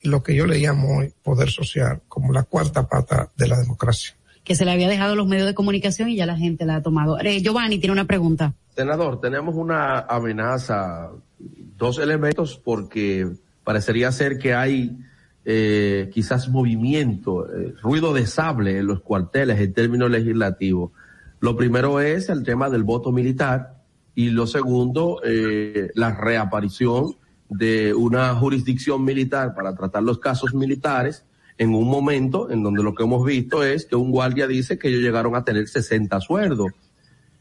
y 0.00 0.08
lo 0.08 0.22
que 0.22 0.34
yo 0.34 0.46
le 0.46 0.58
llamo 0.58 0.98
hoy 0.98 1.14
poder 1.22 1.48
social 1.50 2.02
como 2.08 2.32
la 2.32 2.42
cuarta 2.42 2.86
pata 2.86 3.30
de 3.36 3.48
la 3.48 3.58
democracia. 3.58 4.14
Que 4.44 4.54
se 4.54 4.66
le 4.66 4.72
había 4.72 4.88
dejado 4.88 5.16
los 5.16 5.26
medios 5.26 5.46
de 5.46 5.54
comunicación 5.54 6.10
y 6.10 6.16
ya 6.16 6.26
la 6.26 6.36
gente 6.36 6.66
la 6.66 6.76
ha 6.76 6.82
tomado. 6.82 7.18
Eh, 7.20 7.40
Giovanni 7.40 7.78
tiene 7.78 7.92
una 7.92 8.04
pregunta. 8.06 8.52
Senador, 8.76 9.18
tenemos 9.20 9.54
una 9.54 10.00
amenaza, 10.00 11.10
dos 11.38 11.98
elementos, 11.98 12.60
porque 12.62 13.26
parecería 13.64 14.12
ser 14.12 14.38
que 14.38 14.54
hay 14.54 14.96
eh, 15.44 16.10
quizás 16.12 16.48
movimiento, 16.48 17.46
eh, 17.50 17.74
ruido 17.82 18.14
de 18.14 18.26
sable 18.26 18.78
en 18.78 18.86
los 18.86 19.00
cuarteles 19.00 19.60
en 19.60 19.72
términos 19.72 20.10
legislativos. 20.10 20.92
Lo 21.40 21.56
primero 21.56 22.00
es 22.00 22.28
el 22.28 22.44
tema 22.44 22.70
del 22.70 22.84
voto 22.84 23.12
militar 23.12 23.82
y 24.14 24.30
lo 24.30 24.46
segundo, 24.46 25.20
eh, 25.24 25.90
la 25.94 26.14
reaparición 26.14 27.16
de 27.48 27.92
una 27.92 28.34
jurisdicción 28.34 29.04
militar 29.04 29.54
para 29.54 29.74
tratar 29.74 30.02
los 30.02 30.18
casos 30.18 30.54
militares 30.54 31.24
en 31.58 31.74
un 31.74 31.88
momento 31.88 32.50
en 32.50 32.62
donde 32.62 32.82
lo 32.82 32.94
que 32.94 33.04
hemos 33.04 33.24
visto 33.24 33.62
es 33.62 33.84
que 33.86 33.96
un 33.96 34.10
guardia 34.10 34.46
dice 34.46 34.78
que 34.78 34.88
ellos 34.88 35.02
llegaron 35.02 35.36
a 35.36 35.44
tener 35.44 35.68
60 35.68 36.20
sueldos 36.20 36.72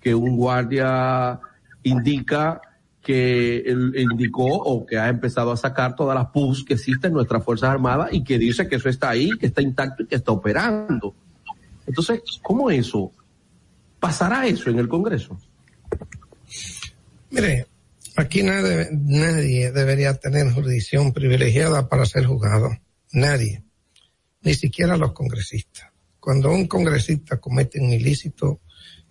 que 0.02 0.14
un 0.14 0.36
guardia 0.36 1.40
indica 1.84 2.62
que 3.04 3.64
indicó 3.98 4.46
o 4.46 4.86
que 4.86 4.98
ha 4.98 5.10
empezado 5.10 5.52
a 5.52 5.58
sacar 5.58 5.94
todas 5.94 6.16
las 6.16 6.28
PUS 6.28 6.64
que 6.64 6.76
existen 6.76 7.10
en 7.10 7.16
nuestras 7.16 7.44
Fuerzas 7.44 7.70
Armadas 7.70 8.10
y 8.14 8.24
que 8.24 8.40
dice 8.40 8.68
que 8.68 8.78
eso 8.78 8.88
está 8.88 9.10
ahí, 9.10 9.30
que 9.40 9.48
está 9.48 9.62
intacto 9.62 10.04
y 10.04 10.08
que 10.08 10.16
está 10.16 10.32
operando. 10.32 11.14
Entonces, 11.86 12.22
¿cómo 12.42 12.72
eso? 12.72 13.12
¿Pasará 14.00 14.48
eso 14.48 14.70
en 14.70 14.80
el 14.80 14.88
Congreso? 14.88 15.38
Mire, 17.30 17.68
aquí 18.16 18.42
nadie, 18.42 18.88
nadie 18.92 19.72
debería 19.74 20.14
tener 20.14 20.50
jurisdicción 20.52 21.12
privilegiada 21.12 21.90
para 21.90 22.06
ser 22.06 22.26
juzgado. 22.26 22.70
Nadie. 23.12 23.64
Ni 24.44 24.54
siquiera 24.54 24.96
los 24.96 25.12
congresistas. 25.12 25.90
Cuando 26.22 26.52
un 26.52 26.68
congresista 26.68 27.38
comete 27.42 27.82
un 27.82 27.92
ilícito, 27.92 28.62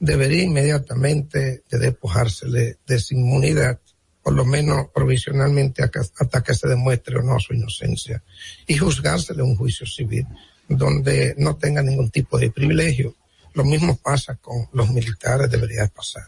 debería 0.02 0.44
inmediatamente 0.44 1.62
de 1.70 1.78
despojársele 1.78 2.78
de 2.86 2.98
su 2.98 3.14
inmunidad, 3.14 3.81
por 4.22 4.34
lo 4.34 4.44
menos 4.44 4.86
provisionalmente 4.94 5.82
hasta 5.82 6.42
que 6.42 6.54
se 6.54 6.68
demuestre 6.68 7.18
o 7.18 7.22
no 7.22 7.38
su 7.40 7.54
inocencia, 7.54 8.22
y 8.66 8.76
juzgársele 8.76 9.42
un 9.42 9.56
juicio 9.56 9.86
civil 9.86 10.26
donde 10.68 11.34
no 11.38 11.56
tenga 11.56 11.82
ningún 11.82 12.10
tipo 12.10 12.38
de 12.38 12.50
privilegio. 12.50 13.14
Lo 13.54 13.64
mismo 13.64 13.96
pasa 13.96 14.36
con 14.36 14.68
los 14.72 14.90
militares, 14.90 15.50
debería 15.50 15.86
pasar. 15.88 16.24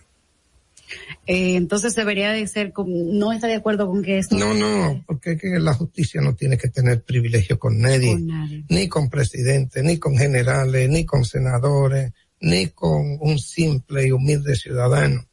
Eh, 1.26 1.56
entonces 1.56 1.94
debería 1.94 2.32
de 2.32 2.46
ser, 2.46 2.72
no 2.86 3.32
está 3.32 3.46
de 3.46 3.54
acuerdo 3.54 3.86
con 3.86 4.02
que 4.02 4.18
esto. 4.18 4.36
No, 4.36 4.52
no, 4.52 5.02
porque 5.06 5.32
es 5.32 5.40
que 5.40 5.58
la 5.58 5.72
justicia 5.74 6.20
no 6.20 6.34
tiene 6.34 6.58
que 6.58 6.68
tener 6.68 7.02
privilegio 7.02 7.58
con 7.58 7.80
nadie, 7.80 8.12
Con 8.12 8.26
nadie. 8.26 8.64
ni 8.68 8.88
con 8.88 9.08
presidentes, 9.08 9.82
ni 9.82 9.98
con 9.98 10.16
generales, 10.16 10.90
ni 10.90 11.04
con 11.06 11.24
senadores, 11.24 12.12
ni 12.40 12.68
con 12.68 13.16
un 13.20 13.38
simple 13.38 14.06
y 14.06 14.12
humilde 14.12 14.54
ciudadano. 14.54 15.24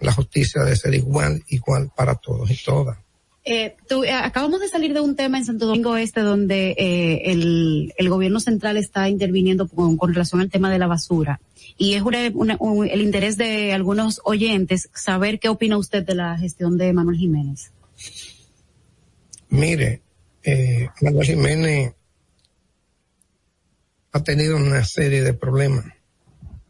La 0.00 0.12
justicia 0.12 0.62
debe 0.62 0.76
ser 0.76 0.94
igual, 0.94 1.42
igual 1.48 1.90
para 1.96 2.14
todos 2.16 2.50
y 2.50 2.56
todas. 2.62 2.98
Eh, 3.48 3.76
tú, 3.88 4.02
eh, 4.02 4.10
acabamos 4.10 4.60
de 4.60 4.68
salir 4.68 4.92
de 4.92 4.98
un 5.00 5.14
tema 5.14 5.38
en 5.38 5.44
Santo 5.44 5.66
Domingo 5.66 5.96
Este 5.96 6.20
donde 6.20 6.70
eh, 6.76 7.30
el, 7.30 7.94
el 7.96 8.08
gobierno 8.08 8.40
central 8.40 8.76
está 8.76 9.08
interviniendo 9.08 9.68
con, 9.68 9.96
con 9.96 10.12
relación 10.12 10.40
al 10.40 10.50
tema 10.50 10.68
de 10.70 10.78
la 10.80 10.88
basura. 10.88 11.40
Y 11.78 11.94
es 11.94 12.02
una- 12.02 12.28
una- 12.34 12.56
un- 12.58 12.88
el 12.88 13.00
interés 13.02 13.36
de 13.36 13.72
algunos 13.72 14.20
oyentes 14.24 14.88
saber 14.94 15.38
qué 15.38 15.48
opina 15.48 15.78
usted 15.78 16.04
de 16.04 16.16
la 16.16 16.36
gestión 16.36 16.76
de 16.76 16.92
Manuel 16.92 17.18
Jiménez. 17.18 17.70
Mire, 19.48 20.02
eh, 20.42 20.88
Manuel 21.00 21.26
Jiménez 21.26 21.94
ha 24.12 24.22
tenido 24.24 24.56
una 24.56 24.84
serie 24.84 25.22
de 25.22 25.34
problemas 25.34 25.84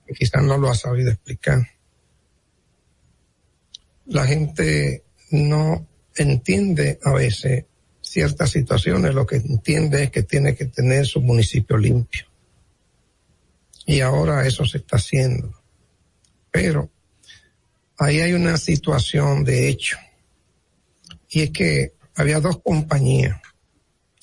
que 0.06 0.14
quizás 0.14 0.42
no 0.42 0.58
lo 0.58 0.68
ha 0.68 0.74
sabido 0.74 1.10
explicar. 1.10 1.66
La 4.06 4.24
gente 4.24 5.04
no 5.30 5.86
entiende 6.14 6.98
a 7.02 7.12
veces 7.12 7.64
ciertas 8.00 8.50
situaciones, 8.50 9.14
lo 9.14 9.26
que 9.26 9.36
entiende 9.36 10.04
es 10.04 10.10
que 10.10 10.22
tiene 10.22 10.54
que 10.54 10.66
tener 10.66 11.06
su 11.06 11.20
municipio 11.20 11.76
limpio. 11.76 12.26
Y 13.84 14.00
ahora 14.00 14.46
eso 14.46 14.64
se 14.64 14.78
está 14.78 14.96
haciendo. 14.96 15.52
Pero 16.50 16.90
ahí 17.98 18.20
hay 18.20 18.32
una 18.32 18.56
situación 18.56 19.44
de 19.44 19.68
hecho. 19.68 19.98
Y 21.28 21.42
es 21.42 21.50
que 21.50 21.94
había 22.14 22.40
dos 22.40 22.60
compañías 22.62 23.40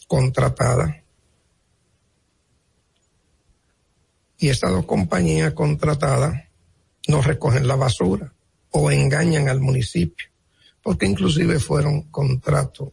contratadas. 0.07 0.95
Y 4.37 4.49
esas 4.49 4.71
dos 4.71 4.85
compañías 4.85 5.53
contratadas 5.53 6.41
no 7.07 7.21
recogen 7.21 7.67
la 7.67 7.75
basura 7.75 8.33
o 8.73 8.91
engañan 8.91 9.49
al 9.49 9.61
municipio, 9.61 10.27
porque 10.81 11.05
inclusive 11.05 11.59
fueron 11.59 12.03
contratos 12.03 12.89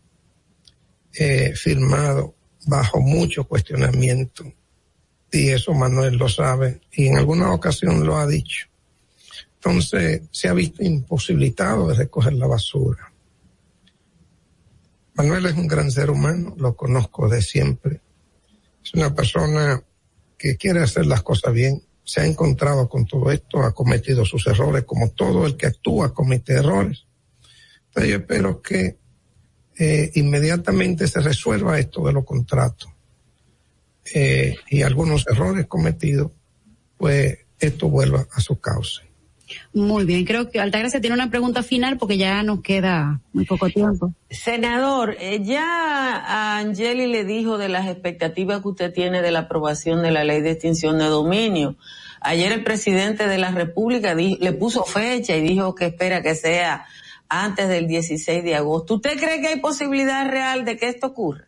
eh, 1.14 1.52
firmados 1.56 2.30
bajo 2.66 3.00
mucho 3.00 3.44
cuestionamiento. 3.44 4.44
Y 5.32 5.48
eso 5.48 5.72
Manuel 5.72 6.16
lo 6.16 6.28
sabe 6.28 6.80
y 6.92 7.06
en 7.06 7.18
alguna 7.18 7.52
ocasión 7.52 8.04
lo 8.06 8.16
ha 8.18 8.26
dicho. 8.26 8.66
Entonces 9.54 10.22
se 10.30 10.48
ha 10.48 10.52
visto 10.52 10.82
imposibilitado 10.82 11.88
de 11.88 11.94
recoger 11.94 12.34
la 12.34 12.46
basura. 12.46 13.12
Manuel 15.14 15.46
es 15.46 15.54
un 15.54 15.66
gran 15.66 15.90
ser 15.90 16.10
humano, 16.10 16.54
lo 16.58 16.74
conozco 16.74 17.28
de 17.28 17.42
siempre. 17.42 18.00
Es 18.82 18.94
una 18.94 19.14
persona 19.14 19.82
que 20.38 20.56
quiere 20.56 20.80
hacer 20.80 21.06
las 21.06 21.22
cosas 21.22 21.52
bien. 21.52 21.82
Se 22.04 22.20
ha 22.20 22.26
encontrado 22.26 22.88
con 22.88 23.06
todo 23.06 23.30
esto, 23.30 23.62
ha 23.62 23.74
cometido 23.74 24.24
sus 24.24 24.46
errores, 24.46 24.84
como 24.84 25.10
todo 25.10 25.46
el 25.46 25.56
que 25.56 25.66
actúa 25.66 26.14
comete 26.14 26.54
errores. 26.54 27.06
Entonces 27.86 28.10
yo 28.10 28.16
espero 28.18 28.62
que 28.62 28.98
eh, 29.78 30.10
inmediatamente 30.14 31.06
se 31.06 31.20
resuelva 31.20 31.78
esto 31.78 32.06
de 32.06 32.12
los 32.12 32.24
contratos 32.24 32.90
eh, 34.14 34.56
y 34.68 34.82
algunos 34.82 35.26
errores 35.26 35.66
cometidos, 35.66 36.32
pues 36.96 37.38
esto 37.58 37.88
vuelva 37.88 38.26
a 38.32 38.40
su 38.40 38.60
cauce. 38.60 39.09
Muy 39.72 40.04
bien, 40.04 40.24
creo 40.24 40.50
que 40.50 40.60
Altagracia 40.60 41.00
tiene 41.00 41.14
una 41.14 41.30
pregunta 41.30 41.62
final 41.62 41.98
porque 41.98 42.16
ya 42.16 42.42
nos 42.42 42.60
queda 42.62 43.20
muy 43.32 43.44
poco 43.44 43.68
tiempo. 43.68 44.12
Senador, 44.30 45.16
eh, 45.20 45.40
ya 45.44 46.16
a 46.16 46.58
Angeli 46.58 47.06
le 47.06 47.24
dijo 47.24 47.58
de 47.58 47.68
las 47.68 47.86
expectativas 47.88 48.62
que 48.62 48.68
usted 48.68 48.92
tiene 48.92 49.22
de 49.22 49.30
la 49.30 49.40
aprobación 49.40 50.02
de 50.02 50.10
la 50.10 50.24
ley 50.24 50.40
de 50.40 50.52
extinción 50.52 50.98
de 50.98 51.04
dominio. 51.06 51.76
Ayer 52.20 52.52
el 52.52 52.64
presidente 52.64 53.26
de 53.26 53.38
la 53.38 53.50
República 53.50 54.14
di- 54.14 54.36
le 54.40 54.52
puso 54.52 54.84
fecha 54.84 55.36
y 55.36 55.40
dijo 55.40 55.74
que 55.74 55.86
espera 55.86 56.22
que 56.22 56.34
sea 56.34 56.84
antes 57.28 57.68
del 57.68 57.86
16 57.86 58.42
de 58.44 58.56
agosto. 58.56 58.94
¿Usted 58.96 59.18
cree 59.18 59.40
que 59.40 59.48
hay 59.48 59.60
posibilidad 59.60 60.28
real 60.28 60.64
de 60.64 60.76
que 60.76 60.88
esto 60.88 61.08
ocurra? 61.08 61.46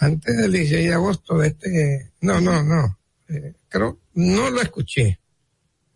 Antes 0.00 0.36
del 0.36 0.52
16 0.52 0.88
de 0.88 0.94
agosto 0.94 1.38
de 1.38 1.48
este, 1.48 2.10
no, 2.20 2.40
no, 2.40 2.62
no, 2.62 2.96
eh, 3.28 3.54
creo, 3.68 3.98
no 4.14 4.50
lo 4.50 4.60
escuché. 4.62 5.18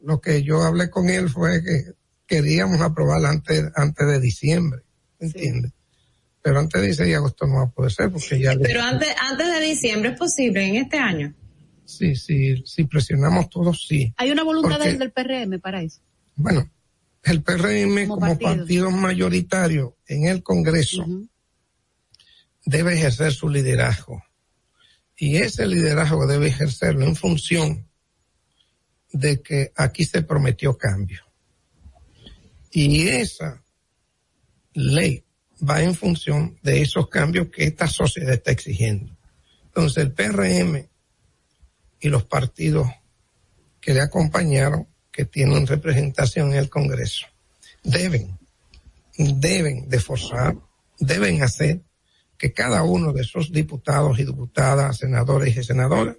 Lo 0.05 0.21
que 0.21 0.43
yo 0.43 0.63
hablé 0.63 0.91
con 0.91 1.09
él 1.09 1.31
fue 1.31 1.63
que 1.63 1.93
queríamos 2.27 2.81
aprobarla 2.81 3.31
antes, 3.31 3.65
antes 3.75 4.07
de 4.07 4.21
diciembre, 4.21 4.83
¿entiendes? 5.19 5.73
Pero 6.43 6.59
antes 6.59 6.81
del 6.81 6.89
16 6.91 7.09
de 7.09 7.17
agosto 7.17 7.47
no 7.47 7.55
va 7.57 7.63
a 7.63 7.71
poder 7.71 7.91
ser 7.91 8.11
porque 8.11 8.39
ya... 8.39 8.55
Pero 8.61 8.83
antes, 8.83 9.09
antes 9.19 9.47
de 9.51 9.61
diciembre 9.61 10.11
es 10.11 10.19
posible 10.19 10.67
en 10.67 10.77
este 10.77 10.99
año. 10.99 11.35
Sí, 11.87 12.15
sí, 12.17 12.63
si 12.67 12.85
presionamos 12.85 13.49
todos, 13.49 13.87
sí. 13.87 14.13
Hay 14.17 14.31
una 14.31 14.43
voluntad 14.43 14.79
Porque- 14.79 14.97
del, 14.97 15.13
PRM 15.13 15.61
para 15.61 15.83
eso. 15.83 16.01
Bueno, 16.37 16.71
el 17.23 17.43
PRM 17.43 18.07
como, 18.09 18.21
partido. 18.21 18.57
partido. 18.57 18.91
mayoritario 18.91 19.97
en 20.07 20.27
el 20.27 20.43
Congreso 20.43 21.07
debe 22.67 22.95
ejercer 22.95 23.33
su 23.33 23.49
liderazgo. 23.49 24.23
Y 25.17 25.37
ese 25.37 25.67
liderazgo 25.67 26.27
debe 26.27 26.49
ejercerlo 26.49 27.05
en 27.07 27.17
función 27.17 27.89
de 29.15 29.41
que 29.41 29.73
aquí 29.77 30.05
se 30.05 30.23
prometió 30.23 30.77
cambio. 30.77 31.23
Y 32.73 33.07
esa 33.07 33.63
ley 34.73 35.25
va 35.67 35.83
en 35.83 35.95
función 35.95 36.59
de 36.63 36.83
esos 36.83 37.09
cambios 37.09 37.49
que 37.49 37.65
esta 37.65 37.87
sociedad 37.87 38.35
está 38.35 38.51
exigiendo. 38.51 39.17
Entonces 39.67 40.03
el 40.03 40.13
PRM 40.13 40.89
y 42.01 42.09
los 42.09 42.25
partidos 42.25 42.89
que 43.81 43.95
le 43.95 44.01
acompañaron, 44.01 44.89
que 45.13 45.25
tienen 45.25 45.67
representación 45.67 46.53
en 46.53 46.59
el 46.59 46.69
Congreso, 46.69 47.27
deben, 47.85 48.37
deben 49.17 49.89
de 49.89 50.01
forzar, 50.01 50.57
deben 50.99 51.41
hacer 51.45 51.83
que 52.37 52.53
cada 52.53 52.83
uno 52.83 53.13
de 53.13 53.23
esos 53.23 53.53
diputados 53.53 54.19
y 54.19 54.25
diputadas, 54.25 54.99
senadores 54.99 55.57
y 55.57 55.63
senadoras, 55.63 56.17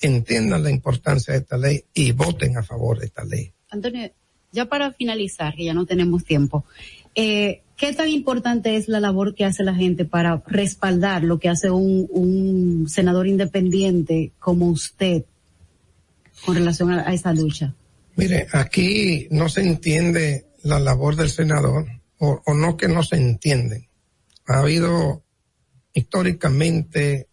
entiendan 0.00 0.62
la 0.62 0.70
importancia 0.70 1.32
de 1.32 1.40
esta 1.40 1.56
ley 1.56 1.84
y 1.94 2.12
voten 2.12 2.56
a 2.56 2.62
favor 2.62 2.98
de 2.98 3.06
esta 3.06 3.24
ley. 3.24 3.52
Antonio, 3.70 4.10
ya 4.52 4.66
para 4.66 4.92
finalizar, 4.92 5.54
que 5.54 5.64
ya 5.64 5.74
no 5.74 5.86
tenemos 5.86 6.24
tiempo, 6.24 6.64
eh, 7.14 7.62
¿qué 7.76 7.92
tan 7.92 8.08
importante 8.08 8.76
es 8.76 8.88
la 8.88 9.00
labor 9.00 9.34
que 9.34 9.44
hace 9.44 9.64
la 9.64 9.74
gente 9.74 10.04
para 10.04 10.42
respaldar 10.46 11.24
lo 11.24 11.38
que 11.38 11.48
hace 11.48 11.70
un, 11.70 12.06
un 12.10 12.88
senador 12.88 13.26
independiente 13.26 14.32
como 14.38 14.68
usted 14.68 15.24
con 16.44 16.54
relación 16.54 16.92
a, 16.92 17.08
a 17.08 17.14
esa 17.14 17.32
lucha? 17.32 17.74
Mire, 18.16 18.46
aquí 18.52 19.28
no 19.30 19.48
se 19.48 19.62
entiende 19.62 20.46
la 20.62 20.80
labor 20.80 21.16
del 21.16 21.30
senador, 21.30 21.86
o, 22.18 22.40
o 22.44 22.54
no 22.54 22.76
que 22.76 22.88
no 22.88 23.02
se 23.02 23.16
entiende. 23.16 23.88
Ha 24.46 24.60
habido 24.60 25.22
históricamente 25.92 27.28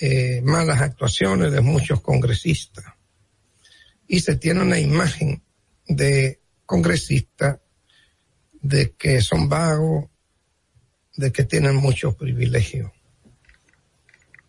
eh, 0.00 0.40
malas 0.42 0.80
actuaciones 0.80 1.52
de 1.52 1.60
muchos 1.60 2.00
congresistas 2.00 2.84
y 4.08 4.20
se 4.20 4.36
tiene 4.36 4.62
una 4.62 4.78
imagen 4.78 5.42
de 5.88 6.40
congresistas 6.64 7.58
de 8.60 8.92
que 8.92 9.20
son 9.20 9.48
vagos, 9.48 10.06
de 11.16 11.32
que 11.32 11.44
tienen 11.44 11.76
muchos 11.76 12.14
privilegios. 12.14 12.90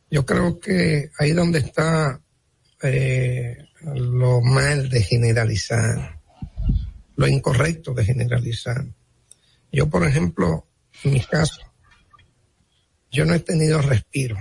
Yo 0.09 0.25
creo 0.25 0.59
que 0.59 1.11
ahí 1.19 1.31
donde 1.31 1.59
está 1.59 2.21
eh, 2.81 3.57
lo 3.81 4.41
mal 4.41 4.89
de 4.89 5.01
generalizar, 5.01 6.19
lo 7.15 7.27
incorrecto 7.27 7.93
de 7.93 8.05
generalizar. 8.05 8.85
Yo, 9.71 9.89
por 9.89 10.07
ejemplo, 10.07 10.67
en 11.03 11.13
mi 11.13 11.21
caso, 11.21 11.61
yo 13.11 13.25
no 13.25 13.33
he 13.33 13.39
tenido 13.39 13.81
respiro. 13.81 14.37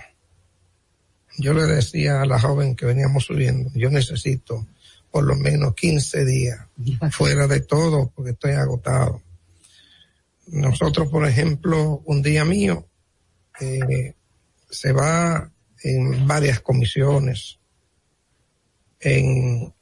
Yo 1.39 1.52
le 1.52 1.65
decía 1.65 2.23
a 2.23 2.26
la 2.26 2.40
joven 2.40 2.74
que 2.74 2.86
veníamos 2.86 3.24
subiendo, 3.24 3.70
yo 3.74 3.90
necesito 3.90 4.66
por 5.10 5.24
lo 5.24 5.36
menos 5.36 5.74
15 5.74 6.24
días 6.24 6.58
fuera 7.10 7.47
de 7.47 7.60
todo 7.60 8.12
porque 8.15 8.32
estoy 8.32 8.52
agotado. 8.52 9.23
Nosotros, 10.48 11.08
por 11.08 11.26
ejemplo, 11.26 12.02
un 12.05 12.23
día 12.23 12.44
mío 12.44 12.86
eh, 13.60 14.15
se 14.70 14.92
va 14.92 15.50
en 15.82 16.26
varias 16.26 16.60
comisiones, 16.60 17.58
en, 19.00 19.73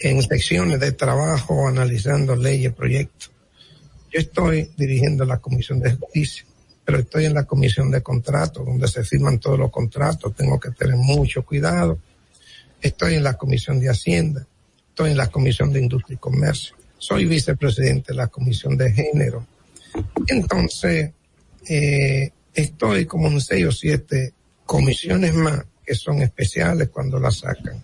en 0.00 0.22
secciones 0.22 0.80
de 0.80 0.92
trabajo, 0.92 1.66
analizando 1.66 2.36
leyes, 2.36 2.72
proyectos. 2.72 3.32
Yo 4.12 4.20
estoy 4.20 4.70
dirigiendo 4.76 5.24
la 5.24 5.38
Comisión 5.38 5.80
de 5.80 5.94
Justicia, 5.94 6.44
pero 6.84 6.98
estoy 6.98 7.26
en 7.26 7.34
la 7.34 7.44
Comisión 7.44 7.90
de 7.90 8.02
Contratos, 8.02 8.64
donde 8.64 8.88
se 8.88 9.04
firman 9.04 9.38
todos 9.38 9.58
los 9.58 9.70
contratos. 9.70 10.34
Tengo 10.34 10.58
que 10.58 10.70
tener 10.70 10.96
mucho 10.96 11.44
cuidado. 11.44 11.98
Estoy 12.80 13.14
en 13.14 13.22
la 13.22 13.34
Comisión 13.34 13.78
de 13.78 13.88
Hacienda, 13.88 14.46
estoy 14.88 15.12
en 15.12 15.16
la 15.16 15.28
Comisión 15.28 15.72
de 15.72 15.80
Industria 15.80 16.14
y 16.14 16.18
Comercio, 16.18 16.74
soy 16.98 17.26
vicepresidente 17.26 18.12
de 18.12 18.16
la 18.16 18.26
Comisión 18.26 18.76
de 18.76 18.92
Género. 18.92 19.46
Entonces, 20.26 21.12
eh, 21.68 22.30
estoy 22.54 23.06
como 23.06 23.28
en 23.28 23.40
seis 23.40 23.66
o 23.66 23.72
siete 23.72 24.34
comisiones 24.66 25.34
más 25.34 25.64
que 25.84 25.94
son 25.94 26.22
especiales 26.22 26.88
cuando 26.88 27.18
las 27.18 27.38
sacan. 27.38 27.82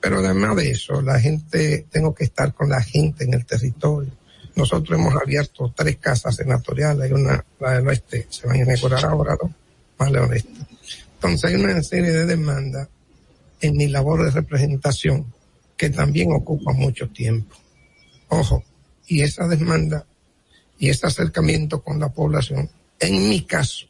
Pero 0.00 0.18
además 0.18 0.56
de 0.56 0.70
eso, 0.70 1.00
la 1.00 1.18
gente, 1.18 1.86
tengo 1.90 2.14
que 2.14 2.24
estar 2.24 2.54
con 2.54 2.68
la 2.68 2.82
gente 2.82 3.24
en 3.24 3.34
el 3.34 3.46
territorio. 3.46 4.12
Nosotros 4.56 4.98
hemos 4.98 5.14
abierto 5.14 5.72
tres 5.76 5.98
casas 5.98 6.34
senatoriales, 6.34 7.04
hay 7.04 7.12
una, 7.12 7.44
la 7.60 7.72
del 7.72 7.88
oeste, 7.88 8.26
se 8.30 8.46
van 8.46 8.56
a 8.56 8.62
inaugurar 8.62 9.04
ahora 9.04 9.36
dos, 9.40 9.50
más 9.98 10.10
la 10.10 10.22
oeste. 10.22 10.50
Entonces 11.14 11.44
hay 11.44 11.62
una 11.62 11.82
serie 11.82 12.10
de 12.10 12.24
demandas 12.24 12.88
en 13.60 13.76
mi 13.76 13.86
labor 13.86 14.24
de 14.24 14.30
representación 14.30 15.32
que 15.76 15.90
también 15.90 16.32
ocupa 16.32 16.72
mucho 16.72 17.08
tiempo. 17.10 17.54
Ojo, 18.28 18.64
y 19.06 19.20
esa 19.20 19.46
demanda 19.46 20.06
y 20.78 20.88
ese 20.88 21.06
acercamiento 21.06 21.82
con 21.82 22.00
la 22.00 22.08
población, 22.08 22.70
en 22.98 23.28
mi 23.28 23.42
caso, 23.42 23.86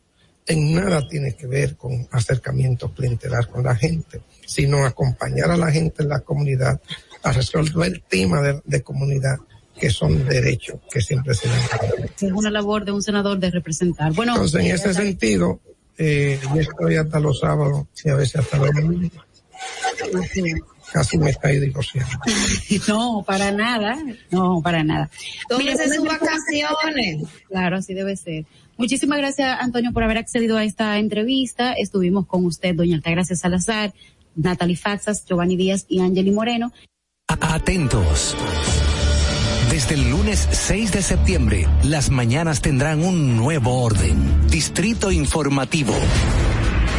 en 0.49 0.75
nada 0.75 1.07
tiene 1.07 1.37
que 1.37 1.47
ver 1.47 1.77
con 1.77 2.09
acercamiento 2.11 2.93
clientelar 2.93 3.49
con 3.49 3.63
la 3.63 3.77
gente, 3.77 4.21
sino 4.47 4.85
acompañar 4.85 5.51
a 5.51 5.57
la 5.57 5.71
gente 5.71 6.03
en 6.03 6.09
la 6.09 6.21
comunidad 6.21 6.81
a 7.23 7.33
resolver 7.33 8.03
temas 8.09 8.43
de, 8.43 8.63
de 8.65 8.83
comunidad 8.83 9.39
que 9.79 9.91
son 9.91 10.27
derechos 10.27 10.81
que 10.91 11.01
siempre 11.01 11.35
se 11.35 11.49
dan. 11.49 11.59
Es 12.21 12.33
una 12.33 12.51
labor 12.51 12.85
de 12.85 12.93
un 12.93 13.03
senador 13.03 13.39
de 13.39 13.51
representar. 13.51 14.13
Bueno, 14.15 14.33
Entonces, 14.33 14.61
en 14.61 14.67
eh, 14.67 14.75
ese 14.75 14.95
sentido, 14.95 15.61
eh, 15.99 16.39
yo 16.55 16.61
estoy 16.61 16.97
hasta 16.97 17.21
los 17.21 17.41
sábados 17.41 17.87
y 18.05 18.09
a 18.09 18.15
veces 18.15 18.37
hasta 18.37 18.59
los 18.59 18.71
domingos. 18.75 19.23
Casi 20.93 21.19
me 21.19 21.31
estoy 21.31 21.61
divorciando. 21.61 22.19
No, 22.89 23.25
para 23.27 23.51
nada. 23.51 23.97
No, 24.31 24.61
para 24.63 24.83
nada. 24.83 25.11
Tómese 25.49 25.93
sus 25.95 26.07
vacaciones. 26.07 27.25
Claro, 27.49 27.77
así 27.77 27.95
debe 27.95 28.17
ser. 28.17 28.47
Muchísimas 28.77 29.19
gracias, 29.19 29.59
Antonio, 29.61 29.93
por 29.93 30.05
haber 30.05 30.19
accedido 30.19 30.57
a 30.57 30.65
esta 30.65 30.99
entrevista. 30.99 31.73
Estuvimos 31.73 32.27
con 32.27 32.45
usted, 32.45 32.75
doña 32.75 32.97
Altagracia 32.97 33.35
Salazar, 33.35 33.95
Natalie 34.35 34.77
Faxas, 34.77 35.25
Giovanni 35.27 35.57
Díaz 35.57 35.87
y 35.89 36.01
Angeli 36.01 36.31
Moreno. 36.31 36.73
Atentos. 37.27 38.37
Desde 39.71 39.97
el 39.97 40.11
lunes 40.11 40.49
6 40.51 40.93
de 40.93 41.03
septiembre, 41.03 41.67
las 41.83 42.11
mañanas 42.11 42.61
tendrán 42.61 43.05
un 43.05 43.37
nuevo 43.37 43.83
orden. 43.83 44.49
Distrito 44.49 45.11
Informativo. 45.11 45.95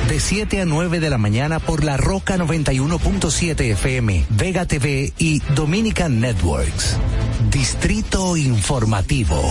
De 0.10 0.20
7 0.20 0.62
a 0.62 0.66
9 0.66 1.00
de 1.00 1.10
la 1.10 1.18
mañana 1.18 1.60
por 1.60 1.84
la 1.84 1.98
Roca 1.98 2.38
91.7 2.38 3.72
FM, 3.72 4.26
Vega 4.30 4.66
TV 4.66 5.14
y 5.18 5.40
Dominican 5.56 6.20
Networks. 6.20 6.98
Distrito 7.52 8.38
Informativo. 8.38 9.42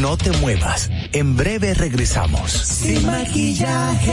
No 0.00 0.16
te 0.16 0.30
muevas. 0.32 0.90
En 1.12 1.36
breve 1.36 1.74
regresamos. 1.74 2.52
Sin 2.52 3.06
maquillaje. 3.06 4.12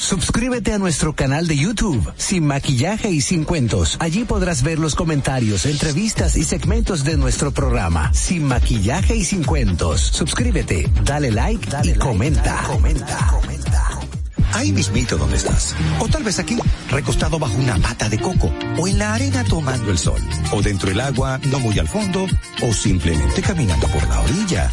Suscríbete 0.00 0.72
a 0.72 0.78
nuestro 0.78 1.14
canal 1.14 1.46
de 1.46 1.58
YouTube, 1.58 2.10
Sin 2.16 2.46
Maquillaje 2.46 3.10
y 3.10 3.20
Sin 3.20 3.44
Cuentos. 3.44 3.98
Allí 4.00 4.24
podrás 4.24 4.62
ver 4.62 4.78
los 4.78 4.94
comentarios, 4.94 5.66
entrevistas 5.66 6.38
y 6.38 6.42
segmentos 6.42 7.04
de 7.04 7.18
nuestro 7.18 7.52
programa, 7.52 8.10
Sin 8.14 8.44
Maquillaje 8.44 9.14
y 9.14 9.24
Sin 9.24 9.44
Cuentos. 9.44 10.00
Suscríbete, 10.00 10.90
dale 11.04 11.30
like 11.30 11.68
y 11.84 11.92
comenta. 11.92 12.62
comenta. 12.66 13.40
Ahí 14.54 14.72
mismito 14.72 15.18
donde 15.18 15.36
estás. 15.36 15.76
O 16.00 16.08
tal 16.08 16.24
vez 16.24 16.38
aquí, 16.38 16.58
recostado 16.90 17.38
bajo 17.38 17.54
una 17.58 17.76
pata 17.76 18.08
de 18.08 18.18
coco. 18.18 18.50
O 18.78 18.88
en 18.88 18.98
la 18.98 19.14
arena 19.14 19.44
tomando 19.44 19.90
el 19.90 19.98
sol. 19.98 20.20
O 20.50 20.62
dentro 20.62 20.88
del 20.88 21.00
agua, 21.00 21.38
no 21.44 21.60
muy 21.60 21.78
al 21.78 21.88
fondo. 21.88 22.26
O 22.62 22.72
simplemente 22.72 23.42
caminando 23.42 23.86
por 23.88 24.08
la 24.08 24.20
orilla. 24.20 24.72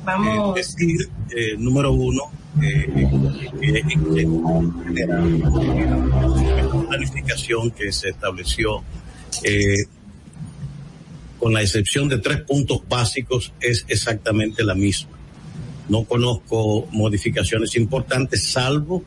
Vamos. 0.03 0.53
decir, 0.53 1.09
eh, 1.35 1.55
número 1.57 1.91
uno, 1.91 2.21
eh, 2.61 2.85
que 3.59 3.81
que 4.93 5.07
la 5.07 5.23
planificación 6.87 7.71
que 7.71 7.91
se 7.91 8.09
estableció, 8.09 8.83
eh, 9.41 9.87
con 11.39 11.53
la 11.53 11.61
excepción 11.61 12.09
de 12.09 12.19
tres 12.19 12.41
puntos 12.41 12.81
básicos, 12.87 13.53
es 13.59 13.85
exactamente 13.87 14.63
la 14.63 14.75
misma. 14.75 15.11
No 15.89 16.03
conozco 16.05 16.87
modificaciones 16.91 17.75
importantes, 17.75 18.51
salvo 18.51 19.03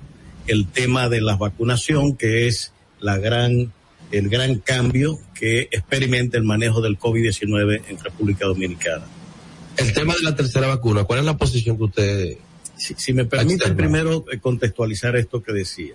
el 0.47 0.67
tema 0.67 1.09
de 1.09 1.21
la 1.21 1.37
vacunación, 1.37 2.17
que 2.17 2.47
es 2.47 2.73
la 3.01 3.19
gran, 3.19 3.73
el 4.13 4.29
gran 4.29 4.59
cambio 4.59 5.19
que 5.35 5.69
experimenta 5.71 6.39
el 6.39 6.45
manejo 6.45 6.81
del 6.81 6.99
COVID-19 6.99 7.83
en 7.89 7.99
República 7.99 8.47
Dominicana. 8.47 9.05
El 9.77 9.93
tema 9.93 10.15
de 10.15 10.23
la 10.23 10.35
tercera 10.35 10.67
vacuna, 10.67 11.05
¿cuál 11.05 11.21
es 11.21 11.25
la 11.25 11.37
posición 11.37 11.77
que 11.77 11.85
usted... 11.85 12.39
Si, 12.77 12.95
si 12.97 13.13
me 13.13 13.25
permite 13.25 13.73
primero 13.73 14.25
eh, 14.31 14.39
contextualizar 14.39 15.17
esto 15.17 15.43
que 15.43 15.53
decía. 15.53 15.95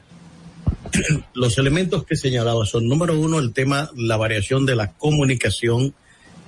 Los 1.33 1.57
elementos 1.57 2.05
que 2.05 2.17
señalaba 2.17 2.65
son, 2.65 2.87
número 2.87 3.17
uno, 3.17 3.39
el 3.39 3.53
tema, 3.53 3.89
la 3.95 4.17
variación 4.17 4.65
de 4.65 4.75
la 4.75 4.91
comunicación 4.91 5.93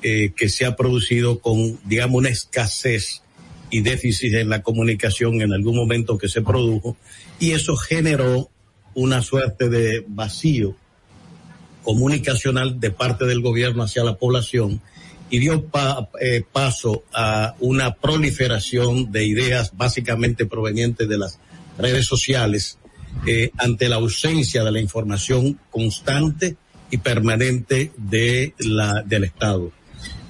eh, 0.07 0.33
que 0.37 0.49
se 0.49 0.65
ha 0.65 0.75
producido 0.75 1.39
con, 1.39 1.79
digamos, 1.83 2.19
una 2.19 2.29
escasez 2.29 3.23
y 3.71 3.81
déficit 3.81 4.35
en 4.35 4.49
la 4.49 4.61
comunicación 4.61 5.41
en 5.41 5.51
algún 5.51 5.75
momento 5.75 6.19
que 6.19 6.29
se 6.29 6.41
produjo, 6.43 6.95
y 7.39 7.51
eso 7.57 7.75
generó 7.75 8.49
una 8.93 9.21
suerte 9.23 9.67
de 9.67 10.05
vacío 10.07 10.75
comunicacional 11.83 12.79
de 12.79 12.91
parte 12.91 13.25
del 13.25 13.41
gobierno 13.41 13.83
hacia 13.83 14.03
la 14.03 14.15
población 14.17 14.79
y 15.29 15.39
dio 15.39 15.65
pa- 15.65 16.09
eh, 16.21 16.43
paso 16.51 17.03
a 17.13 17.55
una 17.59 17.95
proliferación 17.95 19.11
de 19.11 19.25
ideas 19.25 19.71
básicamente 19.75 20.45
provenientes 20.45 21.09
de 21.09 21.17
las 21.17 21.39
redes 21.77 22.05
sociales 22.05 22.77
eh, 23.25 23.49
ante 23.57 23.89
la 23.89 23.95
ausencia 23.97 24.63
de 24.63 24.71
la 24.71 24.79
información 24.79 25.59
constante 25.71 26.55
y 26.91 26.97
permanente 26.97 27.91
de 27.97 28.53
la, 28.59 29.01
del 29.03 29.23
Estado. 29.23 29.71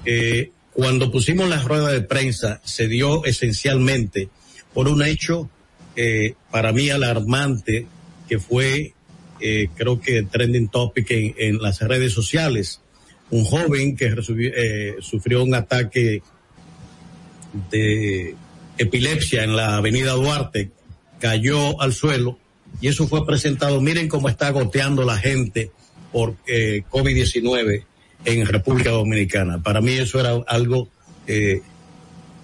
Eh, 0.06 0.50
cuando 0.72 1.10
pusimos 1.10 1.48
la 1.48 1.62
rueda 1.62 1.90
de 1.90 2.02
prensa 2.02 2.60
se 2.64 2.86
dio 2.86 3.24
esencialmente 3.24 4.28
por 4.72 4.88
un 4.88 5.02
hecho 5.02 5.50
eh, 5.96 6.34
para 6.50 6.72
mí 6.72 6.90
alarmante 6.90 7.86
que 8.28 8.38
fue 8.38 8.92
eh, 9.40 9.68
creo 9.74 10.00
que 10.00 10.22
trending 10.22 10.68
topic 10.68 11.06
en, 11.10 11.58
las 11.58 11.80
redes 11.80 12.12
sociales 12.12 12.80
un 13.30 13.44
joven 13.44 13.96
que 13.96 14.14
eh, 14.54 14.96
sufrió 15.00 15.42
un 15.42 15.54
ataque 15.54 16.22
de 17.70 18.34
epilepsia 18.78 19.44
en 19.44 19.56
la 19.56 19.76
avenida 19.76 20.12
Duarte, 20.12 20.70
cayó 21.18 21.80
al 21.80 21.92
suelo 21.92 22.38
y 22.80 22.88
eso 22.88 23.08
fue 23.08 23.26
presentado. 23.26 23.80
Miren 23.80 24.08
cómo 24.08 24.28
está 24.28 24.50
goteando 24.50 25.04
la 25.04 25.16
gente 25.16 25.70
por 26.12 26.36
eh, 26.46 26.82
COVID-19 26.90 27.84
en 28.24 28.46
República 28.46 28.90
Dominicana. 28.90 29.62
Para 29.62 29.80
mí 29.80 29.92
eso 29.92 30.18
era 30.20 30.32
algo 30.46 30.88
eh, 31.26 31.60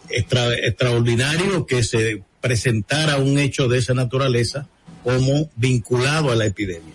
extra- 0.09 0.55
extraordinario 0.55 1.67
que 1.67 1.83
se 1.83 2.23
presentara 2.41 3.17
un 3.17 3.39
hecho 3.39 3.69
de 3.69 3.79
esa 3.79 3.95
naturaleza 3.95 4.69
como 5.05 5.51
vinculado 5.57 6.31
a 6.31 6.37
la 6.37 6.47
epidemia. 6.47 6.95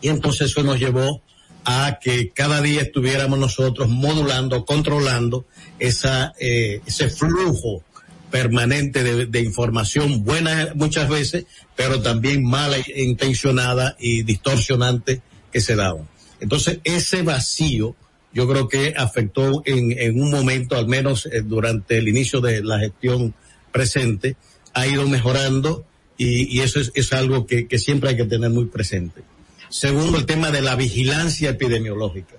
Y 0.00 0.08
entonces 0.08 0.50
eso 0.50 0.62
nos 0.62 0.78
llevó 0.78 1.22
a 1.64 1.98
que 2.00 2.30
cada 2.30 2.60
día 2.60 2.82
estuviéramos 2.82 3.38
nosotros 3.38 3.88
modulando, 3.88 4.64
controlando 4.64 5.46
esa, 5.78 6.32
eh, 6.38 6.80
ese 6.86 7.10
flujo 7.10 7.82
permanente 8.30 9.02
de, 9.02 9.26
de 9.26 9.40
información 9.40 10.24
buena 10.24 10.72
muchas 10.74 11.08
veces, 11.08 11.46
pero 11.74 12.02
también 12.02 12.44
mala 12.44 12.76
intencionada 12.94 13.96
y 13.98 14.22
distorsionante 14.22 15.22
que 15.52 15.60
se 15.60 15.74
daba. 15.76 16.02
Entonces 16.40 16.80
ese 16.84 17.22
vacío 17.22 17.94
yo 18.32 18.46
creo 18.46 18.68
que 18.68 18.94
afectó 18.96 19.62
en, 19.64 19.98
en 19.98 20.20
un 20.20 20.30
momento, 20.30 20.76
al 20.76 20.86
menos 20.86 21.26
eh, 21.26 21.42
durante 21.42 21.96
el 21.96 22.08
inicio 22.08 22.40
de 22.40 22.62
la 22.62 22.78
gestión 22.78 23.34
presente, 23.72 24.36
ha 24.74 24.86
ido 24.86 25.08
mejorando 25.08 25.86
y, 26.18 26.60
eso 26.60 26.80
es, 26.80 27.12
algo 27.12 27.46
que 27.46 27.78
siempre 27.78 28.10
hay 28.10 28.16
que 28.16 28.24
tener 28.24 28.50
muy 28.50 28.66
presente. 28.66 29.22
Segundo, 29.68 30.18
el 30.18 30.26
tema 30.26 30.50
de 30.50 30.62
la 30.62 30.76
vigilancia 30.76 31.50
epidemiológica. 31.50 32.36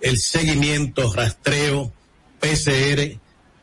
El 0.00 0.18
seguimiento, 0.18 1.12
rastreo, 1.12 1.92
PCR, 2.40 3.18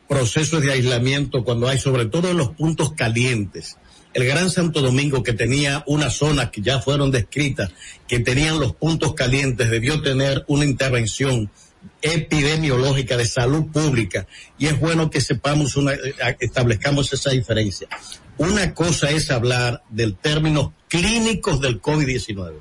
procesos 0.08 0.62
de 0.62 0.72
aislamiento 0.72 1.44
cuando 1.44 1.68
hay, 1.68 1.78
sobre 1.78 2.06
todo 2.06 2.30
en 2.30 2.36
los 2.36 2.50
puntos 2.50 2.92
calientes. 2.92 3.76
El 4.14 4.24
Gran 4.26 4.50
Santo 4.50 4.80
Domingo, 4.80 5.22
que 5.22 5.32
tenía 5.32 5.82
una 5.86 6.08
zona 6.08 6.50
que 6.50 6.62
ya 6.62 6.80
fueron 6.80 7.10
descritas, 7.10 7.70
que 8.06 8.20
tenían 8.20 8.60
los 8.60 8.74
puntos 8.74 9.14
calientes, 9.14 9.70
debió 9.70 10.00
tener 10.00 10.44
una 10.46 10.64
intervención 10.64 11.50
epidemiológica 12.00 13.16
de 13.16 13.26
salud 13.26 13.66
pública. 13.72 14.26
Y 14.58 14.66
es 14.66 14.78
bueno 14.78 15.10
que 15.10 15.20
sepamos 15.20 15.76
una, 15.76 15.92
eh, 15.92 16.14
establezcamos 16.38 17.12
esa 17.12 17.30
diferencia. 17.30 17.88
Una 18.38 18.72
cosa 18.72 19.10
es 19.10 19.30
hablar 19.30 19.82
del 19.90 20.16
término 20.16 20.72
clínicos 20.88 21.60
del 21.60 21.82
COVID-19 21.82 22.60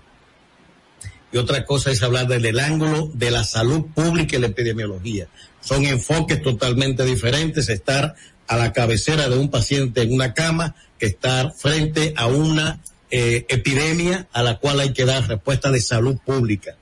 y 1.33 1.37
otra 1.37 1.65
cosa 1.65 1.89
es 1.89 2.03
hablar 2.03 2.27
del 2.27 2.59
ángulo 2.59 3.09
de 3.13 3.31
la 3.31 3.43
salud 3.43 3.87
pública 3.93 4.37
y 4.37 4.39
la 4.39 4.47
epidemiología. 4.47 5.27
Son 5.61 5.83
enfoques 5.83 6.41
totalmente 6.43 7.03
diferentes, 7.05 7.69
estar 7.69 8.13
a 8.53 8.57
la 8.57 8.71
cabecera 8.71 9.29
de 9.29 9.37
un 9.37 9.49
paciente 9.49 10.03
en 10.03 10.13
una 10.13 10.35
cama 10.35 10.75
que 10.99 11.07
estar 11.07 11.53
frente 11.53 12.13
a 12.15 12.27
una 12.27 12.79
eh, 13.09 13.45
epidemia 13.49 14.27
a 14.31 14.43
la 14.43 14.59
cual 14.59 14.79
hay 14.79 14.93
que 14.93 15.05
dar 15.05 15.27
respuesta 15.27 15.71
de 15.71 15.81
salud 15.81 16.17
pública, 16.23 16.75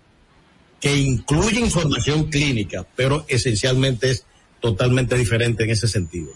que 0.81 0.97
incluye 0.97 1.61
información 1.61 2.25
clínica, 2.29 2.85
pero 2.97 3.25
esencialmente 3.29 4.11
es 4.11 4.25
totalmente 4.59 5.15
diferente 5.15 5.63
en 5.63 5.69
ese 5.69 5.87
sentido. 5.87 6.33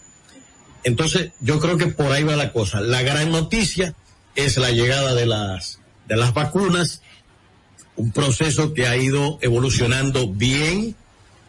Entonces, 0.86 1.32
yo 1.42 1.60
creo 1.60 1.78
que 1.78 1.88
por 1.88 2.14
ahí 2.14 2.24
va 2.24 2.38
la 2.38 2.54
cosa. 2.54 2.80
La 2.80 3.02
gran 3.02 3.30
noticia 3.30 3.94
es 4.36 4.58
la 4.58 4.72
llegada 4.72 5.16
de 5.16 5.26
las, 5.26 5.80
de 6.08 6.16
las 6.16 6.34
vacunas, 6.34 7.02
un 7.98 8.14
proceso 8.14 8.74
que 8.74 8.88
ha 8.88 8.96
ido 8.96 9.38
evolucionando 9.42 10.30
bien 10.30 10.96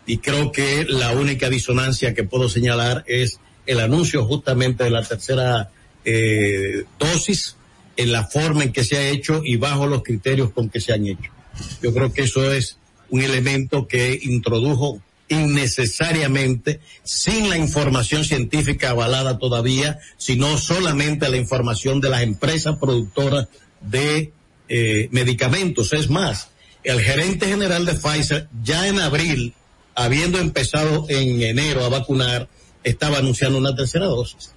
y 0.07 0.19
creo 0.19 0.51
que 0.51 0.87
la 0.89 1.13
única 1.13 1.51
disonancia 1.51 2.15
que 2.15 2.25
puedo 2.25 2.49
señalar 2.49 3.05
es 3.07 3.39
el 3.67 3.81
anuncio 3.81 4.25
justamente 4.25 4.85
de 4.85 4.91
la 4.91 5.03
tercera 5.03 5.71
eh, 6.05 6.85
dosis 6.99 7.57
en 7.97 8.13
la 8.13 8.25
forma 8.25 8.65
en 8.65 8.73
que 8.73 8.85
se 8.85 8.97
ha 8.97 9.09
hecho 9.09 9.43
y 9.45 9.57
bajo 9.57 9.87
los 9.87 10.03
criterios 10.03 10.51
con 10.51 10.69
que 10.69 10.81
se 10.81 10.93
han 10.93 11.07
hecho. 11.07 11.31
Yo 11.83 11.93
creo 11.93 12.13
que 12.13 12.23
eso 12.23 12.53
es 12.53 12.79
un 13.09 13.23
elemento 13.23 13.89
que 13.89 14.19
introdujo 14.23 15.01
innecesariamente, 15.29 16.81
sin 17.03 17.51
la 17.51 17.59
información 17.59 18.25
científica 18.25 18.91
avalada 18.91 19.39
todavía, 19.39 19.99
sino 20.17 20.57
solamente 20.59 21.29
la 21.29 21.37
información 21.37 22.01
de 22.01 22.11
las 22.11 22.23
empresas 22.23 22.77
productoras 22.79 23.49
de 23.81 24.33
eh, 24.69 25.09
medicamentos. 25.11 25.93
Es 25.93 26.09
más, 26.11 26.51
el 26.85 27.01
gerente 27.01 27.47
general 27.47 27.85
de 27.85 27.95
Pfizer 27.95 28.49
ya 28.63 28.87
en 28.87 29.01
abril, 29.01 29.55
habiendo 29.95 30.39
empezado 30.39 31.07
en 31.09 31.43
enero 31.43 31.85
a 31.85 31.89
vacunar, 31.89 32.49
estaba 32.87 33.19
anunciando 33.19 33.59
una 33.59 33.75
tercera 33.75 34.07
dosis. 34.07 34.53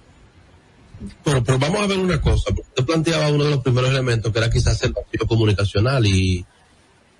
Pero, 1.24 1.42
pero 1.42 1.58
vamos 1.58 1.80
a 1.80 1.86
ver 1.86 1.98
una 1.98 2.20
cosa. 2.20 2.50
Usted 2.50 2.84
planteaba 2.84 3.28
uno 3.28 3.44
de 3.44 3.50
los 3.50 3.60
primeros 3.60 3.90
elementos 3.90 4.32
que 4.32 4.38
era 4.38 4.50
quizás 4.50 4.80
el 4.82 4.92
vacío 4.92 5.26
comunicacional 5.26 6.06
y 6.06 6.44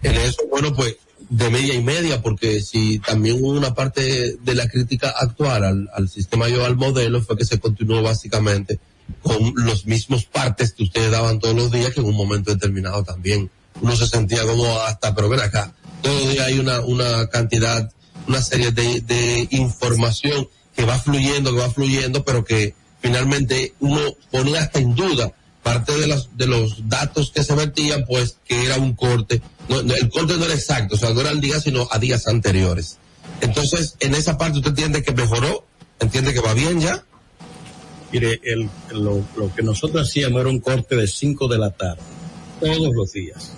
en 0.03 0.15
eso, 0.15 0.43
bueno, 0.51 0.73
pues 0.75 0.97
de 1.29 1.51
media 1.51 1.75
y 1.75 1.83
media, 1.83 2.23
porque 2.23 2.61
si 2.63 2.99
también 3.01 3.37
hubo 3.41 3.51
una 3.51 3.75
parte 3.75 4.37
de 4.37 4.55
la 4.55 4.69
crítica 4.69 5.11
actual 5.11 5.65
al, 5.65 5.91
al 5.95 6.09
sistema 6.09 6.49
yo 6.49 6.65
al 6.65 6.77
modelo 6.77 7.23
fue 7.23 7.37
que 7.37 7.45
se 7.45 7.61
continuó 7.61 8.03
básicamente 8.03 8.79
con 9.23 9.53
los 9.57 9.87
mismos 9.87 10.25
partes 10.25 10.73
que 10.73 10.85
ustedes 10.85 11.11
daban 11.11 11.39
todos 11.39 11.55
los 11.55 11.71
días 11.71 11.93
que 11.93 12.01
en 12.01 12.07
un 12.07 12.17
momento 12.17 12.53
determinado 12.53 13.03
también 13.05 13.51
uno 13.81 13.97
se 13.97 14.07
sentía 14.07 14.45
como 14.45 14.79
hasta, 14.81 15.15
pero 15.15 15.29
ven 15.29 15.41
acá, 15.41 15.75
todos 16.03 16.23
los 16.23 16.33
días 16.33 16.47
hay 16.47 16.59
una, 16.59 16.81
una 16.81 17.27
cantidad, 17.29 17.93
una 18.27 18.41
serie 18.41 18.73
de, 18.73 19.01
de 19.01 19.49
información 19.51 20.49
que 20.81 20.87
va 20.87 20.99
fluyendo, 20.99 21.53
que 21.53 21.61
va 21.61 21.71
fluyendo, 21.71 22.25
pero 22.25 22.43
que 22.43 22.75
finalmente 23.03 23.75
uno 23.81 24.01
ponía 24.31 24.61
hasta 24.61 24.79
en 24.79 24.95
duda 24.95 25.31
parte 25.63 25.95
de 25.95 26.07
los, 26.07 26.31
de 26.39 26.47
los 26.47 26.89
datos 26.89 27.31
que 27.31 27.45
se 27.45 27.55
vertían, 27.55 28.07
pues 28.07 28.39
que 28.47 28.65
era 28.65 28.79
un 28.79 28.95
corte. 28.95 29.43
No, 29.69 29.83
no, 29.83 29.95
el 29.95 30.09
corte 30.09 30.39
no 30.39 30.47
era 30.47 30.55
exacto, 30.55 30.95
o 30.95 30.99
sea, 30.99 31.13
no 31.13 31.21
era 31.21 31.29
al 31.29 31.41
día, 31.43 31.61
sino 31.61 31.87
a 31.91 31.99
días 31.99 32.27
anteriores. 32.27 32.97
Entonces, 33.43 33.97
en 34.01 34.15
esa 34.15 34.39
parte 34.39 34.57
usted 34.57 34.71
entiende 34.71 35.03
que 35.03 35.13
mejoró, 35.13 35.67
entiende 35.99 36.33
que 36.33 36.41
va 36.41 36.55
bien 36.55 36.81
ya. 36.81 37.05
Mire, 38.11 38.41
el, 38.43 38.71
lo, 38.93 39.23
lo 39.37 39.55
que 39.55 39.63
nosotros 39.63 40.09
hacíamos 40.09 40.41
era 40.41 40.49
un 40.49 40.61
corte 40.61 40.97
de 40.97 41.07
5 41.07 41.47
de 41.47 41.59
la 41.59 41.73
tarde, 41.73 42.01
todos 42.59 42.95
los 42.95 43.13
días. 43.13 43.53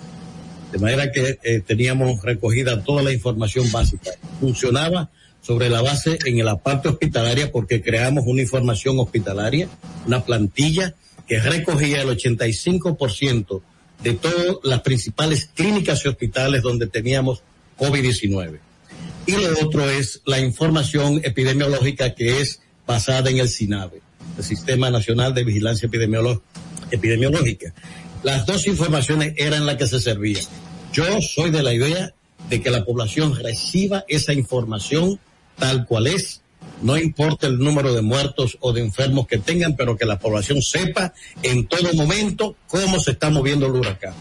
De 0.73 0.77
manera 0.77 1.09
que 1.09 1.39
eh, 1.41 1.61
teníamos 1.65 2.21
recogida 2.21 2.83
toda 2.83 3.01
la 3.01 3.13
información 3.13 3.71
básica. 3.71 4.11
Funcionaba 4.41 5.09
sobre 5.43 5.69
la 5.69 5.81
base 5.81 6.17
en 6.25 6.43
la 6.43 6.57
parte 6.57 6.87
hospitalaria 6.87 7.51
porque 7.51 7.81
creamos 7.81 8.23
una 8.25 8.41
información 8.41 8.97
hospitalaria, 8.97 9.67
una 10.07 10.23
plantilla 10.23 10.95
que 11.27 11.39
recogía 11.39 12.01
el 12.01 12.09
85% 12.09 13.61
de 14.01 14.13
todas 14.13 14.57
las 14.63 14.81
principales 14.81 15.49
clínicas 15.53 16.03
y 16.03 16.07
hospitales 16.07 16.63
donde 16.63 16.87
teníamos 16.87 17.43
COVID-19. 17.77 18.59
Y 19.25 19.31
lo 19.33 19.67
otro 19.67 19.89
es 19.89 20.21
la 20.25 20.39
información 20.39 21.21
epidemiológica 21.23 22.15
que 22.15 22.41
es 22.41 22.61
basada 22.87 23.29
en 23.29 23.39
el 23.39 23.49
SINAVE, 23.49 24.01
el 24.37 24.43
Sistema 24.43 24.89
Nacional 24.89 25.33
de 25.33 25.43
Vigilancia 25.43 25.89
Epidemiológica. 26.91 27.73
Las 28.23 28.45
dos 28.45 28.65
informaciones 28.67 29.33
eran 29.37 29.65
las 29.65 29.75
que 29.75 29.87
se 29.87 29.99
servían. 29.99 30.43
Yo 30.93 31.21
soy 31.21 31.51
de 31.51 31.63
la 31.63 31.73
idea 31.73 32.13
de 32.49 32.61
que 32.61 32.71
la 32.71 32.85
población 32.85 33.35
reciba 33.35 34.05
esa 34.07 34.33
información 34.33 35.19
tal 35.63 35.85
cual 35.85 36.07
es, 36.07 36.41
no 36.81 36.97
importa 36.97 37.47
el 37.47 37.57
número 37.57 37.93
de 37.93 38.01
muertos 38.01 38.57
o 38.59 38.73
de 38.73 38.81
enfermos 38.81 39.27
que 39.27 39.37
tengan, 39.37 39.75
pero 39.77 39.95
que 39.95 40.05
la 40.05 40.19
población 40.19 40.61
sepa 40.61 41.13
en 41.41 41.67
todo 41.67 41.93
momento 41.93 42.55
cómo 42.67 42.99
se 42.99 43.11
está 43.11 43.29
moviendo 43.29 43.67
el 43.67 43.71
huracán. 43.73 44.13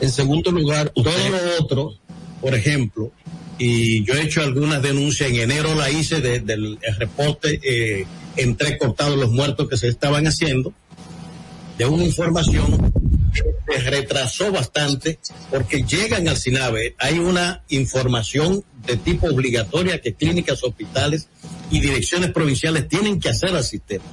En 0.00 0.10
segundo 0.10 0.50
lugar, 0.50 0.88
todo 0.94 1.04
lo 1.04 1.62
otro, 1.62 1.92
por 2.40 2.54
ejemplo, 2.54 3.12
y 3.58 4.04
yo 4.04 4.14
he 4.14 4.22
hecho 4.22 4.40
algunas 4.42 4.80
denuncias, 4.82 5.28
en 5.30 5.36
enero 5.36 5.74
la 5.74 5.90
hice 5.90 6.20
de- 6.22 6.40
del 6.40 6.78
el 6.80 6.96
reporte 6.96 7.60
eh, 7.62 8.06
entrecortado 8.36 9.16
los 9.16 9.30
muertos 9.30 9.68
que 9.68 9.76
se 9.76 9.88
estaban 9.88 10.26
haciendo, 10.26 10.72
de 11.76 11.84
una 11.84 12.04
información 12.04 12.90
se 13.36 13.90
retrasó 13.90 14.52
bastante 14.52 15.18
porque 15.50 15.82
llegan 15.82 16.28
al 16.28 16.36
SINAVE, 16.36 16.94
hay 16.98 17.18
una 17.18 17.62
información 17.68 18.64
de 18.86 18.96
tipo 18.96 19.26
obligatoria 19.26 20.00
que 20.00 20.14
clínicas, 20.14 20.62
hospitales 20.62 21.28
y 21.70 21.80
direcciones 21.80 22.30
provinciales 22.32 22.88
tienen 22.88 23.20
que 23.20 23.28
hacer 23.28 23.50
al 23.50 23.64
sistema. 23.64 24.04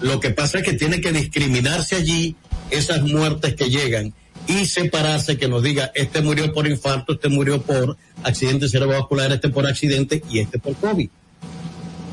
Lo 0.00 0.20
que 0.20 0.30
pasa 0.30 0.58
es 0.58 0.64
que 0.64 0.74
tiene 0.74 1.00
que 1.00 1.12
discriminarse 1.12 1.96
allí 1.96 2.36
esas 2.70 3.02
muertes 3.02 3.54
que 3.54 3.70
llegan 3.70 4.14
y 4.46 4.66
separarse 4.66 5.36
que 5.36 5.48
nos 5.48 5.62
diga 5.62 5.90
este 5.94 6.20
murió 6.20 6.52
por 6.52 6.66
infarto, 6.66 7.14
este 7.14 7.28
murió 7.28 7.62
por 7.62 7.96
accidente 8.22 8.68
cerebrovascular, 8.68 9.32
este 9.32 9.48
por 9.48 9.66
accidente 9.66 10.22
y 10.30 10.38
este 10.38 10.58
por 10.58 10.74
COVID. 10.76 11.08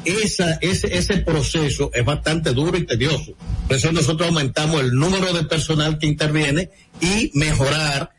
Esa, 0.06 0.54
ese, 0.62 0.96
ese 0.98 1.18
proceso 1.18 1.92
es 1.94 2.06
bastante 2.06 2.52
duro 2.52 2.78
y 2.78 2.86
tedioso. 2.86 3.34
Por 3.68 3.78
eso 3.78 3.92
nosotros 3.92 4.30
aumentamos 4.30 4.82
el 4.82 4.94
número 4.94 5.34
de 5.34 5.44
personal 5.44 5.98
que 5.98 6.08
interviene 6.08 6.70
y 7.02 7.32
mejorar 7.34 8.12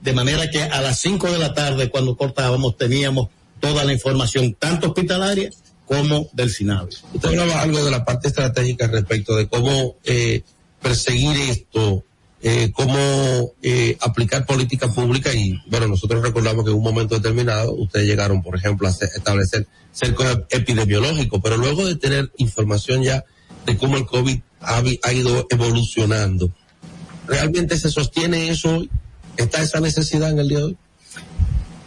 de 0.00 0.12
manera 0.12 0.50
que 0.50 0.62
a 0.62 0.80
las 0.80 0.98
5 1.00 1.30
de 1.30 1.38
la 1.38 1.54
tarde 1.54 1.90
cuando 1.90 2.16
cortábamos 2.16 2.76
teníamos 2.76 3.28
toda 3.60 3.84
la 3.84 3.92
información, 3.92 4.54
tanto 4.54 4.88
hospitalaria 4.88 5.50
como 5.86 6.28
del 6.32 6.50
SINAVE. 6.50 6.90
Usted 7.14 7.28
hablaba 7.28 7.62
algo 7.62 7.84
de 7.84 7.90
la 7.90 8.04
parte 8.04 8.28
estratégica 8.28 8.88
respecto 8.88 9.36
de 9.36 9.48
cómo 9.48 9.96
eh, 10.04 10.42
perseguir 10.80 11.36
esto, 11.50 12.04
eh, 12.44 12.72
cómo 12.72 13.54
eh, 13.62 13.96
aplicar 14.00 14.44
política 14.44 14.92
pública 14.92 15.32
y 15.32 15.62
bueno, 15.68 15.86
nosotros 15.86 16.20
recordamos 16.22 16.64
que 16.64 16.72
en 16.72 16.76
un 16.76 16.82
momento 16.82 17.14
determinado 17.14 17.72
ustedes 17.72 18.08
llegaron, 18.08 18.42
por 18.42 18.56
ejemplo, 18.56 18.88
a 18.88 18.90
establecer 18.90 19.68
cerco 19.92 20.24
epidemiológico, 20.50 21.40
pero 21.40 21.56
luego 21.56 21.86
de 21.86 21.94
tener 21.94 22.32
información 22.38 23.04
ya 23.04 23.24
de 23.64 23.76
cómo 23.76 23.96
el 23.96 24.06
COVID 24.06 24.40
ha, 24.60 25.12
ido 25.12 25.46
evolucionando, 25.50 26.52
¿realmente 27.28 27.78
se 27.78 27.90
sostiene 27.90 28.48
eso? 28.48 28.84
¿Está 29.36 29.62
esa 29.62 29.78
necesidad 29.78 30.30
en 30.30 30.40
el 30.40 30.48
día 30.48 30.58
de 30.58 30.64
hoy? 30.64 30.76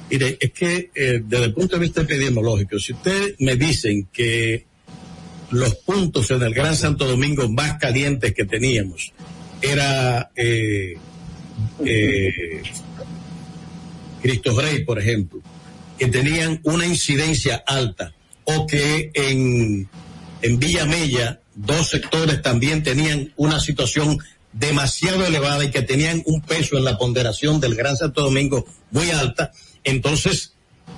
Mire, 0.09 0.37
es 0.39 0.51
que 0.51 0.89
eh, 0.95 1.21
desde 1.21 1.45
el 1.45 1.53
punto 1.53 1.75
de 1.75 1.81
vista 1.81 2.01
epidemiológico, 2.01 2.79
si 2.79 2.93
ustedes 2.93 3.35
me 3.39 3.57
dicen 3.57 4.07
que 4.13 4.65
los 5.51 5.75
puntos 5.75 6.31
en 6.31 6.43
el 6.43 6.53
Gran 6.53 6.77
Santo 6.77 7.05
Domingo 7.05 7.49
más 7.49 7.77
calientes 7.77 8.33
que 8.33 8.45
teníamos 8.45 9.11
era 9.61 10.31
eh, 10.35 10.95
eh, 11.85 12.61
Cristo 14.21 14.59
Rey, 14.59 14.83
por 14.83 14.99
ejemplo, 14.99 15.39
que 15.97 16.07
tenían 16.07 16.59
una 16.63 16.85
incidencia 16.85 17.63
alta, 17.65 18.13
o 18.45 18.67
que 18.67 19.11
en, 19.13 19.87
en 20.41 20.59
Villa 20.59 20.85
Mella 20.85 21.39
dos 21.55 21.89
sectores 21.89 22.41
también 22.41 22.83
tenían 22.83 23.33
una 23.37 23.59
situación 23.59 24.17
demasiado 24.51 25.25
elevada 25.25 25.63
y 25.65 25.71
que 25.71 25.81
tenían 25.81 26.21
un 26.25 26.41
peso 26.41 26.77
en 26.77 26.83
la 26.85 26.97
ponderación 26.97 27.59
del 27.59 27.75
Gran 27.75 27.97
Santo 27.97 28.21
Domingo 28.23 28.65
muy 28.91 29.09
alta, 29.11 29.51
entonces 29.83 30.53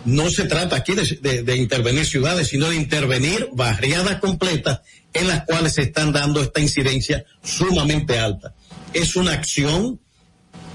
no 0.06 0.30
se 0.30 0.44
trata 0.46 0.76
aquí 0.78 0.94
de, 0.94 1.04
de- 1.22 1.44
de 1.44 1.58
intervenir 1.58 2.06
ciudades, 2.06 2.50
sino 2.50 2.70
de 2.70 2.76
intervenir 2.76 3.50
barriadas 3.54 4.20
completas 4.20 4.82
en 5.20 5.28
las 5.28 5.46
cuales 5.46 5.74
se 5.74 5.84
están 5.84 6.12
dando 6.12 6.42
esta 6.42 6.60
incidencia 6.60 7.26
sumamente 7.44 8.20
alta. 8.20 8.54
Es 8.94 9.16
una 9.16 9.34
acción 9.34 10.00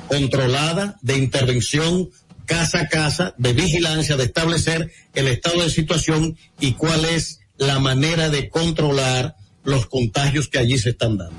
controlada 0.08 0.98
de 1.02 1.16
intervención 1.16 2.10
casa 2.46 2.80
a 2.80 2.88
casa, 2.88 3.34
de 3.38 3.52
vigilancia, 3.52 4.16
de 4.16 4.24
establecer 4.24 4.90
el 5.14 5.28
estado 5.28 5.62
de 5.62 5.70
situación 5.70 6.36
y 6.60 6.72
cuál 6.72 7.04
es 7.04 7.40
la 7.56 7.78
manera 7.78 8.28
de 8.28 8.48
controlar 8.48 9.36
los 9.64 9.86
contagios 9.86 10.48
que 10.48 10.58
allí 10.58 10.78
se 10.78 10.90
están 10.90 11.16
dando. 11.16 11.36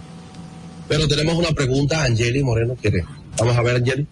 Pero 0.88 1.08
tenemos 1.08 1.36
una 1.36 1.52
pregunta, 1.52 2.04
Angeli 2.04 2.44
Moreno 2.44 2.76
quiere. 2.76 3.06
Vamos 3.38 3.58
a 3.58 3.62
ver, 3.62 3.78
Angeli. 3.78 4.08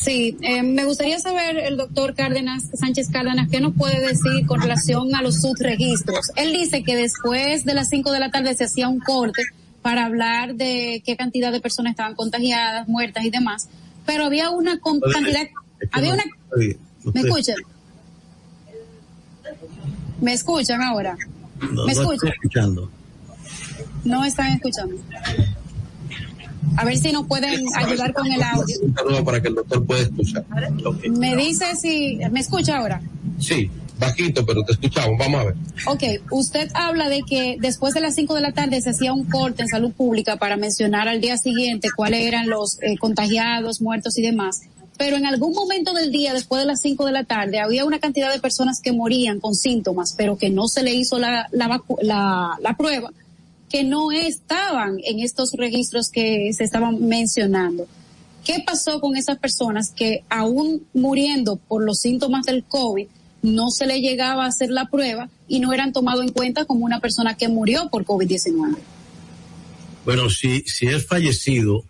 Sí, 0.00 0.36
eh, 0.42 0.62
me 0.62 0.84
gustaría 0.84 1.18
saber 1.18 1.58
el 1.58 1.76
doctor 1.76 2.14
Cárdenas, 2.14 2.64
Sánchez 2.74 3.08
Cárdenas, 3.10 3.48
qué 3.50 3.60
nos 3.60 3.74
puede 3.74 4.00
decir 4.00 4.46
con 4.46 4.60
relación 4.60 5.14
a 5.14 5.22
los 5.22 5.40
subregistros. 5.40 6.30
Él 6.36 6.52
dice 6.52 6.82
que 6.82 6.96
después 6.96 7.64
de 7.64 7.74
las 7.74 7.88
5 7.88 8.12
de 8.12 8.20
la 8.20 8.30
tarde 8.30 8.54
se 8.54 8.64
hacía 8.64 8.88
un 8.88 9.00
corte 9.00 9.42
para 9.82 10.04
hablar 10.04 10.54
de 10.54 11.02
qué 11.04 11.16
cantidad 11.16 11.50
de 11.50 11.60
personas 11.60 11.92
estaban 11.92 12.14
contagiadas, 12.14 12.88
muertas 12.88 13.24
y 13.24 13.30
demás, 13.30 13.68
pero 14.04 14.24
había 14.24 14.50
una 14.50 14.78
cantidad, 14.80 15.46
había 15.92 16.14
una, 16.14 16.24
¿me 17.12 17.20
escuchan? 17.20 17.56
¿Me 20.20 20.32
escuchan 20.32 20.82
ahora? 20.82 21.16
No, 21.60 21.86
¿Me 21.86 21.94
no 21.94 22.00
escuchan? 22.00 22.32
No 24.04 24.24
están 24.24 24.52
escuchando. 24.52 24.96
A 26.76 26.84
ver 26.84 26.98
si 26.98 27.12
nos 27.12 27.26
pueden 27.26 27.64
ayudar 27.76 28.12
con 28.12 28.30
el 28.30 28.42
audio. 28.42 28.76
Para 29.24 29.40
que 29.40 29.48
el 29.48 29.54
doctor 29.54 29.84
pueda 29.84 30.02
escuchar. 30.02 30.44
Me 31.10 31.36
dice 31.36 31.64
si 31.76 32.18
me 32.30 32.40
escucha 32.40 32.78
ahora. 32.78 33.00
Sí, 33.38 33.70
bajito, 33.98 34.44
pero 34.44 34.62
te 34.62 34.72
escuchamos. 34.72 35.18
Vamos 35.18 35.40
a 35.40 35.44
ver. 35.44 35.54
Ok, 35.86 36.02
usted 36.30 36.70
habla 36.74 37.08
de 37.08 37.22
que 37.22 37.56
después 37.60 37.94
de 37.94 38.00
las 38.00 38.14
5 38.14 38.34
de 38.34 38.40
la 38.40 38.52
tarde 38.52 38.80
se 38.80 38.90
hacía 38.90 39.12
un 39.12 39.24
corte 39.24 39.62
en 39.62 39.68
salud 39.68 39.92
pública 39.92 40.36
para 40.36 40.56
mencionar 40.56 41.08
al 41.08 41.20
día 41.20 41.36
siguiente 41.38 41.88
cuáles 41.94 42.26
eran 42.26 42.48
los 42.48 42.82
eh, 42.82 42.96
contagiados, 42.98 43.80
muertos 43.80 44.18
y 44.18 44.22
demás. 44.22 44.62
Pero 44.98 45.16
en 45.16 45.26
algún 45.26 45.52
momento 45.52 45.92
del 45.92 46.10
día, 46.10 46.32
después 46.32 46.62
de 46.62 46.66
las 46.66 46.80
5 46.80 47.04
de 47.04 47.12
la 47.12 47.24
tarde, 47.24 47.60
había 47.60 47.84
una 47.84 47.98
cantidad 47.98 48.32
de 48.32 48.40
personas 48.40 48.80
que 48.80 48.92
morían 48.92 49.40
con 49.40 49.54
síntomas, 49.54 50.14
pero 50.16 50.38
que 50.38 50.48
no 50.48 50.68
se 50.68 50.82
le 50.82 50.94
hizo 50.94 51.18
la, 51.18 51.48
la, 51.52 51.82
la, 52.00 52.56
la 52.60 52.76
prueba, 52.78 53.12
que 53.68 53.84
no 53.84 54.12
estaban 54.12 54.98
en 55.04 55.20
estos 55.20 55.52
registros 55.52 56.10
que 56.10 56.52
se 56.52 56.64
estaban 56.64 57.06
mencionando. 57.06 57.86
¿Qué 58.44 58.62
pasó 58.64 59.00
con 59.00 59.16
esas 59.16 59.38
personas 59.38 59.90
que 59.90 60.22
aún 60.28 60.86
muriendo 60.94 61.56
por 61.56 61.84
los 61.84 61.98
síntomas 61.98 62.46
del 62.46 62.62
COVID 62.62 63.08
no 63.42 63.70
se 63.70 63.86
le 63.86 64.00
llegaba 64.00 64.44
a 64.44 64.48
hacer 64.48 64.70
la 64.70 64.86
prueba 64.86 65.28
y 65.48 65.60
no 65.60 65.72
eran 65.72 65.92
tomados 65.92 66.22
en 66.24 66.32
cuenta 66.32 66.64
como 66.64 66.84
una 66.84 67.00
persona 67.00 67.36
que 67.36 67.48
murió 67.48 67.88
por 67.90 68.04
COVID-19? 68.04 68.76
Bueno, 70.04 70.30
si, 70.30 70.60
si 70.60 70.86
es 70.86 71.06
fallecido, 71.06 71.84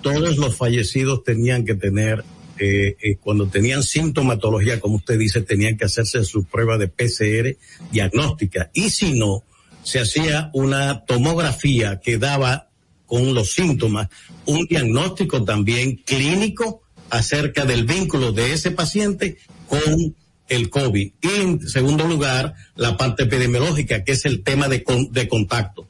todos 0.00 0.38
los 0.38 0.56
fallecidos 0.56 1.24
tenían 1.24 1.64
que 1.64 1.74
tener, 1.74 2.24
eh, 2.58 2.96
eh, 3.02 3.16
cuando 3.16 3.48
tenían 3.48 3.82
sintomatología, 3.82 4.78
como 4.78 4.96
usted 4.96 5.18
dice, 5.18 5.42
tenían 5.42 5.76
que 5.76 5.84
hacerse 5.84 6.24
su 6.24 6.44
prueba 6.44 6.78
de 6.78 6.86
PCR 6.86 7.56
diagnóstica. 7.90 8.70
Y 8.72 8.90
si 8.90 9.18
no, 9.18 9.42
se 9.88 10.00
hacía 10.00 10.50
una 10.52 11.06
tomografía 11.06 11.98
que 11.98 12.18
daba 12.18 12.68
con 13.06 13.32
los 13.32 13.52
síntomas 13.52 14.08
un 14.44 14.66
diagnóstico 14.66 15.44
también 15.44 15.96
clínico 16.04 16.82
acerca 17.08 17.64
del 17.64 17.86
vínculo 17.86 18.32
de 18.32 18.52
ese 18.52 18.70
paciente 18.70 19.38
con 19.66 20.14
el 20.50 20.68
COVID. 20.68 21.12
Y 21.22 21.28
en 21.40 21.66
segundo 21.66 22.06
lugar, 22.06 22.52
la 22.76 22.98
parte 22.98 23.22
epidemiológica, 23.22 24.04
que 24.04 24.12
es 24.12 24.26
el 24.26 24.42
tema 24.42 24.68
de, 24.68 24.84
con- 24.84 25.10
de 25.10 25.26
contacto. 25.26 25.88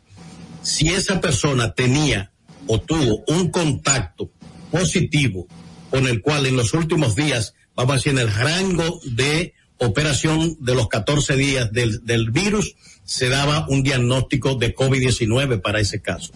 Si 0.63 0.91
esa 0.91 1.21
persona 1.21 1.73
tenía 1.75 2.31
o 2.69 2.81
tuvo 2.81 3.25
un 3.27 3.51
contacto 3.51 4.31
positivo 4.71 5.49
con 5.91 6.07
el 6.07 6.21
cual 6.21 6.47
en 6.47 6.57
los 6.57 6.73
últimos 6.73 7.17
días, 7.17 7.55
vamos 7.75 7.93
a 7.93 7.97
decir, 7.97 8.13
en 8.13 8.19
el 8.19 8.33
rango 8.33 9.01
de 9.07 9.55
operación 9.79 10.57
de 10.61 10.75
los 10.77 10.89
14 10.89 11.35
días 11.37 11.73
del, 11.73 12.05
del 12.05 12.31
virus, 12.31 12.75
se 13.09 13.31
daba 13.31 13.67
un 13.71 13.83
diagnóstico 13.83 14.57
de 14.57 14.75
COVID-19 14.75 15.63
para 15.63 15.81
ese 15.81 16.03
caso. 16.03 16.31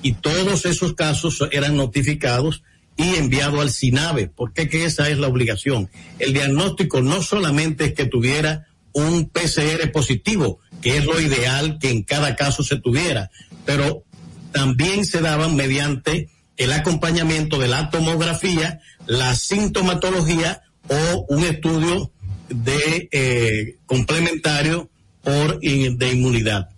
Y 0.00 0.14
todos 0.14 0.64
esos 0.64 0.94
casos 0.94 1.46
eran 1.52 1.76
notificados 1.76 2.62
y 2.96 3.16
enviados 3.16 3.60
al 3.60 3.70
SINAVE, 3.70 4.28
porque 4.28 4.70
que 4.70 4.86
esa 4.86 5.10
es 5.10 5.18
la 5.18 5.28
obligación. 5.28 5.90
El 6.18 6.32
diagnóstico 6.32 7.02
no 7.02 7.22
solamente 7.22 7.84
es 7.84 7.92
que 7.92 8.06
tuviera 8.06 8.68
un 8.94 9.28
PCR 9.28 9.92
positivo, 9.92 10.60
que 10.80 10.96
es 10.96 11.04
lo 11.04 11.20
ideal 11.20 11.78
que 11.78 11.90
en 11.90 12.04
cada 12.04 12.36
caso 12.36 12.62
se 12.62 12.78
tuviera, 12.78 13.30
pero 13.66 14.02
también 14.50 15.04
se 15.04 15.20
daban 15.20 15.56
mediante 15.56 16.30
el 16.56 16.72
acompañamiento 16.72 17.58
de 17.58 17.68
la 17.68 17.90
tomografía, 17.90 18.80
la 19.06 19.34
sintomatología 19.34 20.62
o 20.88 21.26
un 21.28 21.44
estudio 21.44 22.10
de 22.48 23.10
eh, 23.12 23.76
complementario 23.84 24.88
por 25.22 25.60
de 25.60 26.12
inmunidad. 26.12 26.68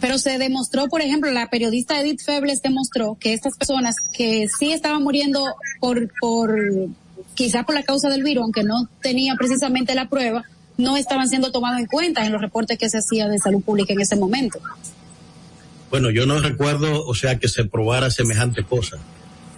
Pero 0.00 0.18
se 0.18 0.38
demostró, 0.38 0.88
por 0.88 1.02
ejemplo, 1.02 1.30
la 1.30 1.50
periodista 1.50 2.00
Edith 2.00 2.22
Febles 2.24 2.62
demostró 2.62 3.16
que 3.20 3.34
estas 3.34 3.56
personas 3.56 3.96
que 4.12 4.48
sí 4.48 4.72
estaban 4.72 5.02
muriendo 5.02 5.44
por, 5.78 6.10
por, 6.20 6.58
quizá 7.34 7.64
por 7.64 7.74
la 7.74 7.82
causa 7.82 8.08
del 8.08 8.22
virus, 8.22 8.44
aunque 8.44 8.64
no 8.64 8.88
tenía 9.02 9.34
precisamente 9.36 9.94
la 9.94 10.08
prueba, 10.08 10.44
no 10.78 10.96
estaban 10.96 11.28
siendo 11.28 11.52
tomados 11.52 11.80
en 11.80 11.86
cuenta 11.86 12.24
en 12.24 12.32
los 12.32 12.40
reportes 12.40 12.78
que 12.78 12.88
se 12.88 12.98
hacía 12.98 13.28
de 13.28 13.38
salud 13.38 13.62
pública 13.62 13.92
en 13.92 14.00
ese 14.00 14.16
momento. 14.16 14.58
Bueno, 15.90 16.10
yo 16.10 16.24
no 16.24 16.40
recuerdo, 16.40 17.04
o 17.04 17.14
sea, 17.14 17.38
que 17.38 17.48
se 17.48 17.64
probara 17.64 18.10
semejante 18.10 18.64
cosa. 18.64 18.96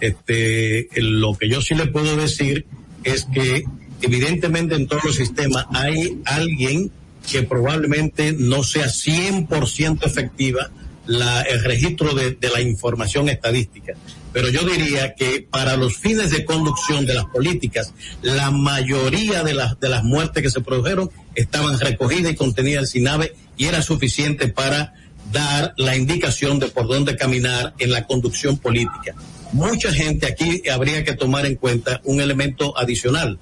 Este, 0.01 0.89
lo 0.95 1.35
que 1.35 1.47
yo 1.47 1.61
sí 1.61 1.75
le 1.75 1.85
puedo 1.85 2.17
decir 2.17 2.65
es 3.05 3.25
que 3.25 3.63
evidentemente 4.01 4.75
en 4.75 4.87
todos 4.87 5.05
los 5.05 5.15
sistemas 5.15 5.65
hay 5.71 6.19
alguien 6.25 6.91
que 7.29 7.43
probablemente 7.43 8.33
no 8.37 8.63
sea 8.63 8.87
100% 8.87 10.05
efectiva 10.05 10.69
el 11.07 11.63
registro 11.63 12.13
de, 12.13 12.31
de 12.31 12.49
la 12.49 12.61
información 12.61 13.29
estadística. 13.29 13.93
Pero 14.33 14.49
yo 14.49 14.63
diría 14.63 15.13
que 15.13 15.45
para 15.47 15.77
los 15.77 15.97
fines 15.97 16.31
de 16.31 16.43
conducción 16.43 17.05
de 17.05 17.13
las 17.13 17.25
políticas, 17.25 17.93
la 18.21 18.49
mayoría 18.49 19.43
de 19.43 19.53
las, 19.53 19.79
de 19.79 19.89
las 19.89 20.03
muertes 20.03 20.41
que 20.41 20.49
se 20.49 20.61
produjeron 20.61 21.11
estaban 21.35 21.79
recogidas 21.79 22.31
y 22.31 22.35
contenidas 22.35 22.85
en 22.85 22.87
SINAVE 22.87 23.35
y 23.57 23.65
era 23.65 23.81
suficiente 23.83 24.47
para 24.47 24.95
dar 25.31 25.73
la 25.77 25.95
indicación 25.95 26.59
de 26.59 26.67
por 26.67 26.87
dónde 26.87 27.15
caminar 27.15 27.75
en 27.77 27.91
la 27.91 28.05
conducción 28.05 28.57
política. 28.57 29.13
Mucha 29.51 29.93
gente 29.93 30.25
aquí 30.25 30.63
habría 30.67 31.03
que 31.03 31.13
tomar 31.13 31.45
en 31.45 31.55
cuenta 31.55 32.01
un 32.03 32.19
elemento 32.19 32.75
adicional. 32.77 33.39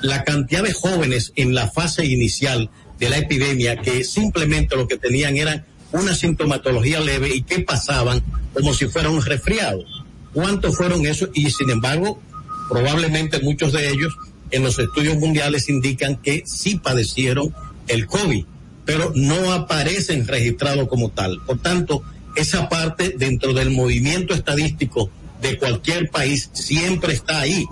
La 0.00 0.22
cantidad 0.22 0.62
de 0.62 0.72
jóvenes 0.72 1.32
en 1.34 1.54
la 1.54 1.68
fase 1.68 2.06
inicial 2.06 2.70
de 2.98 3.08
la 3.08 3.18
epidemia 3.18 3.76
que 3.76 4.04
simplemente 4.04 4.76
lo 4.76 4.88
que 4.88 4.96
tenían 4.96 5.36
era 5.36 5.64
una 5.92 6.14
sintomatología 6.14 7.00
leve 7.00 7.34
y 7.34 7.42
que 7.42 7.60
pasaban 7.60 8.22
como 8.52 8.74
si 8.74 8.86
fuera 8.86 9.10
un 9.10 9.24
resfriado. 9.24 9.84
¿Cuántos 10.32 10.76
fueron 10.76 11.06
esos? 11.06 11.30
Y 11.34 11.50
sin 11.50 11.70
embargo, 11.70 12.20
probablemente 12.68 13.40
muchos 13.40 13.72
de 13.72 13.88
ellos 13.88 14.14
en 14.50 14.62
los 14.62 14.78
estudios 14.78 15.16
mundiales 15.16 15.68
indican 15.68 16.16
que 16.16 16.42
sí 16.46 16.76
padecieron 16.76 17.54
el 17.86 18.06
COVID, 18.06 18.44
pero 18.84 19.12
no 19.14 19.52
aparecen 19.52 20.26
registrados 20.26 20.88
como 20.88 21.10
tal. 21.10 21.40
Por 21.46 21.60
tanto, 21.60 22.02
esa 22.36 22.68
parte 22.68 23.14
dentro 23.16 23.52
del 23.52 23.70
movimiento 23.70 24.34
estadístico 24.34 25.10
de 25.40 25.58
cualquier 25.58 26.10
país 26.10 26.50
siempre 26.52 27.12
está 27.12 27.40
ahí. 27.40 27.64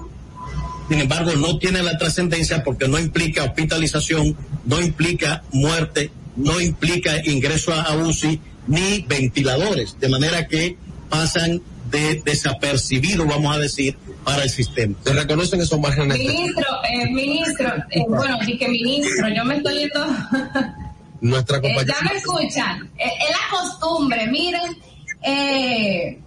Sin 0.89 1.01
embargo, 1.01 1.33
no 1.33 1.59
tiene 1.59 1.83
la 1.83 1.99
trascendencia 1.99 2.63
porque 2.63 2.87
no 2.89 2.99
implica 2.99 3.43
hospitalización, 3.45 4.37
no 4.65 4.81
implica 4.81 5.43
muerte, 5.53 6.11
no 6.37 6.61
implica 6.61 7.25
ingreso 7.25 7.73
a 7.75 7.95
UCI 7.97 8.41
ni 8.69 9.01
ventiladores, 9.09 9.99
de 9.99 10.09
manera 10.09 10.47
que 10.47 10.77
pasan 11.11 11.61
de 11.91 12.21
desapercibido, 12.25 13.25
vamos 13.27 13.57
a 13.57 13.61
decir, 13.61 13.97
para 14.25 14.43
el 14.43 14.51
sistema. 14.51 14.95
¿Se 15.05 15.13
reconocen 15.13 15.61
esos 15.61 15.79
márgenes? 15.81 16.19
Ministro, 16.19 16.65
eh, 16.91 17.11
ministro, 17.13 17.69
eh, 17.91 18.05
bueno, 18.09 18.39
dije 18.45 18.69
ministro, 18.69 19.29
yo 19.29 19.45
me 19.45 19.57
estoy 19.57 19.79
yendo. 19.79 20.07
Nuestra 21.21 21.57
Eh, 21.59 21.61
compañera. 21.63 21.95
ya 22.01 22.11
me 22.13 22.17
escuchan. 22.19 22.91
Eh, 22.99 23.05
es 23.07 23.31
la 23.31 23.59
costumbre. 23.59 24.27
Miren, 24.27 24.77
eh, 25.23 26.19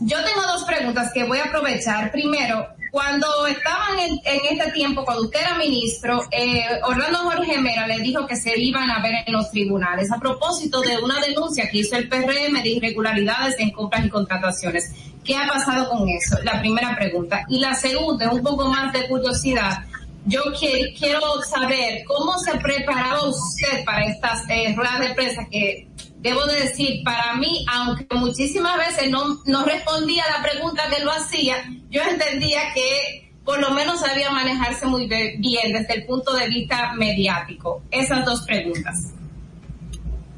yo 0.00 0.16
tengo 0.24 0.42
dos 0.52 0.64
preguntas 0.64 1.10
que 1.12 1.24
voy 1.24 1.38
a 1.38 1.44
aprovechar. 1.44 2.10
Primero, 2.10 2.66
cuando 2.92 3.46
estaban 3.46 3.98
en, 3.98 4.20
en 4.22 4.40
este 4.50 4.70
tiempo, 4.72 5.02
cuando 5.02 5.22
usted 5.22 5.40
era 5.40 5.56
ministro, 5.56 6.24
eh, 6.30 6.62
Orlando 6.84 7.20
Jorge 7.20 7.58
Mera 7.58 7.86
le 7.86 8.00
dijo 8.00 8.26
que 8.26 8.36
se 8.36 8.52
iban 8.60 8.90
a 8.90 9.00
ver 9.00 9.14
en 9.24 9.32
los 9.32 9.50
tribunales 9.50 10.12
a 10.12 10.18
propósito 10.18 10.82
de 10.82 10.98
una 10.98 11.18
denuncia 11.18 11.70
que 11.70 11.78
hizo 11.78 11.96
el 11.96 12.06
PRM 12.06 12.62
de 12.62 12.68
irregularidades 12.68 13.58
en 13.60 13.70
compras 13.70 14.04
y 14.04 14.10
contrataciones. 14.10 14.92
¿Qué 15.24 15.34
ha 15.34 15.48
pasado 15.48 15.88
con 15.88 16.06
eso? 16.06 16.36
La 16.44 16.60
primera 16.60 16.94
pregunta. 16.94 17.46
Y 17.48 17.60
la 17.60 17.74
segunda, 17.74 18.30
un 18.30 18.42
poco 18.42 18.68
más 18.68 18.92
de 18.92 19.08
curiosidad. 19.08 19.84
Yo 20.26 20.42
quiero 20.60 21.40
saber 21.50 22.04
cómo 22.06 22.38
se 22.40 22.58
preparaba 22.58 23.26
usted 23.26 23.86
para 23.86 24.04
estas 24.04 24.42
eh, 24.50 24.74
ruedas 24.76 25.00
de 25.00 25.14
prensa 25.14 25.46
que 25.50 25.88
debo 26.22 26.46
de 26.46 26.60
decir, 26.60 27.02
para 27.04 27.34
mí, 27.36 27.64
aunque 27.70 28.06
muchísimas 28.14 28.78
veces 28.78 29.10
no, 29.10 29.64
respondía 29.64 30.22
a 30.24 30.38
la 30.38 30.50
pregunta 30.50 30.84
que 30.94 31.04
lo 31.04 31.10
hacía, 31.10 31.56
yo 31.90 32.02
entendía 32.02 32.72
que 32.74 33.32
por 33.44 33.60
lo 33.60 33.72
menos 33.72 34.00
sabía 34.00 34.30
manejarse 34.30 34.86
muy 34.86 35.08
bien 35.08 35.72
desde 35.72 35.94
el 35.94 36.06
punto 36.06 36.32
de 36.34 36.48
vista 36.48 36.92
mediático. 36.94 37.82
Esas 37.90 38.24
dos 38.24 38.42
preguntas. 38.42 39.12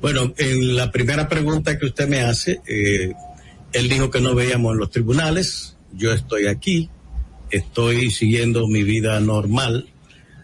Bueno, 0.01 0.33
en 0.39 0.77
la 0.77 0.91
primera 0.91 1.29
pregunta 1.29 1.79
que 1.79 1.87
usted 1.87 2.09
me 2.09 2.23
hace, 2.23 2.61
eh, 2.67 3.13
él 3.73 3.89
dijo 3.89 4.11
que 4.11 4.21
no 4.21 4.35
veíamos 4.35 4.73
en 4.73 4.79
los 4.79 4.91
tribunales, 4.91 5.77
yo 5.93 6.13
estoy 6.13 6.47
aquí, 6.47 6.89
estoy 7.51 8.11
siguiendo 8.11 8.67
mi 8.69 8.83
vida 8.83 9.21
normal, 9.21 9.87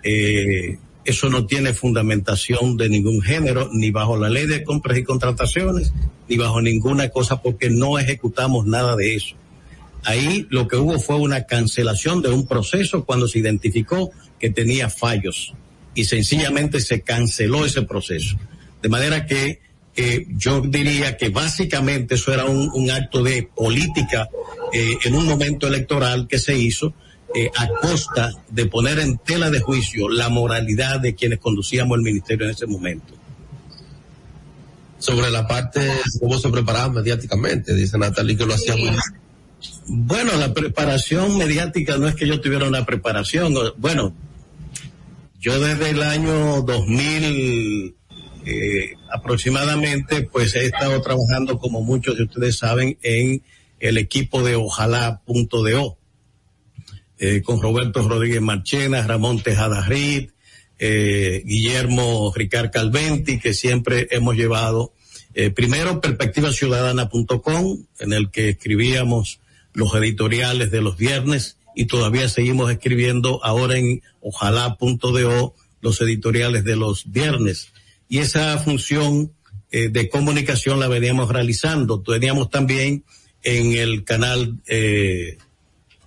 eh, 0.02 0.78
eso 1.04 1.28
no 1.28 1.46
tiene 1.46 1.72
fundamentación 1.72 2.76
de 2.76 2.88
ningún 2.88 3.22
género, 3.22 3.70
ni 3.72 3.90
bajo 3.90 4.16
la 4.16 4.28
ley 4.28 4.46
de 4.46 4.64
compras 4.64 4.98
y 4.98 5.04
contrataciones, 5.04 5.92
ni 6.28 6.36
bajo 6.36 6.60
ninguna 6.60 7.08
cosa, 7.08 7.42
porque 7.42 7.70
no 7.70 7.98
ejecutamos 7.98 8.66
nada 8.66 8.96
de 8.96 9.14
eso. 9.14 9.36
Ahí 10.04 10.46
lo 10.50 10.68
que 10.68 10.76
hubo 10.76 10.98
fue 10.98 11.16
una 11.16 11.44
cancelación 11.44 12.22
de 12.22 12.30
un 12.30 12.46
proceso 12.46 13.04
cuando 13.04 13.28
se 13.28 13.38
identificó 13.38 14.10
que 14.38 14.50
tenía 14.50 14.88
fallos 14.88 15.54
y 15.94 16.04
sencillamente 16.04 16.80
se 16.80 17.02
canceló 17.02 17.66
ese 17.66 17.82
proceso. 17.82 18.36
De 18.80 18.88
manera 18.88 19.26
que 19.26 19.60
yo 20.28 20.60
diría 20.62 21.16
que 21.16 21.28
básicamente 21.28 22.14
eso 22.14 22.32
era 22.32 22.44
un, 22.44 22.70
un 22.72 22.90
acto 22.90 23.22
de 23.22 23.42
política 23.42 24.28
eh, 24.72 24.96
en 25.04 25.14
un 25.14 25.26
momento 25.26 25.66
electoral 25.66 26.26
que 26.28 26.38
se 26.38 26.56
hizo 26.56 26.94
eh, 27.34 27.50
a 27.57 27.68
costa 27.68 28.33
de 28.49 28.67
poner 28.67 28.99
en 28.99 29.18
tela 29.18 29.50
de 29.50 29.60
juicio 29.60 30.09
la 30.09 30.28
moralidad 30.28 31.00
de 31.00 31.15
quienes 31.15 31.39
conducíamos 31.39 31.97
el 31.97 32.02
ministerio 32.02 32.47
en 32.47 32.52
ese 32.52 32.67
momento. 32.67 33.15
Sobre 34.99 35.31
la 35.31 35.47
parte, 35.47 35.81
cómo 36.20 36.39
se 36.39 36.49
preparaba 36.50 36.91
mediáticamente, 36.91 37.75
dice 37.75 37.97
Natalie 37.97 38.36
que 38.36 38.47
lo 38.47 38.55
hacía 38.55 38.75
muy 38.75 38.91
bien. 38.91 39.00
Bueno, 39.86 40.36
la 40.36 40.52
preparación 40.52 41.39
mediática 41.39 41.97
no 41.97 42.09
es 42.09 42.15
que 42.15 42.26
yo 42.26 42.41
tuviera 42.41 42.67
una 42.67 42.84
preparación. 42.84 43.55
Bueno, 43.78 44.15
yo 45.41 45.59
desde 45.59 45.91
el 45.91 46.02
año 46.02 46.62
2000 46.62 47.97
eh, 48.44 48.94
aproximadamente, 49.12 50.23
pues 50.23 50.55
he 50.55 50.67
estado 50.67 51.00
trabajando, 51.02 51.59
como 51.59 51.83
muchos 51.83 52.17
de 52.17 52.25
ustedes 52.25 52.59
saben, 52.59 52.99
en 53.02 53.42
el 53.81 53.99
equipo 53.99 54.42
de 54.42 54.57
Ojalá.do, 54.57 55.99
eh, 57.20 57.42
con 57.42 57.62
Roberto 57.62 58.07
Rodríguez 58.08 58.40
Marchena, 58.40 59.07
Ramón 59.07 59.40
Tejada 59.40 59.86
Reed, 59.86 60.31
eh, 60.81 61.42
Guillermo 61.44 62.32
Ricard 62.34 62.73
Calventi, 62.73 63.39
que 63.39 63.55
siempre 63.55 64.08
hemos 64.10 64.34
llevado, 64.34 64.92
eh, 65.34 65.50
primero 65.50 66.00
perspectivaciudadana.com, 66.00 67.84
en 68.00 68.12
el 68.12 68.31
que 68.32 68.49
escribíamos 68.49 69.39
los 69.74 69.94
editoriales 69.94 70.73
de 70.73 70.81
los 70.81 70.97
viernes 70.97 71.57
y 71.76 71.84
todavía 71.84 72.28
seguimos 72.28 72.70
escribiendo 72.70 73.44
ahora 73.44 73.78
en 73.78 74.02
ojalá.do 74.20 75.55
los 75.81 76.00
editoriales 76.00 76.65
de 76.65 76.76
los 76.76 77.10
viernes. 77.10 77.73
Y 78.08 78.18
esa 78.18 78.58
función 78.58 79.32
eh, 79.70 79.89
de 79.89 80.08
comunicación 80.08 80.81
la 80.81 80.89
veníamos 80.89 81.31
realizando. 81.31 82.02
Teníamos 82.02 82.50
también 82.50 83.05
en 83.42 83.73
el 83.73 84.05
canal, 84.05 84.58
eh, 84.66 85.39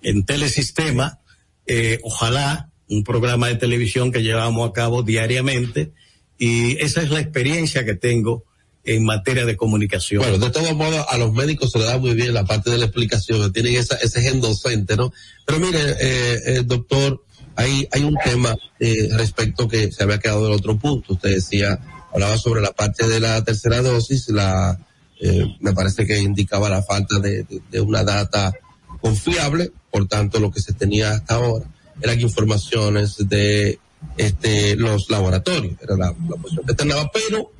en 0.04 0.24
Telesistema, 0.24 1.18
eh, 1.66 1.98
ojalá, 2.04 2.70
un 2.88 3.02
programa 3.02 3.48
de 3.48 3.56
televisión 3.56 4.12
que 4.12 4.22
llevamos 4.22 4.68
a 4.68 4.72
cabo 4.72 5.02
diariamente. 5.02 5.92
Y 6.38 6.76
esa 6.82 7.02
es 7.02 7.10
la 7.10 7.20
experiencia 7.20 7.84
que 7.84 7.94
tengo 7.94 8.44
en 8.84 9.04
materia 9.04 9.46
de 9.46 9.56
comunicación. 9.56 10.20
Bueno, 10.22 10.38
de 10.38 10.50
todos 10.50 10.74
modos, 10.76 11.06
a 11.08 11.16
los 11.16 11.32
médicos 11.32 11.72
se 11.72 11.78
les 11.78 11.86
da 11.88 11.96
muy 11.98 12.12
bien 12.14 12.34
la 12.34 12.44
parte 12.44 12.70
de 12.70 12.76
la 12.78 12.84
explicación, 12.84 13.50
tienen 13.52 13.76
esa, 13.76 13.96
ese 13.96 14.20
gen 14.20 14.40
docente, 14.42 14.94
¿no? 14.96 15.10
Pero 15.46 15.58
mire, 15.58 15.80
eh, 16.00 16.40
eh, 16.46 16.62
doctor, 16.66 17.24
hay, 17.56 17.88
hay 17.92 18.02
un 18.04 18.16
tema 18.22 18.54
eh, 18.80 19.08
respecto 19.16 19.68
que 19.68 19.90
se 19.90 20.02
había 20.02 20.18
quedado 20.18 20.44
del 20.44 20.52
otro 20.52 20.78
punto. 20.78 21.14
Usted 21.14 21.30
decía, 21.36 21.78
hablaba 22.12 22.36
sobre 22.36 22.60
la 22.60 22.72
parte 22.72 23.06
de 23.06 23.20
la 23.20 23.42
tercera 23.42 23.80
dosis, 23.80 24.28
la, 24.28 24.78
eh, 25.20 25.46
me 25.60 25.72
parece 25.72 26.04
que 26.04 26.18
indicaba 26.18 26.68
la 26.68 26.82
falta 26.82 27.18
de- 27.20 27.46
de 27.70 27.80
una 27.80 28.02
data 28.04 28.52
confiable, 29.00 29.70
por 29.94 30.08
tanto, 30.08 30.40
lo 30.40 30.50
que 30.50 30.60
se 30.60 30.72
tenía 30.72 31.12
hasta 31.12 31.36
ahora 31.36 31.66
eran 32.02 32.20
informaciones 32.20 33.16
de 33.28 33.78
este, 34.16 34.74
los 34.74 35.08
laboratorios, 35.08 35.74
era 35.80 35.96
la, 35.96 36.12
posición 36.12 36.66
que 36.66 36.74
tenía, 36.74 36.96
pero 37.12 37.52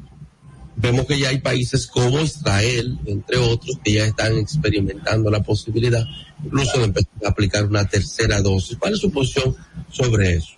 vemos 0.74 1.06
que 1.06 1.16
ya 1.16 1.28
hay 1.28 1.38
países 1.38 1.86
como 1.86 2.18
Israel, 2.18 2.98
entre 3.06 3.36
otros, 3.36 3.78
que 3.84 3.92
ya 3.92 4.06
están 4.06 4.36
experimentando 4.36 5.30
la 5.30 5.44
posibilidad 5.44 6.04
incluso 6.44 6.84
de 6.84 7.06
aplicar 7.24 7.66
una 7.66 7.86
tercera 7.86 8.42
dosis. 8.42 8.78
¿Cuál 8.78 8.94
es 8.94 8.98
su 8.98 9.12
posición 9.12 9.54
sobre 9.92 10.34
eso? 10.34 10.54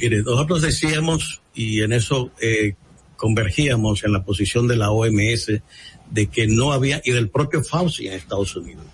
Mire, 0.00 0.22
nosotros 0.22 0.62
decíamos, 0.62 1.42
y 1.54 1.82
en 1.82 1.92
eso 1.92 2.30
eh, 2.40 2.76
convergíamos 3.18 4.04
en 4.04 4.14
la 4.14 4.24
posición 4.24 4.66
de 4.68 4.76
la 4.76 4.90
OMS, 4.90 5.48
de 6.10 6.26
que 6.28 6.46
no 6.46 6.72
había, 6.72 7.02
y 7.04 7.12
del 7.12 7.28
propio 7.28 7.62
Fauci 7.62 8.06
en 8.06 8.14
Estados 8.14 8.56
Unidos, 8.56 8.86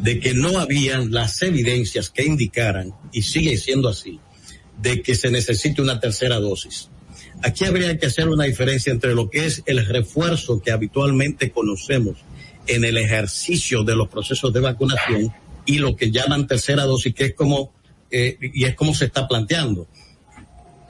de 0.00 0.18
que 0.18 0.34
no 0.34 0.58
habían 0.58 1.12
las 1.12 1.40
evidencias 1.42 2.10
que 2.10 2.24
indicaran, 2.24 2.94
y 3.12 3.22
sigue 3.22 3.56
siendo 3.56 3.88
así, 3.88 4.18
de 4.80 5.02
que 5.02 5.14
se 5.14 5.30
necesite 5.30 5.82
una 5.82 6.00
tercera 6.00 6.40
dosis. 6.40 6.88
Aquí 7.42 7.64
habría 7.64 7.96
que 7.98 8.06
hacer 8.06 8.28
una 8.28 8.44
diferencia 8.44 8.92
entre 8.92 9.14
lo 9.14 9.30
que 9.30 9.46
es 9.46 9.62
el 9.66 9.84
refuerzo 9.86 10.60
que 10.60 10.72
habitualmente 10.72 11.50
conocemos 11.50 12.18
en 12.66 12.84
el 12.84 12.96
ejercicio 12.96 13.82
de 13.82 13.96
los 13.96 14.08
procesos 14.08 14.52
de 14.52 14.60
vacunación 14.60 15.32
y 15.66 15.78
lo 15.78 15.96
que 15.96 16.10
llaman 16.10 16.46
tercera 16.46 16.84
dosis, 16.84 17.14
que 17.14 17.26
es 17.26 17.34
como, 17.34 17.72
eh, 18.10 18.38
y 18.40 18.64
es 18.64 18.74
como 18.74 18.94
se 18.94 19.06
está 19.06 19.28
planteando. 19.28 19.88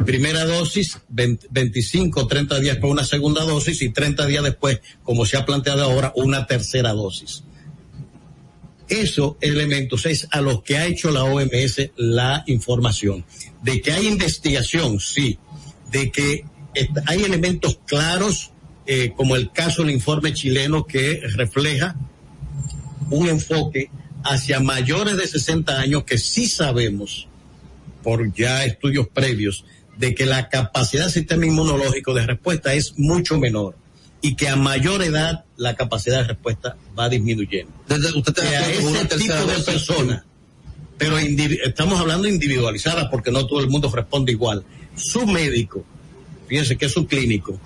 Primera 0.05 0.45
dosis, 0.45 0.99
20 1.09 1.49
25, 1.51 2.27
30 2.27 2.61
días 2.61 2.79
con 2.79 2.91
una 2.91 3.05
segunda 3.05 3.45
dosis 3.45 3.83
y 3.83 3.91
30 3.91 4.27
días 4.27 4.43
después, 4.43 4.81
como 5.03 5.27
se 5.27 5.37
ha 5.37 5.45
planteado 5.45 5.83
ahora, 5.83 6.13
una 6.17 6.47
tercera 6.47 6.93
dosis. 6.93 7.45
Esos 8.91 9.37
elementos 9.41 10.05
es 10.05 10.27
a 10.33 10.41
los 10.41 10.63
que 10.63 10.77
ha 10.77 10.87
hecho 10.87 11.13
la 11.13 11.23
OMS 11.23 11.91
la 11.97 12.43
información. 12.47 13.25
De 13.63 13.81
que 13.81 13.93
hay 13.93 14.09
investigación, 14.09 14.99
sí. 14.99 15.39
De 15.93 16.11
que 16.11 16.45
hay 17.07 17.23
elementos 17.23 17.79
claros, 17.87 18.51
eh, 18.87 19.13
como 19.17 19.37
el 19.37 19.53
caso 19.53 19.83
del 19.83 19.93
informe 19.93 20.35
chileno 20.35 20.87
que 20.87 21.21
refleja 21.37 21.95
un 23.11 23.29
enfoque 23.29 23.91
hacia 24.25 24.59
mayores 24.59 25.17
de 25.17 25.27
60 25.27 25.81
años 25.81 26.05
que 26.05 26.19
sí 26.19 26.49
sabemos, 26.49 27.29
por 28.03 28.35
ya 28.35 28.65
estudios 28.65 29.07
previos, 29.09 29.65
de 29.99 30.17
que 30.17 30.27
la 30.27 30.49
capacidad 30.49 31.05
del 31.05 31.13
sistema 31.13 31.47
inmunológico 31.47 32.13
de 32.13 32.27
respuesta 32.27 32.75
es 32.75 32.99
mucho 32.99 33.39
menor 33.39 33.77
y 34.23 34.35
que 34.37 34.49
a 34.49 34.57
mayor 34.57 35.03
edad 35.03 35.45
la 35.57 35.75
capacidad 35.77 36.19
de 36.19 36.29
respuesta 36.29 36.77
va 36.99 37.09
disminuyendo. 37.09 37.73
¿Usted 37.89 38.35
Que 38.35 38.57
a 38.57 38.71
ese 38.71 39.05
tipo 39.17 39.35
de 39.35 39.41
dosis? 39.43 39.65
personas, 39.65 40.23
pero 40.99 41.19
estamos 41.19 41.99
hablando 41.99 42.29
individualizadas 42.29 43.09
porque 43.11 43.31
no 43.31 43.47
todo 43.47 43.61
el 43.61 43.69
mundo 43.69 43.91
responde 43.91 44.33
igual. 44.33 44.65
Su 44.97 45.27
médico, 45.27 45.85
fíjense 46.49 46.77
que 46.77 46.87
es 46.87 46.93
su 46.93 47.07
clínico, 47.07 47.59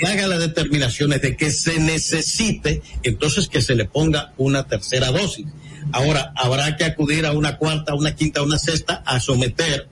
que 0.00 0.06
haga 0.06 0.26
las 0.26 0.40
determinaciones 0.40 1.22
de 1.22 1.36
que 1.36 1.50
se 1.50 1.78
necesite, 1.80 2.82
entonces 3.02 3.48
que 3.48 3.62
se 3.62 3.74
le 3.74 3.86
ponga 3.86 4.32
una 4.36 4.66
tercera 4.66 5.10
dosis. 5.10 5.46
Ahora, 5.92 6.32
habrá 6.36 6.76
que 6.76 6.84
acudir 6.84 7.24
a 7.26 7.32
una 7.32 7.56
cuarta, 7.56 7.92
a 7.92 7.94
una 7.94 8.14
quinta, 8.14 8.40
a 8.40 8.42
una 8.42 8.58
sexta 8.58 9.02
a 9.06 9.20
someter 9.20 9.88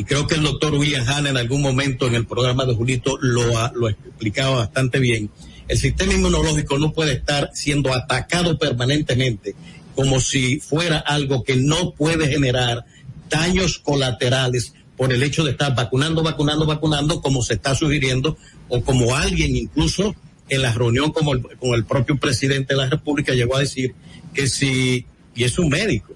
y 0.00 0.04
creo 0.04 0.26
que 0.26 0.36
el 0.36 0.42
doctor 0.42 0.72
William 0.72 1.06
Hahn 1.06 1.26
en 1.26 1.36
algún 1.36 1.60
momento 1.60 2.06
en 2.06 2.14
el 2.14 2.24
programa 2.24 2.64
de 2.64 2.74
Julito 2.74 3.18
lo, 3.20 3.42
lo 3.74 3.90
explicaba 3.90 4.56
bastante 4.56 4.98
bien. 4.98 5.28
El 5.68 5.76
sistema 5.76 6.14
inmunológico 6.14 6.78
no 6.78 6.94
puede 6.94 7.12
estar 7.12 7.50
siendo 7.52 7.92
atacado 7.92 8.58
permanentemente 8.58 9.54
como 9.94 10.18
si 10.18 10.58
fuera 10.58 10.96
algo 10.96 11.44
que 11.44 11.56
no 11.56 11.90
puede 11.92 12.28
generar 12.28 12.86
daños 13.28 13.78
colaterales 13.78 14.72
por 14.96 15.12
el 15.12 15.22
hecho 15.22 15.44
de 15.44 15.50
estar 15.50 15.74
vacunando, 15.74 16.22
vacunando, 16.22 16.64
vacunando, 16.64 17.20
como 17.20 17.42
se 17.42 17.52
está 17.52 17.74
sugiriendo, 17.74 18.38
o 18.70 18.82
como 18.82 19.14
alguien 19.14 19.54
incluso 19.54 20.14
en 20.48 20.62
la 20.62 20.72
reunión 20.72 21.12
como 21.12 21.32
con 21.58 21.74
el 21.74 21.84
propio 21.84 22.16
presidente 22.16 22.72
de 22.72 22.80
la 22.80 22.88
República 22.88 23.34
llegó 23.34 23.56
a 23.56 23.60
decir 23.60 23.94
que 24.32 24.48
si, 24.48 25.04
y 25.34 25.44
es 25.44 25.58
un 25.58 25.68
médico, 25.68 26.14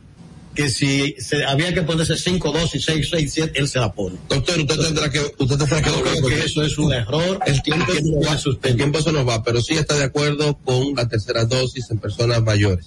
que 0.54 0.68
si 0.68 1.14
se, 1.18 1.44
había 1.44 1.74
que 1.74 1.82
ponerse 1.82 2.16
cinco 2.16 2.52
dosis, 2.52 2.84
seis, 2.84 3.08
seis, 3.10 3.32
siete, 3.32 3.58
él 3.58 3.68
se 3.68 3.78
la 3.80 3.92
pone. 3.92 4.16
Doctor, 4.28 4.58
usted 4.60 4.76
tendrá 4.78 5.10
que, 5.10 5.20
usted 5.38 5.56
tendrá 5.58 5.82
que 5.82 5.90
creo 5.90 6.26
que 6.28 6.38
eso 6.44 6.62
es 6.62 6.78
un 6.78 6.92
error. 6.92 7.40
El 7.46 7.60
tiempo, 7.62 7.92
que 7.92 8.02
no 8.02 8.20
va 8.20 8.38
el 8.62 8.76
tiempo 8.76 9.02
se 9.02 9.12
nos 9.12 9.26
va, 9.28 9.42
pero 9.42 9.60
sí 9.60 9.74
está 9.74 9.96
de 9.96 10.04
acuerdo 10.04 10.56
con 10.64 10.94
la 10.94 11.08
tercera 11.08 11.44
dosis 11.44 11.90
en 11.90 11.98
personas 11.98 12.42
mayores. 12.42 12.86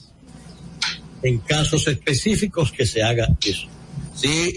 En 1.24 1.40
casos 1.40 1.88
específicos 1.88 2.72
que 2.72 2.86
se 2.86 3.04
haga 3.04 3.28
eso. 3.46 3.68
Sí, 4.16 4.54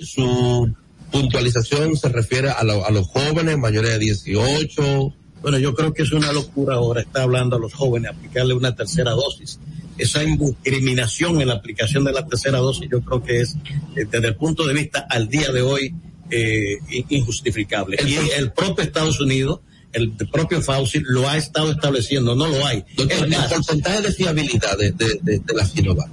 y 0.00 0.06
su 0.06 0.72
puntualización 1.10 1.96
se 1.96 2.08
refiere 2.08 2.50
a, 2.50 2.62
lo- 2.64 2.86
a 2.86 2.90
los 2.90 3.06
jóvenes 3.08 3.58
mayores 3.58 3.90
de 3.92 3.98
18. 3.98 5.14
Bueno, 5.42 5.58
yo 5.58 5.74
creo 5.74 5.92
que 5.92 6.02
es 6.04 6.12
una 6.12 6.32
locura 6.32 6.76
ahora 6.76 7.00
está 7.02 7.22
hablando 7.22 7.56
a 7.56 7.58
los 7.58 7.74
jóvenes 7.74 8.12
aplicarle 8.12 8.54
una 8.54 8.74
tercera 8.74 9.10
dosis. 9.12 9.58
Esa 9.98 10.22
indiscriminación 10.24 11.40
en 11.40 11.48
la 11.48 11.54
aplicación 11.54 12.04
de 12.04 12.12
la 12.12 12.26
tercera 12.26 12.58
dosis 12.58 12.88
yo 12.90 13.00
creo 13.02 13.22
que 13.22 13.40
es, 13.40 13.56
eh, 13.96 14.06
desde 14.10 14.28
el 14.28 14.36
punto 14.36 14.66
de 14.66 14.74
vista 14.74 15.06
al 15.10 15.28
día 15.28 15.50
de 15.52 15.62
hoy, 15.62 15.94
eh, 16.30 16.78
in- 16.90 17.06
injustificable. 17.10 17.98
y 18.06 18.14
el 18.38 18.52
propio 18.52 18.84
Estados 18.84 19.20
Unidos, 19.20 19.60
el 19.92 20.12
propio 20.32 20.62
Fauci 20.62 21.00
lo 21.04 21.28
ha 21.28 21.36
estado 21.36 21.70
estableciendo, 21.72 22.34
no 22.34 22.46
lo 22.48 22.66
hay. 22.66 22.82
Doctor, 22.96 23.26
el 23.26 23.34
porcentaje 23.50 24.00
de 24.00 24.12
fiabilidad 24.12 24.78
de, 24.78 24.92
de, 24.92 25.18
de, 25.22 25.38
de 25.40 25.54
la 25.54 25.66
Sinovac. 25.66 26.08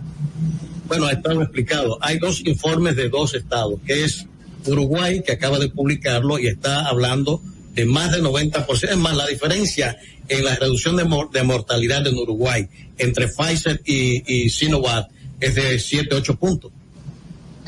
Bueno, 0.88 1.06
ha 1.06 1.12
estado 1.14 1.42
explicado. 1.42 1.98
Hay 2.02 2.18
dos 2.20 2.42
informes 2.46 2.96
de 2.98 3.08
dos 3.10 3.34
estados, 3.36 3.80
que 3.86 4.04
es 4.04 4.26
Uruguay, 4.66 5.22
que 5.26 5.32
acaba 5.32 5.60
de 5.60 5.70
publicarlo 5.70 6.38
y 6.40 6.48
está 6.48 6.88
hablando 6.88 7.42
de 7.74 7.86
más 7.86 8.12
del 8.12 8.24
90%. 8.24 8.90
Es 8.90 8.98
más, 8.98 9.16
la 9.16 9.28
diferencia 9.28 9.98
en 10.30 10.46
la 10.46 10.56
reducción 10.56 10.96
de, 10.96 11.04
mor- 11.06 11.32
de 11.32 11.44
mortalidad 11.44 12.06
en 12.08 12.16
Uruguay 12.16 12.68
entre 12.98 13.28
Pfizer 13.28 13.82
y, 13.86 14.24
y 14.46 14.50
Sinovac 14.50 15.08
es 15.40 15.56
de 15.56 15.80
7, 15.80 16.16
8 16.16 16.36
puntos. 16.36 16.72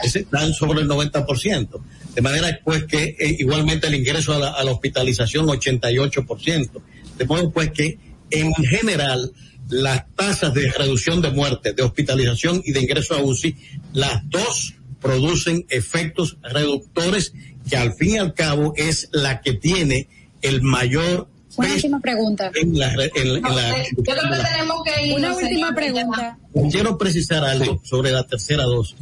Es- 0.04 0.16
Están 0.16 0.54
sobre 0.54 0.82
el 0.82 0.88
90%. 0.90 1.68
De 2.16 2.22
manera 2.22 2.60
pues 2.64 2.84
que 2.86 3.16
eh, 3.20 3.36
igualmente 3.40 3.88
el 3.88 3.96
ingreso 3.96 4.34
a 4.34 4.40
la, 4.40 4.50
a 4.52 4.64
la 4.64 4.72
hospitalización 4.72 5.48
88%. 5.48 6.70
De 7.18 7.26
modo 7.26 7.52
pues 7.52 7.72
que 7.72 7.98
en 8.30 8.54
general 8.56 9.32
las 9.70 10.04
tasas 10.16 10.54
de 10.54 10.70
reducción 10.72 11.22
de 11.22 11.32
muerte, 11.32 11.74
de 11.74 11.84
hospitalización 11.84 12.62
y 12.66 12.72
de 12.74 12.82
ingreso 12.82 13.16
a 13.16 13.22
UCI, 13.24 13.56
las 13.94 14.30
dos 14.30 14.74
producen 15.02 15.66
efectos 15.70 16.38
reductores 16.44 17.34
que 17.70 17.78
al 17.78 17.94
fin 17.94 18.16
y 18.16 18.18
al 18.18 18.34
cabo 18.34 18.74
es 18.76 19.08
la 19.14 19.42
que 19.42 19.54
tiene 19.54 20.08
el 20.42 20.62
mayor 20.62 21.30
Una 21.58 21.74
última 21.74 22.00
pregunta. 22.00 22.52
en 22.56 22.78
la, 22.80 22.94
en, 22.94 23.12
en 23.16 23.42
la- 23.42 23.84
Yo 23.90 24.04
creo 24.04 24.16
que 24.32 24.44
tenemos 24.52 24.84
que 24.84 25.06
ir. 25.08 25.14
Una 25.16 25.36
última 25.36 25.74
pregunta. 25.76 26.38
Quiero 26.72 26.98
precisar 26.98 27.44
algo 27.44 27.82
sobre 27.84 28.12
la 28.12 28.24
tercera 28.26 28.64
dosis. 28.64 28.98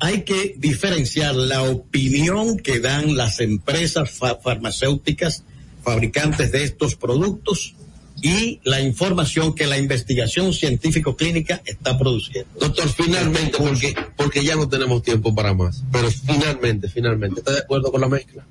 Hay 0.00 0.22
que 0.22 0.54
diferenciar 0.58 1.34
la 1.34 1.62
opinión 1.62 2.58
que 2.58 2.80
dan 2.80 3.16
las 3.16 3.40
empresas 3.40 4.10
fa- 4.10 4.36
farmacéuticas, 4.36 5.44
fabricantes 5.82 6.52
de 6.52 6.64
estos 6.64 6.94
productos, 6.96 7.74
y 8.22 8.60
la 8.64 8.80
información 8.80 9.54
que 9.54 9.66
la 9.66 9.76
investigación 9.78 10.52
científico-clínica 10.52 11.62
está 11.64 11.98
produciendo. 11.98 12.48
Doctor, 12.58 12.88
finalmente, 12.88 13.58
porque, 13.58 13.94
porque 14.16 14.44
ya 14.44 14.56
no 14.56 14.68
tenemos 14.68 15.02
tiempo 15.02 15.34
para 15.34 15.52
más, 15.52 15.82
pero 15.92 16.10
finalmente, 16.10 16.88
finalmente, 16.88 17.40
¿está 17.40 17.52
de 17.52 17.58
acuerdo 17.60 17.90
con 17.90 18.00
la 18.00 18.08
mezcla 18.08 18.44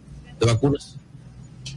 de 0.46 0.54
vacunas? 0.54 0.98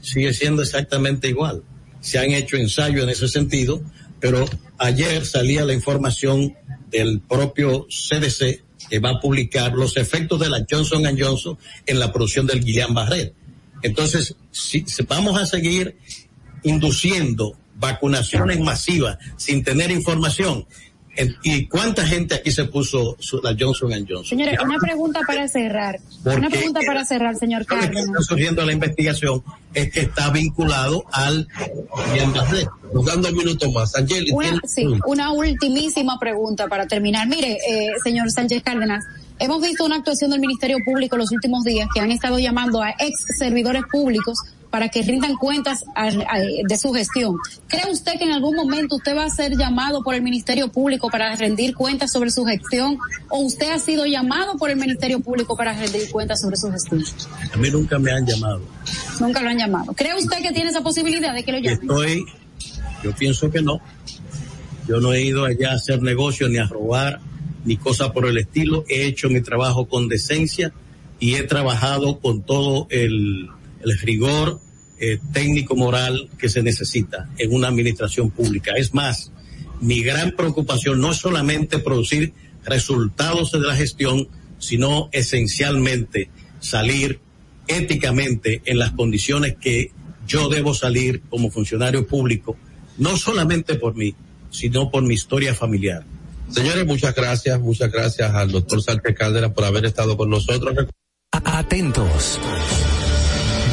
sigue 0.07 0.33
siendo 0.33 0.63
exactamente 0.63 1.29
igual. 1.29 1.63
Se 2.01 2.19
han 2.19 2.31
hecho 2.31 2.57
ensayos 2.57 3.03
en 3.03 3.11
ese 3.11 3.29
sentido, 3.29 3.83
pero 4.21 4.45
ayer 4.79 5.27
salía 5.27 5.65
la 5.65 5.75
información 5.75 6.55
del 6.91 7.21
propio 7.21 7.87
CDC 7.89 8.63
que 8.89 8.99
va 9.01 9.11
a 9.11 9.21
publicar 9.21 9.73
los 9.73 9.97
efectos 9.97 10.39
de 10.39 10.49
la 10.49 10.65
Johnson 10.71 11.05
Johnson 11.19 11.59
en 11.87 11.99
la 11.99 12.13
producción 12.13 12.47
del 12.47 12.65
Guillain-Barré. 12.65 13.33
Entonces, 13.83 14.37
si, 14.53 14.85
vamos 15.09 15.41
a 15.41 15.47
seguir 15.47 15.97
induciendo 16.63 17.57
vacunaciones 17.75 18.61
masivas 18.61 19.19
sin 19.37 19.65
tener 19.65 19.91
información, 19.91 20.67
¿y 21.43 21.67
cuánta 21.67 22.07
gente 22.07 22.35
aquí 22.37 22.51
se 22.51 22.65
puso 22.67 23.17
su- 23.19 23.41
la 23.43 23.55
Johnson 23.59 23.91
Johnson? 23.91 24.25
Señores, 24.25 24.59
una 24.65 24.79
pregunta 24.79 25.21
para 25.27 25.49
cerrar. 25.49 25.99
¿Por 26.23 26.39
Una 26.39 26.49
pregunta 26.51 26.81
para 26.87 27.05
cerrar, 27.05 27.37
señor 27.37 27.65
Lo 27.69 27.79
que 27.91 27.99
está 27.99 28.23
surgiendo 28.23 28.65
la 28.65 28.73
investigación 28.73 29.43
es 29.75 29.91
que 29.91 30.01
está 30.01 30.31
vinculado 30.31 31.05
al. 31.13 31.47
Nos 32.93 33.05
dan 33.05 33.23
dos 33.23 33.33
minutos 33.33 33.73
más. 33.73 33.95
Angeli, 33.97 34.31
Una, 34.31 34.49
¿tiene- 34.51 34.61
sí, 34.69 34.87
una 35.07 35.33
ultimísima 35.33 36.19
pregunta 36.19 36.67
para 36.69 36.87
terminar. 36.87 37.27
Mire, 37.29 37.59
eh, 37.69 37.89
señor 38.03 38.31
Sánchez 38.31 38.63
Cárdenas, 38.63 39.05
hemos 39.39 39.61
visto 39.61 39.85
una 39.85 39.97
actuación 39.97 40.31
del 40.31 40.41
Ministerio 40.41 40.79
Público 40.85 41.17
los 41.17 41.31
últimos 41.33 41.65
días 41.65 41.89
que 41.95 42.01
han 42.01 42.11
estado 42.11 42.39
llamando 42.39 42.83
a 42.83 42.91
ex 42.91 43.13
servidores 43.39 43.83
públicos 43.91 44.39
para 44.77 44.91
que 44.91 45.01
rindan 45.01 45.37
cuentas 45.37 45.87
a- 45.95 46.09
a- 46.09 46.39
de 46.69 46.77
su 46.77 46.93
gestión. 46.93 47.37
¿Cree 47.67 47.91
usted 47.91 48.19
que 48.19 48.25
en 48.25 48.33
algún 48.33 48.55
momento 48.55 48.97
usted 48.97 49.17
va 49.17 49.25
a 49.25 49.31
ser 49.31 49.57
llamado 49.57 50.03
por 50.03 50.15
el 50.15 50.21
Ministerio 50.21 50.69
Público 50.71 51.09
para 51.09 51.35
rendir 51.35 51.75
cuentas 51.75 52.13
sobre 52.13 52.31
su 52.31 52.45
gestión 52.45 52.99
o 53.31 53.39
usted 53.39 53.71
ha 53.71 53.79
sido 53.79 54.05
llamado 54.05 54.59
por 54.59 54.69
el 54.69 54.77
Ministerio 54.77 55.21
Público 55.21 55.57
para 55.57 55.73
rendir 55.73 56.11
cuentas 56.11 56.43
sobre 56.43 56.59
su 56.59 56.71
gestión? 56.71 57.03
A 57.55 57.57
mí 57.57 57.71
nunca 57.71 57.99
me 57.99 58.11
han 58.13 58.27
llamado. 58.27 58.61
Nunca 59.19 59.41
lo 59.41 59.49
han 59.49 59.57
llamado. 59.57 59.95
¿Cree 59.95 60.15
usted 60.15 60.43
que 60.43 60.53
tiene 60.53 60.69
esa 60.69 60.83
posibilidad 60.83 61.33
de 61.33 61.43
que 61.43 61.53
lo 61.53 61.59
llamen? 61.59 61.81
Estoy, 61.81 62.27
yo 63.03 63.13
pienso 63.15 63.51
que 63.51 63.63
no. 63.63 63.81
Yo 64.87 65.01
no 65.01 65.15
he 65.15 65.23
ido 65.23 65.47
allá 65.47 65.71
a 65.71 65.77
hacer 65.77 66.03
negocio 66.03 66.51
ni 66.51 66.59
a 66.59 66.67
robar 66.67 67.21
ni 67.65 67.79
cosa 67.79 68.13
por 68.13 68.27
el 68.27 68.37
estilo. 68.37 68.85
He 68.91 69.07
hecho 69.07 69.31
mi 69.31 69.41
trabajo 69.41 69.87
con 69.89 70.07
decencia 70.09 70.71
y 71.19 71.37
he 71.37 71.45
trabajado 71.45 72.19
con 72.21 72.43
todo 72.43 72.87
el, 72.91 73.49
el 73.87 73.99
rigor 73.99 74.61
eh, 74.99 75.19
técnico 75.33 75.77
moral 75.77 76.29
que 76.39 76.49
se 76.49 76.63
necesita 76.63 77.29
en 77.39 77.55
una 77.55 77.69
administración 77.69 78.31
pública. 78.31 78.73
Es 78.77 78.95
más, 78.95 79.33
mi 79.81 80.03
gran 80.03 80.33
preocupación 80.33 81.01
no 81.01 81.13
es 81.13 81.19
solamente 81.19 81.79
producir 81.79 82.33
resultados 82.65 83.53
de 83.53 83.61
la 83.61 83.77
gestión, 83.77 84.29
sino 84.59 85.09
esencialmente 85.13 86.31
salir 86.61 87.21
éticamente 87.69 88.63
en 88.65 88.79
las 88.79 88.93
condiciones 88.93 89.57
que 89.61 89.93
yo 90.27 90.49
debo 90.49 90.75
salir 90.75 91.23
como 91.29 91.51
funcionario 91.51 92.07
público, 92.07 92.57
no 92.99 93.17
solamente 93.17 93.77
por 93.77 93.95
mí, 93.95 94.15
sino 94.51 94.91
por 94.91 95.03
mi 95.03 95.15
historia 95.15 95.55
familiar. 95.55 96.05
Señores, 96.49 96.87
muchas 96.87 97.15
gracias, 97.15 97.61
muchas 97.61 97.93
gracias 97.93 98.33
al 98.35 98.51
doctor 98.51 98.83
Sánchez 98.83 99.15
Cárdenas 99.17 99.53
por 99.53 99.65
haber 99.65 99.85
estado 99.85 100.17
con 100.17 100.31
nosotros. 100.31 100.75
Atentos. 101.33 102.41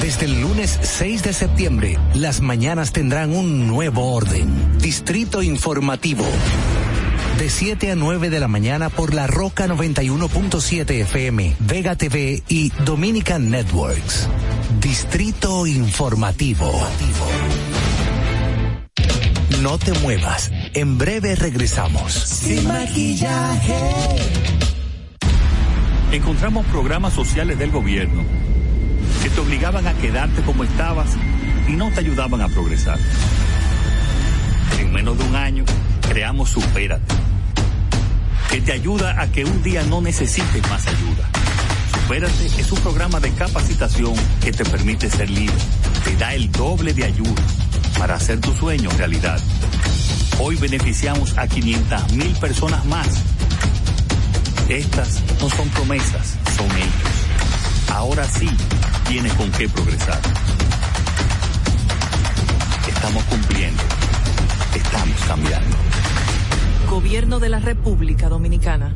Desde 0.04 0.26
el 0.26 0.42
lunes 0.42 0.78
6 0.82 1.24
de 1.24 1.32
septiembre, 1.32 1.98
las 2.14 2.42
mañanas 2.42 2.92
tendrán 2.92 3.34
un 3.34 3.68
nuevo 3.68 4.12
orden. 4.12 4.78
Distrito 4.78 5.42
Informativo. 5.42 6.26
De 7.40 7.50
7 7.50 7.92
a 7.92 7.96
9 7.96 8.30
de 8.30 8.42
la 8.42 8.50
mañana 8.50 8.90
por 8.90 9.14
la 9.14 9.28
Roca 9.28 9.66
91.7 9.66 10.92
FM, 11.04 11.56
Vega 11.60 11.96
TV 11.96 12.44
y 12.50 12.72
Dominican 12.84 13.50
Networks. 13.50 14.28
Distrito 14.82 15.66
Informativo. 15.66 16.70
No 19.62 19.78
te 19.78 19.94
muevas. 20.00 20.52
En 20.74 20.98
breve 20.98 21.36
regresamos. 21.36 22.12
Sin 22.12 22.68
maquillaje. 22.68 23.74
Encontramos 26.12 26.66
programas 26.66 27.14
sociales 27.14 27.58
del 27.58 27.72
gobierno 27.72 28.53
te 29.34 29.42
obligaban 29.42 29.88
a 29.88 29.94
quedarte 29.94 30.42
como 30.44 30.64
estabas 30.64 31.10
y 31.68 31.74
no 31.74 31.92
te 31.92 32.02
ayudaban 32.02 32.42
a 32.42 32.50
progresar. 32.50 33.00
En 34.80 34.92
menos 34.92 35.18
de 35.18 35.24
un 35.24 35.36
año 35.36 35.66
creamos 36.08 36.50
Supérate, 36.50 37.16
que 38.50 38.62
te 38.62 38.74
ayuda 38.74 39.20
a 39.22 39.32
que 39.32 39.46
un 39.46 39.64
día 39.64 39.84
no 39.84 40.02
necesites 40.02 40.70
más 40.70 40.86
ayuda. 40.88 41.30
Supérate 41.94 42.46
es 42.46 42.72
un 42.72 42.80
programa 42.80 43.20
de 43.20 43.32
capacitación 43.32 44.14
que 44.42 44.52
te 44.52 44.66
permite 44.66 45.10
ser 45.10 45.30
libre, 45.30 45.56
te 46.04 46.16
da 46.18 46.34
el 46.34 46.52
doble 46.52 46.94
de 46.94 47.06
ayuda 47.06 47.42
para 47.98 48.16
hacer 48.16 48.40
tu 48.40 48.54
sueño 48.54 48.90
realidad. 48.98 49.40
Hoy 50.40 50.56
beneficiamos 50.58 51.38
a 51.38 51.48
500 51.48 52.14
mil 52.14 52.36
personas 52.36 52.86
más. 52.86 53.08
Estas 54.70 55.22
no 55.42 55.50
son 55.50 55.68
promesas, 55.70 56.38
son 56.56 56.68
hechos. 56.72 57.90
Ahora 57.90 58.26
sí 58.26 58.50
tienes 59.14 59.34
con 59.34 59.52
qué 59.52 59.70
progresar. 59.70 60.20
Estamos 62.88 63.24
cumpliendo. 63.26 63.84
Estamos 64.74 65.22
cambiando. 65.28 65.78
Gobierno 66.90 67.38
de 67.38 67.50
la 67.50 67.60
República 67.60 68.28
Dominicana. 68.28 68.96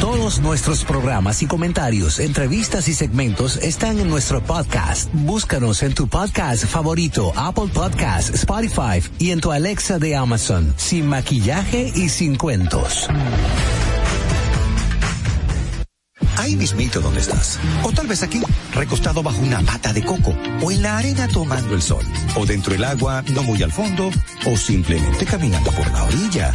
Todos 0.00 0.40
nuestros 0.40 0.84
programas 0.84 1.42
y 1.42 1.46
comentarios, 1.46 2.18
entrevistas 2.18 2.88
y 2.88 2.94
segmentos 2.94 3.56
están 3.58 4.00
en 4.00 4.08
nuestro 4.08 4.42
podcast. 4.42 5.08
Búscanos 5.12 5.82
en 5.82 5.94
tu 5.94 6.08
podcast 6.08 6.64
favorito, 6.64 7.32
Apple 7.36 7.68
Podcast, 7.72 8.34
Spotify 8.34 9.02
y 9.18 9.30
en 9.30 9.40
tu 9.40 9.52
Alexa 9.52 9.98
de 9.98 10.16
Amazon, 10.16 10.74
sin 10.76 11.06
maquillaje 11.06 11.92
y 11.94 12.08
sin 12.08 12.34
cuentos. 12.36 13.08
Ahí 16.36 16.56
mismito 16.56 17.00
donde 17.00 17.20
estás. 17.20 17.60
O 17.84 17.92
tal 17.92 18.08
vez 18.08 18.22
aquí, 18.22 18.42
recostado 18.74 19.22
bajo 19.22 19.40
una 19.40 19.60
pata 19.60 19.92
de 19.92 20.04
coco. 20.04 20.34
O 20.62 20.70
en 20.72 20.82
la 20.82 20.98
arena 20.98 21.28
tomando 21.28 21.74
el 21.74 21.82
sol. 21.82 22.04
O 22.34 22.44
dentro 22.44 22.72
del 22.72 22.84
agua, 22.84 23.22
no 23.32 23.42
muy 23.44 23.62
al 23.62 23.70
fondo. 23.70 24.10
O 24.44 24.56
simplemente 24.56 25.24
caminando 25.24 25.70
por 25.70 25.90
la 25.92 26.02
orilla. 26.02 26.54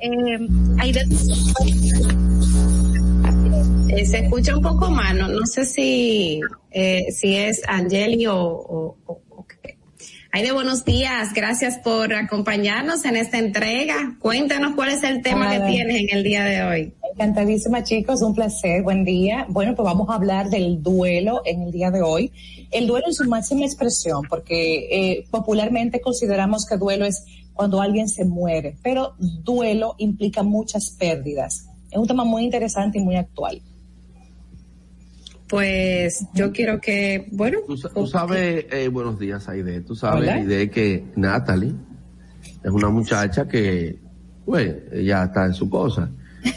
eh, 0.00 0.38
hay 0.78 0.92
de... 0.92 1.00
Eh, 3.88 4.04
se 4.04 4.18
escucha 4.18 4.54
un 4.54 4.62
poco 4.62 4.90
mal, 4.90 5.16
no, 5.16 5.28
no 5.28 5.46
sé 5.46 5.64
si, 5.64 6.40
eh, 6.70 7.06
si 7.10 7.36
es 7.36 7.62
Angeli 7.66 8.26
o, 8.26 8.36
o. 8.36 8.96
Aide, 10.30 10.52
buenos 10.52 10.84
días, 10.84 11.32
gracias 11.34 11.78
por 11.78 12.12
acompañarnos 12.12 13.06
en 13.06 13.16
esta 13.16 13.38
entrega. 13.38 14.16
Cuéntanos 14.20 14.74
cuál 14.74 14.90
es 14.90 15.02
el 15.02 15.22
tema 15.22 15.50
que 15.50 15.60
tienes 15.60 16.02
en 16.02 16.18
el 16.18 16.22
día 16.22 16.44
de 16.44 16.62
hoy. 16.62 16.94
Encantadísima 17.14 17.82
chicos, 17.82 18.20
un 18.20 18.34
placer, 18.34 18.82
buen 18.82 19.04
día. 19.04 19.46
Bueno, 19.48 19.74
pues 19.74 19.84
vamos 19.84 20.10
a 20.10 20.14
hablar 20.14 20.50
del 20.50 20.82
duelo 20.82 21.40
en 21.46 21.62
el 21.62 21.72
día 21.72 21.90
de 21.90 22.02
hoy. 22.02 22.30
El 22.70 22.86
duelo 22.86 23.06
en 23.06 23.14
su 23.14 23.24
máxima 23.24 23.64
expresión, 23.64 24.22
porque 24.28 24.88
eh, 24.90 25.24
popularmente 25.30 26.02
consideramos 26.02 26.66
que 26.66 26.76
duelo 26.76 27.06
es 27.06 27.24
cuando 27.58 27.80
alguien 27.82 28.08
se 28.08 28.24
muere, 28.24 28.76
pero 28.84 29.14
duelo 29.18 29.96
implica 29.98 30.44
muchas 30.44 30.90
pérdidas. 30.90 31.66
Es 31.90 31.98
un 31.98 32.06
tema 32.06 32.22
muy 32.22 32.44
interesante 32.44 32.98
y 32.98 33.02
muy 33.02 33.16
actual. 33.16 33.60
Pues 35.48 36.24
yo 36.34 36.52
quiero 36.52 36.80
que, 36.80 37.26
bueno, 37.32 37.58
Tú, 37.66 37.76
sa- 37.76 37.88
tú 37.88 38.06
sabes, 38.06 38.66
eh, 38.70 38.86
buenos 38.86 39.18
días, 39.18 39.48
Aide. 39.48 39.80
Tú 39.80 39.96
sabes. 39.96 40.28
Aide, 40.28 40.70
que 40.70 41.04
Natalie 41.16 41.74
es 42.62 42.70
una 42.70 42.90
muchacha 42.90 43.48
que, 43.48 43.98
pues, 44.46 44.76
ella 44.92 45.24
está 45.24 45.46
en 45.46 45.54
su 45.54 45.68
cosa. 45.68 46.10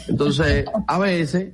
Entonces, 0.06 0.66
a 0.86 0.98
veces, 1.00 1.52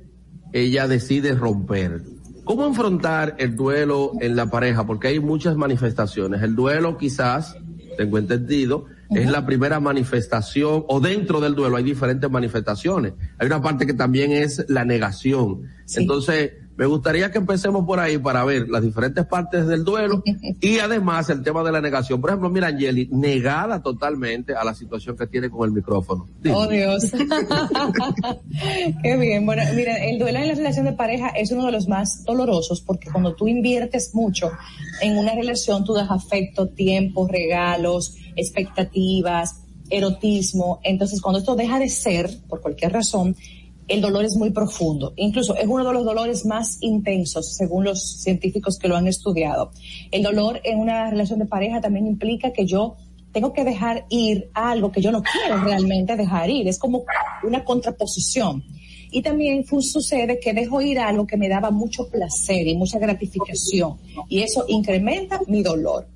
ella 0.53 0.87
decide 0.87 1.33
romper. 1.33 2.03
¿Cómo 2.43 2.67
enfrentar 2.67 3.35
el 3.39 3.55
duelo 3.55 4.11
en 4.21 4.35
la 4.35 4.45
pareja? 4.51 4.85
Porque 4.85 5.07
hay 5.07 5.19
muchas 5.19 5.55
manifestaciones. 5.55 6.43
El 6.43 6.55
duelo 6.55 6.99
quizás, 6.99 7.57
tengo 7.97 8.19
entendido, 8.19 8.85
es 9.11 9.29
la 9.29 9.45
primera 9.45 9.79
manifestación, 9.79 10.83
o 10.87 10.99
dentro 10.99 11.41
del 11.41 11.55
duelo 11.55 11.77
hay 11.77 11.83
diferentes 11.83 12.29
manifestaciones. 12.29 13.13
Hay 13.37 13.47
una 13.47 13.61
parte 13.61 13.85
que 13.85 13.93
también 13.93 14.31
es 14.31 14.65
la 14.67 14.85
negación. 14.85 15.63
Entonces, 15.95 16.51
me 16.79 16.85
gustaría 16.85 17.29
que 17.29 17.39
empecemos 17.39 17.85
por 17.85 17.99
ahí 17.99 18.17
para 18.17 18.45
ver 18.45 18.69
las 18.69 18.81
diferentes 18.81 19.25
partes 19.25 19.67
del 19.67 19.83
duelo 19.83 20.23
y 20.61 20.79
además 20.79 21.29
el 21.29 21.43
tema 21.43 21.61
de 21.61 21.73
la 21.73 21.81
negación. 21.81 22.21
Por 22.21 22.29
ejemplo, 22.29 22.49
mira, 22.49 22.67
Angeli, 22.67 23.09
negada 23.11 23.83
totalmente 23.83 24.55
a 24.55 24.63
la 24.63 24.73
situación 24.73 25.17
que 25.17 25.27
tiene 25.27 25.49
con 25.49 25.67
el 25.67 25.73
micrófono. 25.75 26.29
Dime. 26.41 26.55
Oh 26.55 26.67
Dios. 26.69 27.11
Qué 29.03 29.17
bien. 29.17 29.45
Bueno, 29.45 29.61
mira, 29.75 29.97
el 30.05 30.19
duelo 30.19 30.39
en 30.39 30.47
la 30.47 30.55
relación 30.55 30.85
de 30.85 30.93
pareja 30.93 31.27
es 31.27 31.51
uno 31.51 31.65
de 31.65 31.73
los 31.73 31.89
más 31.89 32.23
dolorosos 32.23 32.79
porque 32.79 33.11
cuando 33.11 33.35
tú 33.35 33.49
inviertes 33.49 34.15
mucho 34.15 34.49
en 35.01 35.17
una 35.17 35.35
relación, 35.35 35.83
tú 35.83 35.93
das 35.93 36.09
afecto, 36.09 36.69
tiempo, 36.69 37.27
regalos, 37.27 38.15
expectativas, 38.37 39.63
erotismo. 39.89 40.79
Entonces, 40.83 41.21
cuando 41.21 41.39
esto 41.39 41.57
deja 41.57 41.77
de 41.77 41.89
ser, 41.89 42.29
por 42.47 42.61
cualquier 42.61 42.93
razón, 42.93 43.35
el 43.89 44.01
dolor 44.01 44.23
es 44.23 44.35
muy 44.37 44.51
profundo. 44.51 45.13
Incluso 45.17 45.55
es 45.55 45.67
uno 45.67 45.83
de 45.83 45.93
los 45.93 46.05
dolores 46.05 46.45
más 46.45 46.77
intensos, 46.81 47.55
según 47.55 47.83
los 47.83 48.21
científicos 48.21 48.77
que 48.77 48.87
lo 48.87 48.95
han 48.95 49.07
estudiado. 49.07 49.71
El 50.11 50.23
dolor 50.23 50.61
en 50.63 50.79
una 50.79 51.09
relación 51.09 51.39
de 51.39 51.45
pareja 51.45 51.81
también 51.81 52.07
implica 52.07 52.53
que 52.53 52.65
yo 52.65 52.95
tengo 53.31 53.51
que 53.51 53.63
dejar 53.63 54.05
ir 54.09 54.49
algo 54.53 54.91
que 54.91 55.01
yo 55.01 55.11
no 55.11 55.21
quiero 55.21 55.61
realmente 55.63 56.15
dejar 56.15 56.49
ir. 56.49 56.67
Es 56.67 56.79
como 56.79 57.03
una 57.43 57.63
contraposición. 57.63 58.63
Y 59.11 59.23
también 59.23 59.65
sucede 59.65 60.39
que 60.39 60.53
dejo 60.53 60.81
ir 60.81 60.99
algo 60.99 61.25
que 61.25 61.35
me 61.35 61.49
daba 61.49 61.71
mucho 61.71 62.07
placer 62.09 62.67
y 62.67 62.75
mucha 62.75 62.99
gratificación. 62.99 63.97
Y 64.27 64.41
eso 64.41 64.65
incrementa 64.67 65.41
mi 65.47 65.63
dolor. 65.63 66.07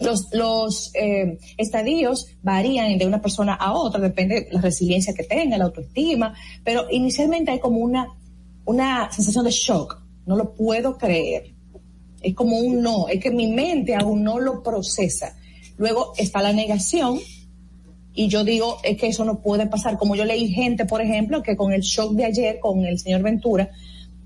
Los, 0.00 0.28
los 0.32 0.90
eh, 0.94 1.38
estadios 1.56 2.26
varían 2.42 2.98
de 2.98 3.06
una 3.06 3.22
persona 3.22 3.54
a 3.54 3.72
otra, 3.72 4.00
depende 4.00 4.42
de 4.42 4.48
la 4.52 4.60
resiliencia 4.60 5.14
que 5.14 5.24
tenga, 5.24 5.56
la 5.56 5.66
autoestima, 5.66 6.34
pero 6.64 6.86
inicialmente 6.90 7.52
hay 7.52 7.60
como 7.60 7.78
una, 7.78 8.08
una 8.64 9.10
sensación 9.12 9.44
de 9.44 9.50
shock. 9.50 10.02
No 10.26 10.36
lo 10.36 10.54
puedo 10.54 10.98
creer. 10.98 11.54
Es 12.20 12.34
como 12.34 12.58
un 12.58 12.82
no, 12.82 13.08
es 13.08 13.20
que 13.22 13.30
mi 13.30 13.46
mente 13.46 13.94
aún 13.94 14.24
no 14.24 14.40
lo 14.40 14.62
procesa. 14.62 15.36
Luego 15.76 16.12
está 16.16 16.42
la 16.42 16.52
negación, 16.52 17.20
y 18.14 18.28
yo 18.28 18.44
digo, 18.44 18.78
es 18.84 18.96
que 18.96 19.08
eso 19.08 19.24
no 19.24 19.40
puede 19.40 19.66
pasar. 19.66 19.98
Como 19.98 20.14
yo 20.14 20.24
leí 20.24 20.48
gente, 20.48 20.86
por 20.86 21.02
ejemplo, 21.02 21.42
que 21.42 21.56
con 21.56 21.72
el 21.72 21.80
shock 21.80 22.12
de 22.12 22.24
ayer, 22.24 22.60
con 22.60 22.84
el 22.84 22.98
señor 22.98 23.22
Ventura, 23.22 23.70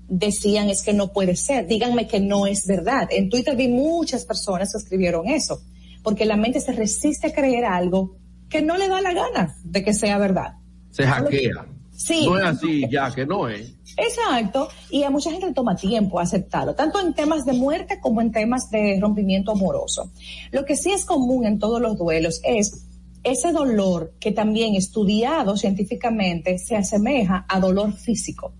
decían 0.09 0.69
es 0.69 0.81
que 0.81 0.93
no 0.93 1.13
puede 1.13 1.35
ser. 1.35 1.67
Díganme 1.67 2.07
que 2.07 2.19
no 2.19 2.47
es 2.47 2.65
verdad. 2.65 3.07
En 3.11 3.29
Twitter 3.29 3.55
vi 3.55 3.67
muchas 3.67 4.25
personas 4.25 4.71
que 4.71 4.79
escribieron 4.79 5.27
eso, 5.27 5.61
porque 6.03 6.25
la 6.25 6.35
mente 6.35 6.59
se 6.59 6.71
resiste 6.71 7.27
a 7.27 7.33
creer 7.33 7.65
algo 7.65 8.17
que 8.49 8.61
no 8.61 8.77
le 8.77 8.87
da 8.87 9.01
la 9.01 9.13
gana 9.13 9.55
de 9.63 9.83
que 9.83 9.93
sea 9.93 10.17
verdad. 10.17 10.55
Se 10.91 11.05
hackea. 11.05 11.67
Sí. 11.95 12.25
No 12.25 12.39
es 12.39 12.45
así 12.45 12.85
ya, 12.89 13.13
que 13.13 13.25
no 13.25 13.47
es. 13.49 13.73
Exacto, 13.97 14.69
y 14.89 15.03
a 15.03 15.09
mucha 15.09 15.31
gente 15.31 15.47
le 15.47 15.53
toma 15.53 15.75
tiempo 15.75 16.19
aceptarlo, 16.19 16.73
tanto 16.73 17.01
en 17.01 17.13
temas 17.13 17.45
de 17.45 17.51
muerte 17.51 17.99
como 17.99 18.21
en 18.21 18.31
temas 18.31 18.69
de 18.69 18.97
rompimiento 19.01 19.51
amoroso. 19.51 20.09
Lo 20.51 20.63
que 20.63 20.77
sí 20.77 20.91
es 20.91 21.03
común 21.03 21.45
en 21.45 21.59
todos 21.59 21.81
los 21.81 21.97
duelos 21.97 22.39
es 22.45 22.85
ese 23.23 23.51
dolor 23.51 24.13
que 24.19 24.31
también 24.31 24.75
estudiado 24.75 25.57
científicamente 25.57 26.57
se 26.57 26.77
asemeja 26.77 27.45
a 27.49 27.59
dolor 27.59 27.93
físico, 27.93 28.53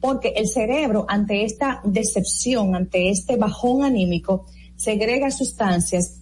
porque 0.00 0.34
el 0.36 0.48
cerebro 0.48 1.06
ante 1.08 1.44
esta 1.44 1.80
decepción, 1.84 2.74
ante 2.74 3.10
este 3.10 3.36
bajón 3.36 3.84
anímico, 3.84 4.46
segrega 4.76 5.30
sustancias 5.30 6.20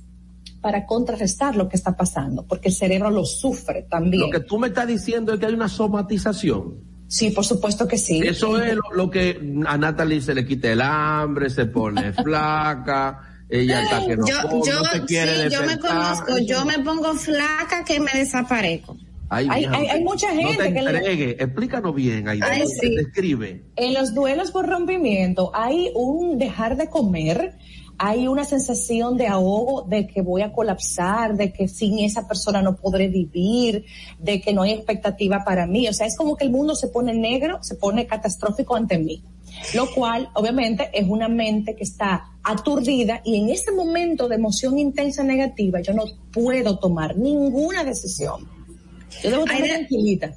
para 0.60 0.86
contrarrestar 0.86 1.56
lo 1.56 1.68
que 1.68 1.76
está 1.76 1.96
pasando, 1.96 2.46
porque 2.46 2.68
el 2.68 2.74
cerebro 2.74 3.10
lo 3.10 3.24
sufre 3.24 3.82
también. 3.82 4.22
Lo 4.22 4.30
que 4.30 4.40
tú 4.40 4.58
me 4.58 4.68
estás 4.68 4.86
diciendo 4.86 5.34
es 5.34 5.40
que 5.40 5.46
hay 5.46 5.54
una 5.54 5.68
somatización. 5.68 6.78
Sí, 7.06 7.30
por 7.30 7.44
supuesto 7.44 7.86
que 7.86 7.98
sí. 7.98 8.20
Eso 8.24 8.58
es 8.58 8.74
lo, 8.74 8.82
lo 8.94 9.10
que 9.10 9.38
a 9.66 9.76
Natalie 9.76 10.22
se 10.22 10.34
le 10.34 10.46
quita 10.46 10.72
el 10.72 10.80
hambre, 10.80 11.50
se 11.50 11.66
pone 11.66 12.12
flaca, 12.24 13.34
ella 13.48 13.82
está 13.82 14.06
que 14.06 14.16
no, 14.16 14.26
Yo, 14.26 14.34
come, 14.48 14.62
yo, 14.66 14.74
no 14.74 14.84
se 14.84 15.04
quiere 15.04 15.32
sí, 15.44 15.54
yo 15.54 15.60
me 15.60 15.66
despertar. 15.68 15.90
conozco, 15.90 16.38
yo 16.38 16.64
me 16.64 16.78
pongo 16.78 17.14
flaca 17.14 17.84
que 17.84 18.00
me 18.00 18.10
desaparezco. 18.14 18.96
Ay, 19.30 19.46
Hay- 19.50 19.64
hay- 19.64 19.86
hay 19.88 20.04
mucha 20.04 20.32
No 20.32 20.40
gente 20.42 20.64
te 20.64 20.72
que 20.74 20.82
le- 20.82 21.30
explícanos 21.42 21.94
bien, 21.94 22.28
ahí 22.28 22.40
Ay, 22.42 22.64
sí. 22.66 22.94
describe. 22.94 23.64
En 23.76 23.94
los 23.94 24.14
duelos 24.14 24.50
por 24.50 24.68
rompimiento 24.68 25.50
hay 25.54 25.90
un 25.94 26.38
dejar 26.38 26.76
de 26.76 26.88
comer, 26.88 27.56
hay 27.96 28.26
una 28.28 28.44
sensación 28.44 29.16
de 29.16 29.26
ahogo, 29.28 29.82
de 29.82 30.06
que 30.06 30.20
voy 30.20 30.42
a 30.42 30.52
colapsar, 30.52 31.36
de 31.36 31.52
que 31.52 31.68
sin 31.68 31.98
esa 32.00 32.26
persona 32.28 32.60
no 32.60 32.76
podré 32.76 33.08
vivir, 33.08 33.84
de 34.18 34.40
que 34.40 34.52
no 34.52 34.62
hay 34.62 34.72
expectativa 34.72 35.44
para 35.44 35.66
mí. 35.66 35.88
O 35.88 35.92
sea, 35.92 36.06
es 36.06 36.16
como 36.16 36.36
que 36.36 36.44
el 36.44 36.50
mundo 36.50 36.74
se 36.74 36.88
pone 36.88 37.14
negro, 37.14 37.58
se 37.62 37.76
pone 37.76 38.06
catastrófico 38.06 38.74
ante 38.76 38.98
mí. 38.98 39.22
Lo 39.74 39.86
cual, 39.94 40.28
obviamente, 40.34 40.90
es 40.92 41.08
una 41.08 41.28
mente 41.28 41.76
que 41.76 41.84
está 41.84 42.24
aturdida 42.42 43.20
y 43.24 43.36
en 43.40 43.50
ese 43.50 43.70
momento 43.70 44.28
de 44.28 44.34
emoción 44.34 44.78
intensa 44.78 45.22
negativa 45.22 45.80
yo 45.80 45.94
no 45.94 46.04
puedo 46.32 46.78
tomar 46.78 47.16
ninguna 47.16 47.84
decisión. 47.84 48.48
Yo 49.22 49.30
debo 49.30 49.44
estar 49.44 49.56
Aide- 49.62 49.68
tranquilita. 49.74 50.32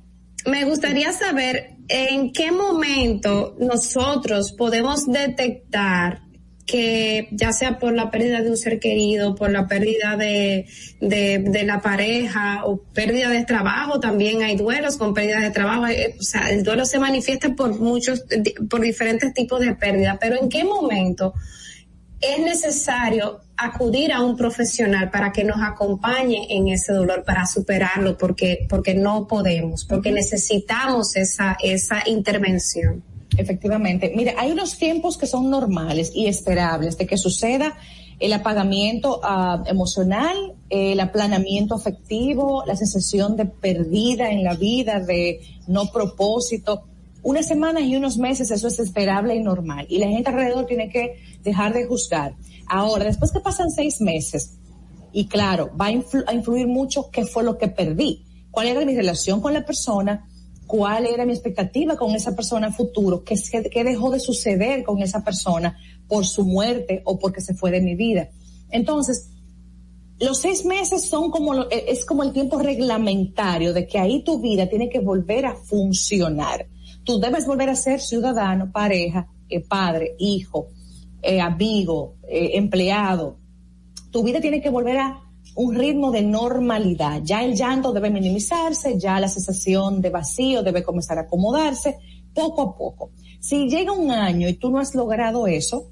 Me 0.45 0.63
gustaría 0.63 1.11
saber 1.11 1.71
en 1.89 2.31
qué 2.31 2.51
momento 2.51 3.55
nosotros 3.59 4.53
podemos 4.53 5.05
detectar 5.05 6.21
que 6.65 7.29
ya 7.31 7.53
sea 7.53 7.79
por 7.79 7.93
la 7.93 8.11
pérdida 8.11 8.41
de 8.41 8.49
un 8.49 8.57
ser 8.57 8.79
querido, 8.79 9.35
por 9.35 9.49
la 9.51 9.67
pérdida 9.67 10.17
de, 10.17 10.65
de, 10.99 11.39
de 11.39 11.63
la 11.63 11.81
pareja 11.81 12.65
o 12.65 12.77
pérdida 12.93 13.29
de 13.29 13.45
trabajo, 13.45 14.01
también 14.01 14.41
hay 14.43 14.57
duelos 14.57 14.97
con 14.97 15.13
pérdidas 15.13 15.43
de 15.43 15.51
trabajo, 15.51 15.83
o 15.83 16.21
sea, 16.23 16.49
el 16.49 16.63
duelo 16.63 16.85
se 16.85 16.99
manifiesta 16.99 17.55
por 17.55 17.79
muchos, 17.79 18.25
por 18.69 18.81
diferentes 18.81 19.33
tipos 19.33 19.61
de 19.61 19.75
pérdida, 19.75 20.17
pero 20.19 20.35
en 20.41 20.49
qué 20.49 20.65
momento 20.65 21.33
es 22.19 22.39
necesario 22.39 23.41
acudir 23.55 24.11
a 24.11 24.21
un 24.21 24.35
profesional 24.35 25.09
para 25.11 25.31
que 25.31 25.43
nos 25.43 25.57
acompañe 25.61 26.47
en 26.49 26.67
ese 26.67 26.93
dolor, 26.93 27.23
para 27.23 27.45
superarlo, 27.45 28.17
porque, 28.17 28.65
porque 28.69 28.93
no 28.93 29.27
podemos, 29.27 29.85
porque 29.85 30.11
necesitamos 30.11 31.15
esa, 31.15 31.57
esa 31.61 32.03
intervención. 32.07 33.03
Efectivamente. 33.35 34.13
Mire, 34.15 34.35
hay 34.37 34.51
unos 34.51 34.77
tiempos 34.77 35.17
que 35.17 35.27
son 35.27 35.49
normales 35.49 36.11
y 36.13 36.27
esperables 36.27 36.97
de 36.97 37.05
que 37.05 37.17
suceda 37.17 37.77
el 38.19 38.33
apagamiento 38.33 39.19
ah, 39.23 39.63
emocional, 39.67 40.55
el 40.69 40.99
aplanamiento 40.99 41.75
afectivo, 41.75 42.63
la 42.65 42.75
sensación 42.75 43.35
de 43.35 43.45
perdida 43.45 44.31
en 44.31 44.43
la 44.43 44.55
vida, 44.55 44.99
de 44.99 45.41
no 45.67 45.91
propósito. 45.91 46.83
Unas 47.23 47.47
semanas 47.47 47.83
y 47.83 47.95
unos 47.95 48.17
meses 48.17 48.51
eso 48.51 48.67
es 48.67 48.79
esperable 48.79 49.35
y 49.35 49.41
normal. 49.41 49.85
Y 49.89 49.97
la 49.97 50.07
gente 50.07 50.29
alrededor 50.29 50.65
tiene 50.65 50.89
que 50.89 51.19
dejar 51.43 51.73
de 51.73 51.85
juzgar. 51.85 52.35
Ahora, 52.67 53.05
después 53.05 53.31
que 53.31 53.39
pasan 53.39 53.69
seis 53.71 53.99
meses, 54.01 54.57
y 55.11 55.27
claro, 55.27 55.71
va 55.79 55.87
a, 55.87 55.91
influ- 55.91 56.23
a 56.27 56.33
influir 56.33 56.67
mucho 56.67 57.09
qué 57.11 57.25
fue 57.25 57.43
lo 57.43 57.57
que 57.57 57.67
perdí, 57.69 58.23
cuál 58.51 58.67
era 58.67 58.85
mi 58.85 58.95
relación 58.95 59.41
con 59.41 59.53
la 59.53 59.65
persona, 59.65 60.27
cuál 60.67 61.05
era 61.05 61.25
mi 61.25 61.31
expectativa 61.31 61.95
con 61.97 62.13
esa 62.13 62.35
persona 62.35 62.71
futuro, 62.71 63.23
qué, 63.23 63.35
qué 63.71 63.83
dejó 63.83 64.11
de 64.11 64.19
suceder 64.19 64.83
con 64.83 65.01
esa 65.01 65.23
persona 65.23 65.77
por 66.07 66.25
su 66.25 66.45
muerte 66.45 67.01
o 67.05 67.17
porque 67.17 67.41
se 67.41 67.53
fue 67.55 67.71
de 67.71 67.81
mi 67.81 67.95
vida. 67.95 68.29
Entonces, 68.69 69.29
los 70.19 70.39
seis 70.39 70.65
meses 70.65 71.07
son 71.09 71.31
como, 71.31 71.53
lo- 71.53 71.71
eh, 71.71 71.85
es 71.87 72.05
como 72.05 72.23
el 72.23 72.31
tiempo 72.33 72.59
reglamentario 72.59 73.73
de 73.73 73.87
que 73.87 73.99
ahí 73.99 74.23
tu 74.23 74.39
vida 74.39 74.67
tiene 74.67 74.89
que 74.89 74.99
volver 74.99 75.45
a 75.45 75.55
funcionar. 75.55 76.67
Tú 77.07 77.21
debes 77.21 77.47
volver 77.47 77.69
a 77.69 77.75
ser 77.77 78.01
ciudadano, 78.01 78.69
pareja, 78.69 79.29
eh, 79.47 79.61
padre, 79.61 80.17
hijo, 80.19 80.67
eh, 81.21 81.39
amigo, 81.39 82.15
eh, 82.27 82.51
empleado. 82.55 83.37
Tu 84.11 84.21
vida 84.23 84.41
tiene 84.41 84.61
que 84.61 84.69
volver 84.69 84.97
a 84.97 85.21
un 85.55 85.73
ritmo 85.73 86.11
de 86.11 86.21
normalidad. 86.21 87.21
Ya 87.23 87.45
el 87.45 87.55
llanto 87.55 87.93
debe 87.93 88.09
minimizarse, 88.09 88.99
ya 88.99 89.21
la 89.21 89.29
sensación 89.29 90.01
de 90.01 90.09
vacío 90.09 90.63
debe 90.63 90.83
comenzar 90.83 91.17
a 91.17 91.21
acomodarse 91.21 91.97
poco 92.33 92.61
a 92.61 92.77
poco. 92.77 93.11
Si 93.39 93.69
llega 93.69 93.93
un 93.93 94.11
año 94.11 94.49
y 94.49 94.55
tú 94.55 94.69
no 94.69 94.79
has 94.79 94.93
logrado 94.93 95.47
eso, 95.47 95.89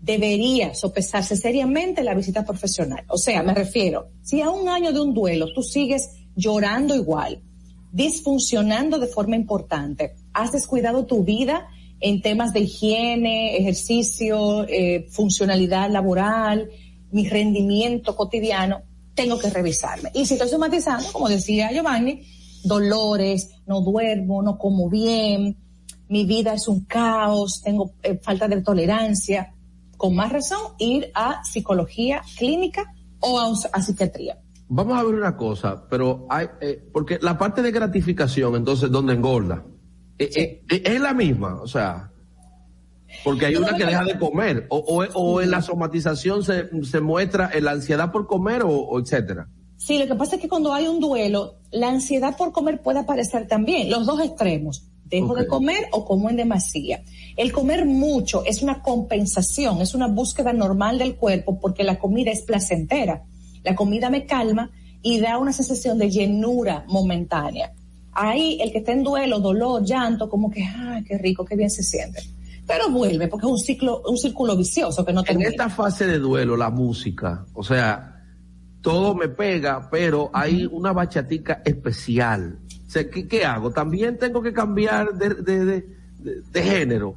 debería 0.00 0.72
sopesarse 0.72 1.36
seriamente 1.36 2.04
la 2.04 2.14
visita 2.14 2.44
profesional. 2.44 3.04
O 3.08 3.18
sea, 3.18 3.42
me 3.42 3.54
refiero, 3.54 4.10
si 4.22 4.40
a 4.40 4.50
un 4.50 4.68
año 4.68 4.92
de 4.92 5.00
un 5.00 5.14
duelo 5.14 5.52
tú 5.52 5.64
sigues 5.64 6.10
llorando 6.36 6.94
igual, 6.94 7.42
disfuncionando 7.92 8.98
de 8.98 9.06
forma 9.06 9.36
importante, 9.36 10.14
has 10.32 10.50
descuidado 10.50 11.06
tu 11.06 11.24
vida 11.24 11.68
en 12.00 12.20
temas 12.20 12.52
de 12.52 12.60
higiene, 12.60 13.56
ejercicio, 13.58 14.66
eh, 14.68 15.06
funcionalidad 15.10 15.90
laboral, 15.90 16.68
mi 17.12 17.28
rendimiento 17.28 18.16
cotidiano, 18.16 18.82
tengo 19.14 19.38
que 19.38 19.50
revisarme. 19.50 20.10
Y 20.14 20.26
si 20.26 20.34
estoy 20.34 20.48
somatizando, 20.48 21.12
como 21.12 21.28
decía 21.28 21.70
Giovanni, 21.70 22.22
dolores, 22.64 23.50
no 23.66 23.82
duermo, 23.82 24.42
no 24.42 24.58
como 24.58 24.88
bien, 24.88 25.56
mi 26.08 26.24
vida 26.24 26.54
es 26.54 26.66
un 26.66 26.84
caos, 26.84 27.62
tengo 27.62 27.92
eh, 28.02 28.18
falta 28.20 28.48
de 28.48 28.62
tolerancia, 28.62 29.54
con 29.96 30.14
más 30.14 30.32
razón 30.32 30.72
ir 30.78 31.10
a 31.14 31.44
psicología 31.44 32.22
clínica 32.36 32.92
o 33.20 33.38
a, 33.38 33.52
a 33.72 33.82
psiquiatría. 33.82 34.41
Vamos 34.74 34.98
a 34.98 35.02
ver 35.02 35.14
una 35.16 35.36
cosa, 35.36 35.86
pero 35.86 36.26
hay, 36.30 36.46
eh, 36.62 36.82
porque 36.94 37.18
la 37.20 37.36
parte 37.36 37.60
de 37.60 37.70
gratificación, 37.70 38.56
entonces, 38.56 38.90
donde 38.90 39.12
engorda, 39.12 39.66
eh, 40.18 40.62
eh, 40.66 40.82
es 40.82 40.98
la 40.98 41.12
misma, 41.12 41.60
o 41.60 41.66
sea, 41.66 42.10
porque 43.22 43.44
hay 43.44 43.56
una 43.56 43.76
que 43.76 43.84
deja 43.84 44.02
de 44.02 44.18
comer, 44.18 44.66
o, 44.70 44.78
o, 44.78 45.04
o 45.12 45.42
en 45.42 45.50
la 45.50 45.60
somatización 45.60 46.42
se, 46.42 46.70
se 46.84 47.00
muestra 47.02 47.50
en 47.52 47.66
la 47.66 47.72
ansiedad 47.72 48.10
por 48.10 48.26
comer 48.26 48.62
o, 48.62 48.70
o 48.70 48.98
etcétera. 48.98 49.46
Sí, 49.76 49.98
lo 49.98 50.06
que 50.06 50.14
pasa 50.14 50.36
es 50.36 50.40
que 50.40 50.48
cuando 50.48 50.72
hay 50.72 50.88
un 50.88 51.00
duelo, 51.00 51.58
la 51.70 51.90
ansiedad 51.90 52.34
por 52.38 52.52
comer 52.52 52.80
puede 52.80 53.00
aparecer 53.00 53.46
también, 53.48 53.90
los 53.90 54.06
dos 54.06 54.22
extremos. 54.22 54.88
Dejo 55.04 55.34
de 55.34 55.46
comer 55.46 55.88
o 55.90 56.06
como 56.06 56.30
en 56.30 56.36
demasía. 56.36 57.02
El 57.36 57.52
comer 57.52 57.84
mucho 57.84 58.42
es 58.46 58.62
una 58.62 58.80
compensación, 58.80 59.82
es 59.82 59.94
una 59.94 60.06
búsqueda 60.06 60.54
normal 60.54 60.96
del 60.96 61.16
cuerpo 61.16 61.60
porque 61.60 61.84
la 61.84 61.98
comida 61.98 62.30
es 62.30 62.40
placentera. 62.40 63.26
La 63.64 63.74
comida 63.74 64.10
me 64.10 64.26
calma 64.26 64.70
y 65.02 65.20
da 65.20 65.38
una 65.38 65.52
sensación 65.52 65.98
de 65.98 66.10
llenura 66.10 66.84
momentánea. 66.88 67.72
Ahí 68.12 68.58
el 68.60 68.70
que 68.72 68.78
está 68.78 68.92
en 68.92 69.02
duelo, 69.02 69.40
dolor, 69.40 69.84
llanto, 69.84 70.28
como 70.28 70.50
que, 70.50 70.62
ay, 70.64 71.02
qué 71.04 71.18
rico, 71.18 71.44
qué 71.44 71.56
bien 71.56 71.70
se 71.70 71.82
siente. 71.82 72.22
Pero 72.66 72.90
vuelve 72.90 73.26
porque 73.28 73.46
es 73.46 73.52
un 73.52 73.58
ciclo, 73.58 74.02
un 74.08 74.16
círculo 74.16 74.56
vicioso 74.56 75.04
que 75.04 75.12
no 75.12 75.20
En 75.20 75.26
termina. 75.26 75.48
esta 75.48 75.68
fase 75.68 76.06
de 76.06 76.18
duelo, 76.18 76.56
la 76.56 76.70
música, 76.70 77.44
o 77.54 77.62
sea, 77.64 78.22
todo 78.80 79.14
me 79.14 79.28
pega, 79.28 79.88
pero 79.90 80.30
hay 80.32 80.66
una 80.70 80.92
bachatica 80.92 81.62
especial. 81.64 82.58
O 82.86 82.90
sea, 82.90 83.08
¿qué, 83.08 83.26
qué 83.26 83.44
hago? 83.44 83.70
También 83.72 84.18
tengo 84.18 84.42
que 84.42 84.52
cambiar 84.52 85.14
de, 85.14 85.30
de, 85.34 85.64
de, 85.64 85.86
de- 86.22 86.42
de 86.42 86.62
género. 86.62 87.16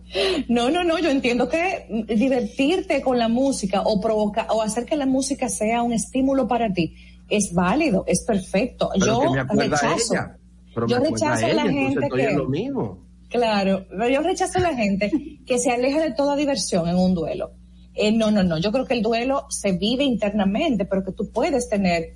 No, 0.49 0.69
no, 0.69 0.83
no, 0.83 0.97
yo 0.99 1.09
entiendo 1.09 1.47
que 1.49 1.85
divertirte 2.07 3.01
con 3.01 3.17
la 3.17 3.27
música 3.27 3.81
o 3.81 3.99
provocar 4.01 4.47
o 4.49 4.61
hacer 4.61 4.85
que 4.85 4.95
la 4.95 5.05
música 5.05 5.49
sea 5.49 5.81
un 5.83 5.93
estímulo 5.93 6.47
para 6.47 6.71
ti 6.73 6.95
es 7.29 7.53
válido, 7.53 8.03
es 8.07 8.23
perfecto. 8.25 8.89
Pero 8.99 9.23
yo 9.23 9.31
me 9.53 9.63
rechazo. 9.67 10.13
ella. 10.13 10.37
Pero 10.73 10.87
yo 10.87 10.99
me 10.99 11.09
rechazo 11.09 11.45
a 11.45 11.49
la 11.49 11.63
ella, 11.63 11.71
gente 11.71 12.09
que 12.13 12.23
en 12.25 12.37
lo 12.37 12.47
mismo. 12.49 12.99
Claro, 13.29 13.85
pero 13.89 14.07
yo 14.09 14.21
rechazo 14.21 14.59
a 14.59 14.61
la 14.61 14.75
gente 14.75 15.11
que 15.45 15.57
se 15.57 15.71
aleja 15.71 16.01
de 16.01 16.11
toda 16.13 16.35
diversión 16.35 16.87
en 16.87 16.95
un 16.97 17.13
duelo. 17.15 17.51
Eh, 17.95 18.11
no, 18.11 18.29
no, 18.29 18.43
no. 18.43 18.57
Yo 18.59 18.71
creo 18.71 18.85
que 18.85 18.93
el 18.93 19.01
duelo 19.01 19.45
se 19.49 19.71
vive 19.71 20.03
internamente, 20.03 20.85
pero 20.85 21.03
que 21.03 21.11
tú 21.13 21.29
puedes 21.31 21.67
tener 21.69 22.15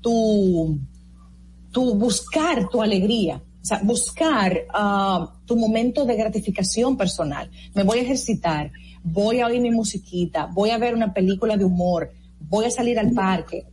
tu, 0.00 0.78
tu 1.70 1.94
buscar 1.94 2.68
tu 2.68 2.82
alegría. 2.82 3.40
O 3.62 3.64
sea, 3.64 3.80
buscar 3.84 4.58
ah, 4.74 5.32
tu 5.46 5.56
momento 5.56 6.04
de 6.04 6.16
gratificación 6.16 6.96
personal. 6.96 7.48
Me 7.74 7.84
voy 7.84 8.00
a 8.00 8.02
ejercitar, 8.02 8.72
voy 9.04 9.40
a 9.40 9.46
oír 9.46 9.60
mi 9.60 9.70
musiquita, 9.70 10.46
voy 10.52 10.70
a 10.70 10.78
ver 10.78 10.94
una 10.94 11.14
película 11.14 11.56
de 11.56 11.64
humor, 11.64 12.10
voy 12.40 12.64
a 12.64 12.70
salir 12.70 12.98
al 12.98 13.12
parque. 13.12 13.66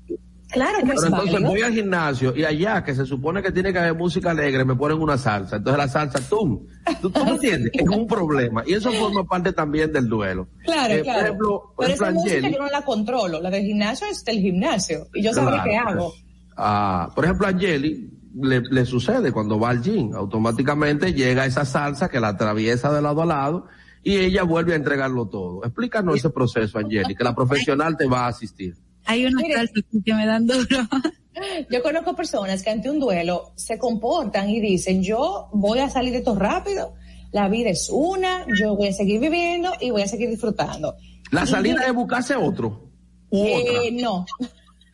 Claro 0.52 0.80
que 0.80 0.86
Pero 0.88 0.98
es 1.00 1.04
entonces 1.06 1.32
válido. 1.32 1.50
voy 1.50 1.62
al 1.62 1.74
gimnasio 1.74 2.36
y 2.36 2.44
allá, 2.44 2.84
que 2.84 2.96
se 2.96 3.06
supone 3.06 3.42
que 3.44 3.52
tiene 3.52 3.72
que 3.72 3.78
haber 3.80 3.94
música 3.96 4.32
alegre, 4.32 4.66
me 4.66 4.76
ponen 4.76 5.00
una 5.00 5.16
salsa. 5.18 5.58
Entonces 5.58 5.78
la 5.78 5.88
salsa, 5.88 6.20
¡tum! 6.28 6.66
¿Tú, 7.02 7.12
tú 7.12 7.24
me 7.24 7.32
entiendes? 7.38 7.72
Es 7.74 7.88
un 7.88 8.08
problema. 8.08 8.64
Y 8.66 8.74
eso 8.74 8.92
forma 8.92 9.24
parte 9.26 9.54
también 9.54 9.92
del 9.94 10.08
duelo. 10.10 10.48
Claro, 10.66 10.94
Eh, 10.94 11.02
claro. 11.02 11.20
Por 11.20 11.26
ejemplo, 11.28 11.50
por 11.76 11.86
Pero 11.86 11.88
ejemplo 11.94 12.08
esa 12.08 12.14
música 12.20 12.50
yo 12.50 12.60
no 12.64 12.68
la 12.72 12.82
controlo. 12.84 13.40
La 13.42 13.50
del 13.52 13.64
gimnasio 13.64 14.08
es 14.08 14.24
del 14.26 14.40
gimnasio. 14.40 15.08
Y 15.14 15.22
yo 15.24 15.34
sabré 15.34 15.54
Claro, 15.58 15.70
qué 15.70 15.78
hago. 15.78 16.14
Ah, 16.58 17.12
por 17.14 17.26
ejemplo, 17.26 17.46
Angeli 17.48 18.10
le, 18.36 18.62
le 18.62 18.86
sucede 18.86 19.32
cuando 19.32 19.60
va 19.60 19.70
al 19.70 19.82
gym. 19.82 20.14
Automáticamente 20.14 21.14
llega 21.14 21.46
esa 21.46 21.66
salsa 21.66 22.10
que 22.10 22.20
la 22.20 22.30
atraviesa 22.30 22.92
de 22.94 23.02
lado 23.02 23.22
a 23.22 23.26
lado 23.26 23.68
y 24.04 24.18
ella 24.18 24.44
vuelve 24.44 24.74
a 24.74 24.76
entregarlo 24.78 25.28
todo. 25.28 25.64
Explícanos 25.66 26.16
ese 26.18 26.30
proceso, 26.30 26.78
Angeli, 26.80 27.16
que 27.16 27.24
la 27.24 27.36
profesional 27.36 27.98
te 27.98 28.08
va 28.08 28.26
a 28.26 28.28
asistir. 28.30 28.76
Hay 29.06 29.26
una 29.26 29.42
salsa 29.56 29.74
que 30.06 30.14
me 30.14 30.26
dan 30.26 30.46
duro. 30.46 30.60
Yo 31.72 31.82
conozco 31.82 32.16
personas 32.16 32.64
que 32.64 32.70
ante 32.70 32.90
un 32.90 33.00
duelo 33.00 33.54
se 33.56 33.78
comportan 33.78 34.50
y 34.50 34.60
dicen, 34.60 35.02
yo 35.04 35.48
voy 35.54 35.80
a 35.80 35.90
salir 35.90 36.12
de 36.12 36.18
esto 36.18 36.36
rápido, 36.36 36.96
la 37.32 37.48
vida 37.48 37.70
es 37.70 37.90
una, 37.90 38.46
yo 38.60 38.76
voy 38.76 38.90
a 38.90 38.94
seguir 38.94 39.22
viviendo 39.22 39.72
y 39.80 39.92
voy 39.92 40.02
a 40.02 40.08
seguir 40.08 40.28
disfrutando. 40.30 40.96
La 41.32 41.44
Y 41.44 41.48
salida 41.48 41.86
es 41.88 41.94
buscarse 41.94 42.36
otro. 42.36 42.90
eh, 43.32 43.90
no, 44.02 44.26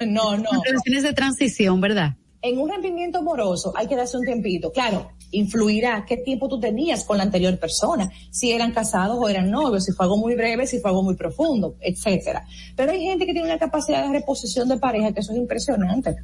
no, 0.05 0.37
no. 0.37 0.49
Relaciones 0.63 1.01
de 1.03 1.13
transición, 1.13 1.81
¿verdad? 1.81 2.15
En 2.47 2.59
un 2.59 2.69
rompimiento 2.69 3.17
amoroso 3.19 3.73
hay 3.75 3.87
que 3.87 3.95
darse 3.95 4.17
un 4.17 4.23
tiempito. 4.23 4.71
Claro, 4.71 5.09
influirá 5.31 6.05
qué 6.07 6.17
tiempo 6.17 6.47
tú 6.47 6.59
tenías 6.59 7.03
con 7.03 7.17
la 7.17 7.23
anterior 7.23 7.57
persona, 7.57 8.07
si 8.29 8.51
eran 8.51 8.71
casados 8.71 9.17
o 9.19 9.27
eran 9.27 9.49
novios, 9.49 9.85
si 9.85 9.93
fue 9.93 10.05
algo 10.05 10.17
muy 10.17 10.35
breve, 10.35 10.67
si 10.67 10.79
fue 10.79 10.91
algo 10.91 11.01
muy 11.01 11.15
profundo, 11.15 11.75
etcétera. 11.81 12.45
Pero 12.75 12.91
hay 12.91 13.01
gente 13.01 13.25
que 13.25 13.33
tiene 13.33 13.47
una 13.47 13.57
capacidad 13.57 14.05
de 14.05 14.19
reposición 14.19 14.69
de 14.69 14.77
pareja 14.77 15.11
que 15.11 15.21
eso 15.21 15.31
es 15.31 15.39
impresionante. 15.39 16.15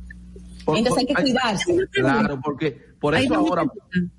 Por- 0.63 0.77
Entonces 0.77 0.99
hay 0.99 1.13
que 1.15 1.21
cuidarse. 1.23 1.75
Claro, 1.91 2.39
porque 2.43 2.77
por 2.99 3.15
eso 3.15 3.33
ahora, 3.35 3.63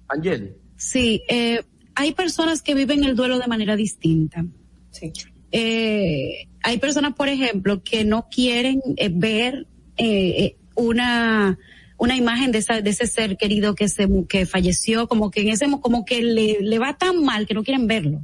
Angeli, 0.08 0.54
Sí, 0.76 1.22
eh, 1.28 1.60
hay 1.94 2.12
personas 2.14 2.62
que 2.62 2.74
viven 2.74 3.04
el 3.04 3.14
duelo 3.14 3.38
de 3.38 3.46
manera 3.46 3.76
distinta. 3.76 4.44
Sí. 4.90 5.12
Eh, 5.52 6.48
hay 6.64 6.78
personas, 6.78 7.14
por 7.14 7.28
ejemplo, 7.28 7.80
que 7.84 8.04
no 8.04 8.26
quieren 8.28 8.80
eh, 8.96 9.08
ver 9.08 9.68
eh, 9.96 10.44
eh, 10.44 10.56
una 10.74 11.56
una 12.02 12.16
imagen 12.16 12.50
de, 12.50 12.58
esa, 12.58 12.80
de 12.80 12.90
ese 12.90 13.06
ser 13.06 13.36
querido 13.36 13.74
que 13.74 13.88
se 13.88 14.08
que 14.28 14.44
falleció, 14.44 15.06
como 15.06 15.30
que 15.30 15.42
en 15.42 15.48
ese 15.50 15.68
mo- 15.68 15.80
como 15.80 16.04
que 16.04 16.20
le, 16.22 16.58
le 16.60 16.78
va 16.78 16.96
tan 16.98 17.22
mal 17.22 17.46
que 17.46 17.54
no 17.54 17.62
quieren 17.62 17.86
verlo. 17.86 18.20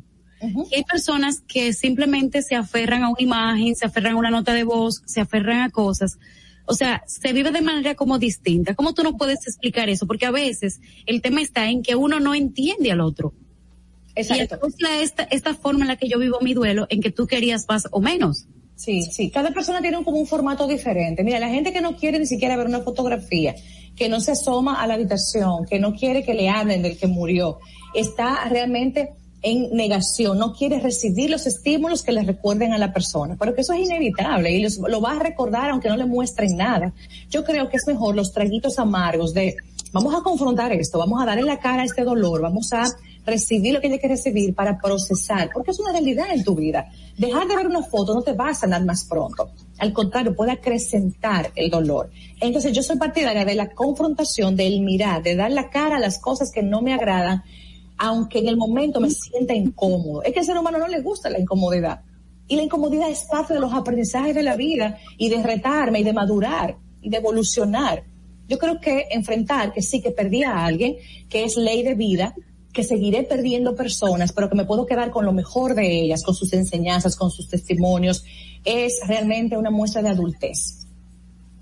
Y 0.70 0.74
hay 0.76 0.84
personas 0.84 1.42
que 1.47 1.73
simplemente 1.73 2.42
se 2.42 2.55
aferran 2.57 3.02
a 3.05 3.08
una 3.10 3.20
imagen, 3.23 3.74
se 3.76 3.86
aferran 3.86 4.15
a 4.15 4.16
una 4.18 4.31
nota 4.31 4.52
de 4.52 4.65
voz, 4.65 5.02
se 5.07 5.20
aferran 5.20 5.60
a 5.62 5.70
cosas. 5.70 6.18
O 6.66 6.74
sea, 6.74 7.02
se 7.07 7.32
vive 7.32 7.50
de 7.52 7.60
manera 7.60 7.94
como 7.94 8.18
distinta. 8.18 8.74
¿Cómo 8.74 8.94
tú 8.94 9.02
no 9.02 9.16
puedes 9.16 9.47
explicar 9.47 9.89
eso? 9.89 10.07
Porque 10.07 10.26
a 10.26 10.31
veces 10.32 10.81
el 11.07 11.23
tema 11.23 11.40
está 11.40 11.68
en 11.70 11.82
que 11.82 11.94
uno 11.94 12.18
no 12.20 12.34
entiende 12.34 12.90
al 12.92 13.00
otro. 13.00 13.32
Exacto. 14.15 14.42
Y 14.42 14.55
entonces 14.55 14.81
la- 14.81 15.00
esta, 15.00 15.23
esta 15.24 15.55
forma 15.55 15.82
en 15.82 15.89
la 15.89 15.97
que 15.97 16.08
yo 16.08 16.18
vivo 16.18 16.39
mi 16.40 16.52
duelo, 16.55 16.86
en 16.90 17.00
que 17.00 17.10
tú 17.12 17.26
querías 17.28 17.65
más 17.68 17.84
o 17.92 18.00
menos. 18.00 18.47
Sí, 18.78 19.02
sí. 19.02 19.28
Cada 19.31 19.50
persona 19.50 19.81
tiene 19.81 20.05
como 20.05 20.18
un 20.18 20.26
formato 20.26 20.68
diferente. 20.68 21.24
Mira, 21.24 21.40
la 21.40 21.48
gente 21.48 21.73
que 21.73 21.81
no 21.81 21.97
quiere 21.97 22.20
ni 22.20 22.26
siquiera 22.26 22.57
ver 22.57 22.68
una 22.68 22.81
fotografía, 22.81 23.57
que 23.97 24.08
no 24.08 24.20
se 24.20 24.31
asoma 24.31 24.81
a 24.81 24.86
la 24.86 24.94
habitación, 24.94 25.66
que 25.68 25.81
no 25.81 25.94
quiere 25.94 26.23
que 26.23 26.32
le 26.32 26.48
hablen 26.48 26.82
del 26.82 26.97
que 26.97 27.08
murió, 27.08 27.58
está 27.92 28.44
realmente 28.48 29.10
en 29.42 29.70
negación, 29.73 30.39
no 30.39 30.52
quiere 30.52 30.78
recibir 30.78 31.28
los 31.28 31.47
estímulos 31.48 32.05
que 32.05 32.12
le 32.12 32.23
recuerden 32.23 32.73
a 32.73 32.78
la 32.78 32.92
persona, 32.92 33.36
pero 33.39 33.52
que 33.52 33.62
eso 33.62 33.73
es 33.73 33.81
inevitable 33.81 34.52
y 34.52 34.62
los- 34.62 34.78
lo 34.78 35.00
va 35.00 35.12
a 35.12 35.18
recordar 35.18 35.70
aunque 35.70 35.89
no 35.89 35.97
le 35.97 36.07
muestren 36.07 36.57
nada. 36.57 36.92
Yo 37.31 37.44
creo 37.44 37.68
que 37.68 37.78
es 37.78 37.86
mejor 37.89 38.15
los 38.15 38.32
traguitos 38.32 38.78
amargos 38.78 39.34
de 39.34 39.57
vamos 39.92 40.15
a 40.15 40.23
confrontar 40.23 40.73
esto, 40.73 40.98
vamos 40.98 41.20
a 41.20 41.26
darle 41.26 41.42
la 41.42 41.58
cara 41.58 41.82
a 41.82 41.84
este 41.84 42.05
dolor, 42.05 42.42
vamos 42.42 42.73
a 42.73 42.84
recibir 43.28 43.74
lo 43.74 43.81
que 43.81 43.89
tiene 43.89 44.00
que 44.00 44.08
recibir 44.08 44.55
para 44.55 44.78
procesar, 44.78 45.50
porque 45.52 45.70
es 45.70 45.81
una 45.81 45.92
realidad 45.92 46.26
en 46.32 46.44
tu 46.44 46.55
vida. 46.55 46.90
Dejar 47.16 47.47
de 47.47 47.57
ver 47.57 47.66
una 47.66 47.82
foto 47.82 48.15
no 48.15 48.23
te 48.23 48.32
va 48.32 48.50
a 48.50 48.55
sanar 48.55 48.84
más 48.84 49.05
pronto. 49.05 49.50
Al 49.78 49.92
contrario, 49.92 50.34
puede 50.34 50.52
acrecentar 50.52 51.50
el 51.55 51.70
dolor. 51.70 52.10
Entonces 52.40 52.73
yo 52.73 52.82
soy 52.82 52.97
partidaria 52.97 53.44
de 53.44 53.55
la 53.55 53.70
confrontación, 53.70 54.57
del 54.57 54.81
mirar, 54.81 55.23
de 55.23 55.36
dar 55.36 55.52
la 55.52 55.70
cara 55.70 55.97
a 55.97 56.00
las 56.00 56.18
cosas 56.18 56.50
que 56.52 56.62
no 56.62 56.82
me 56.82 56.92
agradan, 56.92 57.42
aunque 57.97 58.39
en 58.39 58.48
el 58.48 58.57
momento 58.57 59.00
me 59.00 59.10
sienta 59.10 59.55
incómodo. 59.55 60.23
Es 60.23 60.32
que 60.32 60.40
al 60.40 60.47
ser 60.47 60.57
humano 60.57 60.78
no 60.78 60.89
le 60.89 61.00
gusta 61.00 61.31
la 61.31 61.39
incomodidad. 61.39 62.00
Y 62.47 62.57
la 62.57 62.62
incomodidad 62.62 63.10
es 63.10 63.24
parte 63.24 63.55
de 63.55 63.60
los 63.60 63.74
aprendizajes 63.74 64.34
de 64.34 64.42
la 64.42 64.57
vida 64.57 64.98
y 65.18 65.28
de 65.28 65.42
retarme 65.42 66.00
y 66.00 66.05
de 66.05 66.12
madurar 66.12 66.76
y 67.02 67.10
de 67.10 67.18
evolucionar. 67.18 68.05
Yo 68.48 68.58
creo 68.58 68.81
que 68.81 69.07
enfrentar 69.10 69.73
que 69.73 69.82
sí 69.82 70.00
que 70.00 70.10
perdí 70.10 70.42
a 70.42 70.65
alguien, 70.65 70.97
que 71.28 71.44
es 71.44 71.57
ley 71.57 71.82
de 71.82 71.94
vida, 71.94 72.34
que 72.72 72.84
seguiré 72.84 73.22
perdiendo 73.22 73.74
personas, 73.74 74.32
pero 74.32 74.48
que 74.48 74.56
me 74.56 74.64
puedo 74.64 74.86
quedar 74.86 75.10
con 75.10 75.24
lo 75.24 75.32
mejor 75.32 75.74
de 75.74 76.02
ellas, 76.02 76.22
con 76.22 76.34
sus 76.34 76.52
enseñanzas, 76.52 77.16
con 77.16 77.30
sus 77.30 77.48
testimonios, 77.48 78.24
es 78.64 79.00
realmente 79.06 79.56
una 79.56 79.70
muestra 79.70 80.02
de 80.02 80.10
adultez. 80.10 80.86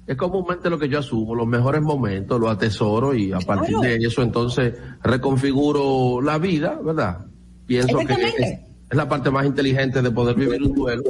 Es 0.06 0.16
comúnmente 0.16 0.70
lo 0.70 0.78
que 0.78 0.88
yo 0.88 1.00
asumo, 1.00 1.34
los 1.34 1.46
mejores 1.46 1.82
momentos, 1.82 2.38
los 2.38 2.50
atesoro 2.50 3.14
y 3.14 3.32
a 3.32 3.40
partir 3.40 3.76
de 3.78 3.96
eso 3.96 4.22
entonces 4.22 4.74
reconfiguro 5.02 6.20
la 6.20 6.38
vida, 6.38 6.78
¿verdad? 6.82 7.26
Pienso 7.66 7.98
que 7.98 8.12
es, 8.12 8.58
es 8.90 8.96
la 8.96 9.08
parte 9.08 9.30
más 9.30 9.46
inteligente 9.46 10.02
de 10.02 10.10
poder 10.12 10.36
vivir 10.36 10.62
un 10.62 10.72
duelo. 10.72 11.02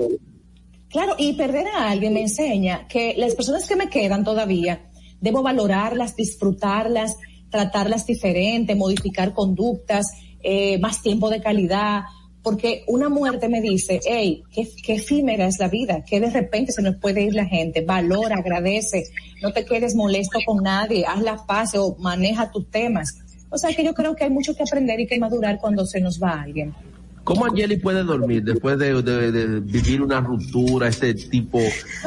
Claro, 0.89 1.15
y 1.19 1.35
perder 1.35 1.67
a 1.67 1.91
alguien 1.91 2.15
me 2.15 2.23
enseña 2.23 2.87
que 2.89 3.15
las 3.19 3.35
personas 3.35 3.69
que 3.69 3.77
me 3.77 3.91
quedan 3.91 4.25
todavía, 4.25 4.89
debo 5.21 5.43
valorarlas, 5.43 6.17
disfrutarlas, 6.17 7.17
tratarlas 7.51 8.07
diferente, 8.07 8.75
modificar 8.75 9.33
conductas, 9.35 10.07
eh, 10.43 10.79
más 10.79 11.03
tiempo 11.03 11.31
de 11.31 11.41
calidad, 11.41 12.03
porque 12.43 12.85
una 12.87 13.09
muerte 13.09 13.49
me 13.49 13.61
dice, 13.61 13.99
hey, 14.07 14.45
qué, 14.53 14.69
qué 14.85 14.95
efímera 14.97 15.47
es 15.47 15.59
la 15.59 15.69
vida, 15.69 16.05
que 16.05 16.21
de 16.21 16.31
repente 16.31 16.71
se 16.73 16.83
nos 16.83 16.97
puede 16.97 17.23
ir 17.23 17.35
la 17.35 17.45
gente, 17.47 17.81
valora, 17.81 18.37
agradece, 18.37 19.05
no 19.43 19.53
te 19.53 19.65
quedes 19.65 19.95
molesto 19.97 20.39
con 20.47 20.63
nadie, 20.63 21.05
haz 21.07 21.21
la 21.23 21.45
paz 21.45 21.75
o 21.75 21.97
maneja 21.99 22.51
tus 22.53 22.71
temas. 22.71 23.19
O 23.51 23.59
sea 23.59 23.75
que 23.75 23.85
yo 23.85 23.95
creo 23.95 24.15
que 24.15 24.25
hay 24.25 24.31
mucho 24.31 24.55
que 24.55 24.63
aprender 24.63 25.01
y 25.01 25.07
que 25.07 25.19
madurar 25.19 25.59
cuando 25.61 25.85
se 25.87 26.01
nos 26.01 26.23
va 26.23 26.43
alguien. 26.43 26.73
¿Cómo 27.25 27.45
Angeli 27.45 27.79
puede 27.79 28.05
dormir 28.05 28.45
después 28.45 28.79
de, 28.79 29.03
de- 29.03 29.33
de 29.33 29.61
vivir 29.61 30.01
una 30.01 30.21
ruptura, 30.21 30.87
este 30.87 31.13
tipo 31.15 31.59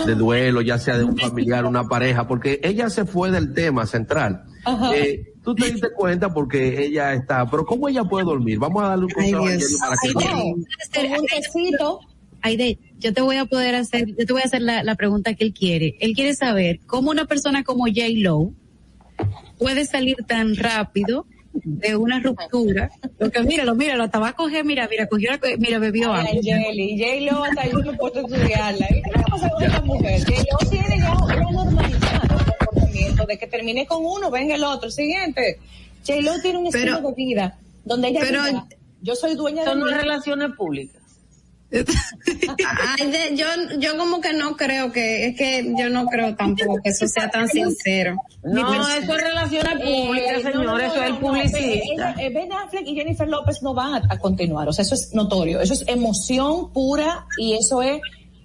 de 0.05 0.15
duelo, 0.15 0.61
ya 0.61 0.77
sea 0.79 0.97
de 0.97 1.03
un 1.03 1.17
familiar, 1.17 1.65
una 1.65 1.83
pareja? 1.89 2.25
Porque 2.25 2.61
ella 2.63 2.89
se 2.89 3.03
fue 3.03 3.29
del 3.29 3.53
tema 3.53 3.85
central. 3.85 4.43
Ajá. 4.65 4.95
Eh, 4.95 5.33
tú 5.43 5.55
te 5.55 5.71
diste 5.71 5.89
cuenta 5.95 6.33
porque 6.33 6.85
ella 6.85 7.13
está, 7.13 7.49
pero 7.49 7.65
¿cómo 7.65 7.87
ella 7.89 8.03
puede 8.03 8.25
dormir? 8.25 8.59
Vamos 8.59 8.83
a 8.83 8.87
darle 8.89 9.05
un 9.05 9.11
consejo 9.11 9.45
a 9.45 9.49
Angeli 9.51 9.75
para 9.79 9.95
que 10.01 10.07
Ay, 10.07 10.13
no. 10.15 11.11
Con 11.11 11.19
un 11.19 11.25
tecito. 11.27 11.99
Aide, 12.41 12.79
yo 12.99 13.13
te 13.13 13.21
voy 13.21 13.35
a 13.35 13.45
poder 13.45 13.75
hacer, 13.75 14.05
yo 14.17 14.25
te 14.25 14.31
voy 14.33 14.41
a 14.41 14.45
hacer 14.45 14.61
la, 14.61 14.81
la 14.83 14.95
pregunta 14.95 15.33
que 15.33 15.43
él 15.43 15.53
quiere. 15.53 15.95
Él 15.99 16.13
quiere 16.13 16.33
saber 16.35 16.79
cómo 16.87 17.11
una 17.11 17.25
persona 17.25 17.63
como 17.63 17.85
J. 17.85 18.01
Lo 18.15 18.51
puede 19.57 19.85
salir 19.85 20.15
tan 20.25 20.55
rápido 20.55 21.25
de 21.51 21.97
una 21.97 22.19
ruptura. 22.21 22.91
Porque 23.17 23.41
míralo, 23.43 23.75
míralo, 23.75 24.03
hasta 24.03 24.19
va 24.19 24.29
a 24.29 24.33
coger, 24.33 24.63
mira, 24.63 24.87
mira, 24.89 25.07
cogió, 25.07 25.31
la- 25.31 25.39
mira, 25.57 25.79
bebió 25.79 26.13
agua. 26.13 26.29
Ay, 26.31 26.39
J-Lo, 26.41 27.43
hasta 27.43 27.67
yo 27.67 27.97
puesto 27.97 28.19
a 28.19 28.21
estudiarla. 28.21 28.87
¿Y 28.89 29.01
¿Qué 29.01 29.21
pasa 29.29 29.49
con 29.49 29.63
esta 29.63 29.81
mujer? 29.81 30.19
J-Lo 30.23 30.69
tiene 30.69 30.97
ya 30.99 31.13
una 31.17 31.35
normalizado 31.35 31.85
el 31.85 31.98
de 33.25 33.37
que 33.37 33.47
termine 33.47 33.85
con 33.85 34.05
uno, 34.05 34.29
venga 34.31 34.55
el 34.55 34.63
otro, 34.63 34.89
siguiente. 34.91 35.59
J-Lo 36.07 36.39
tiene 36.41 36.59
un 36.59 36.67
estilo 36.67 36.97
Pero- 36.97 37.09
de 37.09 37.15
vida 37.15 37.57
donde 37.85 38.07
ella 38.09 38.19
pero- 38.21 38.43
diga, 38.45 38.65
yo 39.01 39.15
soy 39.15 39.35
dueña 39.35 39.63
de 39.63 39.69
Son 39.69 39.83
mi 39.83 39.89
relaciones 39.91 40.51
públicas. 40.57 41.01
Ay, 41.71 43.11
de- 43.11 43.35
yo, 43.35 43.45
yo 43.77 43.95
como 43.97 44.19
que 44.21 44.33
no 44.33 44.55
creo 44.57 44.91
que, 44.91 45.27
es 45.27 45.37
que 45.37 45.71
yo 45.77 45.89
no 45.89 46.07
creo 46.07 46.35
tampoco 46.35 46.79
que 46.83 46.89
eso 46.89 47.07
sea 47.07 47.29
tan 47.29 47.47
sincero. 47.47 48.15
No, 48.43 48.73
eso 48.73 49.13
es 49.13 49.21
relaciones 49.23 49.73
públicas, 49.75 50.29
Eh, 50.31 50.33
no, 50.43 50.49
señor, 50.51 50.65
no, 50.65 50.77
no, 50.77 50.79
eso 50.79 50.95
es 50.95 51.03
el 51.09 51.13
no, 51.13 51.19
publicista. 51.19 51.59
ella- 51.59 52.15
eh, 52.19 52.29
Ben 52.33 52.51
Affleck 52.53 52.87
y 52.87 52.95
Jennifer 52.95 53.27
López 53.27 53.61
no 53.61 53.73
van 53.73 53.93
a, 53.95 54.01
a 54.13 54.17
continuar, 54.17 54.67
o 54.67 54.73
sea, 54.73 54.83
eso 54.83 54.95
es 54.95 55.13
notorio, 55.13 55.61
eso 55.61 55.73
es 55.73 55.83
emoción 55.87 56.71
pura 56.73 57.25
y 57.37 57.53
eso 57.53 57.81
es 57.83 58.01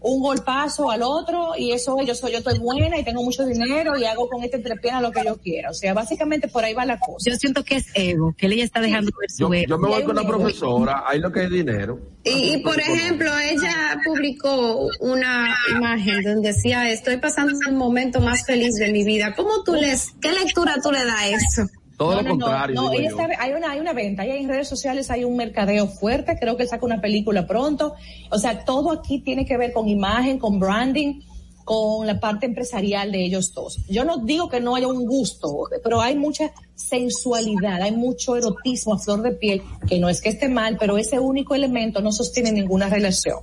un 0.07 0.20
golpazo 0.20 0.91
al 0.91 1.02
otro 1.02 1.52
y 1.57 1.73
eso 1.73 1.99
es 1.99 2.07
yo 2.07 2.15
soy 2.15 2.33
yo 2.33 2.39
estoy 2.39 2.58
buena 2.58 2.99
y 2.99 3.05
tengo 3.05 3.23
mucho 3.23 3.44
dinero 3.47 3.99
y 3.99 4.05
hago 4.05 4.28
con 4.28 4.44
este 4.44 4.58
entrepierna 4.58 5.00
lo 5.00 5.10
que 5.10 5.24
yo 5.24 5.36
quiera, 5.39 5.70
o 5.70 5.74
sea, 5.74 5.94
básicamente 5.94 6.47
por 6.47 6.62
ahí 6.62 6.74
va 6.74 6.84
la 6.84 6.99
cosa. 6.99 7.31
Yo 7.31 7.36
siento 7.36 7.65
que 7.65 7.76
es 7.76 7.86
ego, 7.94 8.34
que 8.36 8.47
él 8.47 8.57
ya 8.57 8.65
está 8.65 8.83
dejando 8.83 9.10
ver 9.18 9.31
su 9.31 9.44
Yo, 9.44 9.55
ego. 9.55 9.66
yo 9.68 9.78
me 9.78 9.89
voy 9.89 10.05
con 10.05 10.16
la 10.16 10.26
profesora, 10.26 11.05
ahí 11.07 11.20
lo 11.20 11.33
que 11.33 11.44
es 11.44 11.50
dinero. 11.50 11.99
Y, 12.23 12.55
y, 12.55 12.58
por 12.62 12.78
ejemplo, 12.78 13.31
ella 13.39 13.99
publicó 14.05 14.89
una 15.00 15.55
imagen 15.70 16.23
donde 16.23 16.52
decía, 16.52 16.91
estoy 16.91 17.18
pasando 17.18 17.52
el 17.66 17.74
momento 17.74 18.20
más 18.20 18.47
feliz 18.47 18.74
de 18.76 18.91
mi 18.92 19.05
vida. 19.05 19.34
¿Cómo 19.34 19.62
tú 19.62 19.74
les, 19.74 20.12
qué 20.20 20.33
lectura 20.33 20.76
tú 20.83 20.91
le 20.91 21.05
das 21.05 21.16
a 21.16 21.28
eso? 21.28 21.62
Todo 21.97 22.10
No, 22.10 22.16
lo 22.16 22.23
no, 22.23 22.31
contrario. 22.31 22.74
no, 22.74 22.92
ella 22.92 23.08
está- 23.08 23.28
hay 23.39 23.52
una 23.52 23.70
hay 23.70 23.81
una 23.81 23.92
venta, 23.92 24.23
ahí 24.23 24.31
en 24.32 24.48
redes 24.48 24.68
sociales 24.68 25.10
hay 25.10 25.23
un 25.24 25.36
mercadeo 25.36 25.86
fuerte, 25.86 26.36
creo 26.40 26.56
que 26.56 26.64
él 26.64 26.68
saca 26.68 26.84
una 26.84 27.00
película 27.00 27.47
pronto, 27.47 27.94
o 28.31 28.39
sea, 28.39 28.64
todo 28.64 28.90
aquí 28.90 29.20
tiene 29.20 29.47
que 29.47 29.56
ver 29.56 29.73
con 29.73 29.89
imagen, 29.89 30.39
con 30.39 30.58
branding, 30.58 31.20
con 31.64 32.06
la 32.06 32.20
parte 32.20 32.44
empresarial 32.47 33.10
de 33.12 33.24
ellos 33.24 33.52
dos. 33.55 33.78
Yo 33.89 34.05
no 34.05 34.18
digo 34.18 34.48
que 34.50 34.60
no 34.60 34.74
haya 34.74 34.86
un 34.89 35.06
gusto, 35.06 35.66
pero 35.82 36.00
hay 36.02 36.14
mucha 36.16 36.52
sensualidad, 36.74 37.81
hay 37.82 37.92
mucho 37.92 38.36
erotismo 38.36 38.94
a 38.94 38.98
flor 38.98 39.23
de 39.23 39.32
piel, 39.32 39.62
que 39.89 39.98
no 39.98 40.08
es 40.08 40.20
que 40.20 40.28
esté 40.31 40.48
mal, 40.48 40.76
pero 40.78 40.98
ese 40.98 41.18
único 41.20 41.55
elemento 41.55 42.00
no 42.00 42.12
sostiene 42.12 42.52
ninguna 42.52 42.89
relación. 42.89 43.39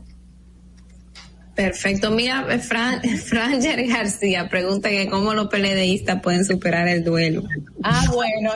Perfecto. 1.55 2.11
Mira, 2.11 2.45
eh, 2.49 2.59
Fran, 2.59 3.01
Franger 3.25 3.87
García 3.87 4.47
pregunta 4.49 4.89
que 4.89 5.09
cómo 5.09 5.33
los 5.33 5.47
PLDistas 5.47 6.21
pueden 6.21 6.45
superar 6.45 6.87
el 6.87 7.03
duelo. 7.03 7.43
Ah, 7.83 8.05
bueno, 8.13 8.51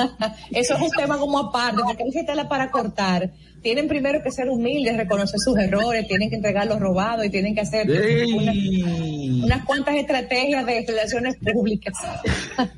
eso 0.50 0.74
es 0.74 0.80
un 0.80 0.90
tema 0.90 1.18
como 1.18 1.38
aparte, 1.38 1.82
porque 1.84 2.04
gente 2.12 2.32
para 2.48 2.70
cortar. 2.70 3.30
Tienen 3.62 3.88
primero 3.88 4.22
que 4.22 4.30
ser 4.30 4.48
humildes, 4.48 4.96
reconocer 4.96 5.38
sus 5.38 5.56
errores, 5.58 6.06
tienen 6.08 6.30
que 6.30 6.36
entregar 6.36 6.66
los 6.66 6.80
robados 6.80 7.24
y 7.24 7.30
tienen 7.30 7.54
que 7.54 7.60
hacer 7.60 7.86
una- 7.90 9.44
unas 9.44 9.64
cuantas 9.64 9.94
estrategias 9.96 10.64
de 10.66 10.84
relaciones 10.86 11.36
públicas. 11.36 11.94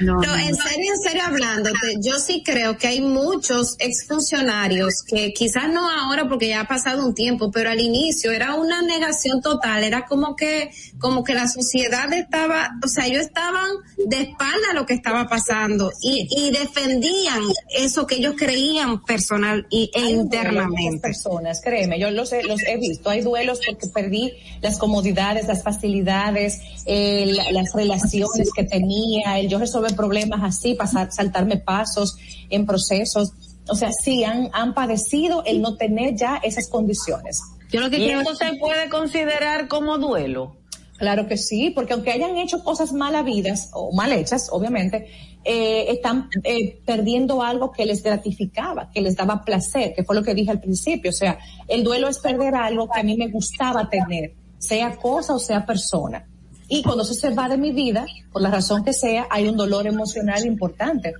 No, 0.00 0.22
en 0.22 0.54
serio, 0.54 0.92
en 0.94 1.00
serio 1.02 1.22
hablándote, 1.26 1.96
yo 2.00 2.18
sí 2.20 2.42
creo 2.44 2.78
que 2.78 2.86
hay 2.86 3.00
muchos 3.00 3.74
exfuncionarios 3.80 5.02
que 5.04 5.32
quizás 5.32 5.68
no 5.72 5.88
ahora 5.90 6.28
porque 6.28 6.48
ya 6.48 6.60
ha 6.60 6.68
pasado 6.68 7.04
un 7.04 7.14
tiempo, 7.14 7.50
pero 7.50 7.70
al 7.70 7.80
inicio 7.80 8.30
era 8.30 8.54
una 8.54 8.80
negación 8.82 9.40
total, 9.42 9.82
era 9.82 10.06
como 10.06 10.36
que, 10.36 10.70
como 10.98 11.24
que 11.24 11.34
la 11.34 11.48
sociedad 11.48 12.12
estaba, 12.12 12.70
o 12.84 12.88
sea, 12.88 13.06
ellos 13.06 13.22
estaban 13.22 13.68
de 14.06 14.20
espalda 14.22 14.68
a 14.70 14.74
lo 14.74 14.86
que 14.86 14.94
estaba 14.94 15.28
pasando 15.28 15.90
y, 16.00 16.28
y 16.30 16.50
defendían 16.52 17.40
eso 17.76 18.06
que 18.06 18.16
ellos 18.16 18.34
creían 18.36 19.02
personal 19.04 19.66
y, 19.70 19.90
e 19.94 20.07
Internamente. 20.10 21.00
personas, 21.00 21.60
créeme, 21.62 21.98
yo 21.98 22.10
los 22.10 22.32
he, 22.32 22.42
los 22.42 22.60
he 22.66 22.76
visto. 22.76 23.10
Hay 23.10 23.20
duelos 23.20 23.60
porque 23.66 23.86
perdí 23.88 24.32
las 24.60 24.78
comodidades, 24.78 25.46
las 25.46 25.62
facilidades, 25.62 26.60
eh, 26.86 27.26
la- 27.26 27.52
las 27.52 27.72
relaciones 27.74 28.50
que 28.54 28.64
tenía, 28.64 29.38
el 29.38 29.48
yo 29.48 29.58
resolver 29.58 29.94
problemas 29.94 30.40
así, 30.42 30.74
pasar, 30.74 31.12
saltarme 31.12 31.56
pasos 31.58 32.16
en 32.50 32.66
procesos. 32.66 33.32
O 33.68 33.74
sea, 33.74 33.90
sí, 33.92 34.24
han, 34.24 34.48
han 34.52 34.74
padecido 34.74 35.44
el 35.44 35.60
no 35.60 35.76
tener 35.76 36.16
ya 36.16 36.40
esas 36.42 36.68
condiciones. 36.68 37.40
Yo 37.70 37.80
lo 37.80 37.90
que 37.90 37.98
¿Y 37.98 38.10
eso 38.10 38.34
se 38.34 38.54
puede 38.54 38.88
considerar 38.88 39.68
como 39.68 39.98
duelo? 39.98 40.56
Claro 40.96 41.28
que 41.28 41.36
sí, 41.36 41.70
porque 41.70 41.92
aunque 41.92 42.10
hayan 42.10 42.36
hecho 42.38 42.64
cosas 42.64 42.92
mal 42.92 43.14
habidas 43.14 43.68
o 43.72 43.92
mal 43.94 44.10
hechas, 44.12 44.48
obviamente, 44.50 45.06
eh, 45.44 45.86
están 45.88 46.28
eh, 46.44 46.80
perdiendo 46.84 47.42
algo 47.42 47.72
que 47.72 47.86
les 47.86 48.02
gratificaba, 48.02 48.90
que 48.90 49.00
les 49.00 49.16
daba 49.16 49.44
placer, 49.44 49.92
que 49.94 50.04
fue 50.04 50.16
lo 50.16 50.22
que 50.22 50.34
dije 50.34 50.50
al 50.50 50.60
principio. 50.60 51.10
O 51.10 51.14
sea, 51.14 51.38
el 51.66 51.84
duelo 51.84 52.08
es 52.08 52.18
perder 52.18 52.54
algo 52.54 52.88
que 52.88 53.00
a 53.00 53.02
mí 53.02 53.16
me 53.16 53.28
gustaba 53.28 53.88
tener, 53.88 54.34
sea 54.58 54.96
cosa 54.96 55.34
o 55.34 55.38
sea 55.38 55.64
persona. 55.64 56.26
Y 56.68 56.82
cuando 56.82 57.02
eso 57.02 57.14
se 57.14 57.30
va 57.30 57.48
de 57.48 57.56
mi 57.56 57.72
vida, 57.72 58.06
por 58.30 58.42
la 58.42 58.50
razón 58.50 58.84
que 58.84 58.92
sea, 58.92 59.26
hay 59.30 59.48
un 59.48 59.56
dolor 59.56 59.86
emocional 59.86 60.44
importante. 60.44 61.14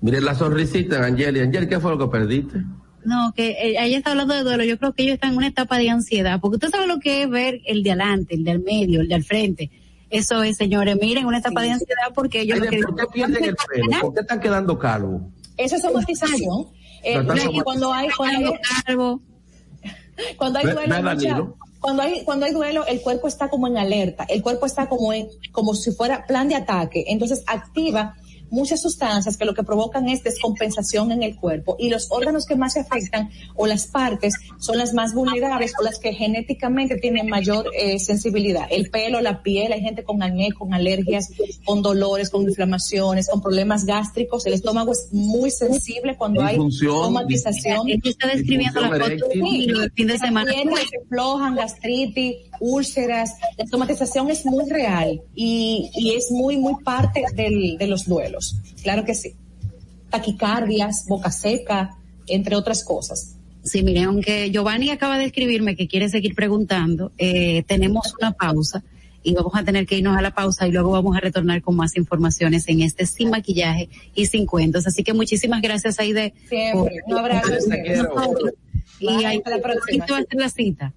Miren 0.00 0.24
la 0.24 0.34
sonrisita, 0.34 1.04
Angeli. 1.04 1.40
Angeli, 1.40 1.68
¿qué 1.68 1.78
fue 1.78 1.90
lo 1.90 1.98
que 1.98 2.06
perdiste? 2.06 2.58
No, 3.04 3.32
que 3.34 3.50
eh, 3.50 3.76
ella 3.78 3.98
está 3.98 4.12
hablando 4.12 4.34
de 4.34 4.44
duelo. 4.44 4.64
Yo 4.64 4.78
creo 4.78 4.92
que 4.92 5.02
ellos 5.02 5.14
están 5.14 5.32
en 5.32 5.38
una 5.38 5.48
etapa 5.48 5.78
de 5.78 5.90
ansiedad, 5.90 6.40
porque 6.40 6.56
usted 6.56 6.70
sabe 6.70 6.86
lo 6.86 6.98
que 6.98 7.22
es 7.22 7.30
ver 7.30 7.60
el 7.66 7.82
de 7.82 7.90
adelante, 7.90 8.34
el 8.34 8.44
del 8.44 8.60
medio, 8.60 9.00
el 9.00 9.08
del 9.08 9.24
frente. 9.24 9.70
Eso 10.10 10.42
es, 10.42 10.56
señores, 10.56 10.96
miren, 11.00 11.26
una 11.26 11.38
etapa 11.38 11.62
de 11.62 11.72
ansiedad 11.72 12.12
porque 12.14 12.40
ellos 12.40 12.58
Ay, 12.60 12.80
¿Por 12.80 12.96
qué 12.96 13.06
pierden 13.12 13.44
el 13.44 13.56
pelo? 13.56 14.00
¿Por 14.00 14.14
qué 14.14 14.20
están 14.20 14.40
quedando 14.40 14.78
calvos? 14.78 15.22
Eso 15.56 15.76
es 15.76 15.82
somatización. 15.82 16.68
Eh, 17.02 17.20
y 17.52 17.60
cuando 17.60 17.92
hay, 17.92 18.08
cuando 18.16 18.46
hay, 18.46 18.60
Calvo. 18.84 19.20
cuando 20.36 20.58
hay 20.58 20.66
duelo, 20.66 21.56
cuando 21.80 22.02
hay, 22.02 22.24
cuando 22.24 22.46
hay 22.46 22.52
duelo, 22.52 22.86
el 22.86 23.00
cuerpo 23.00 23.28
está 23.28 23.48
como 23.48 23.66
en 23.68 23.76
alerta, 23.76 24.24
el 24.28 24.42
cuerpo 24.42 24.66
está 24.66 24.88
como 24.88 25.12
en, 25.12 25.28
como 25.52 25.74
si 25.74 25.92
fuera 25.92 26.26
plan 26.26 26.48
de 26.48 26.56
ataque, 26.56 27.04
entonces 27.08 27.44
activa 27.46 28.16
muchas 28.50 28.80
sustancias 28.82 29.36
que 29.36 29.44
lo 29.44 29.54
que 29.54 29.62
provocan 29.62 30.08
es 30.08 30.22
descompensación 30.22 31.12
en 31.12 31.22
el 31.22 31.36
cuerpo 31.36 31.76
y 31.78 31.88
los 31.90 32.10
órganos 32.10 32.46
que 32.46 32.56
más 32.56 32.74
se 32.74 32.80
afectan 32.80 33.30
o 33.56 33.66
las 33.66 33.86
partes 33.86 34.34
son 34.58 34.78
las 34.78 34.94
más 34.94 35.14
vulnerables 35.14 35.72
o 35.78 35.82
las 35.82 35.98
que 35.98 36.12
genéticamente 36.12 36.96
tienen 36.96 37.28
mayor 37.28 37.70
eh, 37.78 37.98
sensibilidad. 37.98 38.66
El 38.70 38.90
pelo, 38.90 39.20
la 39.20 39.42
piel, 39.42 39.72
hay 39.72 39.80
gente 39.80 40.04
con 40.04 40.22
acné, 40.22 40.52
con 40.52 40.72
alergias, 40.74 41.30
con 41.64 41.82
dolores, 41.82 42.30
con 42.30 42.42
inflamaciones, 42.42 43.28
con 43.28 43.40
problemas 43.40 43.84
gástricos. 43.84 44.46
El 44.46 44.54
estómago 44.54 44.92
es 44.92 45.08
muy 45.12 45.50
sensible 45.50 46.16
cuando 46.16 46.42
hay 46.42 46.58
somatización. 46.70 47.88
Es 47.88 48.02
que 48.02 48.10
está 48.10 48.28
describiendo 48.28 48.80
la 48.80 48.88
foto 48.90 49.26
Sí, 49.32 49.66
del 49.66 49.92
fin 49.92 50.06
de 50.06 50.18
semana. 50.18 50.52
piernas 50.52 50.80
que 50.90 50.98
flojan, 51.08 51.54
gastritis, 51.54 52.36
úlceras. 52.60 53.30
La 53.56 53.66
somatización 53.66 54.30
es 54.30 54.44
muy 54.44 54.68
real 54.68 55.20
y, 55.34 55.90
y 55.94 56.14
es 56.14 56.30
muy, 56.30 56.56
muy 56.56 56.82
parte 56.82 57.24
del, 57.34 57.76
de 57.78 57.86
los 57.86 58.06
duelos. 58.06 58.56
Claro 58.82 59.04
que 59.04 59.14
sí. 59.14 59.34
Taquicardias, 60.10 61.06
boca 61.06 61.30
seca, 61.30 61.96
entre 62.26 62.56
otras 62.56 62.84
cosas. 62.84 63.34
Sí, 63.62 63.82
mire, 63.82 64.02
aunque 64.02 64.50
Giovanni 64.50 64.90
acaba 64.90 65.18
de 65.18 65.26
escribirme 65.26 65.76
que 65.76 65.88
quiere 65.88 66.08
seguir 66.08 66.34
preguntando, 66.34 67.12
eh, 67.18 67.64
tenemos 67.64 68.14
una 68.18 68.32
pausa 68.32 68.82
y 69.22 69.34
vamos 69.34 69.52
a 69.54 69.64
tener 69.64 69.86
que 69.86 69.98
irnos 69.98 70.16
a 70.16 70.22
la 70.22 70.32
pausa 70.32 70.66
y 70.66 70.72
luego 70.72 70.90
vamos 70.90 71.16
a 71.16 71.20
retornar 71.20 71.60
con 71.60 71.76
más 71.76 71.96
informaciones 71.96 72.68
en 72.68 72.80
este 72.80 73.04
sin 73.04 73.30
maquillaje 73.30 73.88
y 74.14 74.26
sin 74.26 74.46
cuentos. 74.46 74.86
Así 74.86 75.02
que 75.02 75.12
muchísimas 75.12 75.60
gracias, 75.60 75.98
Aide. 75.98 76.32
Siempre. 76.48 76.96
Un 77.06 77.18
abrazo. 77.18 77.50
Y 79.00 79.24
ahí 79.24 79.36
hasta 79.36 79.50
la 79.50 79.62
próxima. 79.62 80.06
va 80.10 80.18
a 80.18 80.22
ser 80.22 80.40
la 80.40 80.48
cita. 80.48 80.94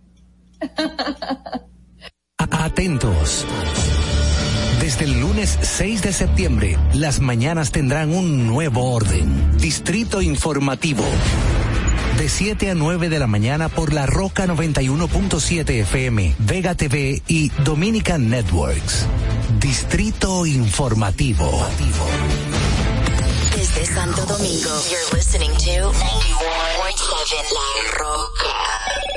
Atentos. 2.38 3.46
Desde 4.82 5.06
el 5.06 5.20
lunes 5.20 5.58
6 5.62 6.02
de 6.02 6.14
septiembre, 6.14 6.78
las 6.94 7.20
mañanas 7.20 7.72
tendrán 7.72 8.14
un 8.14 8.48
nuevo 8.48 8.94
orden. 8.94 9.58
Distrito 9.58 10.22
Informativo. 10.22 11.04
De 12.18 12.28
7 12.30 12.72
a 12.72 12.76
9 12.76 13.10
de 13.10 13.20
la 13.20 13.28
mañana 13.28 13.70
por 13.70 13.94
la 13.94 14.06
Roca 14.06 14.46
91.7 14.46 15.70
FM, 15.82 16.36
Vega 16.40 16.76
TV 16.76 17.22
y 17.28 17.50
Dominican 17.64 18.30
Networks. 18.30 19.06
Distrito 19.60 20.46
Informativo. 20.46 21.66
Desde 23.56 23.86
Santo 23.86 24.26
Domingo, 24.26 24.70
you're 24.90 25.16
listening 25.16 25.52
to 25.52 25.92
91.7 25.92 27.54
La 27.54 27.98
Roca. 27.98 29.11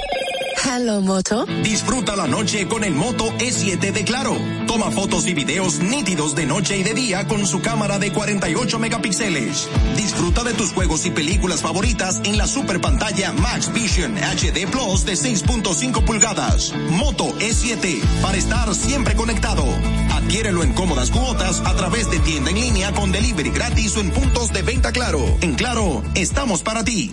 Hello, 0.67 1.03
Moto. 1.03 1.45
Disfruta 1.63 2.17
la 2.17 2.27
noche 2.27 2.67
con 2.67 2.85
el 2.85 2.95
Moto 2.95 3.27
E7 3.39 3.93
de 3.93 4.03
Claro. 4.03 4.35
Toma 4.67 4.91
fotos 4.91 5.27
y 5.27 5.35
videos 5.35 5.81
nítidos 5.81 6.35
de 6.35 6.47
noche 6.47 6.79
y 6.79 6.83
de 6.83 6.95
día 6.95 7.29
con 7.29 7.47
su 7.47 7.61
cámara 7.61 7.99
de 7.99 8.11
48 8.13 8.79
megapíxeles. 8.79 9.69
Disfruta 9.95 10.43
de 10.43 10.55
tus 10.55 10.73
juegos 10.73 11.05
y 11.05 11.11
películas 11.11 11.61
favoritas 11.61 12.23
en 12.25 12.39
la 12.39 12.47
super 12.47 12.81
pantalla 12.81 13.33
Max 13.33 13.73
Vision 13.75 14.17
HD 14.17 14.67
Plus 14.71 15.05
de 15.05 15.13
6.5 15.13 16.03
pulgadas. 16.05 16.73
Moto 16.91 17.27
E7 17.41 18.01
para 18.23 18.39
estar 18.39 18.75
siempre 18.75 19.15
conectado. 19.15 19.65
Adquiérelo 20.13 20.63
en 20.63 20.73
cómodas 20.73 21.11
cuotas 21.11 21.61
a 21.67 21.75
través 21.77 22.11
de 22.11 22.21
tienda 22.21 22.51
en 22.51 22.61
línea 22.61 22.93
con 22.93 23.13
delivery 23.13 23.51
gratis 23.51 23.97
o 23.99 24.01
en 24.01 24.11
puntos 24.11 24.51
de 24.53 24.63
venta 24.63 24.93
Claro. 24.93 25.21
En 25.43 25.57
Claro, 25.57 26.03
estamos 26.15 26.63
para 26.63 26.85
ti. 26.85 27.13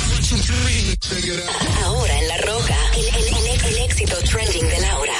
Ahora 1.84 2.20
en 2.20 2.28
La 2.28 2.38
Roca, 2.38 2.76
el, 2.96 3.06
el- 3.06 3.28
el- 3.28 3.42
el 3.62 3.78
éxito 3.86 4.16
trending 4.30 4.68
de 4.68 4.80
Laura. 4.82 5.11